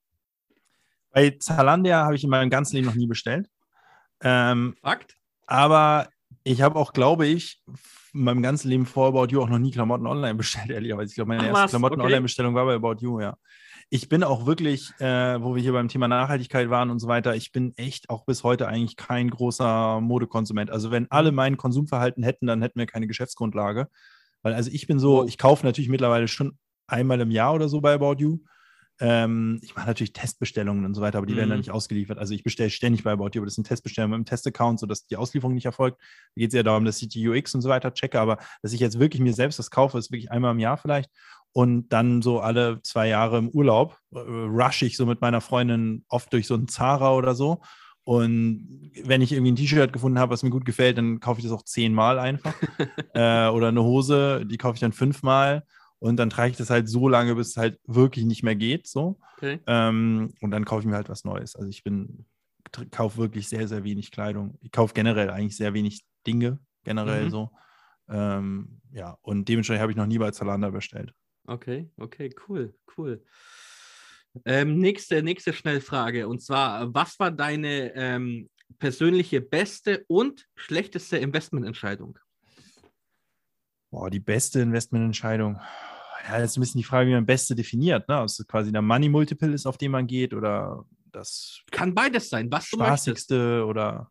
bei 1.13 1.37
Zalando 1.39 1.91
habe 1.91 2.15
ich 2.15 2.25
in 2.25 2.31
meinem 2.31 2.51
ganzen 2.51 2.77
Leben 2.77 2.87
noch 2.87 2.95
nie 2.95 3.07
bestellt. 3.07 3.49
Ähm, 4.23 4.77
Fakt. 4.81 5.17
Aber 5.47 6.09
ich 6.45 6.63
habe 6.63 6.79
auch, 6.79 6.93
glaube 6.93 7.27
ich, 7.27 7.63
in 8.13 8.25
meinem 8.25 8.43
ganzen 8.43 8.69
Leben 8.69 8.87
vor 8.87 9.09
About 9.09 9.27
You 9.33 9.43
auch 9.43 9.49
noch 9.49 9.59
nie 9.59 9.71
Klamotten 9.71 10.07
online 10.07 10.35
bestellt, 10.37 10.71
ehrlicherweise. 10.71 11.11
Ich 11.11 11.15
glaube, 11.17 11.29
meine 11.29 11.43
Ach, 11.43 11.49
erste 11.49 11.71
Klamotten-Online-Bestellung 11.71 12.55
okay. 12.55 12.67
war 12.67 12.79
bei 12.79 12.89
About 12.89 13.01
You, 13.01 13.21
ja. 13.21 13.37
Ich 13.93 14.09
bin 14.09 14.23
auch 14.23 14.47
wirklich, 14.47 14.93
äh, 15.01 15.43
wo 15.43 15.57
wir 15.57 15.63
hier 15.63 15.73
beim 15.73 15.89
Thema 15.89 16.07
Nachhaltigkeit 16.07 16.71
waren 16.71 16.91
und 16.91 17.01
so 17.01 17.09
weiter, 17.09 17.35
ich 17.35 17.51
bin 17.51 17.73
echt 17.77 18.09
auch 18.09 18.25
bis 18.25 18.45
heute 18.45 18.69
eigentlich 18.69 18.97
kein 18.97 19.29
großer 19.31 20.01
Modekonsument. 20.01 20.71
Also 20.71 20.93
wenn 20.93 21.11
alle 21.11 21.33
mein 21.33 21.57
Konsumverhalten 21.57 22.23
hätten, 22.23 22.47
dann 22.47 22.63
hätten 22.63 22.79
wir 22.79 22.87
keine 22.87 23.09
Geschäftsgrundlage. 23.09 23.89
Weil 24.43 24.55
also 24.55 24.71
ich 24.73 24.87
bin 24.87 25.01
so, 25.01 25.27
ich 25.27 25.39
kaufe 25.39 25.67
natürlich 25.67 25.91
mittlerweile 25.91 26.29
schon 26.29 26.57
einmal 26.87 27.21
im 27.21 27.33
Jahr 27.33 27.55
oder 27.55 27.69
so 27.69 27.81
bei 27.81 27.95
About 27.95 28.17
You. 28.19 28.39
Ähm, 29.01 29.61
ich 29.63 29.75
mache 29.75 29.87
natürlich 29.87 30.13
Testbestellungen 30.13 30.85
und 30.85 30.95
so 30.95 31.01
weiter, 31.01 31.19
aber 31.19 31.27
die 31.27 31.33
mhm. 31.33 31.39
werden 31.39 31.51
dann 31.51 31.59
nicht 31.59 31.71
ausgeliefert. 31.71 32.19
Also 32.19 32.35
ich 32.35 32.43
bestelle 32.43 32.71
ständig 32.71 33.03
bei 33.03 33.13
About 33.13 33.31
You, 33.33 33.41
aber 33.41 33.47
das 33.47 33.55
sind 33.55 33.67
Testbestellungen 33.67 34.11
mit 34.11 34.17
einem 34.19 34.25
Testaccount, 34.27 34.79
sodass 34.79 35.07
die 35.07 35.17
Auslieferung 35.17 35.55
nicht 35.55 35.65
erfolgt. 35.65 35.99
Da 36.01 36.41
geht 36.41 36.51
es 36.51 36.55
ja 36.55 36.63
darum, 36.63 36.85
dass 36.85 37.01
ich 37.01 37.09
die 37.09 37.27
UX 37.27 37.55
und 37.55 37.63
so 37.63 37.71
weiter 37.71 37.95
checke, 37.95 38.21
aber 38.21 38.39
dass 38.63 38.73
ich 38.75 38.81
jetzt 38.81 38.99
wirklich 38.99 39.23
mir 39.23 39.33
selbst 39.33 39.59
das 39.59 39.71
kaufe, 39.71 39.99
ist 39.99 40.13
wirklich 40.13 40.31
einmal 40.31 40.53
im 40.53 40.59
Jahr 40.59 40.77
vielleicht. 40.77 41.11
Und 41.53 41.89
dann 41.89 42.23
so 42.23 42.41
alle 42.41 42.81
zwei 42.83 43.09
Jahre 43.09 43.39
im 43.39 43.49
Urlaub 43.49 43.99
äh, 44.13 44.19
rush 44.19 44.83
ich 44.83 44.97
so 44.97 45.07
mit 45.07 45.21
meiner 45.21 45.41
Freundin 45.41 46.05
oft 46.09 46.33
durch 46.33 46.47
so 46.47 46.55
einen 46.55 46.69
Zara 46.69 47.15
oder 47.15 47.35
so. 47.35 47.61
Und 48.05 48.91
wenn 49.05 49.23
ich 49.23 49.33
irgendwie 49.33 49.53
ein 49.53 49.57
T-Shirt 49.57 49.93
gefunden 49.93 50.19
habe, 50.19 50.33
was 50.33 50.43
mir 50.43 50.51
gut 50.51 50.65
gefällt, 50.65 50.99
dann 50.99 51.21
kaufe 51.21 51.41
ich 51.41 51.45
das 51.45 51.53
auch 51.53 51.63
zehnmal 51.63 52.19
einfach. 52.19 52.55
äh, 53.15 53.49
oder 53.49 53.69
eine 53.69 53.83
Hose, 53.83 54.45
die 54.47 54.59
kaufe 54.59 54.75
ich 54.75 54.81
dann 54.81 54.93
fünfmal. 54.93 55.65
Und 56.01 56.17
dann 56.17 56.31
trage 56.31 56.51
ich 56.51 56.57
das 56.57 56.71
halt 56.71 56.89
so 56.89 57.09
lange, 57.09 57.35
bis 57.35 57.51
es 57.51 57.57
halt 57.57 57.79
wirklich 57.87 58.25
nicht 58.25 58.43
mehr 58.43 58.57
geht. 58.57 58.87
So. 58.87 59.21
Okay. 59.37 59.61
Ähm, 59.67 60.33
und 60.41 60.51
dann 60.51 60.65
kaufe 60.65 60.81
ich 60.81 60.87
mir 60.87 60.97
halt 60.97 61.11
was 61.11 61.25
Neues. 61.25 61.55
Also 61.55 61.69
ich 61.69 61.85
bin, 61.85 62.25
kaufe 62.91 63.19
wirklich 63.19 63.49
sehr, 63.49 63.69
sehr 63.69 63.85
wenig 63.85 64.11
Kleidung. 64.11 64.59
Ich 64.63 64.73
kaufe 64.73 64.95
generell 64.95 65.31
eigentlich 65.31 65.57
sehr 65.57 65.75
wenig 65.75 66.05
Dinge, 66.27 66.59
generell 66.85 67.27
mhm. 67.27 67.31
so. 67.31 67.51
Ähm, 68.09 68.81
ja, 68.93 69.19
und 69.21 69.49
dementsprechend 69.49 69.83
habe 69.83 69.93
ich 69.93 69.97
noch 69.97 70.07
nie 70.07 70.19
bei 70.19 70.31
Zalando 70.31 70.71
bestellt. 70.73 71.13
Okay, 71.47 71.91
okay, 71.97 72.35
cool, 72.49 72.75
cool. 72.97 73.23
Ähm, 74.45 74.79
nächste, 74.79 75.23
nächste 75.23 75.53
Schnellfrage. 75.53 76.29
Und 76.29 76.41
zwar, 76.41 76.95
was 76.95 77.19
war 77.19 77.31
deine 77.31 77.95
ähm, 77.95 78.49
persönliche 78.79 79.41
beste 79.41 80.05
und 80.07 80.47
schlechteste 80.55 81.19
Investmententscheidung? 81.19 82.19
Boah, 83.91 84.11
die 84.11 84.21
beste 84.21 84.61
Investmententscheidung 84.61 85.61
ja, 86.29 86.39
jetzt 86.39 86.53
ist 86.53 86.57
ein 86.57 86.61
bisschen 86.61 86.79
die 86.79 86.85
Frage, 86.85 87.09
wie 87.09 87.15
man 87.15 87.27
Beste 87.27 87.55
definiert, 87.55 88.09
ne? 88.09 88.21
Ob 88.21 88.27
es 88.27 88.45
quasi 88.47 88.73
der 88.73 88.83
Money 88.83 89.09
Multiple 89.09 89.53
ist, 89.53 89.67
auf 89.67 89.79
den 89.79 89.91
man 89.91 90.07
geht, 90.07 90.35
oder 90.35 90.85
das. 91.13 91.61
Kann 91.71 91.95
beides 91.95 92.29
sein, 92.29 92.51
was 92.51 92.69
du 92.71 92.77
Spaßigste 92.77 93.65
oder. 93.67 94.11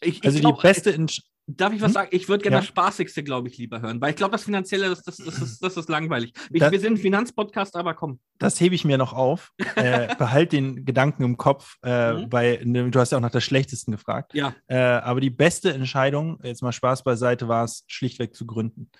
Ich, 0.00 0.24
also 0.24 0.36
ich 0.36 0.42
glaub, 0.42 0.56
die 0.56 0.62
beste. 0.62 0.90
Ich, 0.90 1.29
darf 1.56 1.72
ich 1.72 1.80
was 1.80 1.88
hm? 1.88 1.94
sagen? 1.94 2.08
Ich 2.12 2.28
würde 2.28 2.42
gerne 2.42 2.56
ja. 2.56 2.60
das 2.60 2.68
Spaßigste, 2.68 3.22
glaube 3.22 3.48
ich, 3.48 3.58
lieber 3.58 3.80
hören, 3.80 4.00
weil 4.00 4.10
ich 4.10 4.16
glaube, 4.16 4.32
das 4.32 4.44
Finanzielle, 4.44 4.88
das, 4.88 5.02
das, 5.02 5.16
das, 5.16 5.40
ist, 5.40 5.62
das 5.62 5.76
ist 5.76 5.88
langweilig. 5.88 6.32
Ich, 6.50 6.60
das, 6.60 6.72
wir 6.72 6.80
sind 6.80 6.94
ein 6.94 6.96
Finanzpodcast, 6.98 7.76
aber 7.76 7.94
komm. 7.94 8.20
Das 8.38 8.60
hebe 8.60 8.74
ich 8.74 8.84
mir 8.84 8.98
noch 8.98 9.12
auf. 9.12 9.52
äh, 9.76 10.14
behalt 10.16 10.52
den 10.52 10.84
Gedanken 10.84 11.24
im 11.24 11.36
Kopf, 11.36 11.76
äh, 11.82 12.12
mhm. 12.12 12.28
bei, 12.28 12.60
ne, 12.64 12.90
du 12.90 13.00
hast 13.00 13.12
ja 13.12 13.18
auch 13.18 13.22
nach 13.22 13.30
der 13.30 13.40
schlechtesten 13.40 13.92
gefragt. 13.92 14.34
Ja. 14.34 14.54
Äh, 14.66 14.78
aber 14.78 15.20
die 15.20 15.30
beste 15.30 15.72
Entscheidung, 15.72 16.38
jetzt 16.42 16.62
mal 16.62 16.72
Spaß 16.72 17.02
beiseite, 17.04 17.48
war 17.48 17.64
es, 17.64 17.84
schlichtweg 17.86 18.34
zu 18.34 18.46
gründen. 18.46 18.90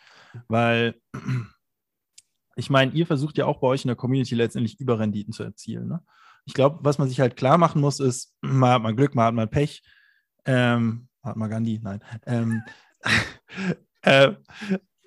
Weil 0.49 0.95
ich 2.57 2.71
meine, 2.71 2.93
ihr 2.93 3.07
versucht 3.07 3.39
ja 3.39 3.47
auch 3.47 3.61
bei 3.61 3.69
euch 3.69 3.85
in 3.85 3.89
der 3.89 3.97
Community 3.97 4.35
letztendlich 4.35 4.81
Überrenditen 4.81 5.33
zu 5.33 5.43
erzielen. 5.43 5.89
Ne? 5.89 6.03
Ich 6.47 6.55
glaube, 6.55 6.79
was 6.83 6.99
man 6.99 7.09
sich 7.09 7.21
halt 7.21 7.37
klar 7.37 7.59
machen 7.59 7.81
muss, 7.81 8.01
ist, 8.01 8.35
mal 8.41 8.75
hat 8.75 8.83
man 8.83 8.97
Glück, 8.97 9.15
mal 9.15 9.27
hat 9.27 9.35
man 9.35 9.51
Pech. 9.51 9.83
Ähm, 10.47 11.09
hat 11.23 11.37
man 11.37 11.51
Gandhi? 11.51 11.81
Nein. 11.83 12.01
Ähm, 12.27 12.63
äh, 14.03 14.33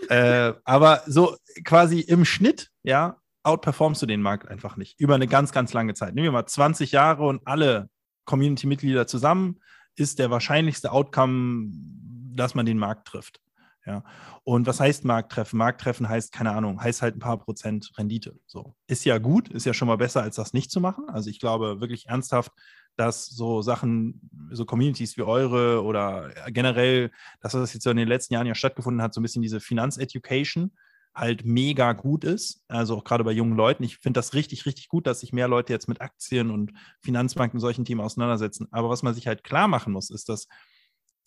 äh, 0.09 0.53
aber 0.63 1.01
so 1.07 1.35
quasi 1.63 1.99
im 1.99 2.25
Schnitt, 2.25 2.69
ja, 2.83 3.17
outperformst 3.43 4.01
du 4.01 4.05
den 4.05 4.21
Markt 4.21 4.47
einfach 4.47 4.77
nicht. 4.77 4.99
Über 4.99 5.15
eine 5.15 5.27
ganz, 5.27 5.51
ganz 5.51 5.73
lange 5.73 5.93
Zeit. 5.93 6.15
Nehmen 6.15 6.25
wir 6.25 6.31
mal 6.31 6.45
20 6.45 6.91
Jahre 6.91 7.25
und 7.25 7.41
alle 7.45 7.89
Community-Mitglieder 8.25 9.05
zusammen, 9.05 9.59
ist 9.95 10.19
der 10.19 10.31
wahrscheinlichste 10.31 10.91
Outcome, 10.91 11.69
dass 12.35 12.55
man 12.55 12.65
den 12.65 12.77
Markt 12.77 13.07
trifft. 13.07 13.39
Ja. 13.85 14.03
Und 14.43 14.65
was 14.65 14.79
heißt 14.79 15.03
Markttreffen? 15.03 15.57
Markttreffen 15.57 16.07
heißt, 16.07 16.31
keine 16.31 16.51
Ahnung, 16.51 16.81
heißt 16.81 17.01
halt 17.01 17.17
ein 17.17 17.19
paar 17.19 17.37
Prozent 17.37 17.91
Rendite. 17.97 18.39
So. 18.45 18.75
Ist 18.87 19.03
ja 19.03 19.17
gut, 19.17 19.49
ist 19.49 19.65
ja 19.65 19.73
schon 19.73 19.89
mal 19.89 19.97
besser, 19.97 20.21
als 20.21 20.37
das 20.37 20.53
nicht 20.53 20.71
zu 20.71 20.79
machen. 20.79 21.09
Also 21.09 21.29
ich 21.29 21.39
glaube 21.39 21.81
wirklich 21.81 22.07
ernsthaft, 22.07 22.51
dass 22.95 23.25
so 23.25 23.61
Sachen, 23.61 24.29
so 24.51 24.65
Communities 24.65 25.17
wie 25.17 25.23
eure 25.23 25.83
oder 25.83 26.31
generell, 26.47 27.11
dass 27.41 27.53
das 27.53 27.73
jetzt 27.73 27.83
so 27.83 27.89
in 27.89 27.97
den 27.97 28.07
letzten 28.07 28.33
Jahren 28.33 28.47
ja 28.47 28.55
stattgefunden 28.55 29.01
hat, 29.01 29.13
so 29.13 29.19
ein 29.19 29.23
bisschen 29.23 29.41
diese 29.41 29.59
Finanzeducation 29.59 30.71
halt 31.15 31.45
mega 31.45 31.93
gut 31.93 32.23
ist. 32.23 32.63
Also 32.67 32.97
auch 32.97 33.03
gerade 33.03 33.23
bei 33.23 33.31
jungen 33.31 33.55
Leuten. 33.55 33.83
Ich 33.83 33.97
finde 33.97 34.17
das 34.17 34.33
richtig, 34.33 34.65
richtig 34.65 34.87
gut, 34.89 35.05
dass 35.05 35.19
sich 35.19 35.31
mehr 35.31 35.47
Leute 35.47 35.71
jetzt 35.71 35.87
mit 35.87 36.01
Aktien 36.01 36.49
und 36.49 36.73
Finanzbanken 37.01 37.59
solchen 37.59 37.85
Themen 37.85 38.01
auseinandersetzen. 38.01 38.67
Aber 38.71 38.89
was 38.89 39.03
man 39.03 39.13
sich 39.13 39.27
halt 39.27 39.43
klar 39.43 39.67
machen 39.67 39.93
muss, 39.93 40.09
ist, 40.09 40.29
dass 40.29 40.47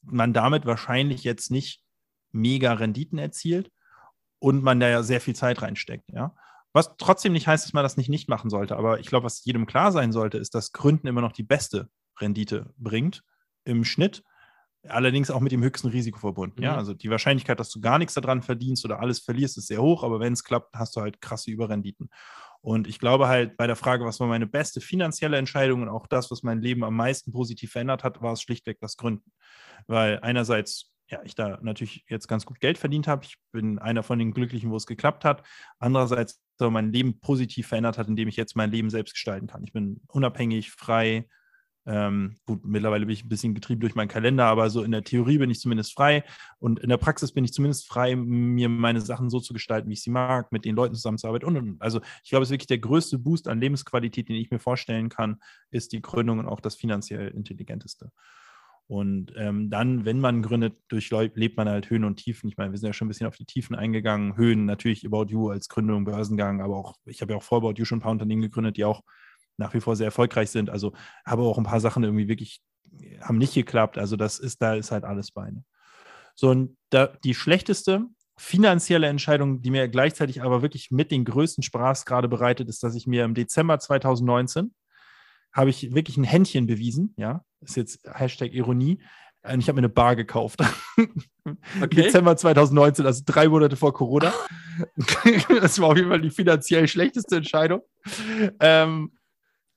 man 0.03 0.33
damit 0.33 0.67
wahrscheinlich 0.67 1.25
jetzt 1.25 1.51
nicht 1.51 1.83
mega 2.33 2.73
Renditen 2.73 3.19
erzielt 3.19 3.71
und 4.39 4.63
man 4.63 4.81
da 4.81 4.89
ja 4.89 5.03
sehr 5.03 5.21
viel 5.21 5.35
Zeit 5.35 5.63
reinsteckt, 5.63 6.11
ja. 6.13 6.35
Was 6.77 6.95
trotzdem 6.99 7.33
nicht 7.33 7.47
heißt, 7.47 7.65
dass 7.65 7.73
man 7.73 7.83
das 7.83 7.97
nicht 7.97 8.11
nicht 8.11 8.29
machen 8.29 8.51
sollte. 8.51 8.77
Aber 8.77 9.01
ich 9.01 9.07
glaube, 9.07 9.25
was 9.25 9.43
jedem 9.43 9.65
klar 9.65 9.93
sein 9.93 10.13
sollte, 10.13 10.37
ist, 10.37 10.55
dass 10.55 10.73
Gründen 10.73 11.07
immer 11.07 11.23
noch 11.23 11.33
die 11.33 11.43
beste 11.43 11.89
Rendite 12.21 12.75
bringt 12.77 13.25
im 13.65 13.83
Schnitt. 13.83 14.23
Allerdings 14.87 15.31
auch 15.31 15.41
mit 15.41 15.53
dem 15.53 15.65
höchsten 15.65 15.89
Risiko 15.89 16.19
verbunden. 16.19 16.61
Mhm. 16.61 16.65
Ja, 16.65 16.77
also 16.77 16.93
die 16.93 17.09
Wahrscheinlichkeit, 17.09 17.59
dass 17.61 17.71
du 17.71 17.81
gar 17.81 17.99
nichts 17.99 18.13
daran 18.13 18.43
verdienst 18.43 18.85
oder 18.85 19.01
alles 19.01 19.21
verlierst, 19.21 19.57
ist 19.57 19.69
sehr 19.69 19.81
hoch. 19.81 20.05
Aber 20.05 20.21
wenn 20.21 20.35
es 20.35 20.45
klappt, 20.45 20.77
hast 20.77 20.95
du 20.97 21.01
halt 21.01 21.23
krasse 21.23 21.51
Überrenditen. 21.51 22.11
Und 22.61 22.87
ich 22.87 22.99
glaube 22.99 23.27
halt 23.27 23.57
bei 23.57 23.67
der 23.67 23.77
Frage, 23.77 24.05
was 24.05 24.21
war 24.21 24.27
meine 24.27 24.47
beste 24.47 24.83
finanzielle 24.83 25.39
Entscheidung 25.39 25.81
und 25.81 25.89
auch 25.89 26.07
das, 26.07 26.31
was 26.31 26.43
mein 26.43 26.61
Leben 26.61 26.85
am 26.85 26.95
meisten 26.95 27.33
positiv 27.33 27.73
verändert 27.73 28.05
hat, 28.05 28.21
war 28.21 28.35
es 28.35 28.43
schlichtweg 28.43 28.81
das 28.81 28.99
Gründen. 28.99 29.33
Weil 29.87 30.21
einerseits 30.21 30.93
ja, 31.09 31.21
ich 31.25 31.35
da 31.35 31.59
natürlich 31.63 32.05
jetzt 32.09 32.27
ganz 32.27 32.45
gut 32.45 32.61
Geld 32.61 32.79
verdient 32.79 33.07
habe. 33.07 33.25
Ich 33.25 33.37
bin 33.53 33.79
einer 33.79 34.03
von 34.03 34.19
den 34.19 34.33
Glücklichen, 34.33 34.71
wo 34.71 34.77
es 34.77 34.87
geklappt 34.87 35.25
hat. 35.25 35.43
Andererseits 35.79 36.43
so 36.59 36.71
mein 36.71 36.93
Leben 36.93 37.21
positiv 37.21 37.69
verändert 37.69 37.99
hat, 37.99 38.09
indem 38.09 38.29
ich 38.29 38.37
jetzt 38.37 38.57
mein 38.57 38.71
Leben 38.71 38.91
selbst 38.91 39.13
gestalten 39.13 39.47
kann. 39.47 39.65
Ich 39.65 39.73
bin 39.73 40.01
unabhängig, 40.09 40.71
frei. 40.71 41.29
Ähm, 41.89 42.37
gut, 42.47 42.65
mittlerweile 42.65 43.07
bin 43.07 43.13
ich 43.13 43.25
ein 43.25 43.29
bisschen 43.29 43.55
getrieben 43.55 43.81
durch 43.81 43.95
meinen 43.95 44.09
Kalender, 44.09 44.47
aber 44.47 44.71
so 44.71 44.83
in 44.83 44.91
der 44.91 45.05
Theorie 45.05 45.39
bin 45.39 45.51
ich 45.51 45.61
zumindest 45.61 45.95
frei 45.95 46.25
und 46.59 46.81
in 46.81 46.89
der 46.89 46.97
Praxis 46.97 47.31
bin 47.31 47.45
ich 47.45 47.53
zumindest 47.53 47.87
frei, 47.87 48.17
mir 48.17 48.69
meine 48.69 49.01
Sachen 49.01 49.31
so 49.31 49.39
zu 49.39 49.53
gestalten, 49.53 49.89
wie 49.89 49.93
ich 49.93 50.03
sie 50.03 50.11
mag, 50.11 50.51
mit 50.51 50.65
den 50.65 50.75
Leuten 50.75 50.97
zusammenzuarbeiten 50.97 51.47
und, 51.47 51.57
und. 51.57 51.83
Also 51.83 52.01
ich 52.25 52.31
glaube, 52.31 52.43
es 52.43 52.49
ist 52.49 52.55
wirklich 52.55 52.67
der 52.67 52.79
größte 52.79 53.21
Boost 53.21 53.47
an 53.47 53.61
Lebensqualität, 53.61 54.29
den 54.29 54.35
ich 54.35 54.51
mir 54.51 54.59
vorstellen 54.59 55.11
kann, 55.11 55.41
ist 55.71 55.93
die 55.93 56.03
Gründung 56.03 56.41
und 56.41 56.49
auch 56.49 56.61
das 56.61 56.75
finanziell 56.75 57.29
intelligenteste. 57.29 58.11
Und 58.89 59.33
ähm, 59.37 59.69
dann, 59.69 60.05
wenn 60.05 60.21
man 60.21 60.43
gründet, 60.43 60.77
durchlebt 60.89 61.57
man 61.57 61.69
halt 61.69 61.91
Höhen 61.91 62.05
und 62.05 62.17
Tiefen. 62.17 62.49
Ich 62.49 62.57
meine, 62.57 62.71
wir 62.71 62.79
sind 62.79 62.87
ja 62.87 62.93
schon 62.93 63.07
ein 63.07 63.09
bisschen 63.09 63.27
auf 63.27 63.37
die 63.37 63.45
Tiefen 63.45 63.75
eingegangen. 63.75 64.37
Höhen 64.37 64.65
natürlich 64.65 65.05
About 65.05 65.27
You 65.29 65.51
als 65.51 65.69
Gründung, 65.69 66.05
Börsengang, 66.05 66.61
aber 66.61 66.77
auch, 66.77 66.95
ich 67.05 67.21
habe 67.21 67.33
ja 67.33 67.39
auch 67.39 67.43
vor 67.43 67.59
About 67.59 67.75
You 67.77 67.85
schon 67.85 67.99
ein 67.99 68.03
paar 68.03 68.13
Unternehmen 68.13 68.43
gegründet, 68.43 68.77
die 68.77 68.85
auch 68.85 69.03
nach 69.57 69.75
wie 69.75 69.81
vor 69.81 69.97
sehr 69.97 70.07
erfolgreich 70.07 70.51
sind. 70.51 70.71
Also 70.71 70.93
habe 71.25 71.43
auch 71.43 71.59
ein 71.59 71.65
paar 71.65 71.81
Sachen 71.81 72.05
irgendwie 72.05 72.29
wirklich, 72.29 72.61
haben 73.21 73.39
nicht 73.39 73.55
geklappt. 73.55 73.99
Also 73.99 74.15
das 74.15 74.39
ist, 74.39 74.63
da 74.63 74.75
ist 74.75 74.93
halt 74.93 75.05
alles 75.05 75.33
bei. 75.33 75.51
Ne? 75.51 75.65
So, 76.37 76.51
und 76.51 76.77
da, 76.91 77.07
die 77.25 77.35
schlechteste 77.35 78.07
finanzielle 78.39 79.07
Entscheidung, 79.09 79.63
die 79.63 79.71
mir 79.71 79.89
gleichzeitig 79.89 80.43
aber 80.43 80.63
wirklich 80.63 80.91
mit 80.91 81.11
den 81.11 81.25
größten 81.25 81.63
Spaß 81.63 82.05
gerade 82.05 82.29
bereitet, 82.29 82.69
ist, 82.69 82.83
dass 82.83 82.95
ich 82.95 83.07
mir 83.07 83.25
im 83.25 83.35
Dezember 83.35 83.79
2019 83.79 84.75
habe 85.53 85.71
ich 85.71 85.95
wirklich 85.95 86.19
ein 86.19 86.25
Händchen 86.25 86.67
bewiesen, 86.67 87.15
ja, 87.17 87.43
ist 87.67 87.77
jetzt 87.77 88.01
Hashtag 88.13 88.53
Ironie. 88.53 88.99
Und 89.43 89.61
ich 89.61 89.69
habe 89.69 89.77
mir 89.77 89.87
eine 89.87 89.89
Bar 89.89 90.17
gekauft. 90.17 90.61
Okay. 91.81 92.03
Dezember 92.03 92.37
2019, 92.37 93.07
also 93.07 93.23
drei 93.25 93.47
Monate 93.47 93.77
vor 93.77 93.95
Corona. 93.95 94.35
das 95.61 95.81
war 95.81 95.91
auf 95.91 95.97
jeden 95.97 96.09
Fall 96.09 96.21
die 96.21 96.31
finanziell 96.31 96.89
schlechteste 96.89 97.37
Entscheidung. 97.37 97.83
Ähm, 98.59 99.13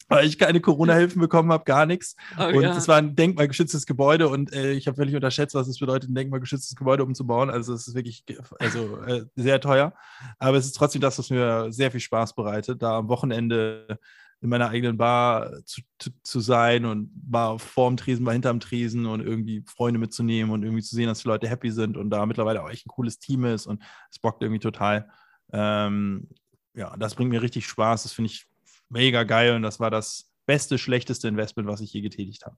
weil 0.09 0.25
ich 0.25 0.39
keine 0.39 0.59
Corona-Hilfen 0.59 1.21
bekommen 1.21 1.51
habe, 1.51 1.63
gar 1.65 1.85
nichts. 1.85 2.15
Oh, 2.37 2.45
und 2.45 2.63
es 2.63 2.87
ja. 2.87 2.87
war 2.87 2.97
ein 2.97 3.15
denkmalgeschütztes 3.15 3.85
Gebäude 3.85 4.27
und 4.27 4.51
äh, 4.51 4.71
ich 4.71 4.87
habe 4.87 4.97
völlig 4.97 5.15
unterschätzt, 5.15 5.53
was 5.53 5.67
es 5.67 5.77
bedeutet, 5.77 6.09
ein 6.09 6.15
denkmalgeschütztes 6.15 6.75
Gebäude 6.75 7.03
umzubauen. 7.03 7.51
Also 7.51 7.73
es 7.73 7.87
ist 7.87 7.93
wirklich 7.93 8.25
also, 8.57 8.97
äh, 9.03 9.25
sehr 9.35 9.61
teuer. 9.61 9.93
Aber 10.39 10.57
es 10.57 10.65
ist 10.65 10.73
trotzdem 10.73 11.01
das, 11.01 11.19
was 11.19 11.29
mir 11.29 11.71
sehr 11.71 11.91
viel 11.91 11.99
Spaß 11.99 12.33
bereitet, 12.33 12.81
da 12.81 12.97
am 12.97 13.07
Wochenende 13.07 13.99
in 14.41 14.49
meiner 14.49 14.69
eigenen 14.69 14.97
Bar 14.97 15.63
zu, 15.65 15.81
zu, 15.97 16.11
zu, 16.23 16.39
sein 16.39 16.85
und 16.85 17.11
mal 17.29 17.59
vorm 17.59 17.97
Tresen, 17.97 18.23
mal 18.23 18.31
hinterm 18.31 18.59
Tresen 18.59 19.05
und 19.05 19.21
irgendwie 19.21 19.63
Freunde 19.67 19.99
mitzunehmen 19.99 20.51
und 20.51 20.63
irgendwie 20.63 20.83
zu 20.83 20.95
sehen, 20.95 21.07
dass 21.07 21.19
die 21.19 21.27
Leute 21.27 21.49
happy 21.49 21.71
sind 21.71 21.97
und 21.97 22.09
da 22.09 22.25
mittlerweile 22.25 22.63
auch 22.63 22.69
echt 22.69 22.85
ein 22.85 22.89
cooles 22.89 23.19
Team 23.19 23.43
ist 23.43 23.67
und 23.67 23.83
es 24.09 24.19
bockt 24.19 24.41
irgendwie 24.41 24.59
total. 24.59 25.09
Ähm, 25.51 26.29
ja, 26.73 26.95
das 26.97 27.15
bringt 27.15 27.31
mir 27.31 27.41
richtig 27.41 27.67
Spaß. 27.67 28.03
Das 28.03 28.13
finde 28.13 28.31
ich 28.31 28.45
mega 28.87 29.23
geil 29.23 29.55
und 29.55 29.61
das 29.61 29.79
war 29.79 29.91
das 29.91 30.31
beste, 30.45 30.77
schlechteste 30.77 31.27
Investment, 31.27 31.67
was 31.67 31.81
ich 31.81 31.91
je 31.91 32.01
getätigt 32.01 32.45
habe. 32.45 32.55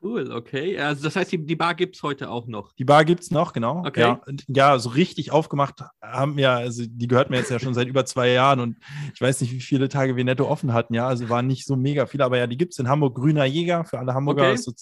Cool, 0.00 0.30
okay. 0.30 0.78
Also 0.78 1.02
das 1.02 1.16
heißt, 1.16 1.32
die, 1.32 1.44
die 1.44 1.56
Bar 1.56 1.74
gibt 1.74 1.96
es 1.96 2.02
heute 2.04 2.30
auch 2.30 2.46
noch. 2.46 2.72
Die 2.74 2.84
Bar 2.84 3.04
gibt 3.04 3.22
es 3.22 3.32
noch, 3.32 3.52
genau. 3.52 3.84
Okay. 3.84 4.00
Ja, 4.00 4.20
ja, 4.46 4.78
so 4.78 4.90
richtig 4.90 5.32
aufgemacht 5.32 5.82
haben 6.00 6.36
wir, 6.36 6.52
also 6.52 6.84
die 6.86 7.08
gehört 7.08 7.30
mir 7.30 7.38
jetzt 7.38 7.50
ja 7.50 7.58
schon 7.58 7.74
seit 7.74 7.88
über 7.88 8.04
zwei 8.04 8.30
Jahren 8.30 8.60
und 8.60 8.78
ich 9.12 9.20
weiß 9.20 9.40
nicht, 9.40 9.52
wie 9.52 9.60
viele 9.60 9.88
Tage 9.88 10.14
wir 10.14 10.24
netto 10.24 10.48
offen 10.48 10.72
hatten, 10.72 10.94
ja. 10.94 11.08
Also 11.08 11.28
waren 11.28 11.48
nicht 11.48 11.66
so 11.66 11.74
mega 11.74 12.06
viele, 12.06 12.24
aber 12.24 12.38
ja, 12.38 12.46
die 12.46 12.56
gibt 12.56 12.74
es 12.74 12.78
in 12.78 12.88
Hamburg. 12.88 13.16
Grüner 13.16 13.44
Jäger 13.44 13.84
für 13.84 13.98
alle 13.98 14.14
Hamburger. 14.14 14.50
Okay. 14.50 14.56
So 14.56 14.72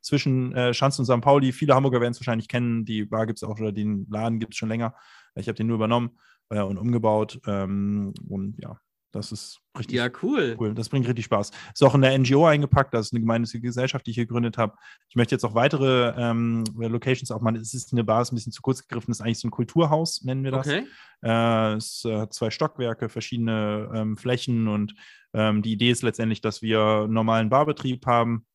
zwischen 0.00 0.54
äh, 0.54 0.72
Schanz 0.72 0.98
und 0.98 1.04
St. 1.04 1.20
Pauli. 1.20 1.52
Viele 1.52 1.74
Hamburger 1.74 2.00
werden 2.00 2.12
es 2.12 2.20
wahrscheinlich 2.20 2.48
kennen. 2.48 2.84
Die 2.84 3.04
Bar 3.04 3.26
gibt 3.26 3.38
es 3.38 3.42
auch 3.42 3.58
oder 3.58 3.72
den 3.72 4.06
Laden 4.08 4.38
gibt 4.38 4.54
es 4.54 4.58
schon 4.58 4.68
länger. 4.68 4.94
Ich 5.34 5.48
habe 5.48 5.56
den 5.56 5.66
nur 5.66 5.76
übernommen 5.76 6.18
äh, 6.48 6.62
und 6.62 6.78
umgebaut. 6.78 7.40
Ähm, 7.46 8.14
und 8.28 8.56
ja, 8.58 8.78
das 9.12 9.32
ist 9.32 9.60
richtig 9.78 9.96
ja, 9.96 10.08
cool. 10.22 10.56
cool. 10.60 10.74
Das 10.74 10.88
bringt 10.88 11.06
richtig 11.06 11.24
Spaß. 11.24 11.50
Ist 11.72 11.82
auch 11.82 11.94
in 11.94 12.02
der 12.02 12.16
NGO 12.18 12.46
eingepackt. 12.46 12.92
Das 12.92 13.06
ist 13.06 13.12
eine 13.12 13.20
gemeinnützige 13.20 13.66
Gesellschaft, 13.66 14.06
die 14.06 14.10
ich 14.10 14.16
hier 14.16 14.26
gegründet 14.26 14.58
habe. 14.58 14.74
Ich 15.08 15.16
möchte 15.16 15.34
jetzt 15.34 15.44
auch 15.44 15.54
weitere 15.54 16.12
ähm, 16.16 16.64
Locations 16.76 17.30
auch 17.30 17.40
mal. 17.40 17.56
Es 17.56 17.74
ist 17.74 17.92
eine 17.92 18.04
Bar, 18.04 18.22
ist 18.22 18.32
ein 18.32 18.36
bisschen 18.36 18.52
zu 18.52 18.62
kurz 18.62 18.86
gegriffen. 18.86 19.10
Es 19.10 19.20
ist 19.20 19.24
eigentlich 19.24 19.40
so 19.40 19.48
ein 19.48 19.52
Kulturhaus, 19.52 20.22
nennen 20.22 20.44
wir 20.44 20.50
das. 20.50 20.66
Okay. 20.66 20.86
Äh, 21.22 21.74
es 21.74 22.04
hat 22.04 22.34
zwei 22.34 22.50
Stockwerke, 22.50 23.08
verschiedene 23.08 23.90
ähm, 23.94 24.16
Flächen 24.16 24.68
und 24.68 24.94
ähm, 25.32 25.62
die 25.62 25.72
Idee 25.72 25.90
ist 25.90 26.02
letztendlich, 26.02 26.40
dass 26.40 26.62
wir 26.62 26.80
einen 26.80 27.12
normalen 27.12 27.48
Barbetrieb 27.48 28.06
haben 28.06 28.46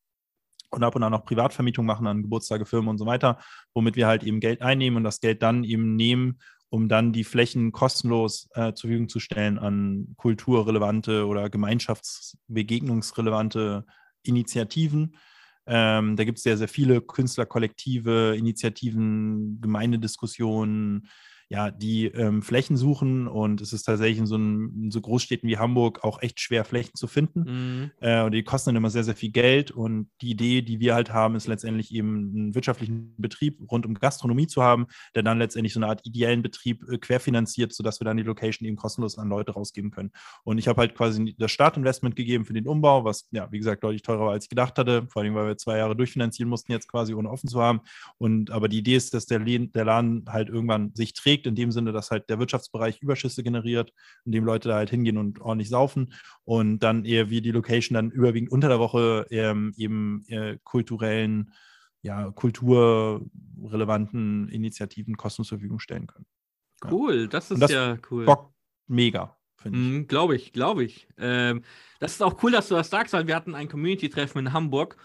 und 0.70 0.82
ab 0.82 0.96
und 0.96 1.02
an 1.02 1.12
noch 1.12 1.24
Privatvermietung 1.24 1.84
machen 1.84 2.06
an 2.06 2.22
Geburtstage, 2.22 2.66
Firmen 2.66 2.88
und 2.88 2.98
so 2.98 3.06
weiter, 3.06 3.38
womit 3.74 3.96
wir 3.96 4.06
halt 4.06 4.22
eben 4.22 4.40
Geld 4.40 4.62
einnehmen 4.62 4.98
und 4.98 5.04
das 5.04 5.20
Geld 5.20 5.42
dann 5.42 5.64
eben 5.64 5.96
nehmen 5.96 6.40
um 6.72 6.88
dann 6.88 7.12
die 7.12 7.24
Flächen 7.24 7.70
kostenlos 7.70 8.48
äh, 8.54 8.72
zur 8.72 8.88
Verfügung 8.88 9.10
zu 9.10 9.20
stellen 9.20 9.58
an 9.58 10.14
kulturrelevante 10.16 11.26
oder 11.26 11.50
gemeinschaftsbegegnungsrelevante 11.50 13.84
Initiativen. 14.22 15.18
Ähm, 15.66 16.16
da 16.16 16.24
gibt 16.24 16.38
es 16.38 16.44
sehr, 16.44 16.56
sehr 16.56 16.68
viele 16.68 17.02
Künstlerkollektive, 17.02 18.34
Initiativen, 18.38 19.60
Gemeindediskussionen, 19.60 21.10
ja, 21.52 21.70
die 21.70 22.06
ähm, 22.06 22.40
Flächen 22.40 22.78
suchen 22.78 23.28
und 23.28 23.60
es 23.60 23.74
ist 23.74 23.82
tatsächlich 23.82 24.16
in 24.16 24.26
so, 24.26 24.36
einem, 24.36 24.84
in 24.84 24.90
so, 24.90 25.02
Großstädten 25.02 25.46
wie 25.46 25.58
Hamburg 25.58 26.02
auch 26.02 26.22
echt 26.22 26.40
schwer, 26.40 26.64
Flächen 26.64 26.94
zu 26.94 27.06
finden. 27.06 27.40
Mhm. 27.40 27.90
Äh, 28.00 28.22
und 28.22 28.32
die 28.32 28.42
kosten 28.42 28.70
dann 28.70 28.76
immer 28.76 28.88
sehr, 28.88 29.04
sehr 29.04 29.14
viel 29.14 29.32
Geld. 29.32 29.70
Und 29.70 30.08
die 30.22 30.30
Idee, 30.30 30.62
die 30.62 30.80
wir 30.80 30.94
halt 30.94 31.12
haben, 31.12 31.34
ist 31.34 31.48
letztendlich 31.48 31.94
eben 31.94 32.32
einen 32.34 32.54
wirtschaftlichen 32.54 33.14
Betrieb 33.18 33.60
rund 33.70 33.84
um 33.84 33.92
Gastronomie 33.92 34.46
zu 34.46 34.62
haben, 34.62 34.86
der 35.14 35.24
dann 35.24 35.38
letztendlich 35.38 35.74
so 35.74 35.80
eine 35.80 35.88
Art 35.88 36.00
ideellen 36.06 36.40
Betrieb 36.40 36.88
äh, 36.88 36.96
querfinanziert, 36.96 37.74
sodass 37.74 38.00
wir 38.00 38.06
dann 38.06 38.16
die 38.16 38.22
Location 38.22 38.66
eben 38.66 38.78
kostenlos 38.78 39.18
an 39.18 39.28
Leute 39.28 39.52
rausgeben 39.52 39.90
können. 39.90 40.10
Und 40.44 40.56
ich 40.56 40.68
habe 40.68 40.80
halt 40.80 40.94
quasi 40.94 41.34
das 41.38 41.50
Startinvestment 41.50 42.16
gegeben 42.16 42.46
für 42.46 42.54
den 42.54 42.66
Umbau, 42.66 43.04
was 43.04 43.28
ja, 43.30 43.52
wie 43.52 43.58
gesagt, 43.58 43.84
deutlich 43.84 44.00
teurer 44.00 44.24
war, 44.24 44.32
als 44.32 44.46
ich 44.46 44.48
gedacht 44.48 44.78
hatte, 44.78 45.06
vor 45.10 45.20
allem, 45.20 45.34
weil 45.34 45.48
wir 45.48 45.58
zwei 45.58 45.76
Jahre 45.76 45.96
durchfinanzieren 45.96 46.48
mussten, 46.48 46.72
jetzt 46.72 46.88
quasi 46.88 47.12
ohne 47.12 47.28
offen 47.28 47.48
zu 47.48 47.60
haben. 47.60 47.82
Und 48.16 48.50
aber 48.50 48.70
die 48.70 48.78
Idee 48.78 48.96
ist, 48.96 49.12
dass 49.12 49.26
der, 49.26 49.40
der 49.40 49.84
Laden 49.84 50.24
halt 50.28 50.48
irgendwann 50.48 50.94
sich 50.94 51.12
trägt 51.12 51.41
bewegt, 51.42 51.46
in 51.46 51.54
dem 51.54 51.72
Sinne, 51.72 51.92
dass 51.92 52.10
halt 52.10 52.28
der 52.30 52.38
Wirtschaftsbereich 52.38 53.02
Überschüsse 53.02 53.42
generiert, 53.42 53.92
indem 54.24 54.44
Leute 54.44 54.68
da 54.68 54.76
halt 54.76 54.90
hingehen 54.90 55.16
und 55.18 55.40
ordentlich 55.40 55.68
saufen 55.68 56.14
und 56.44 56.78
dann 56.80 57.04
eher 57.04 57.28
wie 57.30 57.40
die 57.40 57.50
Location 57.50 57.94
dann 57.94 58.10
überwiegend 58.10 58.52
unter 58.52 58.68
der 58.68 58.78
Woche 58.78 59.26
ähm, 59.30 59.72
eben 59.76 60.24
äh, 60.28 60.58
kulturellen, 60.64 61.52
ja, 62.02 62.30
kulturrelevanten 62.30 64.48
Initiativen 64.48 65.16
kostenlos 65.16 65.48
zur 65.48 65.58
Verfügung 65.58 65.80
stellen 65.80 66.06
können. 66.06 66.26
Cool, 66.90 67.28
das 67.28 67.50
ist 67.50 67.62
das 67.62 67.70
ja 67.70 67.98
cool. 68.10 68.24
Bock 68.24 68.52
mega. 68.88 69.36
Mhm, 69.64 70.08
glaube 70.08 70.34
ich, 70.34 70.52
glaube 70.52 70.82
ich. 70.82 71.06
Ähm, 71.18 71.62
das 72.00 72.14
ist 72.14 72.22
auch 72.22 72.42
cool, 72.42 72.50
dass 72.50 72.66
du 72.66 72.74
das 72.74 72.90
sagst, 72.90 73.12
weil 73.12 73.28
wir 73.28 73.36
hatten 73.36 73.54
ein 73.54 73.68
Community-Treffen 73.68 74.40
in 74.40 74.52
Hamburg 74.52 74.96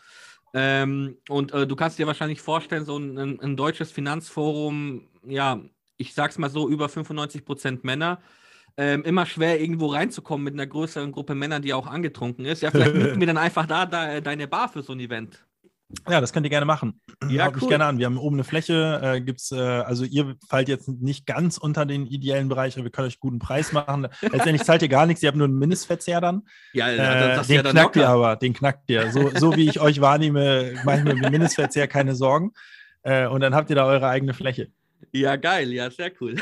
ähm, 0.54 1.18
und 1.30 1.52
äh, 1.52 1.68
du 1.68 1.76
kannst 1.76 2.00
dir 2.00 2.08
wahrscheinlich 2.08 2.42
vorstellen, 2.42 2.86
so 2.86 2.98
ein, 2.98 3.18
ein, 3.18 3.40
ein, 3.40 3.58
deutsches 3.58 3.92
Finanzforum, 3.92 5.10
ja, 5.24 5.60
ich 5.98 6.14
sag's 6.14 6.38
mal 6.38 6.50
so, 6.50 6.70
über 6.70 6.90
95 6.90 7.46
Prozent 7.46 7.84
Männer. 7.84 8.20
Ähm, 8.80 9.04
immer 9.04 9.26
schwer, 9.26 9.60
irgendwo 9.60 9.88
reinzukommen 9.88 10.44
mit 10.44 10.54
einer 10.54 10.68
größeren 10.68 11.12
Gruppe 11.12 11.34
Männer, 11.34 11.60
die 11.60 11.74
auch 11.74 11.88
angetrunken 11.88 12.46
ist. 12.46 12.62
Ja, 12.62 12.70
vielleicht 12.70 12.94
mieten 12.96 13.20
wir 13.20 13.28
dann 13.28 13.38
einfach 13.38 13.66
da, 13.66 13.88
da 13.88 14.22
deine 14.22 14.48
Bar 14.48 14.70
für 14.70 14.84
so 14.84 14.94
ein 14.94 15.00
Event. 15.00 15.44
Ja, 16.08 16.20
das 16.20 16.34
könnt 16.34 16.46
ihr 16.46 16.50
gerne 16.50 16.66
machen. 16.66 17.02
Ja, 17.30 17.46
Haut 17.46 17.56
cool. 17.56 17.62
mich 17.62 17.70
gerne 17.70 17.86
an. 17.86 17.98
Wir 17.98 18.06
haben 18.06 18.18
oben 18.20 18.36
eine 18.36 18.44
Fläche, 18.44 19.02
äh, 19.04 19.22
gibt's, 19.22 19.52
äh, 19.52 19.58
also 19.58 20.06
ihr 20.06 20.36
fallt 20.48 20.70
jetzt 20.70 20.88
nicht 20.88 21.26
ganz 21.26 21.58
unter 21.58 21.86
den 21.86 22.06
ideellen 22.06 22.48
Bereich, 22.48 22.76
aber 22.76 22.84
wir 22.84 22.92
können 22.92 23.08
euch 23.08 23.20
guten 23.20 23.40
Preis 23.40 23.74
machen. 23.74 24.08
Letztendlich 24.22 24.64
zahlt 24.64 24.84
ihr 24.84 24.88
gar 24.88 25.08
nichts, 25.08 25.24
ihr 25.24 25.28
habt 25.28 25.38
nur 25.38 25.48
einen 25.48 25.58
Mindestverzehr 25.58 26.22
dann. 26.22 26.44
Ja, 26.74 26.90
äh, 26.90 27.44
den 27.44 27.56
ja 27.56 27.64
knackt 27.64 27.96
ihr 27.96 28.08
aber, 28.08 28.36
den 28.36 28.54
knackt 28.54 28.90
ihr. 28.90 29.12
So, 29.12 29.32
so 29.36 29.56
wie 29.56 29.68
ich 29.68 29.82
euch 29.82 30.00
wahrnehme, 30.00 30.76
mache 30.86 31.00
ich 31.00 31.04
mir 31.06 31.16
mit 31.16 31.32
Mindestverzehr 31.32 31.88
keine 31.88 32.16
Sorgen. 32.16 32.54
Äh, 33.02 33.28
und 33.28 33.42
dann 33.42 33.56
habt 33.56 33.72
ihr 33.72 33.76
da 33.76 33.86
eure 33.86 34.08
eigene 34.08 34.36
Fläche. 34.36 34.70
Ja, 35.12 35.36
geil, 35.36 35.72
ja, 35.72 35.90
sehr 35.90 36.12
cool. 36.20 36.36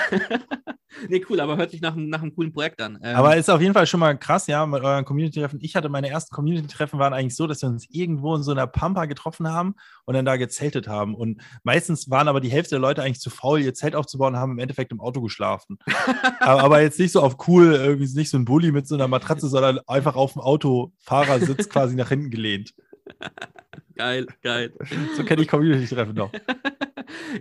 nee, 1.09 1.23
cool, 1.29 1.39
aber 1.39 1.57
hört 1.57 1.71
sich 1.71 1.81
nach, 1.81 1.95
nach 1.95 2.21
einem 2.21 2.33
coolen 2.33 2.51
Projekt 2.51 2.81
an. 2.81 2.97
Ähm, 3.01 3.15
aber 3.15 3.35
ist 3.35 3.49
auf 3.49 3.61
jeden 3.61 3.73
Fall 3.73 3.87
schon 3.87 3.99
mal 3.99 4.17
krass, 4.17 4.47
ja, 4.47 4.65
mit 4.65 4.83
euren 4.83 5.05
Community-Treffen. 5.05 5.59
Ich 5.61 5.75
hatte 5.75 5.89
meine 5.89 6.09
ersten 6.09 6.33
Community-Treffen 6.33 6.99
waren 6.99 7.13
eigentlich 7.13 7.35
so, 7.35 7.47
dass 7.47 7.61
wir 7.61 7.69
uns 7.69 7.87
irgendwo 7.89 8.35
in 8.35 8.43
so 8.43 8.51
einer 8.51 8.67
Pampa 8.67 9.05
getroffen 9.05 9.47
haben 9.47 9.75
und 10.05 10.15
dann 10.15 10.25
da 10.25 10.37
gezeltet 10.37 10.87
haben. 10.87 11.15
Und 11.15 11.41
meistens 11.63 12.09
waren 12.09 12.27
aber 12.27 12.41
die 12.41 12.49
Hälfte 12.49 12.71
der 12.71 12.79
Leute 12.79 13.03
eigentlich 13.03 13.19
zu 13.19 13.29
faul, 13.29 13.61
ihr 13.61 13.73
Zelt 13.73 13.95
aufzubauen 13.95 14.33
und 14.33 14.39
haben 14.39 14.53
im 14.53 14.59
Endeffekt 14.59 14.91
im 14.91 14.99
Auto 14.99 15.21
geschlafen. 15.21 15.77
aber, 16.39 16.63
aber, 16.63 16.81
jetzt 16.81 16.99
nicht 16.99 17.11
so 17.11 17.21
auf 17.21 17.47
cool, 17.47 17.73
irgendwie 17.73 18.11
nicht 18.13 18.29
so 18.29 18.37
ein 18.37 18.45
Bulli 18.45 18.71
mit 18.71 18.87
so 18.87 18.95
einer 18.95 19.07
Matratze, 19.07 19.47
sondern 19.47 19.79
einfach 19.87 20.15
auf 20.15 20.33
dem 20.33 20.41
Autofahrersitz 20.41 21.69
quasi 21.69 21.95
nach 21.95 22.09
hinten 22.09 22.29
gelehnt. 22.29 22.73
Geil, 23.95 24.27
geil. 24.41 24.73
So 25.15 25.23
kenne 25.23 25.41
ich 25.41 25.47
Community-Treffen 25.47 26.15
noch. 26.15 26.29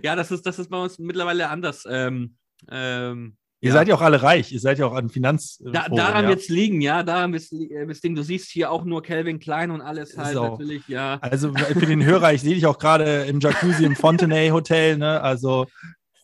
Ja, 0.03 0.15
das 0.15 0.31
ist, 0.31 0.45
das 0.45 0.59
ist 0.59 0.69
bei 0.69 0.77
uns 0.77 0.99
mittlerweile 0.99 1.49
anders. 1.49 1.85
Ähm, 1.89 2.35
ähm, 2.69 3.37
Ihr 3.61 3.69
ja. 3.69 3.73
seid 3.77 3.87
ja 3.87 3.95
auch 3.95 4.01
alle 4.01 4.21
reich, 4.21 4.51
ihr 4.51 4.59
seid 4.59 4.77
ja 4.77 4.85
auch 4.85 4.93
an 4.93 5.09
Finanz. 5.09 5.57
Da, 5.65 5.87
daran 5.89 6.25
ja. 6.25 6.29
wird 6.29 6.41
es 6.41 6.49
liegen, 6.49 6.81
ja, 6.81 7.01
daran 7.01 7.33
wird 7.33 7.41
es 7.41 7.51
liegen. 7.51 8.15
Du 8.15 8.21
siehst 8.21 8.51
hier 8.51 8.69
auch 8.69 8.83
nur 8.85 9.01
Calvin 9.01 9.39
Klein 9.39 9.71
und 9.71 9.81
alles 9.81 10.15
halt 10.15 10.37
auch, 10.37 10.59
natürlich, 10.59 10.87
ja. 10.87 11.17
Also 11.21 11.51
für 11.51 11.85
den 11.87 12.05
Hörer, 12.05 12.33
ich 12.33 12.41
sehe 12.41 12.53
dich 12.53 12.67
auch 12.67 12.77
gerade 12.77 13.23
im 13.23 13.39
Jacuzzi 13.39 13.85
im 13.85 13.95
Fontenay 13.95 14.49
Hotel, 14.49 14.97
ne? 14.97 15.19
Also. 15.19 15.65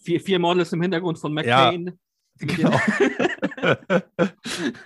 Vier, 0.03 0.19
vier 0.19 0.37
Models 0.37 0.71
im 0.73 0.83
Hintergrund 0.83 1.17
von 1.17 1.33
McCain. 1.33 1.97
Ja, 2.39 2.47
genau. 2.47 2.79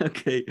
okay. 0.00 0.46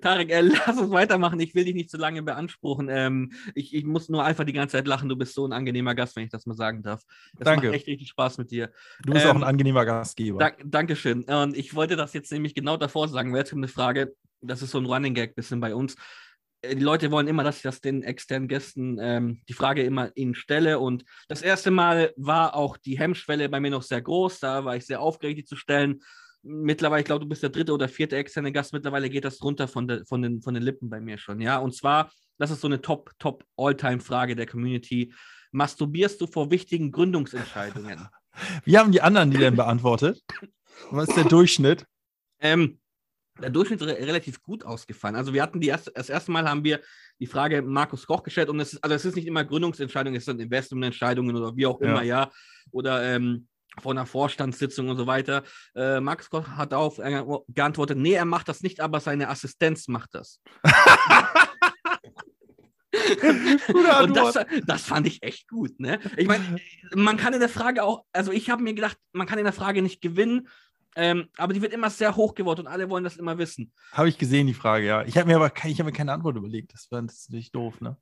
Tarek, 0.00 0.30
äh, 0.30 0.40
lass 0.40 0.78
uns 0.78 0.90
weitermachen. 0.90 1.38
Ich 1.40 1.54
will 1.54 1.64
dich 1.64 1.74
nicht 1.74 1.90
zu 1.90 1.98
lange 1.98 2.22
beanspruchen. 2.22 2.88
Ähm, 2.90 3.32
ich, 3.54 3.74
ich, 3.74 3.84
muss 3.84 4.08
nur 4.08 4.24
einfach 4.24 4.44
die 4.44 4.52
ganze 4.52 4.78
Zeit 4.78 4.86
lachen. 4.86 5.08
Du 5.08 5.16
bist 5.16 5.34
so 5.34 5.46
ein 5.46 5.52
angenehmer 5.52 5.94
Gast, 5.94 6.16
wenn 6.16 6.24
ich 6.24 6.30
das 6.30 6.46
mal 6.46 6.54
sagen 6.54 6.82
darf. 6.82 7.02
Das 7.34 7.44
Danke. 7.44 7.66
macht 7.66 7.76
echt 7.76 7.86
richtig 7.86 8.08
Spaß 8.08 8.38
mit 8.38 8.50
dir. 8.50 8.70
Du 9.04 9.12
bist 9.12 9.24
ähm, 9.24 9.30
auch 9.32 9.36
ein 9.36 9.42
angenehmer 9.42 9.84
Gastgeber. 9.84 10.38
Da, 10.38 10.52
Dankeschön. 10.64 11.24
Und 11.24 11.56
ich 11.56 11.74
wollte 11.74 11.96
das 11.96 12.14
jetzt 12.14 12.32
nämlich 12.32 12.54
genau 12.54 12.76
davor 12.76 13.08
sagen, 13.08 13.32
weil 13.32 13.40
jetzt 13.40 13.50
kommt 13.50 13.60
eine 13.60 13.68
Frage, 13.68 14.14
das 14.40 14.62
ist 14.62 14.70
so 14.70 14.78
ein 14.78 14.86
Running 14.86 15.14
Gag 15.14 15.34
bisschen 15.34 15.60
bei 15.60 15.74
uns. 15.74 15.96
Äh, 16.62 16.76
die 16.76 16.82
Leute 16.82 17.10
wollen 17.10 17.28
immer, 17.28 17.44
dass 17.44 17.56
ich 17.56 17.62
das 17.62 17.82
den 17.82 18.02
externen 18.02 18.48
Gästen 18.48 18.98
ähm, 19.00 19.42
die 19.48 19.54
Frage 19.54 19.82
immer 19.82 20.10
ihnen 20.14 20.34
stelle. 20.34 20.78
Und 20.78 21.04
das 21.28 21.42
erste 21.42 21.70
Mal 21.70 22.12
war 22.16 22.54
auch 22.54 22.78
die 22.78 22.98
Hemmschwelle 22.98 23.50
bei 23.50 23.60
mir 23.60 23.70
noch 23.70 23.82
sehr 23.82 24.00
groß. 24.00 24.40
Da 24.40 24.64
war 24.64 24.76
ich 24.76 24.86
sehr 24.86 25.00
aufgeregt, 25.00 25.40
die 25.40 25.44
zu 25.44 25.56
stellen 25.56 26.00
mittlerweile, 26.42 27.00
ich 27.00 27.06
glaube, 27.06 27.24
du 27.24 27.28
bist 27.28 27.42
der 27.42 27.50
dritte 27.50 27.72
oder 27.72 27.88
vierte 27.88 28.16
externe 28.16 28.52
Gast, 28.52 28.72
mittlerweile 28.72 29.08
geht 29.08 29.24
das 29.24 29.42
runter 29.42 29.68
von, 29.68 29.86
de, 29.88 30.04
von, 30.04 30.22
den, 30.22 30.42
von 30.42 30.54
den 30.54 30.62
Lippen 30.62 30.90
bei 30.90 31.00
mir 31.00 31.18
schon, 31.18 31.40
ja. 31.40 31.58
Und 31.58 31.74
zwar, 31.74 32.12
das 32.38 32.50
ist 32.50 32.60
so 32.60 32.68
eine 32.68 32.80
Top, 32.80 33.10
Top, 33.18 33.44
All-Time-Frage 33.56 34.36
der 34.36 34.46
Community. 34.46 35.12
Masturbierst 35.52 36.20
du 36.20 36.26
vor 36.26 36.50
wichtigen 36.50 36.92
Gründungsentscheidungen? 36.92 38.08
Wie 38.64 38.78
haben 38.78 38.92
die 38.92 39.02
anderen 39.02 39.30
die 39.30 39.38
denn 39.38 39.56
beantwortet? 39.56 40.22
Was 40.90 41.08
ist 41.08 41.16
der 41.16 41.24
Durchschnitt? 41.24 41.86
Ähm, 42.40 42.80
der 43.40 43.50
Durchschnitt 43.50 43.80
ist 43.80 43.86
re 43.86 43.98
relativ 43.98 44.42
gut 44.42 44.64
ausgefallen. 44.64 45.16
Also 45.16 45.32
wir 45.32 45.42
hatten 45.42 45.60
die 45.60 45.68
erste, 45.68 45.92
das 45.94 46.08
erste 46.08 46.32
Mal 46.32 46.48
haben 46.48 46.64
wir 46.64 46.80
die 47.18 47.26
Frage 47.26 47.62
Markus 47.62 48.06
Koch 48.06 48.22
gestellt 48.22 48.48
und 48.48 48.60
es 48.60 48.74
ist, 48.74 48.84
also 48.84 48.94
es 48.94 49.04
ist 49.04 49.16
nicht 49.16 49.26
immer 49.26 49.44
Gründungsentscheidungen, 49.44 50.18
es 50.18 50.24
sind 50.24 50.40
Investmententscheidungen 50.40 51.36
oder 51.36 51.56
wie 51.56 51.66
auch 51.66 51.80
immer, 51.80 52.02
ja. 52.02 52.24
ja. 52.24 52.32
Oder 52.70 53.02
ähm, 53.02 53.48
von 53.80 53.96
einer 53.96 54.06
Vorstandssitzung 54.06 54.88
und 54.88 54.96
so 54.96 55.06
weiter. 55.06 55.44
Äh, 55.74 56.00
Max 56.00 56.28
Koch 56.30 56.48
hat 56.48 56.72
darauf 56.72 56.98
äh, 56.98 57.22
geantwortet, 57.48 57.98
nee, 57.98 58.12
er 58.12 58.24
macht 58.24 58.48
das 58.48 58.62
nicht, 58.62 58.80
aber 58.80 59.00
seine 59.00 59.28
Assistenz 59.28 59.88
macht 59.88 60.14
das. 60.14 60.40
und 64.02 64.16
das, 64.16 64.38
das 64.66 64.82
fand 64.82 65.06
ich 65.06 65.22
echt 65.22 65.48
gut. 65.48 65.78
Ne? 65.80 65.98
Ich 66.16 66.26
meine, 66.26 66.60
man 66.94 67.16
kann 67.16 67.32
in 67.32 67.40
der 67.40 67.48
Frage 67.48 67.82
auch, 67.84 68.04
also 68.12 68.32
ich 68.32 68.50
habe 68.50 68.62
mir 68.62 68.74
gedacht, 68.74 68.98
man 69.12 69.26
kann 69.26 69.38
in 69.38 69.44
der 69.44 69.54
Frage 69.54 69.82
nicht 69.82 70.00
gewinnen, 70.00 70.48
ähm, 70.94 71.28
aber 71.38 71.54
die 71.54 71.62
wird 71.62 71.72
immer 71.72 71.88
sehr 71.88 72.16
hoch 72.16 72.34
gewonnen 72.34 72.60
und 72.60 72.66
alle 72.66 72.90
wollen 72.90 73.04
das 73.04 73.16
immer 73.16 73.38
wissen. 73.38 73.72
Habe 73.92 74.10
ich 74.10 74.18
gesehen, 74.18 74.46
die 74.46 74.54
Frage, 74.54 74.84
ja. 74.86 75.04
Ich 75.04 75.16
habe 75.16 75.26
mir 75.26 75.36
aber 75.36 75.52
ich 75.64 75.78
hab 75.78 75.86
mir 75.86 75.92
keine 75.92 76.12
Antwort 76.12 76.36
überlegt. 76.36 76.74
Das 76.74 76.90
war 76.90 77.00
natürlich 77.00 77.50
doof, 77.50 77.80
ne? 77.80 77.96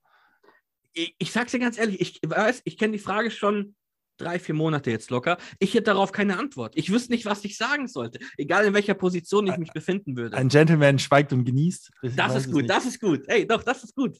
Ich, 0.92 1.14
ich 1.18 1.30
sag's 1.30 1.52
dir 1.52 1.60
ganz 1.60 1.78
ehrlich, 1.78 2.00
ich 2.00 2.20
weiß, 2.28 2.62
ich 2.64 2.76
kenne 2.76 2.92
die 2.92 2.98
Frage 2.98 3.30
schon 3.30 3.76
drei, 4.20 4.38
vier 4.38 4.54
Monate 4.54 4.90
jetzt 4.90 5.10
locker. 5.10 5.38
Ich 5.58 5.74
hätte 5.74 5.84
darauf 5.84 6.12
keine 6.12 6.38
Antwort. 6.38 6.76
Ich 6.76 6.92
wüsste 6.92 7.12
nicht, 7.12 7.24
was 7.24 7.44
ich 7.44 7.56
sagen 7.56 7.88
sollte, 7.88 8.18
egal 8.36 8.64
in 8.66 8.74
welcher 8.74 8.94
Position 8.94 9.46
ich 9.46 9.56
mich 9.56 9.72
befinden 9.72 10.16
würde. 10.16 10.36
Ein 10.36 10.48
Gentleman 10.48 10.98
schweigt 10.98 11.32
und 11.32 11.44
genießt. 11.44 11.90
Das 12.16 12.36
ist 12.36 12.52
gut, 12.52 12.68
das 12.68 12.86
ist 12.86 13.00
gut. 13.00 13.22
Ey, 13.26 13.46
doch, 13.46 13.62
das 13.62 13.84
ist 13.84 13.94
gut. 13.94 14.18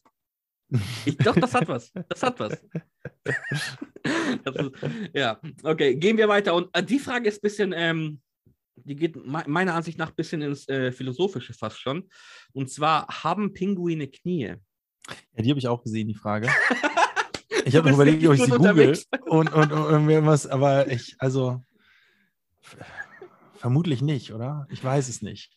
Ich, 1.04 1.16
doch, 1.16 1.34
das 1.34 1.52
hat 1.52 1.68
was. 1.68 1.92
Das 2.08 2.22
hat 2.22 2.40
was. 2.40 2.60
Das 4.44 4.56
ist, 4.56 4.70
ja, 5.12 5.38
okay, 5.62 5.94
gehen 5.94 6.16
wir 6.16 6.26
weiter. 6.26 6.54
Und 6.54 6.70
äh, 6.72 6.82
die 6.82 6.98
Frage 6.98 7.28
ist 7.28 7.36
ein 7.36 7.42
bisschen, 7.42 7.74
ähm, 7.76 8.22
die 8.76 8.96
geht 8.96 9.14
me 9.16 9.44
meiner 9.46 9.74
Ansicht 9.74 9.98
nach 9.98 10.08
ein 10.08 10.14
bisschen 10.14 10.40
ins 10.40 10.66
äh, 10.68 10.90
Philosophische 10.90 11.52
fast 11.52 11.78
schon. 11.78 12.08
Und 12.52 12.70
zwar, 12.70 13.06
haben 13.08 13.52
Pinguine 13.52 14.08
Knie? 14.08 14.54
Ja, 15.34 15.42
die 15.42 15.50
habe 15.50 15.58
ich 15.58 15.68
auch 15.68 15.82
gesehen, 15.82 16.08
die 16.08 16.14
Frage. 16.14 16.48
Ich 17.70 17.76
habe 17.76 17.90
überlegt, 17.90 18.26
ob 18.26 18.34
ich 18.34 18.42
sie 18.42 18.50
google 18.50 18.98
und, 19.26 19.52
und, 19.52 19.72
und 19.72 20.10
irgendwas, 20.10 20.46
aber 20.46 20.90
ich, 20.90 21.14
also 21.18 21.62
vermutlich 23.54 24.02
nicht, 24.02 24.32
oder? 24.32 24.66
Ich 24.70 24.82
weiß 24.82 25.08
es 25.08 25.22
nicht. 25.22 25.56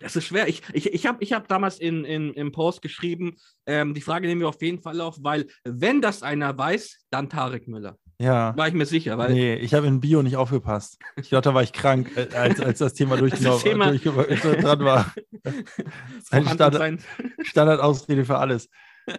Das 0.00 0.14
ist 0.14 0.26
schwer. 0.26 0.46
Ich, 0.46 0.62
ich, 0.74 0.92
ich 0.92 1.06
habe 1.06 1.24
ich 1.24 1.32
hab 1.32 1.48
damals 1.48 1.80
in, 1.80 2.04
in, 2.04 2.34
im 2.34 2.52
Post 2.52 2.82
geschrieben, 2.82 3.36
ähm, 3.64 3.94
die 3.94 4.02
Frage 4.02 4.26
nehmen 4.26 4.42
wir 4.42 4.48
auf 4.48 4.60
jeden 4.60 4.82
Fall 4.82 5.00
auf, 5.00 5.16
weil 5.22 5.46
wenn 5.64 6.02
das 6.02 6.22
einer 6.22 6.56
weiß, 6.58 7.06
dann 7.08 7.30
Tarek 7.30 7.66
Müller. 7.66 7.96
Ja. 8.18 8.54
War 8.54 8.68
ich 8.68 8.74
mir 8.74 8.84
sicher. 8.84 9.16
Weil 9.16 9.32
nee, 9.32 9.54
ich 9.54 9.72
habe 9.72 9.86
in 9.86 10.00
Bio 10.00 10.22
nicht 10.22 10.36
aufgepasst. 10.36 10.98
Ich 11.16 11.30
glaube, 11.30 11.42
da 11.42 11.54
war 11.54 11.62
ich 11.62 11.72
krank, 11.72 12.10
äh, 12.16 12.28
als, 12.36 12.60
als 12.60 12.78
das 12.80 12.92
Thema 12.92 13.16
durchgelaufen 13.16 13.80
durch, 13.80 14.02
dran 14.60 14.80
war. 14.80 15.14
Ein 16.30 16.48
Standard, 16.48 17.00
Standardausrede 17.42 18.26
für 18.26 18.36
alles 18.36 18.68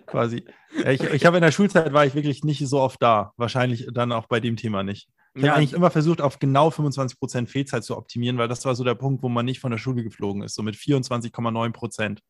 quasi. 0.05 0.45
Ich, 0.88 1.01
ich 1.01 1.25
habe 1.25 1.38
in 1.38 1.43
der 1.43 1.51
Schulzeit 1.51 1.93
war 1.93 2.05
ich 2.05 2.15
wirklich 2.15 2.43
nicht 2.43 2.65
so 2.67 2.79
oft 2.79 3.01
da. 3.01 3.33
Wahrscheinlich 3.38 3.88
dann 3.93 4.11
auch 4.11 4.27
bei 4.27 4.39
dem 4.39 4.55
Thema 4.55 4.83
nicht. 4.83 5.09
Ich 5.36 5.43
ja. 5.43 5.49
habe 5.49 5.59
eigentlich 5.59 5.73
immer 5.73 5.91
versucht, 5.91 6.21
auf 6.21 6.39
genau 6.39 6.69
25 6.69 7.19
Prozent 7.19 7.49
Fehlzeit 7.49 7.83
zu 7.83 7.97
optimieren, 7.97 8.38
weil 8.38 8.47
das 8.47 8.63
war 8.65 8.73
so 8.73 8.83
der 8.83 8.95
Punkt, 8.95 9.21
wo 9.21 9.29
man 9.29 9.45
nicht 9.45 9.59
von 9.59 9.71
der 9.71 9.77
Schule 9.77 10.03
geflogen 10.03 10.43
ist, 10.43 10.55
so 10.55 10.63
mit 10.63 10.75
24,9 10.75 11.71
Prozent. 11.71 12.21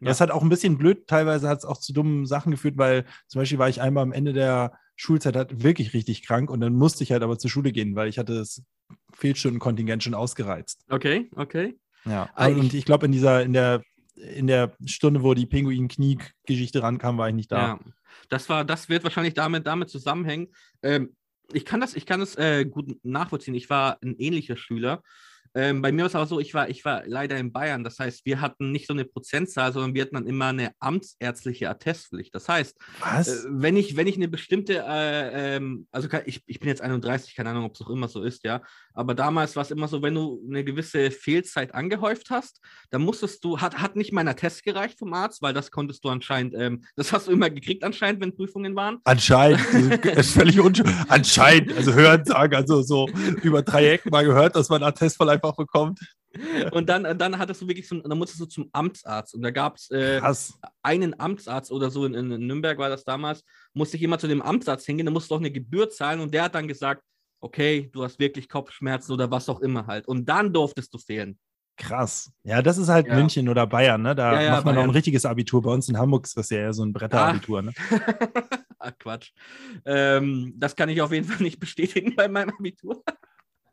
Ja. 0.00 0.08
Das 0.08 0.20
hat 0.20 0.30
auch 0.30 0.42
ein 0.42 0.48
bisschen 0.48 0.78
blöd, 0.78 1.06
teilweise 1.06 1.48
hat 1.48 1.58
es 1.58 1.64
auch 1.64 1.78
zu 1.78 1.92
dummen 1.92 2.26
Sachen 2.26 2.52
geführt, 2.52 2.78
weil 2.78 3.04
zum 3.26 3.40
Beispiel 3.40 3.58
war 3.58 3.68
ich 3.68 3.80
einmal 3.80 4.02
am 4.02 4.12
Ende 4.12 4.32
der 4.32 4.72
Schulzeit 4.96 5.34
halt 5.34 5.62
wirklich 5.64 5.94
richtig 5.94 6.24
krank 6.24 6.50
und 6.50 6.60
dann 6.60 6.74
musste 6.74 7.02
ich 7.02 7.10
halt 7.10 7.22
aber 7.22 7.38
zur 7.38 7.50
Schule 7.50 7.72
gehen, 7.72 7.96
weil 7.96 8.08
ich 8.08 8.18
hatte 8.18 8.36
das 8.36 8.62
Fehlstundenkontingent 9.12 10.04
schon 10.04 10.14
ausgereizt. 10.14 10.84
Okay, 10.88 11.30
okay. 11.34 11.76
Ja, 12.04 12.28
also 12.34 12.60
und 12.60 12.74
ich 12.74 12.84
glaube, 12.84 13.06
in 13.06 13.12
dieser, 13.12 13.42
in 13.42 13.52
der 13.52 13.82
in 14.16 14.46
der 14.46 14.76
Stunde, 14.84 15.22
wo 15.22 15.34
die 15.34 15.46
Pinguin-Knie-Geschichte 15.46 16.82
rankam, 16.82 17.18
war 17.18 17.28
ich 17.28 17.34
nicht 17.34 17.52
da. 17.52 17.58
Ja, 17.58 17.80
das 18.28 18.48
war, 18.48 18.64
das 18.64 18.88
wird 18.88 19.04
wahrscheinlich 19.04 19.34
damit, 19.34 19.66
damit 19.66 19.90
zusammenhängen. 19.90 20.48
Ähm, 20.82 21.16
ich 21.52 21.64
kann 21.64 21.80
das, 21.80 21.94
ich 21.94 22.06
kann 22.06 22.20
das 22.20 22.36
äh, 22.36 22.64
gut 22.64 22.98
nachvollziehen. 23.04 23.54
Ich 23.54 23.68
war 23.68 23.98
ein 24.02 24.16
ähnlicher 24.18 24.56
Schüler 24.56 25.02
ähm, 25.54 25.82
bei 25.82 25.92
mir 25.92 26.02
war 26.02 26.06
es 26.08 26.14
aber 26.16 26.26
so, 26.26 26.40
ich 26.40 26.52
war, 26.52 26.68
ich 26.68 26.84
war 26.84 27.02
leider 27.06 27.36
in 27.36 27.52
Bayern. 27.52 27.84
Das 27.84 27.98
heißt, 28.00 28.26
wir 28.26 28.40
hatten 28.40 28.72
nicht 28.72 28.88
so 28.88 28.92
eine 28.92 29.04
Prozentzahl, 29.04 29.72
sondern 29.72 29.94
wir 29.94 30.02
hatten 30.02 30.16
dann 30.16 30.26
immer 30.26 30.46
eine 30.46 30.72
amtsärztliche 30.80 31.70
Attestpflicht. 31.70 32.34
Das 32.34 32.48
heißt, 32.48 32.76
äh, 32.76 33.24
wenn, 33.48 33.76
ich, 33.76 33.96
wenn 33.96 34.08
ich 34.08 34.16
eine 34.16 34.28
bestimmte, 34.28 34.84
äh, 34.86 35.56
ähm, 35.56 35.86
also 35.92 36.08
kann, 36.08 36.22
ich, 36.26 36.42
ich 36.46 36.58
bin 36.58 36.68
jetzt 36.68 36.82
31, 36.82 37.36
keine 37.36 37.50
Ahnung, 37.50 37.64
ob 37.64 37.74
es 37.74 37.82
auch 37.82 37.90
immer 37.90 38.08
so 38.08 38.22
ist, 38.22 38.44
ja. 38.44 38.62
Aber 38.94 39.14
damals 39.14 39.54
war 39.54 39.62
es 39.62 39.70
immer 39.70 39.86
so, 39.86 40.02
wenn 40.02 40.14
du 40.14 40.42
eine 40.48 40.64
gewisse 40.64 41.10
Fehlzeit 41.10 41.74
angehäuft 41.74 42.30
hast, 42.30 42.60
dann 42.90 43.02
musstest 43.02 43.44
du, 43.44 43.60
hat, 43.60 43.78
hat 43.78 43.94
nicht 43.94 44.12
mein 44.12 44.26
Attest 44.26 44.64
gereicht 44.64 44.98
vom 44.98 45.12
Arzt, 45.14 45.40
weil 45.40 45.54
das 45.54 45.70
konntest 45.70 46.04
du 46.04 46.08
anscheinend, 46.08 46.54
ähm, 46.56 46.84
das 46.96 47.12
hast 47.12 47.28
du 47.28 47.32
immer 47.32 47.50
gekriegt 47.50 47.84
anscheinend, 47.84 48.20
wenn 48.20 48.34
Prüfungen 48.34 48.74
waren. 48.74 48.98
Anscheinend, 49.04 49.60
das 50.04 50.26
ist 50.26 50.32
völlig 50.32 50.58
unschuldig. 50.58 50.94
Anscheinend, 51.08 51.76
also 51.76 51.94
hören 51.94 52.24
sagen, 52.24 52.54
also 52.56 52.82
so 52.82 53.08
über 53.42 53.62
drei 53.62 53.90
Ecken 53.90 54.10
mal 54.10 54.24
gehört, 54.24 54.56
dass 54.56 54.68
man 54.68 54.82
Attest 54.82 55.16
von 55.16 55.28
einfach 55.44 55.56
bekommt. 55.56 56.00
Und 56.72 56.88
dann, 56.88 57.18
dann 57.18 57.38
hattest 57.38 57.62
du 57.62 57.68
wirklich, 57.68 57.86
zum, 57.86 58.02
dann 58.02 58.18
musstest 58.18 58.40
du 58.40 58.46
zum 58.46 58.68
Amtsarzt. 58.72 59.34
Und 59.34 59.42
da 59.42 59.50
gab 59.50 59.76
es 59.76 59.90
äh, 59.90 60.20
einen 60.82 61.18
Amtsarzt 61.18 61.70
oder 61.70 61.90
so, 61.90 62.06
in, 62.06 62.14
in, 62.14 62.46
Nürnberg 62.46 62.76
war 62.78 62.88
das 62.88 63.04
damals, 63.04 63.44
musste 63.72 63.96
ich 63.96 64.02
immer 64.02 64.18
zu 64.18 64.26
dem 64.26 64.42
Amtsarzt 64.42 64.86
hingehen, 64.86 65.06
da 65.06 65.12
musste 65.12 65.28
du 65.28 65.34
auch 65.36 65.40
eine 65.40 65.52
Gebühr 65.52 65.90
zahlen 65.90 66.20
und 66.20 66.34
der 66.34 66.44
hat 66.44 66.54
dann 66.54 66.66
gesagt, 66.66 67.02
okay, 67.40 67.88
du 67.92 68.02
hast 68.02 68.18
wirklich 68.18 68.48
Kopfschmerzen 68.48 69.12
oder 69.12 69.30
was 69.30 69.48
auch 69.48 69.60
immer 69.60 69.86
halt. 69.86 70.08
Und 70.08 70.28
dann 70.28 70.52
durftest 70.52 70.92
du 70.92 70.98
fehlen. 70.98 71.38
Krass. 71.76 72.32
Ja, 72.44 72.62
das 72.62 72.78
ist 72.78 72.88
halt 72.88 73.06
ja. 73.06 73.14
München 73.14 73.48
oder 73.48 73.66
Bayern, 73.66 74.02
ne? 74.02 74.14
Da 74.14 74.34
ja, 74.34 74.42
ja, 74.42 74.50
macht 74.52 74.64
man 74.64 74.74
Bayern. 74.74 74.86
noch 74.86 74.92
ein 74.92 74.96
richtiges 74.96 75.26
Abitur. 75.26 75.60
Bei 75.60 75.72
uns 75.72 75.88
in 75.88 75.98
Hamburg 75.98 76.24
ist 76.24 76.36
das 76.36 76.50
ja 76.50 76.58
eher 76.58 76.72
so 76.72 76.84
ein 76.84 76.92
Bretterabitur, 76.92 77.62
ne? 77.62 77.72
Ach, 78.78 78.92
Quatsch. 78.98 79.32
Ähm, 79.84 80.54
das 80.56 80.76
kann 80.76 80.88
ich 80.88 81.02
auf 81.02 81.12
jeden 81.12 81.26
Fall 81.26 81.42
nicht 81.42 81.58
bestätigen 81.58 82.14
bei 82.14 82.28
meinem 82.28 82.50
Abitur. 82.50 83.02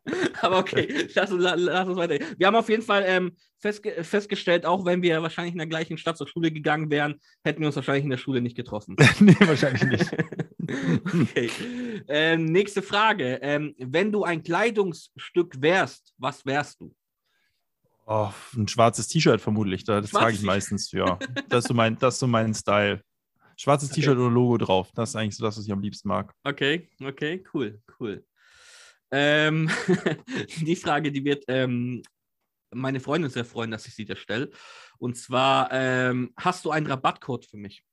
Aber 0.40 0.58
okay, 0.58 1.08
lass 1.14 1.30
uns, 1.30 1.42
lass 1.42 1.88
uns 1.88 1.96
weiter. 1.96 2.18
Wir 2.36 2.46
haben 2.46 2.56
auf 2.56 2.68
jeden 2.68 2.82
Fall 2.82 3.04
ähm, 3.06 3.36
festge 3.58 4.02
festgestellt, 4.02 4.66
auch 4.66 4.84
wenn 4.84 5.02
wir 5.02 5.22
wahrscheinlich 5.22 5.54
in 5.54 5.58
der 5.58 5.68
gleichen 5.68 5.96
Stadt 5.96 6.16
zur 6.16 6.26
Schule 6.26 6.50
gegangen 6.50 6.90
wären, 6.90 7.20
hätten 7.44 7.60
wir 7.60 7.68
uns 7.68 7.76
wahrscheinlich 7.76 8.04
in 8.04 8.10
der 8.10 8.16
Schule 8.16 8.40
nicht 8.40 8.56
getroffen. 8.56 8.96
nee, 9.20 9.36
wahrscheinlich 9.40 9.84
nicht. 9.84 10.10
okay. 11.22 11.50
Ähm, 12.08 12.46
nächste 12.46 12.82
Frage. 12.82 13.38
Ähm, 13.42 13.74
wenn 13.78 14.10
du 14.10 14.24
ein 14.24 14.42
Kleidungsstück 14.42 15.60
wärst, 15.60 16.12
was 16.18 16.44
wärst 16.44 16.80
du? 16.80 16.92
Oh, 18.06 18.30
ein 18.56 18.66
schwarzes 18.66 19.06
T-Shirt 19.06 19.40
vermutlich. 19.40 19.84
Das 19.84 20.10
trage 20.10 20.34
ich 20.34 20.42
meistens, 20.42 20.90
ja. 20.90 21.18
Das 21.48 21.64
ist 21.64 21.68
so 21.68 21.74
mein, 21.74 21.96
das 21.98 22.14
ist 22.14 22.20
so 22.20 22.26
mein 22.26 22.52
Style. 22.52 23.00
Schwarzes 23.56 23.90
okay. 23.90 24.00
T-Shirt 24.00 24.18
oder 24.18 24.30
Logo 24.30 24.58
drauf. 24.58 24.90
Das 24.94 25.10
ist 25.10 25.16
eigentlich 25.16 25.36
so 25.36 25.44
das, 25.44 25.56
was 25.56 25.64
ich 25.64 25.72
am 25.72 25.80
liebsten 25.80 26.08
mag. 26.08 26.34
Okay, 26.42 26.90
okay, 27.00 27.44
cool, 27.54 27.80
cool. 28.00 28.24
Ähm, 29.12 29.70
die 30.60 30.76
Frage, 30.76 31.12
die 31.12 31.24
wird 31.24 31.44
ähm, 31.48 32.02
meine 32.74 33.00
Freundin 33.00 33.30
sehr 33.30 33.44
freuen, 33.44 33.70
dass 33.70 33.86
ich 33.86 33.94
sie 33.94 34.04
dir 34.04 34.16
stelle. 34.16 34.50
Und 34.98 35.16
zwar, 35.16 35.68
ähm, 35.72 36.32
hast 36.36 36.64
du 36.64 36.70
einen 36.70 36.86
Rabattcode 36.86 37.46
für 37.46 37.58
mich? 37.58 37.84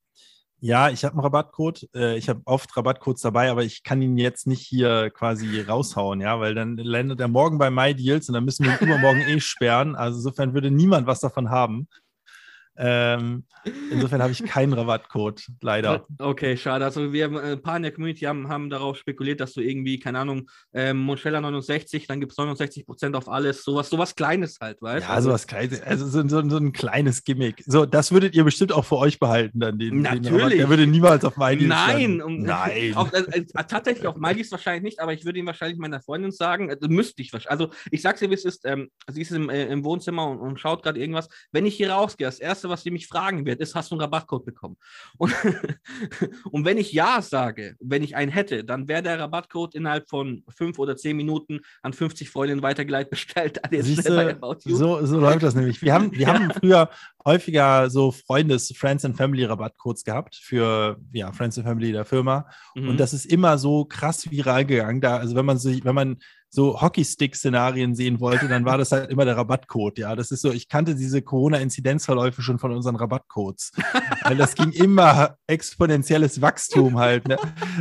Ja, 0.61 0.89
ich 0.89 1.05
habe 1.05 1.13
einen 1.13 1.21
Rabattcode. 1.21 1.89
Äh, 1.95 2.17
ich 2.17 2.27
habe 2.27 2.41
oft 2.45 2.75
Rabattcodes 2.75 3.21
dabei, 3.21 3.49
aber 3.49 3.63
ich 3.63 3.83
kann 3.83 4.01
ihn 4.01 4.17
jetzt 4.17 4.45
nicht 4.45 4.61
hier 4.61 5.09
quasi 5.09 5.61
raushauen, 5.61 6.19
ja, 6.19 6.39
weil 6.39 6.53
dann 6.53 6.75
landet 6.77 7.19
er 7.21 7.29
morgen 7.29 7.57
bei 7.57 7.69
MyDeals 7.69 8.27
und 8.27 8.33
dann 8.33 8.43
müssen 8.43 8.65
wir 8.65 8.73
ihn 8.73 8.87
übermorgen 8.87 9.21
eh 9.27 9.39
sperren. 9.39 9.95
Also 9.95 10.17
insofern 10.17 10.53
würde 10.53 10.71
niemand 10.71 11.07
was 11.07 11.21
davon 11.21 11.49
haben. 11.49 11.87
Ähm, 12.81 13.43
insofern 13.91 14.21
habe 14.21 14.31
ich 14.31 14.41
keinen 14.45 14.71
Rabattcode, 14.71 15.45
leider. 15.59 16.05
Okay, 16.17 16.55
schade. 16.55 16.85
Also 16.85 17.11
wir 17.11 17.25
haben 17.25 17.35
äh, 17.35 17.51
ein 17.51 17.61
paar 17.61 17.75
in 17.75 17.83
der 17.83 17.91
Community 17.91 18.21
haben, 18.21 18.47
haben 18.47 18.69
darauf 18.69 18.97
spekuliert, 18.97 19.41
dass 19.41 19.51
du 19.51 19.59
irgendwie, 19.59 19.99
keine 19.99 20.19
Ahnung, 20.19 20.49
ähm, 20.73 20.97
Monstella 20.97 21.41
69, 21.41 22.07
dann 22.07 22.21
gibt 22.21 22.31
es 22.31 22.37
69 22.37 22.85
Prozent 22.85 23.17
auf 23.17 23.27
alles, 23.27 23.63
sowas, 23.63 23.89
sowas 23.89 24.15
Kleines 24.15 24.59
halt, 24.61 24.81
weißt 24.81 25.05
du? 25.05 25.11
Ja, 25.11 25.21
sowas 25.21 25.45
Kleines, 25.45 25.81
also 25.81 26.07
so, 26.07 26.25
so, 26.25 26.49
so, 26.49 26.57
ein 26.57 26.71
kleines 26.71 27.25
Gimmick. 27.25 27.61
So, 27.65 27.85
das 27.85 28.13
würdet 28.13 28.33
ihr 28.33 28.45
bestimmt 28.45 28.71
auch 28.71 28.85
für 28.85 28.97
euch 28.97 29.19
behalten, 29.19 29.59
dann 29.59 29.77
den. 29.77 30.01
Natürlich. 30.01 30.49
Den 30.49 30.57
der 30.59 30.69
würde 30.69 30.87
niemals 30.87 31.25
auf 31.25 31.35
MyDeals 31.35 31.67
Nein, 31.67 32.21
um, 32.21 32.41
nein. 32.41 32.93
Auch, 32.95 33.11
äh, 33.11 33.23
äh, 33.31 33.45
tatsächlich 33.67 34.07
auf 34.07 34.15
MyDeals 34.15 34.51
wahrscheinlich 34.51 34.83
nicht, 34.83 35.01
aber 35.01 35.11
ich 35.11 35.25
würde 35.25 35.39
ihn 35.39 35.45
wahrscheinlich 35.45 35.77
meiner 35.79 36.01
Freundin 36.01 36.31
sagen, 36.31 36.69
äh, 36.69 36.77
müsste 36.87 37.21
ich 37.21 37.33
wahrscheinlich. 37.33 37.51
Also 37.51 37.71
ich 37.91 38.01
sag's 38.01 38.21
dir, 38.21 38.29
wie 38.29 38.35
es 38.35 38.45
ist, 38.45 38.65
ähm, 38.65 38.89
sie 39.11 39.21
ist 39.21 39.31
im, 39.31 39.49
äh, 39.49 39.65
im 39.65 39.83
Wohnzimmer 39.83 40.25
und, 40.27 40.39
und 40.39 40.59
schaut 40.61 40.81
gerade 40.81 40.97
irgendwas. 40.97 41.27
Wenn 41.51 41.65
ich 41.65 41.75
hier 41.75 41.91
rausgehe, 41.91 42.25
das 42.25 42.39
erste, 42.39 42.68
was 42.69 42.83
sie 42.83 42.91
mich 42.91 43.07
fragen 43.07 43.45
wird, 43.45 43.59
ist, 43.59 43.75
hast 43.75 43.91
du 43.91 43.95
einen 43.95 44.01
Rabattcode 44.01 44.45
bekommen? 44.45 44.77
Und, 45.17 45.33
und 46.51 46.65
wenn 46.65 46.77
ich 46.77 46.91
Ja 46.93 47.21
sage, 47.21 47.75
wenn 47.79 48.03
ich 48.03 48.15
einen 48.15 48.31
hätte, 48.31 48.63
dann 48.63 48.87
wäre 48.87 49.03
der 49.03 49.19
Rabattcode 49.19 49.75
innerhalb 49.75 50.07
von 50.09 50.43
fünf 50.49 50.79
oder 50.79 50.95
zehn 50.95 51.17
Minuten 51.17 51.59
an 51.81 51.93
50 51.93 52.29
Freundinnen 52.29 52.61
weitergeleitet 52.61 53.09
bestellt. 53.11 53.59
Siehste, 53.71 54.39
so, 54.65 55.05
so 55.05 55.19
läuft 55.19 55.43
das 55.43 55.55
nämlich. 55.55 55.81
Wir 55.81 55.93
haben, 55.93 56.11
wir 56.17 56.27
haben 56.27 56.51
früher 56.51 56.89
häufiger 57.25 57.89
so 57.89 58.11
Freundes-, 58.11 58.73
Friends 58.75 59.05
and 59.05 59.17
Family 59.17 59.45
Rabattcodes 59.45 60.03
gehabt 60.03 60.35
für 60.35 60.97
ja, 61.11 61.31
Friends 61.31 61.57
and 61.57 61.67
Family 61.67 61.91
der 61.91 62.05
Firma. 62.05 62.49
Mhm. 62.75 62.89
Und 62.89 62.99
das 62.99 63.13
ist 63.13 63.25
immer 63.25 63.57
so 63.57 63.85
krass 63.85 64.29
viral 64.29 64.65
gegangen. 64.65 65.01
Da, 65.01 65.17
also 65.17 65.35
wenn 65.35 65.45
man 65.45 65.57
sich, 65.57 65.83
wenn 65.83 65.95
man 65.95 66.17
so 66.49 66.81
Hockeystick-Szenarien 66.81 67.95
sehen 67.95 68.19
wollte, 68.19 68.47
dann 68.47 68.65
war 68.65 68.77
das 68.77 68.91
halt 68.91 69.09
immer 69.11 69.25
der 69.25 69.37
Rabattcode. 69.37 69.99
Ja, 69.99 70.15
das 70.15 70.31
ist 70.31 70.41
so, 70.41 70.51
ich 70.51 70.67
kannte 70.67 70.95
diese 70.95 71.21
Corona-Inzidenzverläufe 71.21 72.41
schon 72.41 72.59
von 72.59 72.71
unseren 72.71 72.95
Rabattcodes. 72.95 73.71
Weil 74.23 74.37
das 74.37 74.55
ging 74.55 74.71
immer 74.71 75.37
exponentielles 75.47 76.41
Wachstum 76.41 76.97
halt. 76.97 77.27
Ne? 77.27 77.37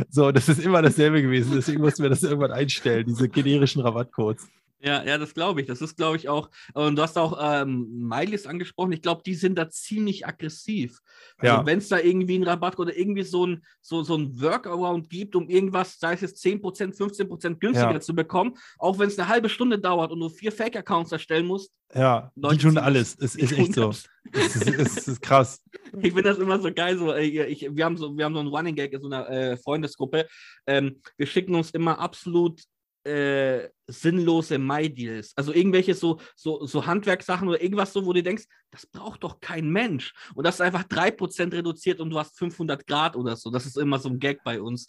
So, 0.09 0.31
das 0.31 0.49
ist 0.49 0.59
immer 0.59 0.81
dasselbe 0.81 1.21
gewesen. 1.21 1.53
Deswegen 1.55 1.81
mussten 1.81 2.03
wir 2.03 2.09
das 2.09 2.23
irgendwann 2.23 2.51
einstellen, 2.51 3.05
diese 3.07 3.27
generischen 3.27 3.81
Rabattcodes. 3.81 4.47
Ja, 4.81 5.03
ja, 5.03 5.17
das 5.17 5.33
glaube 5.33 5.61
ich. 5.61 5.67
Das 5.67 5.81
ist, 5.81 5.97
glaube 5.97 6.15
ich, 6.15 6.29
auch. 6.29 6.49
Und 6.73 6.95
du 6.95 7.01
hast 7.01 7.17
auch 7.17 7.37
ähm, 7.41 8.07
Mileys 8.07 8.47
angesprochen. 8.47 8.93
Ich 8.93 9.01
glaube, 9.01 9.21
die 9.25 9.35
sind 9.35 9.57
da 9.57 9.69
ziemlich 9.69 10.25
aggressiv. 10.25 10.99
Also, 11.37 11.55
ja. 11.55 11.65
wenn 11.65 11.79
es 11.79 11.89
da 11.89 11.99
irgendwie 11.99 12.35
einen 12.35 12.45
Rabatt 12.45 12.79
oder 12.79 12.95
irgendwie 12.95 13.23
so 13.23 13.45
ein, 13.45 13.65
so, 13.81 14.03
so 14.03 14.15
ein 14.15 14.39
Workaround 14.39 15.09
gibt, 15.09 15.35
um 15.35 15.49
irgendwas, 15.49 15.99
sei 15.99 16.13
es 16.13 16.21
jetzt 16.21 16.43
10%, 16.43 16.95
15% 16.95 17.55
günstiger 17.55 17.91
ja. 17.91 17.99
zu 17.99 18.15
bekommen, 18.15 18.57
auch 18.77 18.97
wenn 18.99 19.09
es 19.09 19.19
eine 19.19 19.27
halbe 19.27 19.49
Stunde 19.49 19.79
dauert 19.79 20.11
und 20.11 20.19
du 20.21 20.29
vier 20.29 20.51
Fake-Accounts 20.51 21.11
erstellen 21.11 21.45
musst. 21.45 21.71
Ja, 21.93 22.31
Leute, 22.35 22.57
die 22.57 22.63
tun 22.63 22.77
alles. 22.77 23.17
Es 23.19 23.35
ist 23.35 23.51
echt 23.51 23.73
so. 23.73 23.89
Es 23.89 24.55
ist, 24.55 24.67
es 24.67 25.07
ist, 25.07 25.21
krass. 25.21 25.61
Ich 26.01 26.13
finde 26.13 26.29
das 26.29 26.37
immer 26.37 26.59
so 26.59 26.71
geil. 26.71 26.99
So, 26.99 27.15
ich, 27.15 27.67
wir, 27.71 27.83
haben 27.83 27.97
so 27.97 28.15
wir 28.15 28.23
haben 28.23 28.35
so 28.35 28.39
einen 28.41 28.49
Running 28.49 28.75
Gag 28.75 28.93
in 28.93 29.01
so 29.01 29.07
einer 29.07 29.27
äh, 29.27 29.57
Freundesgruppe. 29.57 30.27
Ähm, 30.67 31.01
wir 31.17 31.25
schicken 31.25 31.55
uns 31.55 31.71
immer 31.71 31.97
absolut 31.97 32.61
äh, 33.09 33.69
sinnlose 33.87 34.57
My-Deals. 34.57 35.33
Also 35.35 35.53
irgendwelche 35.53 35.95
so, 35.95 36.19
so, 36.35 36.65
so 36.65 36.85
Handwerkssachen 36.85 37.47
oder 37.47 37.61
irgendwas 37.61 37.91
so, 37.91 38.05
wo 38.05 38.13
du 38.13 38.21
denkst, 38.21 38.45
das 38.71 38.85
braucht 38.85 39.23
doch 39.23 39.39
kein 39.39 39.69
Mensch. 39.69 40.13
Und 40.35 40.45
das 40.45 40.55
ist 40.55 40.61
einfach 40.61 40.83
3% 40.83 41.53
reduziert 41.53 41.99
und 41.99 42.09
du 42.09 42.19
hast 42.19 42.37
500 42.37 42.85
Grad 42.85 43.15
oder 43.15 43.35
so. 43.35 43.49
Das 43.49 43.65
ist 43.65 43.77
immer 43.77 43.99
so 43.99 44.09
ein 44.09 44.19
Gag 44.19 44.43
bei 44.43 44.61
uns. 44.61 44.87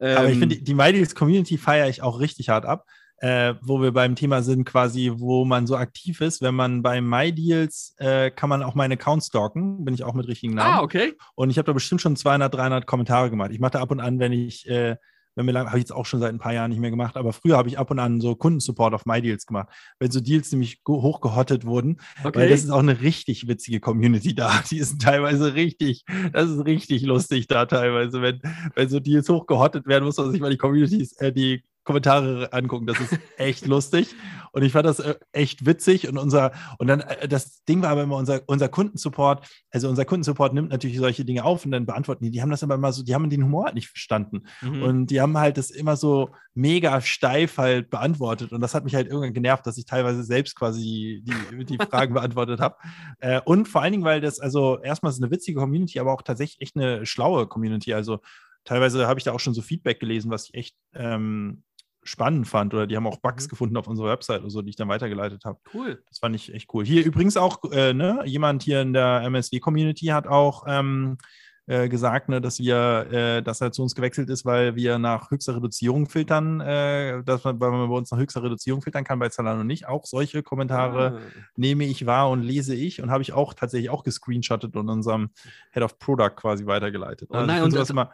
Ähm, 0.00 0.16
Aber 0.16 0.28
ich 0.28 0.34
ähm, 0.34 0.40
finde, 0.40 0.56
die, 0.56 0.64
die 0.64 0.74
My-Deals-Community 0.74 1.58
feiere 1.58 1.88
ich 1.88 2.02
auch 2.02 2.20
richtig 2.20 2.48
hart 2.48 2.64
ab. 2.64 2.86
Äh, 3.20 3.54
wo 3.62 3.82
wir 3.82 3.90
beim 3.90 4.14
Thema 4.14 4.42
sind, 4.42 4.64
quasi, 4.64 5.10
wo 5.12 5.44
man 5.44 5.66
so 5.66 5.74
aktiv 5.76 6.20
ist. 6.20 6.40
Wenn 6.40 6.54
man 6.54 6.82
bei 6.82 7.00
MyDeals 7.00 7.96
äh, 7.98 8.30
kann 8.30 8.48
man 8.48 8.62
auch 8.62 8.76
meinen 8.76 8.92
Account 8.92 9.24
stalken, 9.24 9.84
bin 9.84 9.92
ich 9.92 10.04
auch 10.04 10.14
mit 10.14 10.28
richtigen 10.28 10.54
Namen. 10.54 10.74
Ah, 10.74 10.82
okay. 10.82 11.14
Und 11.34 11.50
ich 11.50 11.58
habe 11.58 11.66
da 11.66 11.72
bestimmt 11.72 12.00
schon 12.00 12.14
200, 12.14 12.54
300 12.54 12.86
Kommentare 12.86 13.28
gemacht. 13.28 13.50
Ich 13.50 13.58
mache 13.58 13.72
da 13.72 13.80
ab 13.80 13.90
und 13.90 13.98
an, 13.98 14.20
wenn 14.20 14.30
ich 14.30 14.68
äh, 14.68 14.94
wenn 15.38 15.46
wir 15.46 15.52
lang, 15.52 15.68
habe 15.68 15.78
ich 15.78 15.82
jetzt 15.82 15.92
auch 15.92 16.04
schon 16.04 16.18
seit 16.18 16.34
ein 16.34 16.40
paar 16.40 16.52
Jahren 16.52 16.70
nicht 16.70 16.80
mehr 16.80 16.90
gemacht, 16.90 17.16
aber 17.16 17.32
früher 17.32 17.56
habe 17.56 17.68
ich 17.68 17.78
ab 17.78 17.92
und 17.92 18.00
an 18.00 18.20
so 18.20 18.34
Kundensupport 18.34 18.92
auf 18.92 19.06
MyDeals 19.06 19.46
gemacht, 19.46 19.68
wenn 20.00 20.10
so 20.10 20.18
Deals 20.18 20.50
nämlich 20.50 20.82
hochgehottet 20.88 21.64
wurden. 21.64 22.00
Okay. 22.24 22.40
Weil 22.40 22.48
das 22.48 22.64
ist 22.64 22.70
auch 22.70 22.80
eine 22.80 23.00
richtig 23.02 23.46
witzige 23.46 23.78
Community 23.78 24.34
da. 24.34 24.60
Die 24.70 24.78
ist 24.78 25.00
teilweise 25.00 25.54
richtig, 25.54 26.04
das 26.32 26.50
ist 26.50 26.64
richtig 26.64 27.02
lustig 27.02 27.46
da 27.46 27.66
teilweise. 27.66 28.20
Wenn, 28.20 28.40
wenn 28.74 28.88
so 28.88 28.98
Deals 28.98 29.28
hochgehottet 29.28 29.86
werden, 29.86 30.04
muss 30.04 30.16
man 30.16 30.32
sich 30.32 30.40
mal 30.40 30.50
die 30.50 30.56
Communities, 30.56 31.12
äh, 31.18 31.32
die 31.32 31.62
Kommentare 31.88 32.52
angucken. 32.52 32.86
Das 32.86 33.00
ist 33.00 33.18
echt 33.38 33.66
lustig. 33.66 34.14
Und 34.52 34.62
ich 34.62 34.72
fand 34.72 34.84
das 34.84 35.00
äh, 35.00 35.14
echt 35.32 35.64
witzig. 35.64 36.06
Und 36.06 36.18
unser, 36.18 36.52
und 36.78 36.86
dann, 36.86 37.00
äh, 37.00 37.26
das 37.26 37.64
Ding 37.64 37.80
war 37.80 37.88
aber 37.88 38.02
immer 38.02 38.16
unser, 38.16 38.42
unser 38.46 38.68
Kundensupport, 38.68 39.48
also 39.70 39.88
unser 39.88 40.04
Kundensupport 40.04 40.52
nimmt 40.52 40.68
natürlich 40.68 40.98
solche 40.98 41.24
Dinge 41.24 41.44
auf 41.44 41.64
und 41.64 41.70
dann 41.70 41.86
beantworten 41.86 42.24
die. 42.24 42.30
Die 42.30 42.42
haben 42.42 42.50
das 42.50 42.62
aber 42.62 42.74
immer 42.74 42.92
so, 42.92 43.02
die 43.02 43.14
haben 43.14 43.30
den 43.30 43.42
Humor 43.42 43.64
halt 43.64 43.74
nicht 43.74 43.88
verstanden. 43.88 44.42
Mhm. 44.60 44.82
Und 44.82 45.06
die 45.06 45.22
haben 45.22 45.38
halt 45.38 45.56
das 45.56 45.70
immer 45.70 45.96
so 45.96 46.28
mega 46.52 47.00
steif 47.00 47.56
halt 47.56 47.88
beantwortet. 47.88 48.52
Und 48.52 48.60
das 48.60 48.74
hat 48.74 48.84
mich 48.84 48.94
halt 48.94 49.06
irgendwann 49.06 49.32
genervt, 49.32 49.66
dass 49.66 49.78
ich 49.78 49.86
teilweise 49.86 50.24
selbst 50.24 50.56
quasi 50.56 51.24
die, 51.24 51.64
die 51.64 51.78
Fragen 51.90 52.12
beantwortet 52.12 52.60
habe. 52.60 52.76
Äh, 53.20 53.40
und 53.46 53.66
vor 53.66 53.80
allen 53.80 53.92
Dingen, 53.92 54.04
weil 54.04 54.20
das, 54.20 54.40
also 54.40 54.78
erstmal 54.82 55.10
ist 55.10 55.22
eine 55.22 55.30
witzige 55.30 55.58
Community, 55.58 56.00
aber 56.00 56.12
auch 56.12 56.20
tatsächlich 56.20 56.60
echt 56.60 56.76
eine 56.76 57.06
schlaue 57.06 57.46
Community. 57.46 57.94
Also 57.94 58.18
teilweise 58.64 59.06
habe 59.06 59.18
ich 59.18 59.24
da 59.24 59.32
auch 59.32 59.40
schon 59.40 59.54
so 59.54 59.62
Feedback 59.62 60.00
gelesen, 60.00 60.30
was 60.30 60.50
ich 60.50 60.54
echt 60.54 60.76
ähm, 60.94 61.62
spannend 62.08 62.48
fand 62.48 62.74
oder 62.74 62.86
die 62.86 62.96
haben 62.96 63.06
auch 63.06 63.18
Bugs 63.18 63.46
mhm. 63.46 63.50
gefunden 63.50 63.76
auf 63.76 63.86
unserer 63.86 64.08
Website 64.08 64.40
oder 64.40 64.50
so, 64.50 64.62
die 64.62 64.70
ich 64.70 64.76
dann 64.76 64.88
weitergeleitet 64.88 65.44
habe. 65.44 65.58
Cool. 65.74 66.02
Das 66.08 66.18
fand 66.18 66.34
ich 66.34 66.52
echt 66.52 66.72
cool. 66.72 66.84
Hier 66.84 67.04
übrigens 67.04 67.36
auch, 67.36 67.62
äh, 67.70 67.92
ne, 67.92 68.22
jemand 68.24 68.62
hier 68.62 68.80
in 68.80 68.92
der 68.92 69.22
MSW-Community 69.22 70.06
hat 70.06 70.26
auch 70.26 70.64
ähm, 70.66 71.18
äh, 71.66 71.90
gesagt, 71.90 72.30
ne, 72.30 72.40
dass 72.40 72.60
wir, 72.60 73.06
äh, 73.12 73.42
dass 73.42 73.60
er 73.60 73.72
zu 73.72 73.82
uns 73.82 73.94
gewechselt 73.94 74.30
ist, 74.30 74.46
weil 74.46 74.74
wir 74.74 74.98
nach 74.98 75.30
höchster 75.30 75.56
Reduzierung 75.56 76.08
filtern, 76.08 76.60
äh, 76.60 77.22
dass 77.24 77.44
man, 77.44 77.60
weil 77.60 77.70
man 77.70 77.90
bei 77.90 77.94
uns 77.94 78.10
nach 78.10 78.18
höchster 78.18 78.42
Reduzierung 78.42 78.80
filtern 78.80 79.04
kann, 79.04 79.18
bei 79.18 79.28
Zalando 79.28 79.64
nicht. 79.64 79.86
Auch 79.86 80.06
solche 80.06 80.42
Kommentare 80.42 81.18
ah. 81.18 81.40
nehme 81.56 81.84
ich 81.84 82.06
wahr 82.06 82.30
und 82.30 82.42
lese 82.42 82.74
ich 82.74 83.02
und 83.02 83.10
habe 83.10 83.22
ich 83.22 83.34
auch 83.34 83.52
tatsächlich 83.52 83.90
auch 83.90 84.02
gescreenshottet 84.02 84.76
und 84.76 84.88
unserem 84.88 85.28
Head 85.72 85.82
of 85.82 85.98
Product 85.98 86.36
quasi 86.36 86.64
weitergeleitet. 86.64 87.28
Oh 87.30 87.34
also 87.34 87.46
nein, 87.46 87.62
und 87.62 87.74
das 87.74 87.92
mal 87.92 88.10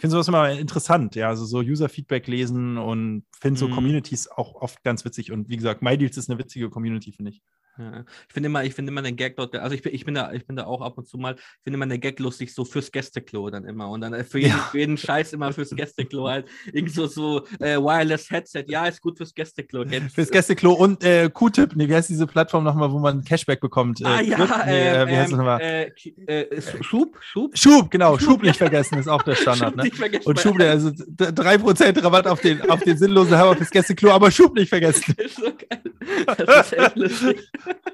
finde 0.00 0.12
sowas 0.12 0.28
immer 0.28 0.50
interessant, 0.50 1.14
ja, 1.14 1.28
also 1.28 1.44
so 1.44 1.58
User-Feedback 1.58 2.26
lesen 2.26 2.78
und 2.78 3.24
finde 3.38 3.60
so 3.60 3.68
mhm. 3.68 3.72
Communities 3.72 4.28
auch 4.28 4.54
oft 4.54 4.82
ganz 4.82 5.04
witzig. 5.04 5.30
Und 5.30 5.48
wie 5.48 5.56
gesagt, 5.56 5.82
MyDeals 5.82 6.16
ist 6.16 6.30
eine 6.30 6.38
witzige 6.38 6.70
Community, 6.70 7.12
finde 7.12 7.32
ich. 7.32 7.42
Ja. 7.80 8.04
Ich 8.28 8.34
finde 8.34 8.48
immer, 8.48 8.64
ich 8.64 8.74
finde 8.74 8.92
immer 8.92 9.02
den 9.02 9.16
Gag 9.16 9.36
dort, 9.36 9.56
also 9.56 9.74
ich 9.74 9.82
bin, 9.82 9.94
ich 9.94 10.04
bin 10.04 10.14
da, 10.14 10.32
ich 10.32 10.46
bin 10.46 10.56
da 10.56 10.66
auch 10.66 10.82
ab 10.82 10.98
und 10.98 11.08
zu 11.08 11.16
mal, 11.16 11.34
ich 11.36 11.62
finde 11.64 11.76
immer 11.76 11.86
den 11.86 12.00
Gag 12.00 12.18
lustig, 12.20 12.54
so 12.54 12.64
fürs 12.64 12.92
Gästeklo 12.92 13.48
dann 13.48 13.64
immer. 13.64 13.88
Und 13.88 14.02
dann 14.02 14.12
äh, 14.12 14.24
für 14.24 14.38
jeden, 14.38 14.50
ja. 14.52 14.68
für 14.70 14.78
jeden 14.78 14.98
Scheiß 14.98 15.32
immer 15.32 15.52
fürs 15.52 15.70
Gästeklo 15.70 16.28
halt. 16.28 16.46
Irgend 16.72 16.92
so, 16.92 17.06
so 17.06 17.46
äh, 17.58 17.78
Wireless 17.78 18.30
Headset, 18.30 18.64
ja, 18.68 18.86
ist 18.86 19.00
gut 19.00 19.16
fürs 19.16 19.34
Gästeklo. 19.34 19.84
Fürs 20.12 20.30
Gästeklo 20.30 20.72
und 20.72 21.02
äh, 21.04 21.30
Q-Tip, 21.30 21.74
nee, 21.74 21.88
wie 21.88 21.94
heißt 21.94 22.10
diese 22.10 22.26
Plattform 22.26 22.64
nochmal, 22.64 22.92
wo 22.92 22.98
man 22.98 23.24
Cashback 23.24 23.60
bekommt? 23.60 24.00
Äh, 24.02 24.04
ah 24.04 24.20
ja, 24.20 24.64
nee, 24.66 24.88
äh, 24.88 25.06
wie 25.06 25.16
heißt 25.16 25.32
ähm, 25.32 25.38
das 25.38 25.38
nochmal? 25.38 25.60
Äh, 25.60 26.60
Schub, 26.82 27.18
Schub? 27.22 27.56
Schub, 27.56 27.90
genau, 27.90 28.18
Schub, 28.18 28.30
Schub 28.30 28.42
nicht 28.42 28.58
vergessen, 28.58 28.98
ist 28.98 29.08
auch 29.08 29.22
der 29.22 29.34
Standard. 29.36 29.76
ne? 29.76 29.90
Und 30.24 30.38
Schub, 30.38 30.60
also 30.60 30.90
3% 30.90 32.02
Rabatt 32.02 32.26
auf 32.26 32.40
den, 32.40 32.68
auf 32.70 32.80
den 32.80 32.98
sinnlosen 32.98 33.36
Hammer 33.36 33.56
fürs 33.56 33.70
Gästeklo, 33.70 34.10
aber 34.10 34.30
Schub 34.30 34.54
nicht 34.54 34.68
vergessen. 34.68 35.14
Das 35.16 35.26
ist 35.26 35.36
so 35.36 35.44
geil. 35.44 36.36
Das 36.46 36.72
ist 36.72 36.78
echt 36.78 36.96
lustig. 36.96 37.50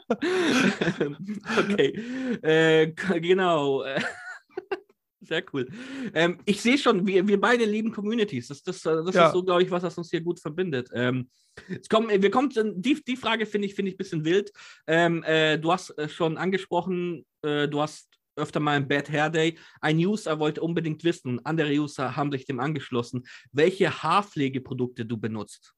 okay, 1.58 2.38
äh, 2.42 2.92
genau. 3.20 3.84
Sehr 5.20 5.44
cool. 5.52 5.68
Ähm, 6.14 6.38
ich 6.44 6.60
sehe 6.60 6.78
schon, 6.78 7.06
wir, 7.06 7.26
wir 7.26 7.40
beide 7.40 7.64
lieben 7.64 7.90
Communities. 7.90 8.48
Das, 8.48 8.62
das, 8.62 8.80
das 8.82 9.14
ja. 9.14 9.26
ist 9.26 9.32
so, 9.32 9.42
glaube 9.42 9.62
ich, 9.62 9.70
was 9.70 9.82
das 9.82 9.98
uns 9.98 10.10
hier 10.10 10.20
gut 10.20 10.38
verbindet. 10.38 10.88
Ähm, 10.94 11.28
kommen, 11.90 12.22
wir 12.22 12.30
kommen, 12.30 12.50
die, 12.76 13.02
die 13.02 13.16
Frage 13.16 13.46
finde 13.46 13.66
ich, 13.66 13.74
finde 13.74 13.90
ich 13.90 13.94
ein 13.94 13.98
bisschen 13.98 14.24
wild. 14.24 14.52
Ähm, 14.86 15.22
äh, 15.24 15.58
du 15.58 15.72
hast 15.72 15.90
äh, 15.98 16.08
schon 16.08 16.38
angesprochen, 16.38 17.26
äh, 17.42 17.66
du 17.66 17.80
hast 17.80 18.08
öfter 18.36 18.60
mal 18.60 18.76
ein 18.76 18.86
Bad 18.86 19.10
Hair 19.10 19.30
Day. 19.30 19.58
Ein 19.80 19.96
User 19.96 20.38
wollte 20.38 20.60
unbedingt 20.60 21.02
wissen, 21.02 21.44
andere 21.44 21.72
User 21.72 22.14
haben 22.14 22.30
sich 22.30 22.44
dem 22.44 22.60
angeschlossen, 22.60 23.26
welche 23.52 24.02
Haarpflegeprodukte 24.02 25.06
du 25.06 25.16
benutzt. 25.16 25.74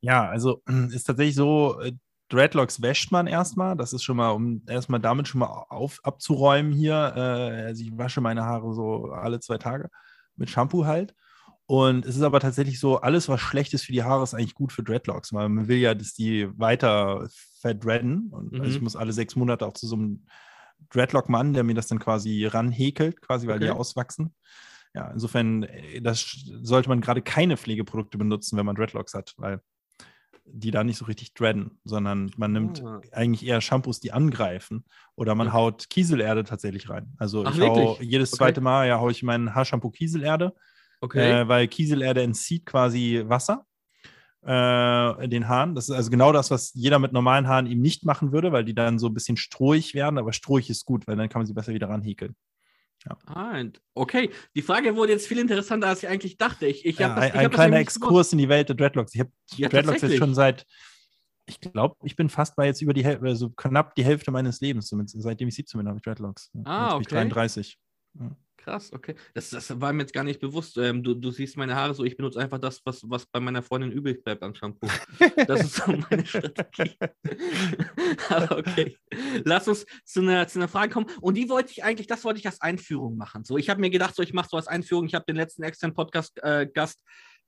Ja, 0.00 0.28
also 0.28 0.62
ist 0.92 1.04
tatsächlich 1.04 1.34
so, 1.34 1.80
äh, 1.80 1.92
Dreadlocks 2.28 2.80
wäscht 2.80 3.12
man 3.12 3.26
erstmal. 3.26 3.76
Das 3.76 3.92
ist 3.92 4.02
schon 4.02 4.16
mal, 4.16 4.30
um 4.30 4.62
erstmal 4.68 5.00
damit 5.00 5.28
schon 5.28 5.40
mal 5.40 5.66
auf, 5.68 6.00
abzuräumen 6.02 6.72
hier. 6.72 7.12
Äh, 7.16 7.66
also 7.66 7.82
ich 7.82 7.96
wasche 7.96 8.20
meine 8.20 8.44
Haare 8.44 8.74
so 8.74 9.06
alle 9.06 9.40
zwei 9.40 9.58
Tage 9.58 9.90
mit 10.36 10.50
Shampoo 10.50 10.86
halt. 10.86 11.14
Und 11.66 12.04
es 12.04 12.16
ist 12.16 12.22
aber 12.22 12.40
tatsächlich 12.40 12.78
so, 12.78 13.00
alles, 13.00 13.28
was 13.28 13.40
schlecht 13.40 13.72
ist 13.72 13.84
für 13.84 13.92
die 13.92 14.02
Haare, 14.02 14.22
ist 14.22 14.34
eigentlich 14.34 14.54
gut 14.54 14.72
für 14.72 14.82
Dreadlocks, 14.82 15.32
weil 15.32 15.48
man 15.48 15.66
will 15.66 15.78
ja, 15.78 15.94
dass 15.94 16.12
die 16.12 16.48
weiter 16.58 17.26
verdredden. 17.60 18.28
Und 18.30 18.52
mhm. 18.52 18.60
also 18.60 18.72
ich 18.72 18.78
mhm. 18.78 18.84
muss 18.84 18.96
alle 18.96 19.12
sechs 19.12 19.34
Monate 19.34 19.66
auch 19.66 19.72
zu 19.72 19.86
so 19.86 19.96
einem 19.96 20.26
Dreadlock-Mann, 20.90 21.54
der 21.54 21.64
mir 21.64 21.74
das 21.74 21.86
dann 21.86 21.98
quasi 21.98 22.44
ranhäkelt, 22.44 23.22
quasi, 23.22 23.46
weil 23.46 23.56
okay. 23.56 23.66
die 23.66 23.70
auswachsen. 23.70 24.34
Ja, 24.94 25.10
insofern, 25.10 25.62
äh, 25.62 26.02
das 26.02 26.36
sollte 26.62 26.90
man 26.90 27.00
gerade 27.00 27.22
keine 27.22 27.56
Pflegeprodukte 27.56 28.18
benutzen, 28.18 28.58
wenn 28.58 28.66
man 28.66 28.76
Dreadlocks 28.76 29.14
hat, 29.14 29.34
weil 29.38 29.60
die 30.46 30.70
da 30.70 30.84
nicht 30.84 30.98
so 30.98 31.06
richtig 31.06 31.34
dreaden, 31.34 31.78
sondern 31.84 32.30
man 32.36 32.52
nimmt 32.52 32.82
oh. 32.84 33.00
eigentlich 33.12 33.46
eher 33.46 33.60
Shampoos, 33.60 34.00
die 34.00 34.12
angreifen 34.12 34.84
oder 35.16 35.34
man 35.34 35.48
okay. 35.48 35.56
haut 35.56 35.90
Kieselerde 35.90 36.44
tatsächlich 36.44 36.88
rein. 36.90 37.14
Also 37.18 37.44
Ach, 37.44 37.54
ich 37.54 37.60
hau 37.60 37.98
jedes 38.00 38.32
okay. 38.32 38.38
zweite 38.38 38.60
Mal 38.60 38.88
ja, 38.88 39.00
haue 39.00 39.10
ich 39.10 39.22
meinen 39.22 39.54
Haarshampoo 39.54 39.90
Kieselerde, 39.90 40.54
okay. 41.00 41.40
äh, 41.40 41.48
weil 41.48 41.68
Kieselerde 41.68 42.22
entzieht 42.22 42.66
quasi 42.66 43.24
Wasser 43.26 43.66
äh, 44.42 45.28
den 45.28 45.48
Haaren. 45.48 45.74
Das 45.74 45.88
ist 45.88 45.94
also 45.94 46.10
genau 46.10 46.32
das, 46.32 46.50
was 46.50 46.72
jeder 46.74 46.98
mit 46.98 47.12
normalen 47.12 47.48
Haaren 47.48 47.66
eben 47.66 47.80
nicht 47.80 48.04
machen 48.04 48.32
würde, 48.32 48.52
weil 48.52 48.64
die 48.64 48.74
dann 48.74 48.98
so 48.98 49.08
ein 49.08 49.14
bisschen 49.14 49.36
strohig 49.36 49.94
werden, 49.94 50.18
aber 50.18 50.32
strohig 50.32 50.68
ist 50.68 50.84
gut, 50.84 51.06
weil 51.06 51.16
dann 51.16 51.28
kann 51.28 51.40
man 51.40 51.46
sie 51.46 51.54
besser 51.54 51.72
wieder 51.72 51.88
ranhäkeln. 51.88 52.36
Ja. 53.06 53.62
Okay. 53.94 54.30
Die 54.54 54.62
Frage 54.62 54.96
wurde 54.96 55.12
jetzt 55.12 55.26
viel 55.26 55.38
interessanter, 55.38 55.88
als 55.88 56.02
ich 56.02 56.08
eigentlich 56.08 56.38
dachte. 56.38 56.66
Ich, 56.66 56.84
ich 56.84 56.98
ja, 56.98 57.14
das, 57.14 57.32
ein, 57.32 57.32
ein 57.32 57.50
kleiner 57.50 57.78
Exkurs 57.78 58.32
in 58.32 58.38
die 58.38 58.48
Welt 58.48 58.68
der 58.68 58.76
Dreadlocks. 58.76 59.14
Ich 59.14 59.20
habe 59.20 59.30
ja, 59.56 59.68
Dreadlocks 59.68 60.02
jetzt 60.02 60.16
schon 60.16 60.34
seit, 60.34 60.66
ich 61.46 61.60
glaube, 61.60 61.96
ich 62.02 62.16
bin 62.16 62.30
fast 62.30 62.56
bei 62.56 62.66
jetzt 62.66 62.80
über 62.80 62.94
die 62.94 63.04
Hälfte, 63.04 63.26
also 63.26 63.50
knapp 63.50 63.94
die 63.94 64.04
Hälfte 64.04 64.30
meines 64.30 64.60
Lebens. 64.60 64.86
Zumindest. 64.86 65.20
Seitdem 65.20 65.48
ich 65.48 65.54
17 65.54 65.78
bin, 65.78 65.88
habe 65.88 65.98
ich 65.98 66.02
Dreadlocks. 66.02 66.50
Ah, 66.64 66.84
jetzt 66.84 66.92
okay. 66.92 66.96
Bin 66.96 67.02
ich 67.02 67.08
33. 67.08 67.78
Ja. 68.20 68.36
Krass, 68.64 68.94
okay. 68.94 69.14
Das, 69.34 69.50
das 69.50 69.78
war 69.78 69.92
mir 69.92 70.04
jetzt 70.04 70.14
gar 70.14 70.24
nicht 70.24 70.40
bewusst. 70.40 70.78
Ähm, 70.78 71.02
du, 71.02 71.12
du 71.12 71.30
siehst 71.30 71.58
meine 71.58 71.76
Haare 71.76 71.92
so, 71.92 72.02
ich 72.02 72.16
benutze 72.16 72.40
einfach 72.40 72.58
das, 72.58 72.80
was, 72.86 73.02
was 73.10 73.26
bei 73.26 73.38
meiner 73.38 73.62
Freundin 73.62 73.92
übrig 73.92 74.24
bleibt 74.24 74.42
an 74.42 74.54
Shampoo. 74.54 74.88
Das 75.46 75.60
ist 75.60 75.74
so 75.74 75.92
meine 75.92 76.24
Strategie. 76.26 76.96
Aber 78.30 78.56
okay. 78.56 78.96
Lass 79.44 79.68
uns 79.68 79.84
zu 80.06 80.22
einer, 80.22 80.48
zu 80.48 80.58
einer 80.58 80.68
Frage 80.68 80.94
kommen. 80.94 81.10
Und 81.20 81.36
die 81.36 81.50
wollte 81.50 81.72
ich 81.72 81.84
eigentlich, 81.84 82.06
das 82.06 82.24
wollte 82.24 82.40
ich 82.40 82.46
als 82.46 82.62
Einführung 82.62 83.18
machen. 83.18 83.44
So, 83.44 83.58
ich 83.58 83.68
habe 83.68 83.82
mir 83.82 83.90
gedacht, 83.90 84.16
so, 84.16 84.22
ich 84.22 84.32
mache 84.32 84.48
so 84.50 84.56
als 84.56 84.66
Einführung. 84.66 85.04
Ich 85.04 85.14
habe 85.14 85.26
den 85.26 85.36
letzten 85.36 85.62
externen 85.62 85.94
Podcast-Gast 85.94 86.98
äh, 86.98 87.02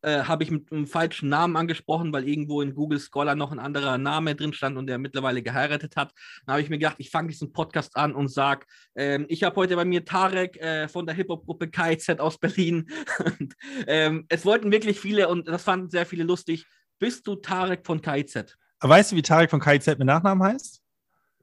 äh, 0.07 0.23
habe 0.23 0.45
ich 0.45 0.53
mit 0.53 0.71
einem 0.71 0.87
falschen 0.87 1.29
Namen 1.29 1.57
angesprochen, 1.57 2.13
weil 2.13 2.29
irgendwo 2.29 2.63
in 2.63 2.75
Google 2.75 3.01
Scholar 3.01 3.35
noch 3.35 3.51
ein 3.51 3.59
anderer 3.59 3.99
Name 3.99 4.37
drin 4.37 4.53
stand 4.53 4.79
und 4.79 4.87
der 4.87 4.99
mittlerweile 4.99 5.43
geheiratet 5.43 5.97
hat. 5.97 6.13
Dann 6.47 6.53
habe 6.53 6.63
ich 6.63 6.71
mir 6.71 6.79
gedacht, 6.79 6.97
ich 6.99 7.11
fange 7.11 7.29
diesen 7.29 7.53
Podcast 7.53 7.97
an 7.97 8.15
und 8.15 8.29
sage, 8.29 8.67
ähm, 8.95 9.27
ich 9.29 9.43
habe 9.43 9.57
heute 9.57 9.75
bei 9.75 9.85
mir 9.85 10.05
Tarek 10.05 10.59
äh, 10.59 10.87
von 10.87 11.07
der 11.07 11.17
Hip-Hop-Gruppe 11.17 11.69
KZ 11.71 12.21
aus 12.21 12.39
Berlin. 12.39 12.89
und, 13.41 13.55
ähm, 13.89 14.27
es 14.29 14.45
wollten 14.45 14.71
wirklich 14.71 15.01
viele 15.01 15.29
und 15.29 15.49
das 15.49 15.65
fanden 15.65 15.91
sehr 15.91 16.07
viele 16.07 16.23
lustig. 16.23 16.67
Bist 17.01 17.27
du 17.27 17.35
Tarek 17.35 17.85
von 17.85 18.01
KZ? 18.01 18.57
Weißt 18.81 19.11
du, 19.11 19.17
wie 19.17 19.23
Tarek 19.23 19.51
von 19.51 19.59
KZ 19.59 19.99
mit 19.99 20.07
Nachnamen 20.07 20.47
heißt? 20.47 20.83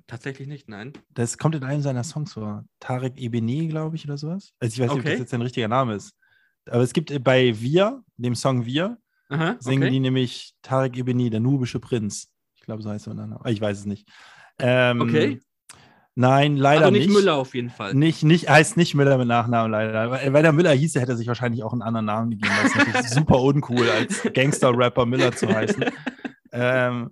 Tatsächlich 0.08 0.48
nicht, 0.48 0.70
nein. 0.70 0.94
Das 1.10 1.38
kommt 1.38 1.56
in 1.56 1.66
einem 1.66 1.82
seiner 1.82 2.06
Songs 2.06 2.32
vor. 2.32 2.64
Tarek 2.80 3.18
Ebene, 3.18 3.68
glaube 3.68 3.98
ich, 3.98 4.06
oder 4.06 4.18
sowas. 4.18 4.54
Also 4.62 4.74
ich 4.74 4.80
weiß 4.80 4.96
nicht, 4.96 5.00
okay. 5.00 5.00
ob 5.00 5.14
das 5.14 5.20
jetzt 5.20 5.32
sein 5.32 5.42
richtiger 5.42 5.68
Name 5.68 5.96
ist. 5.96 6.16
Aber 6.70 6.84
es 6.84 6.94
gibt 6.94 7.12
äh, 7.12 7.20
bei 7.20 7.60
Wir, 7.60 8.04
dem 8.18 8.36
Song 8.36 8.66
Wir, 8.66 8.98
Aha, 9.30 9.56
singen 9.60 9.84
okay. 9.84 9.92
die 9.92 10.00
nämlich 10.00 10.54
Tarek 10.62 10.98
Ebeni, 10.98 11.30
der 11.30 11.40
nubische 11.40 11.80
Prinz. 11.80 12.30
Ich 12.56 12.62
glaube, 12.62 12.82
so 12.82 12.90
heißt 12.90 13.08
er. 13.08 13.18
Aber 13.18 13.50
ich 13.50 13.60
weiß 13.60 13.80
es 13.80 13.86
nicht. 13.86 14.08
Ähm, 14.60 15.02
okay. 15.02 15.40
Nein, 16.16 16.58
leider 16.58 16.92
nicht. 16.92 17.08
nicht 17.08 17.16
Müller 17.16 17.36
auf 17.36 17.56
jeden 17.56 17.72
Fall. 17.72 17.96
Nicht, 17.96 18.24
nicht, 18.24 18.48
heißt 18.48 18.78
nicht 18.78 18.94
Müller 18.94 19.18
mit 19.18 19.28
Nachnamen, 19.28 19.72
leider. 19.72 20.12
Weil 20.12 20.44
der 20.44 20.54
Müller 20.54 20.72
hieß, 20.72 20.96
hätte 20.96 21.14
er 21.14 21.18
sich 21.18 21.28
wahrscheinlich 21.28 21.64
auch 21.64 21.74
einen 21.74 21.82
anderen 21.82 22.06
Namen 22.06 22.30
gegeben. 22.30 22.54
Das 22.94 23.06
ist 23.06 23.14
super 23.16 23.42
uncool, 23.42 23.90
als 23.90 24.22
Gangster-Rapper 24.34 25.08
Müller 25.08 25.32
zu 25.32 25.48
heißen. 25.48 25.86
ähm, 26.54 27.10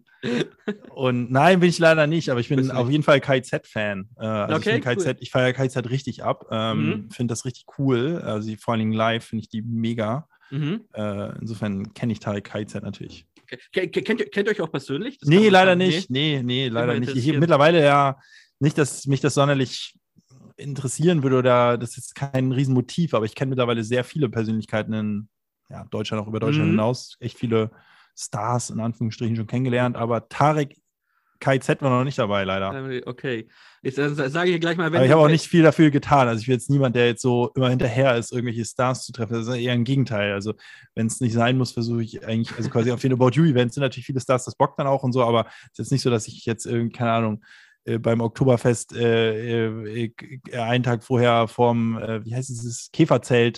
und 0.90 1.32
nein, 1.32 1.60
bin 1.60 1.70
ich 1.70 1.80
leider 1.80 2.06
nicht, 2.06 2.30
aber 2.30 2.40
ich 2.40 2.50
bin 2.50 2.70
auf 2.72 2.90
jeden 2.90 3.04
Fall 3.04 3.20
KZ-Fan. 3.20 4.10
Äh, 4.18 4.26
also 4.26 4.56
okay, 4.56 4.78
ich, 4.78 4.84
KZ, 4.84 5.08
cool. 5.08 5.16
ich 5.20 5.32
feiere 5.32 5.54
KZ 5.54 5.90
richtig 5.90 6.24
ab, 6.24 6.46
ähm, 6.52 6.86
mhm. 6.86 7.12
finde 7.12 7.32
das 7.32 7.44
richtig 7.44 7.66
cool. 7.80 8.22
Also 8.24 8.54
vor 8.60 8.74
allen 8.74 8.80
Dingen 8.80 8.94
live 8.94 9.26
finde 9.26 9.42
ich 9.42 9.50
die 9.50 9.64
mega. 9.64 10.28
Mhm. 10.52 10.82
Äh, 10.94 11.40
insofern 11.40 11.94
kenne 11.94 12.14
ich 12.14 12.20
Tarek 12.20 12.44
KZ 12.44 12.84
natürlich. 12.84 13.26
Okay. 13.52 13.88
Kennt, 13.88 14.32
kennt 14.32 14.48
ihr 14.48 14.52
euch 14.52 14.62
auch 14.62 14.72
persönlich? 14.72 15.18
Das 15.18 15.28
nee, 15.28 15.50
leider 15.50 15.76
nicht. 15.76 16.10
Nee, 16.10 16.42
nee, 16.44 16.68
leider 16.68 17.00
nicht. 17.00 17.16
Ich, 17.16 17.38
mittlerweile 17.38 17.84
ja 17.84 18.18
nicht, 18.60 18.78
dass 18.78 19.08
mich 19.08 19.22
das 19.22 19.34
sonderlich 19.34 19.98
interessieren 20.56 21.24
würde 21.24 21.38
oder 21.38 21.78
das 21.78 21.98
ist 21.98 22.14
kein 22.14 22.52
Riesenmotiv, 22.52 23.16
aber 23.16 23.26
ich 23.26 23.34
kenne 23.34 23.50
mittlerweile 23.50 23.84
sehr 23.84 24.04
viele 24.04 24.30
Persönlichkeiten 24.30 24.94
in 24.94 25.30
ja, 25.70 25.86
Deutschland, 25.86 26.22
auch 26.22 26.28
über 26.28 26.40
Deutschland 26.40 26.68
mhm. 26.68 26.74
hinaus. 26.74 27.18
Echt 27.20 27.40
viele 27.40 27.72
Stars 28.16 28.70
in 28.70 28.80
Anführungsstrichen 28.80 29.36
schon 29.36 29.48
kennengelernt, 29.48 29.96
aber 29.96 30.28
Tarek 30.30 30.76
KZ 31.42 31.82
war 31.82 31.90
noch 31.90 32.04
nicht 32.04 32.20
dabei, 32.20 32.44
leider. 32.44 32.70
Okay. 33.08 33.50
Ich 33.82 33.98
äh, 33.98 34.10
sage 34.30 34.52
hier 34.52 34.60
gleich 34.60 34.78
mal, 34.78 34.92
wenn. 34.92 34.98
Aber 34.98 35.06
ich 35.06 35.12
habe 35.12 35.24
auch 35.24 35.28
nicht 35.28 35.48
viel 35.48 35.64
dafür 35.64 35.90
getan. 35.90 36.28
Also 36.28 36.40
ich 36.40 36.46
bin 36.46 36.54
jetzt 36.54 36.70
niemand, 36.70 36.96
der 36.96 37.08
jetzt 37.08 37.24
so 37.24 37.50
immer 37.56 37.70
hinterher 37.70 38.16
ist, 38.16 38.32
irgendwelche 38.32 38.64
Stars 38.64 39.06
zu 39.06 39.12
treffen. 39.12 39.34
Das 39.34 39.48
ist 39.48 39.56
eher 39.56 39.74
ein 39.74 39.84
Gegenteil. 39.84 40.34
Also 40.34 40.54
wenn 40.94 41.08
es 41.08 41.20
nicht 41.20 41.34
sein 41.34 41.58
muss, 41.58 41.72
versuche 41.72 42.04
ich 42.04 42.26
eigentlich, 42.26 42.56
also 42.56 42.70
quasi 42.70 42.92
auf 42.92 43.02
den 43.02 43.14
About 43.14 43.32
You-Events 43.32 43.74
sind 43.74 43.82
natürlich 43.82 44.06
viele 44.06 44.22
Stars, 44.22 44.46
das 44.46 44.56
bockt 44.56 44.78
dann 44.80 44.88
auch 44.88 45.02
und 45.04 45.14
so, 45.14 45.24
aber 45.24 45.48
es 45.48 45.72
ist 45.72 45.78
jetzt 45.80 45.92
nicht 45.92 46.04
so, 46.04 46.12
dass 46.12 46.28
ich 46.28 46.46
jetzt 46.46 46.68
irgendwie, 46.68 46.96
keine 46.96 47.12
Ahnung, 47.12 47.44
äh, 47.86 47.98
beim 47.98 48.22
Oktoberfest 48.22 48.96
äh, 48.96 49.66
äh, 49.66 50.12
äh, 50.52 50.58
einen 50.58 50.84
Tag 50.84 51.04
vorher 51.04 51.48
vom, 51.48 51.98
äh, 51.98 52.24
wie 52.24 52.36
heißt 52.36 52.52
es, 52.52 52.92
Käferzelt 52.94 53.58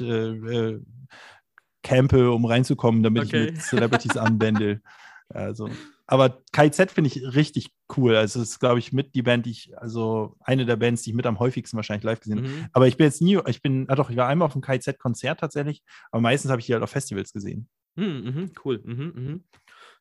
campe, 1.83 2.31
um 2.31 2.45
reinzukommen, 2.45 3.03
damit 3.03 3.25
okay. 3.25 3.45
ich 3.45 3.51
mit 3.51 3.61
Celebrities 3.61 4.17
anbändel. 4.17 4.81
Also, 5.29 5.69
aber 6.05 6.41
KZ 6.51 6.91
finde 6.91 7.09
ich 7.09 7.35
richtig 7.35 7.71
cool. 7.97 8.15
Also, 8.15 8.41
es 8.41 8.49
ist, 8.49 8.59
glaube 8.59 8.79
ich, 8.79 8.93
mit 8.93 9.15
die 9.15 9.21
Band, 9.21 9.45
die 9.45 9.51
ich, 9.51 9.77
also 9.77 10.35
eine 10.41 10.65
der 10.65 10.75
Bands, 10.75 11.03
die 11.03 11.11
ich 11.11 11.15
mit 11.15 11.25
am 11.25 11.39
häufigsten 11.39 11.77
wahrscheinlich 11.77 12.03
live 12.03 12.19
gesehen 12.19 12.39
habe. 12.39 12.47
Mhm. 12.47 12.65
Aber 12.73 12.87
ich 12.87 12.97
bin 12.97 13.05
jetzt 13.05 13.21
nie, 13.21 13.39
ich 13.47 13.61
bin, 13.61 13.85
ah 13.89 13.95
doch, 13.95 14.09
ich 14.09 14.17
war 14.17 14.27
einmal 14.27 14.47
auf 14.47 14.53
einem 14.53 14.61
KZ-Konzert 14.61 15.39
tatsächlich, 15.39 15.83
aber 16.11 16.21
meistens 16.21 16.51
habe 16.51 16.59
ich 16.59 16.67
die 16.67 16.73
halt 16.73 16.83
auf 16.83 16.91
Festivals 16.91 17.33
gesehen. 17.33 17.67
Mhm, 17.95 18.05
mh, 18.05 18.49
cool. 18.65 18.81
Mhm, 18.83 19.13
mh. 19.15 19.39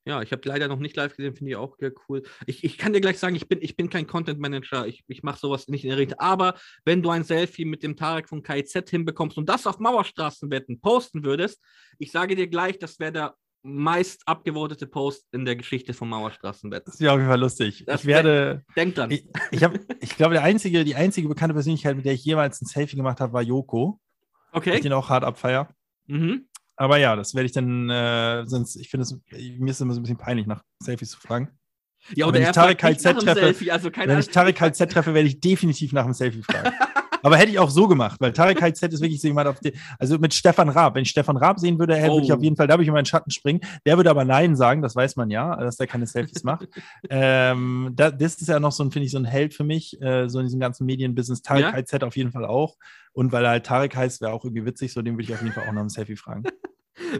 Ja, 0.04 0.20
ich 0.20 0.32
habe 0.32 0.42
leider 0.48 0.66
noch 0.66 0.80
nicht 0.80 0.96
live 0.96 1.16
gesehen, 1.16 1.36
finde 1.36 1.52
ich 1.52 1.56
auch 1.56 1.76
sehr 1.78 1.92
cool. 2.08 2.22
Ich, 2.46 2.64
ich 2.64 2.76
kann 2.76 2.92
dir 2.92 3.00
gleich 3.00 3.18
sagen, 3.18 3.36
ich 3.36 3.48
bin, 3.48 3.60
ich 3.62 3.76
bin 3.76 3.88
kein 3.88 4.08
Content 4.08 4.40
Manager, 4.40 4.86
ich, 4.86 5.04
ich 5.06 5.22
mache 5.22 5.38
sowas 5.38 5.68
nicht 5.68 5.84
in 5.84 5.90
der 5.90 5.98
Regel. 5.98 6.16
Aber 6.18 6.54
wenn 6.84 7.02
du 7.02 7.10
ein 7.10 7.22
Selfie 7.22 7.64
mit 7.64 7.84
dem 7.84 7.96
Tarek 7.96 8.28
von 8.28 8.42
KIZ 8.42 8.90
hinbekommst 8.90 9.38
und 9.38 9.48
das 9.48 9.66
auf 9.66 9.78
Mauerstraßenwetten 9.78 10.80
posten 10.80 11.24
würdest, 11.24 11.62
ich 11.98 12.10
sage 12.10 12.34
dir 12.34 12.48
gleich, 12.48 12.78
das 12.78 12.98
wäre 12.98 13.12
der 13.12 13.34
meist 13.62 14.22
abgewotete 14.26 14.86
Post 14.86 15.26
in 15.32 15.44
der 15.44 15.56
Geschichte 15.56 15.94
von 15.94 16.08
Mauerstraßenwetten. 16.08 16.86
Das 16.86 16.94
ist 16.94 17.00
ja 17.00 17.12
auf 17.12 17.18
jeden 17.18 17.28
Fall 17.28 17.40
lustig. 17.40 17.84
Das 17.86 18.00
ich 18.00 18.06
werde. 18.06 18.64
Denk 18.74 18.96
dran. 18.96 19.10
Ich, 19.10 19.28
ich, 19.52 19.62
hab, 19.62 19.78
ich 20.00 20.16
glaube, 20.16 20.34
der 20.34 20.42
einzige, 20.42 20.84
die 20.84 20.96
einzige 20.96 21.28
bekannte 21.28 21.54
Persönlichkeit, 21.54 21.94
mit 21.96 22.04
der 22.04 22.14
ich 22.14 22.24
jemals 22.24 22.60
ein 22.60 22.66
Selfie 22.66 22.96
gemacht 22.96 23.20
habe, 23.20 23.32
war 23.32 23.42
Joko. 23.42 24.00
Okay. 24.50 24.74
Ich 24.74 24.80
den 24.80 24.92
auch 24.92 25.08
hart 25.08 25.22
abfeier. 25.22 25.72
Mhm. 26.06 26.48
Aber 26.82 26.96
ja, 26.96 27.14
das 27.14 27.32
werde 27.36 27.46
ich 27.46 27.52
dann, 27.52 27.88
äh, 27.90 28.44
sonst, 28.44 28.74
ich 28.74 28.90
finde 28.90 29.02
es, 29.02 29.16
mir 29.30 29.70
ist 29.70 29.80
immer 29.80 29.94
so 29.94 30.00
ein 30.00 30.02
bisschen 30.02 30.18
peinlich, 30.18 30.48
nach 30.48 30.64
Selfies 30.82 31.10
zu 31.10 31.20
fragen. 31.20 31.48
Ja, 32.16 32.26
oder 32.26 32.40
wenn 32.40 32.42
ich 32.42 32.50
Tarek 32.50 32.78
KZ 32.78 33.20
treffe, 33.20 33.40
Selfie, 33.40 33.70
also 33.70 33.88
wenn 33.94 34.18
ich 34.18 34.28
Tarek 34.30 34.56
KZ 34.56 34.90
treffe, 34.90 35.14
werde 35.14 35.28
ich 35.28 35.38
definitiv 35.38 35.92
nach 35.92 36.02
dem 36.02 36.12
Selfie 36.12 36.42
fragen. 36.42 36.74
Aber 37.22 37.36
hätte 37.36 37.52
ich 37.52 37.60
auch 37.60 37.70
so 37.70 37.86
gemacht, 37.86 38.20
weil 38.20 38.32
Tarek 38.32 38.58
KZ 38.58 38.92
ist 38.92 39.00
wirklich 39.00 39.20
so 39.20 39.28
jemand 39.28 39.46
auf 39.46 39.60
die, 39.60 39.74
also 40.00 40.18
mit 40.18 40.34
Stefan 40.34 40.68
Raab. 40.68 40.96
Wenn 40.96 41.02
ich 41.02 41.10
Stefan 41.10 41.36
Raab 41.36 41.60
sehen 41.60 41.78
würde, 41.78 41.94
oh. 41.94 42.14
würde 42.14 42.26
ich 42.26 42.32
auf 42.32 42.42
jeden 42.42 42.56
Fall, 42.56 42.66
da 42.66 42.74
würde 42.74 42.82
ich 42.82 42.88
in 42.88 42.94
meinen 42.94 43.06
Schatten 43.06 43.30
springen. 43.30 43.60
Der 43.86 43.96
würde 43.96 44.10
aber 44.10 44.24
Nein 44.24 44.56
sagen, 44.56 44.82
das 44.82 44.96
weiß 44.96 45.14
man 45.14 45.30
ja, 45.30 45.54
dass 45.54 45.76
der 45.76 45.86
keine 45.86 46.08
Selfies 46.08 46.42
macht. 46.42 46.66
ähm, 47.10 47.92
da, 47.94 48.10
das 48.10 48.34
ist 48.40 48.48
ja 48.48 48.58
noch 48.58 48.72
so 48.72 48.82
ein, 48.82 48.90
finde 48.90 49.06
ich, 49.06 49.12
so 49.12 49.18
ein 49.18 49.24
Held 49.24 49.54
für 49.54 49.62
mich, 49.62 50.02
äh, 50.02 50.28
so 50.28 50.40
in 50.40 50.46
diesem 50.46 50.58
ganzen 50.58 50.84
Medienbusiness. 50.84 51.42
Tarek 51.42 51.62
ja? 51.62 51.70
KZ 51.70 52.02
auf 52.02 52.16
jeden 52.16 52.32
Fall 52.32 52.44
auch. 52.44 52.76
Und 53.12 53.30
weil 53.30 53.44
er 53.44 53.50
halt 53.50 53.66
Tarek 53.66 53.94
heißt, 53.94 54.20
wäre 54.20 54.32
auch 54.32 54.44
irgendwie 54.44 54.64
witzig, 54.64 54.92
so 54.92 55.00
den 55.00 55.14
würde 55.14 55.24
ich 55.24 55.32
auf 55.32 55.42
jeden 55.42 55.52
Fall 55.52 55.64
auch 55.64 55.72
nach 55.72 55.80
einem 55.80 55.90
Selfie 55.90 56.16
fragen. 56.16 56.42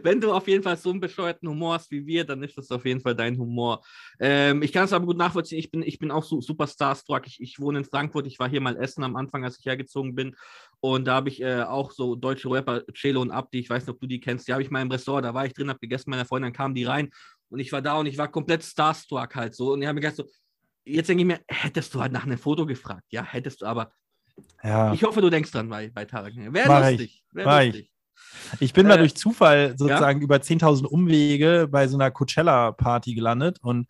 wenn 0.03 0.21
du 0.21 0.33
auf 0.33 0.49
jeden 0.49 0.63
Fall 0.63 0.77
so 0.77 0.91
einen 0.91 1.01
bescheuerten 1.01 1.49
Humor 1.49 1.75
hast 1.75 1.91
wie 1.91 2.07
wir, 2.07 2.25
dann 2.25 2.43
ist 2.43 2.59
das 2.59 2.71
auf 2.71 2.85
jeden 2.85 3.01
Fall 3.01 3.15
dein 3.15 3.39
Humor. 3.39 3.83
Ähm, 4.21 4.63
ich 4.63 4.73
kann 4.73 4.85
es 4.85 4.93
aber 4.93 5.07
gut 5.07 5.17
nachvollziehen. 5.17 5.59
Ich 5.59 5.71
bin, 5.71 5.83
ich 5.83 5.99
bin 5.99 6.11
auch 6.11 6.25
so 6.25 6.41
super 6.41 6.67
starstruck. 6.67 7.27
Ich, 7.27 7.41
ich 7.41 7.61
wohne 7.61 7.79
in 7.79 7.85
Frankfurt. 7.85 8.27
Ich 8.27 8.39
war 8.39 8.49
hier 8.49 8.61
mal 8.61 8.77
essen 8.77 9.05
am 9.05 9.17
Anfang, 9.17 9.45
als 9.45 9.59
ich 9.59 9.65
hergezogen 9.65 10.15
bin. 10.15 10.37
Und 10.81 11.07
da 11.07 11.15
habe 11.15 11.29
ich 11.29 11.41
äh, 11.41 11.63
auch 11.63 11.93
so 11.93 12.17
deutsche 12.17 12.51
Rapper, 12.51 12.83
Celo 12.95 13.21
und 13.21 13.31
Abdi, 13.31 13.61
ich 13.61 13.71
weiß 13.71 13.87
nicht, 13.87 13.95
ob 13.95 14.01
du 14.01 14.07
die 14.07 14.21
kennst, 14.21 14.49
die 14.49 14.53
habe 14.53 14.63
ich 14.63 14.71
mal 14.71 14.83
im 14.83 14.91
Ressort, 14.91 15.25
da 15.25 15.33
war 15.33 15.47
ich 15.47 15.53
drin, 15.53 15.69
habe 15.69 15.79
gegessen, 15.79 16.11
meine 16.11 16.25
Freundin, 16.25 16.49
dann 16.51 16.57
kamen 16.57 16.75
die 16.75 16.85
rein 16.85 17.11
und 17.53 17.61
ich 17.61 17.71
war 17.71 17.83
da 17.83 17.99
und 17.99 18.07
ich 18.07 18.19
war 18.19 18.29
komplett 18.29 18.65
starstruck 18.65 19.35
halt 19.35 19.55
so. 19.55 19.75
Und 19.75 19.83
ich 19.83 19.87
habe 19.87 19.95
mir 19.95 20.01
gedacht 20.01 20.17
so, 20.17 20.25
jetzt 20.85 21.09
denke 21.09 21.23
ich 21.23 21.27
mir, 21.27 21.41
hättest 21.49 21.95
du 21.95 22.01
halt 22.01 22.11
nach 22.11 22.25
einem 22.25 22.39
Foto 22.39 22.67
gefragt. 22.67 23.05
Ja, 23.11 23.23
hättest 23.23 23.63
du, 23.63 23.67
aber 23.67 23.93
ja. 24.63 24.93
ich 24.93 25.03
hoffe, 25.03 25.21
du 25.21 25.31
denkst 25.31 25.53
dran 25.53 25.69
bei, 25.69 25.91
bei 25.91 26.05
Tarek. 26.05 26.35
Wäre 26.37 26.91
lustig. 26.91 27.23
Wär 27.33 27.65
lustig. 27.67 27.92
Ich 28.61 28.73
bin 28.73 28.87
äh, 28.87 28.89
mal 28.89 28.99
durch 28.99 29.15
Zufall 29.15 29.75
sozusagen 29.77 30.21
ja? 30.21 30.25
über 30.25 30.37
10.000 30.37 30.87
Umwege 30.87 31.69
bei 31.71 31.89
so 31.89 31.97
einer 31.97 32.11
Coachella-Party 32.11 33.15
gelandet 33.15 33.59
und 33.63 33.87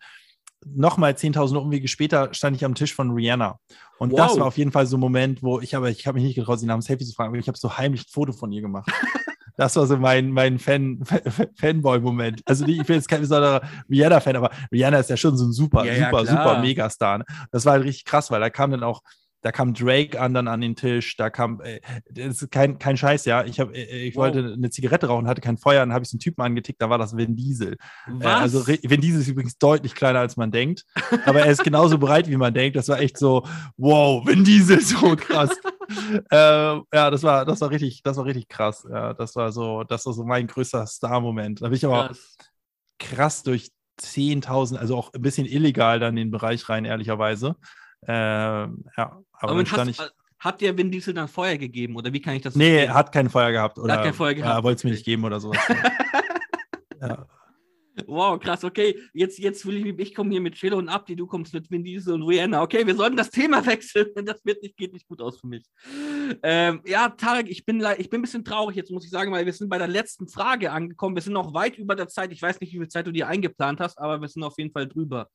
nochmal 0.65 1.13
10.000 1.13 1.57
Umwege 1.57 1.87
später 1.87 2.33
stand 2.33 2.55
ich 2.55 2.65
am 2.65 2.75
Tisch 2.75 2.93
von 2.93 3.11
Rihanna. 3.11 3.59
Und 3.99 4.11
wow. 4.11 4.19
das 4.19 4.39
war 4.39 4.47
auf 4.47 4.57
jeden 4.57 4.71
Fall 4.71 4.85
so 4.85 4.97
ein 4.97 5.01
Moment, 5.01 5.43
wo 5.43 5.59
ich 5.59 5.75
aber, 5.75 5.89
ich 5.89 6.07
habe 6.07 6.15
mich 6.15 6.25
nicht 6.25 6.35
getraut, 6.35 6.59
sie 6.59 6.65
nach 6.65 6.75
dem 6.75 6.81
Selfie 6.81 7.05
zu 7.05 7.13
fragen, 7.13 7.29
aber 7.29 7.37
ich 7.37 7.47
habe 7.47 7.57
so 7.57 7.77
heimlich 7.77 8.01
ein 8.01 8.11
Foto 8.11 8.33
von 8.33 8.51
ihr 8.51 8.61
gemacht. 8.61 8.89
Das 9.55 9.75
war 9.75 9.85
so 9.85 9.97
mein, 9.97 10.31
mein 10.31 10.57
Fan, 10.57 11.03
Fanboy-Moment. 11.59 12.41
Also 12.45 12.65
ich 12.65 12.83
bin 12.87 12.95
jetzt 12.95 13.07
kein 13.07 13.21
besonderer 13.21 13.61
Rihanna-Fan, 13.87 14.35
aber 14.35 14.49
Rihanna 14.71 14.97
ist 14.97 15.11
ja 15.11 15.17
schon 15.17 15.37
so 15.37 15.45
ein 15.45 15.51
super, 15.51 15.85
ja, 15.85 16.05
super, 16.05 16.23
ja, 16.23 16.25
super 16.25 16.59
Megastar. 16.59 17.19
Ne? 17.19 17.25
Das 17.51 17.63
war 17.63 17.73
halt 17.73 17.83
richtig 17.83 18.05
krass, 18.05 18.31
weil 18.31 18.39
da 18.39 18.49
kam 18.49 18.71
dann 18.71 18.81
auch 18.81 19.03
da 19.43 19.51
kam 19.51 19.73
Drake 19.73 20.19
an 20.19 20.33
dann 20.33 20.47
an 20.47 20.61
den 20.61 20.75
Tisch, 20.75 21.17
da 21.17 21.29
kam, 21.29 21.61
äh, 21.61 21.81
das 22.09 22.41
ist 22.41 22.51
kein, 22.51 22.79
kein 22.79 22.95
Scheiß, 22.95 23.25
ja. 23.25 23.43
Ich, 23.43 23.59
hab, 23.59 23.75
äh, 23.75 23.83
ich 23.83 24.15
wow. 24.15 24.23
wollte 24.23 24.53
eine 24.53 24.69
Zigarette 24.69 25.07
rauchen, 25.07 25.27
hatte 25.27 25.41
kein 25.41 25.57
Feuer, 25.57 25.81
dann 25.81 25.91
habe 25.91 26.03
ich 26.03 26.09
so 26.09 26.15
einen 26.15 26.21
Typen 26.21 26.41
angetickt, 26.41 26.81
da 26.81 26.89
war 26.89 26.97
das 26.97 27.15
Vin 27.15 27.35
Diesel. 27.35 27.75
Äh, 28.21 28.25
also 28.25 28.65
Vin 28.65 29.01
Diesel 29.01 29.19
ist 29.19 29.27
übrigens 29.27 29.57
deutlich 29.57 29.95
kleiner, 29.95 30.19
als 30.19 30.37
man 30.37 30.49
denkt, 30.49 30.85
aber 31.25 31.41
er 31.41 31.51
ist 31.51 31.63
genauso 31.63 31.97
breit, 31.97 32.29
wie 32.29 32.37
man 32.37 32.53
denkt. 32.53 32.77
Das 32.77 32.87
war 32.87 32.99
echt 32.99 33.17
so, 33.17 33.45
wow, 33.75 34.25
Vin 34.25 34.45
Diesel, 34.45 34.79
so 34.79 35.15
krass. 35.17 35.51
äh, 36.31 36.35
ja, 36.35 37.11
das 37.11 37.21
war, 37.23 37.43
das 37.43 37.59
war 37.59 37.69
richtig, 37.69 38.01
das 38.01 38.15
war 38.15 38.23
richtig 38.23 38.47
krass. 38.47 38.87
Ja, 38.89 39.13
das 39.13 39.35
war 39.35 39.51
so, 39.51 39.83
das 39.83 40.05
war 40.05 40.13
so 40.13 40.23
mein 40.23 40.47
größter 40.47 40.87
Star-Moment. 40.87 41.61
Da 41.61 41.67
bin 41.67 41.75
ich 41.75 41.85
aber 41.85 42.07
krass, 42.07 42.37
krass 42.97 43.43
durch 43.43 43.71
10.000, 43.99 44.77
also 44.77 44.95
auch 44.97 45.13
ein 45.13 45.21
bisschen 45.21 45.45
illegal 45.45 45.99
dann 45.99 46.15
in 46.15 46.27
den 46.27 46.31
Bereich 46.31 46.67
rein, 46.69 46.85
ehrlicherweise. 46.85 47.57
Ähm, 48.07 48.85
ja, 48.97 49.21
aber, 49.33 49.51
aber 49.51 49.63
hast, 49.63 49.87
ich, 49.89 49.97
hat 50.39 50.61
dir 50.61 50.77
Vin 50.77 50.91
Diesel 50.91 51.13
dann 51.13 51.27
Feuer 51.27 51.57
gegeben 51.57 51.95
oder 51.95 52.11
wie 52.11 52.21
kann 52.21 52.35
ich 52.35 52.41
das 52.41 52.55
Nee, 52.55 52.85
er 52.85 52.93
hat 52.93 53.11
kein 53.11 53.29
Feuer 53.29 53.51
gehabt. 53.51 53.79
Oder, 53.79 53.93
hat 53.93 54.03
kein 54.03 54.13
Feuer 54.13 54.33
gehabt. 54.33 54.57
Ja, 54.57 54.63
wollte 54.63 54.77
es 54.77 54.83
mir 54.83 54.91
nicht 54.91 55.05
geben 55.05 55.23
oder 55.23 55.39
sowas. 55.39 55.59
ja. 57.01 57.25
Wow, 58.07 58.39
krass, 58.39 58.63
okay. 58.63 58.99
Jetzt, 59.13 59.37
jetzt 59.37 59.65
will 59.65 59.85
ich, 59.85 59.99
ich 59.99 60.15
komme 60.15 60.31
hier 60.31 60.41
mit 60.41 60.55
Chelo 60.55 60.77
und 60.77 60.89
Abdi, 60.89 61.15
du 61.15 61.27
kommst 61.27 61.53
mit 61.53 61.69
Vin 61.69 61.83
Diesel 61.83 62.15
und 62.15 62.23
Rihanna. 62.23 62.61
Okay, 62.63 62.85
wir 62.87 62.95
sollten 62.95 63.15
das 63.15 63.29
Thema 63.29 63.63
wechseln. 63.65 64.09
Das 64.25 64.43
wird 64.43 64.63
nicht, 64.63 64.75
geht 64.75 64.93
nicht 64.93 65.07
gut 65.07 65.21
aus 65.21 65.39
für 65.39 65.47
mich. 65.47 65.63
Ähm, 66.41 66.81
ja, 66.85 67.09
Tarek, 67.09 67.49
ich 67.49 67.65
bin, 67.65 67.85
ich 67.97 68.09
bin 68.09 68.19
ein 68.19 68.23
bisschen 68.23 68.43
traurig 68.43 68.75
jetzt, 68.75 68.91
muss 68.91 69.05
ich 69.05 69.11
sagen, 69.11 69.31
weil 69.31 69.45
wir 69.45 69.53
sind 69.53 69.69
bei 69.69 69.77
der 69.77 69.87
letzten 69.87 70.27
Frage 70.27 70.71
angekommen. 70.71 71.15
Wir 71.15 71.21
sind 71.21 71.33
noch 71.33 71.53
weit 71.53 71.77
über 71.77 71.95
der 71.95 72.07
Zeit. 72.07 72.31
Ich 72.31 72.41
weiß 72.41 72.59
nicht, 72.59 72.73
wie 72.73 72.79
viel 72.79 72.87
Zeit 72.87 73.05
du 73.05 73.11
dir 73.11 73.27
eingeplant 73.27 73.79
hast, 73.79 73.99
aber 73.99 74.19
wir 74.19 74.27
sind 74.27 74.43
auf 74.43 74.57
jeden 74.57 74.71
Fall 74.71 74.87
drüber. 74.87 75.29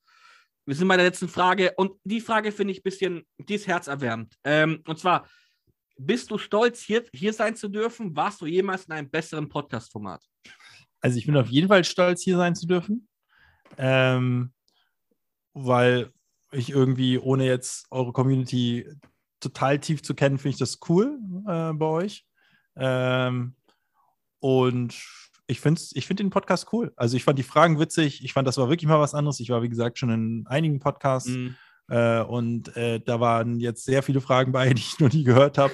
Wir 0.65 0.75
sind 0.75 0.87
bei 0.87 0.97
der 0.97 1.05
letzten 1.05 1.27
Frage 1.27 1.73
und 1.77 1.93
die 2.03 2.21
Frage 2.21 2.51
finde 2.51 2.73
ich 2.73 2.79
ein 2.79 2.83
bisschen, 2.83 3.25
die 3.37 3.55
ist 3.55 3.67
herzerwärmend. 3.67 4.35
Ähm, 4.43 4.83
und 4.87 4.99
zwar, 4.99 5.27
bist 5.97 6.31
du 6.31 6.37
stolz, 6.37 6.81
hier, 6.81 7.05
hier 7.13 7.33
sein 7.33 7.55
zu 7.55 7.67
dürfen? 7.67 8.15
Warst 8.15 8.41
du 8.41 8.45
jemals 8.45 8.85
in 8.85 8.93
einem 8.93 9.09
besseren 9.09 9.49
Podcast-Format? 9.49 10.23
Also 11.01 11.17
ich 11.17 11.25
bin 11.25 11.37
auf 11.37 11.47
jeden 11.47 11.67
Fall 11.67 11.83
stolz, 11.83 12.21
hier 12.21 12.37
sein 12.37 12.55
zu 12.55 12.67
dürfen, 12.67 13.07
ähm, 13.77 14.53
weil 15.53 16.11
ich 16.51 16.69
irgendwie, 16.69 17.17
ohne 17.17 17.45
jetzt 17.45 17.85
eure 17.91 18.11
Community 18.11 18.87
total 19.39 19.79
tief 19.79 20.03
zu 20.03 20.13
kennen, 20.13 20.37
finde 20.37 20.53
ich 20.55 20.59
das 20.59 20.79
cool 20.89 21.19
äh, 21.47 21.73
bei 21.73 21.85
euch. 21.85 22.25
Ähm, 22.75 23.55
und 24.39 24.95
ich 25.49 25.59
finde 25.61 25.81
ich 25.93 26.05
find 26.05 26.19
den 26.19 26.29
Podcast 26.29 26.67
cool. 26.71 26.93
Also 26.95 27.17
ich 27.17 27.23
fand 27.23 27.39
die 27.39 27.43
Fragen 27.43 27.79
witzig. 27.79 28.23
Ich 28.23 28.33
fand, 28.33 28.47
das 28.47 28.57
war 28.57 28.69
wirklich 28.69 28.87
mal 28.87 28.99
was 28.99 29.15
anderes. 29.15 29.39
Ich 29.39 29.49
war, 29.49 29.63
wie 29.63 29.69
gesagt, 29.69 29.97
schon 29.97 30.11
in 30.11 30.45
einigen 30.47 30.79
Podcasts. 30.79 31.29
Mhm. 31.29 31.55
Äh, 31.89 32.21
und 32.21 32.77
äh, 32.77 32.99
da 32.99 33.19
waren 33.19 33.59
jetzt 33.59 33.83
sehr 33.83 34.03
viele 34.03 34.21
Fragen 34.21 34.51
bei, 34.51 34.69
die 34.73 34.81
ich 34.81 34.99
noch 34.99 35.11
nie 35.11 35.23
gehört 35.23 35.57
habe. 35.57 35.73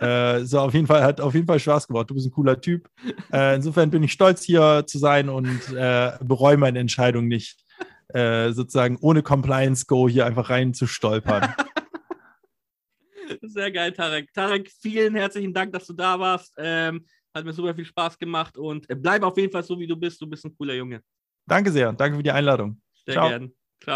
äh, 0.00 0.44
so 0.44 0.60
auf 0.60 0.74
jeden 0.74 0.86
Fall 0.86 1.02
hat 1.02 1.22
auf 1.22 1.34
jeden 1.34 1.46
Fall 1.46 1.58
Spaß 1.58 1.88
gemacht. 1.88 2.10
Du 2.10 2.14
bist 2.14 2.26
ein 2.26 2.32
cooler 2.32 2.60
Typ. 2.60 2.90
Äh, 3.32 3.56
insofern 3.56 3.90
bin 3.90 4.02
ich 4.02 4.12
stolz 4.12 4.42
hier 4.42 4.84
zu 4.86 4.98
sein 4.98 5.30
und 5.30 5.72
äh, 5.72 6.12
bereue 6.22 6.58
meine 6.58 6.78
Entscheidung 6.78 7.26
nicht, 7.26 7.64
äh, 8.08 8.52
sozusagen 8.52 8.98
ohne 9.00 9.22
Compliance 9.22 9.86
Go 9.86 10.10
hier 10.10 10.26
einfach 10.26 10.50
rein 10.50 10.74
zu 10.74 10.86
stolpern. 10.86 11.54
Sehr 13.42 13.72
geil, 13.72 13.92
Tarek. 13.92 14.32
Tarek, 14.34 14.70
vielen 14.80 15.16
herzlichen 15.16 15.54
Dank, 15.54 15.72
dass 15.72 15.86
du 15.86 15.94
da 15.94 16.20
warst. 16.20 16.54
Ähm, 16.58 17.06
hat 17.36 17.44
mir 17.44 17.52
super 17.52 17.74
viel 17.74 17.84
Spaß 17.84 18.18
gemacht 18.18 18.56
und 18.56 18.88
äh, 18.90 18.96
bleib 18.96 19.22
auf 19.22 19.36
jeden 19.36 19.52
Fall 19.52 19.62
so, 19.62 19.78
wie 19.78 19.86
du 19.86 19.96
bist. 19.96 20.20
Du 20.20 20.26
bist 20.26 20.44
ein 20.44 20.54
cooler 20.56 20.74
Junge. 20.74 21.02
Danke 21.46 21.70
sehr. 21.70 21.92
Danke 21.92 22.16
für 22.16 22.22
die 22.22 22.32
Einladung. 22.32 22.80
Sehr 23.04 23.14
gerne. 23.14 23.52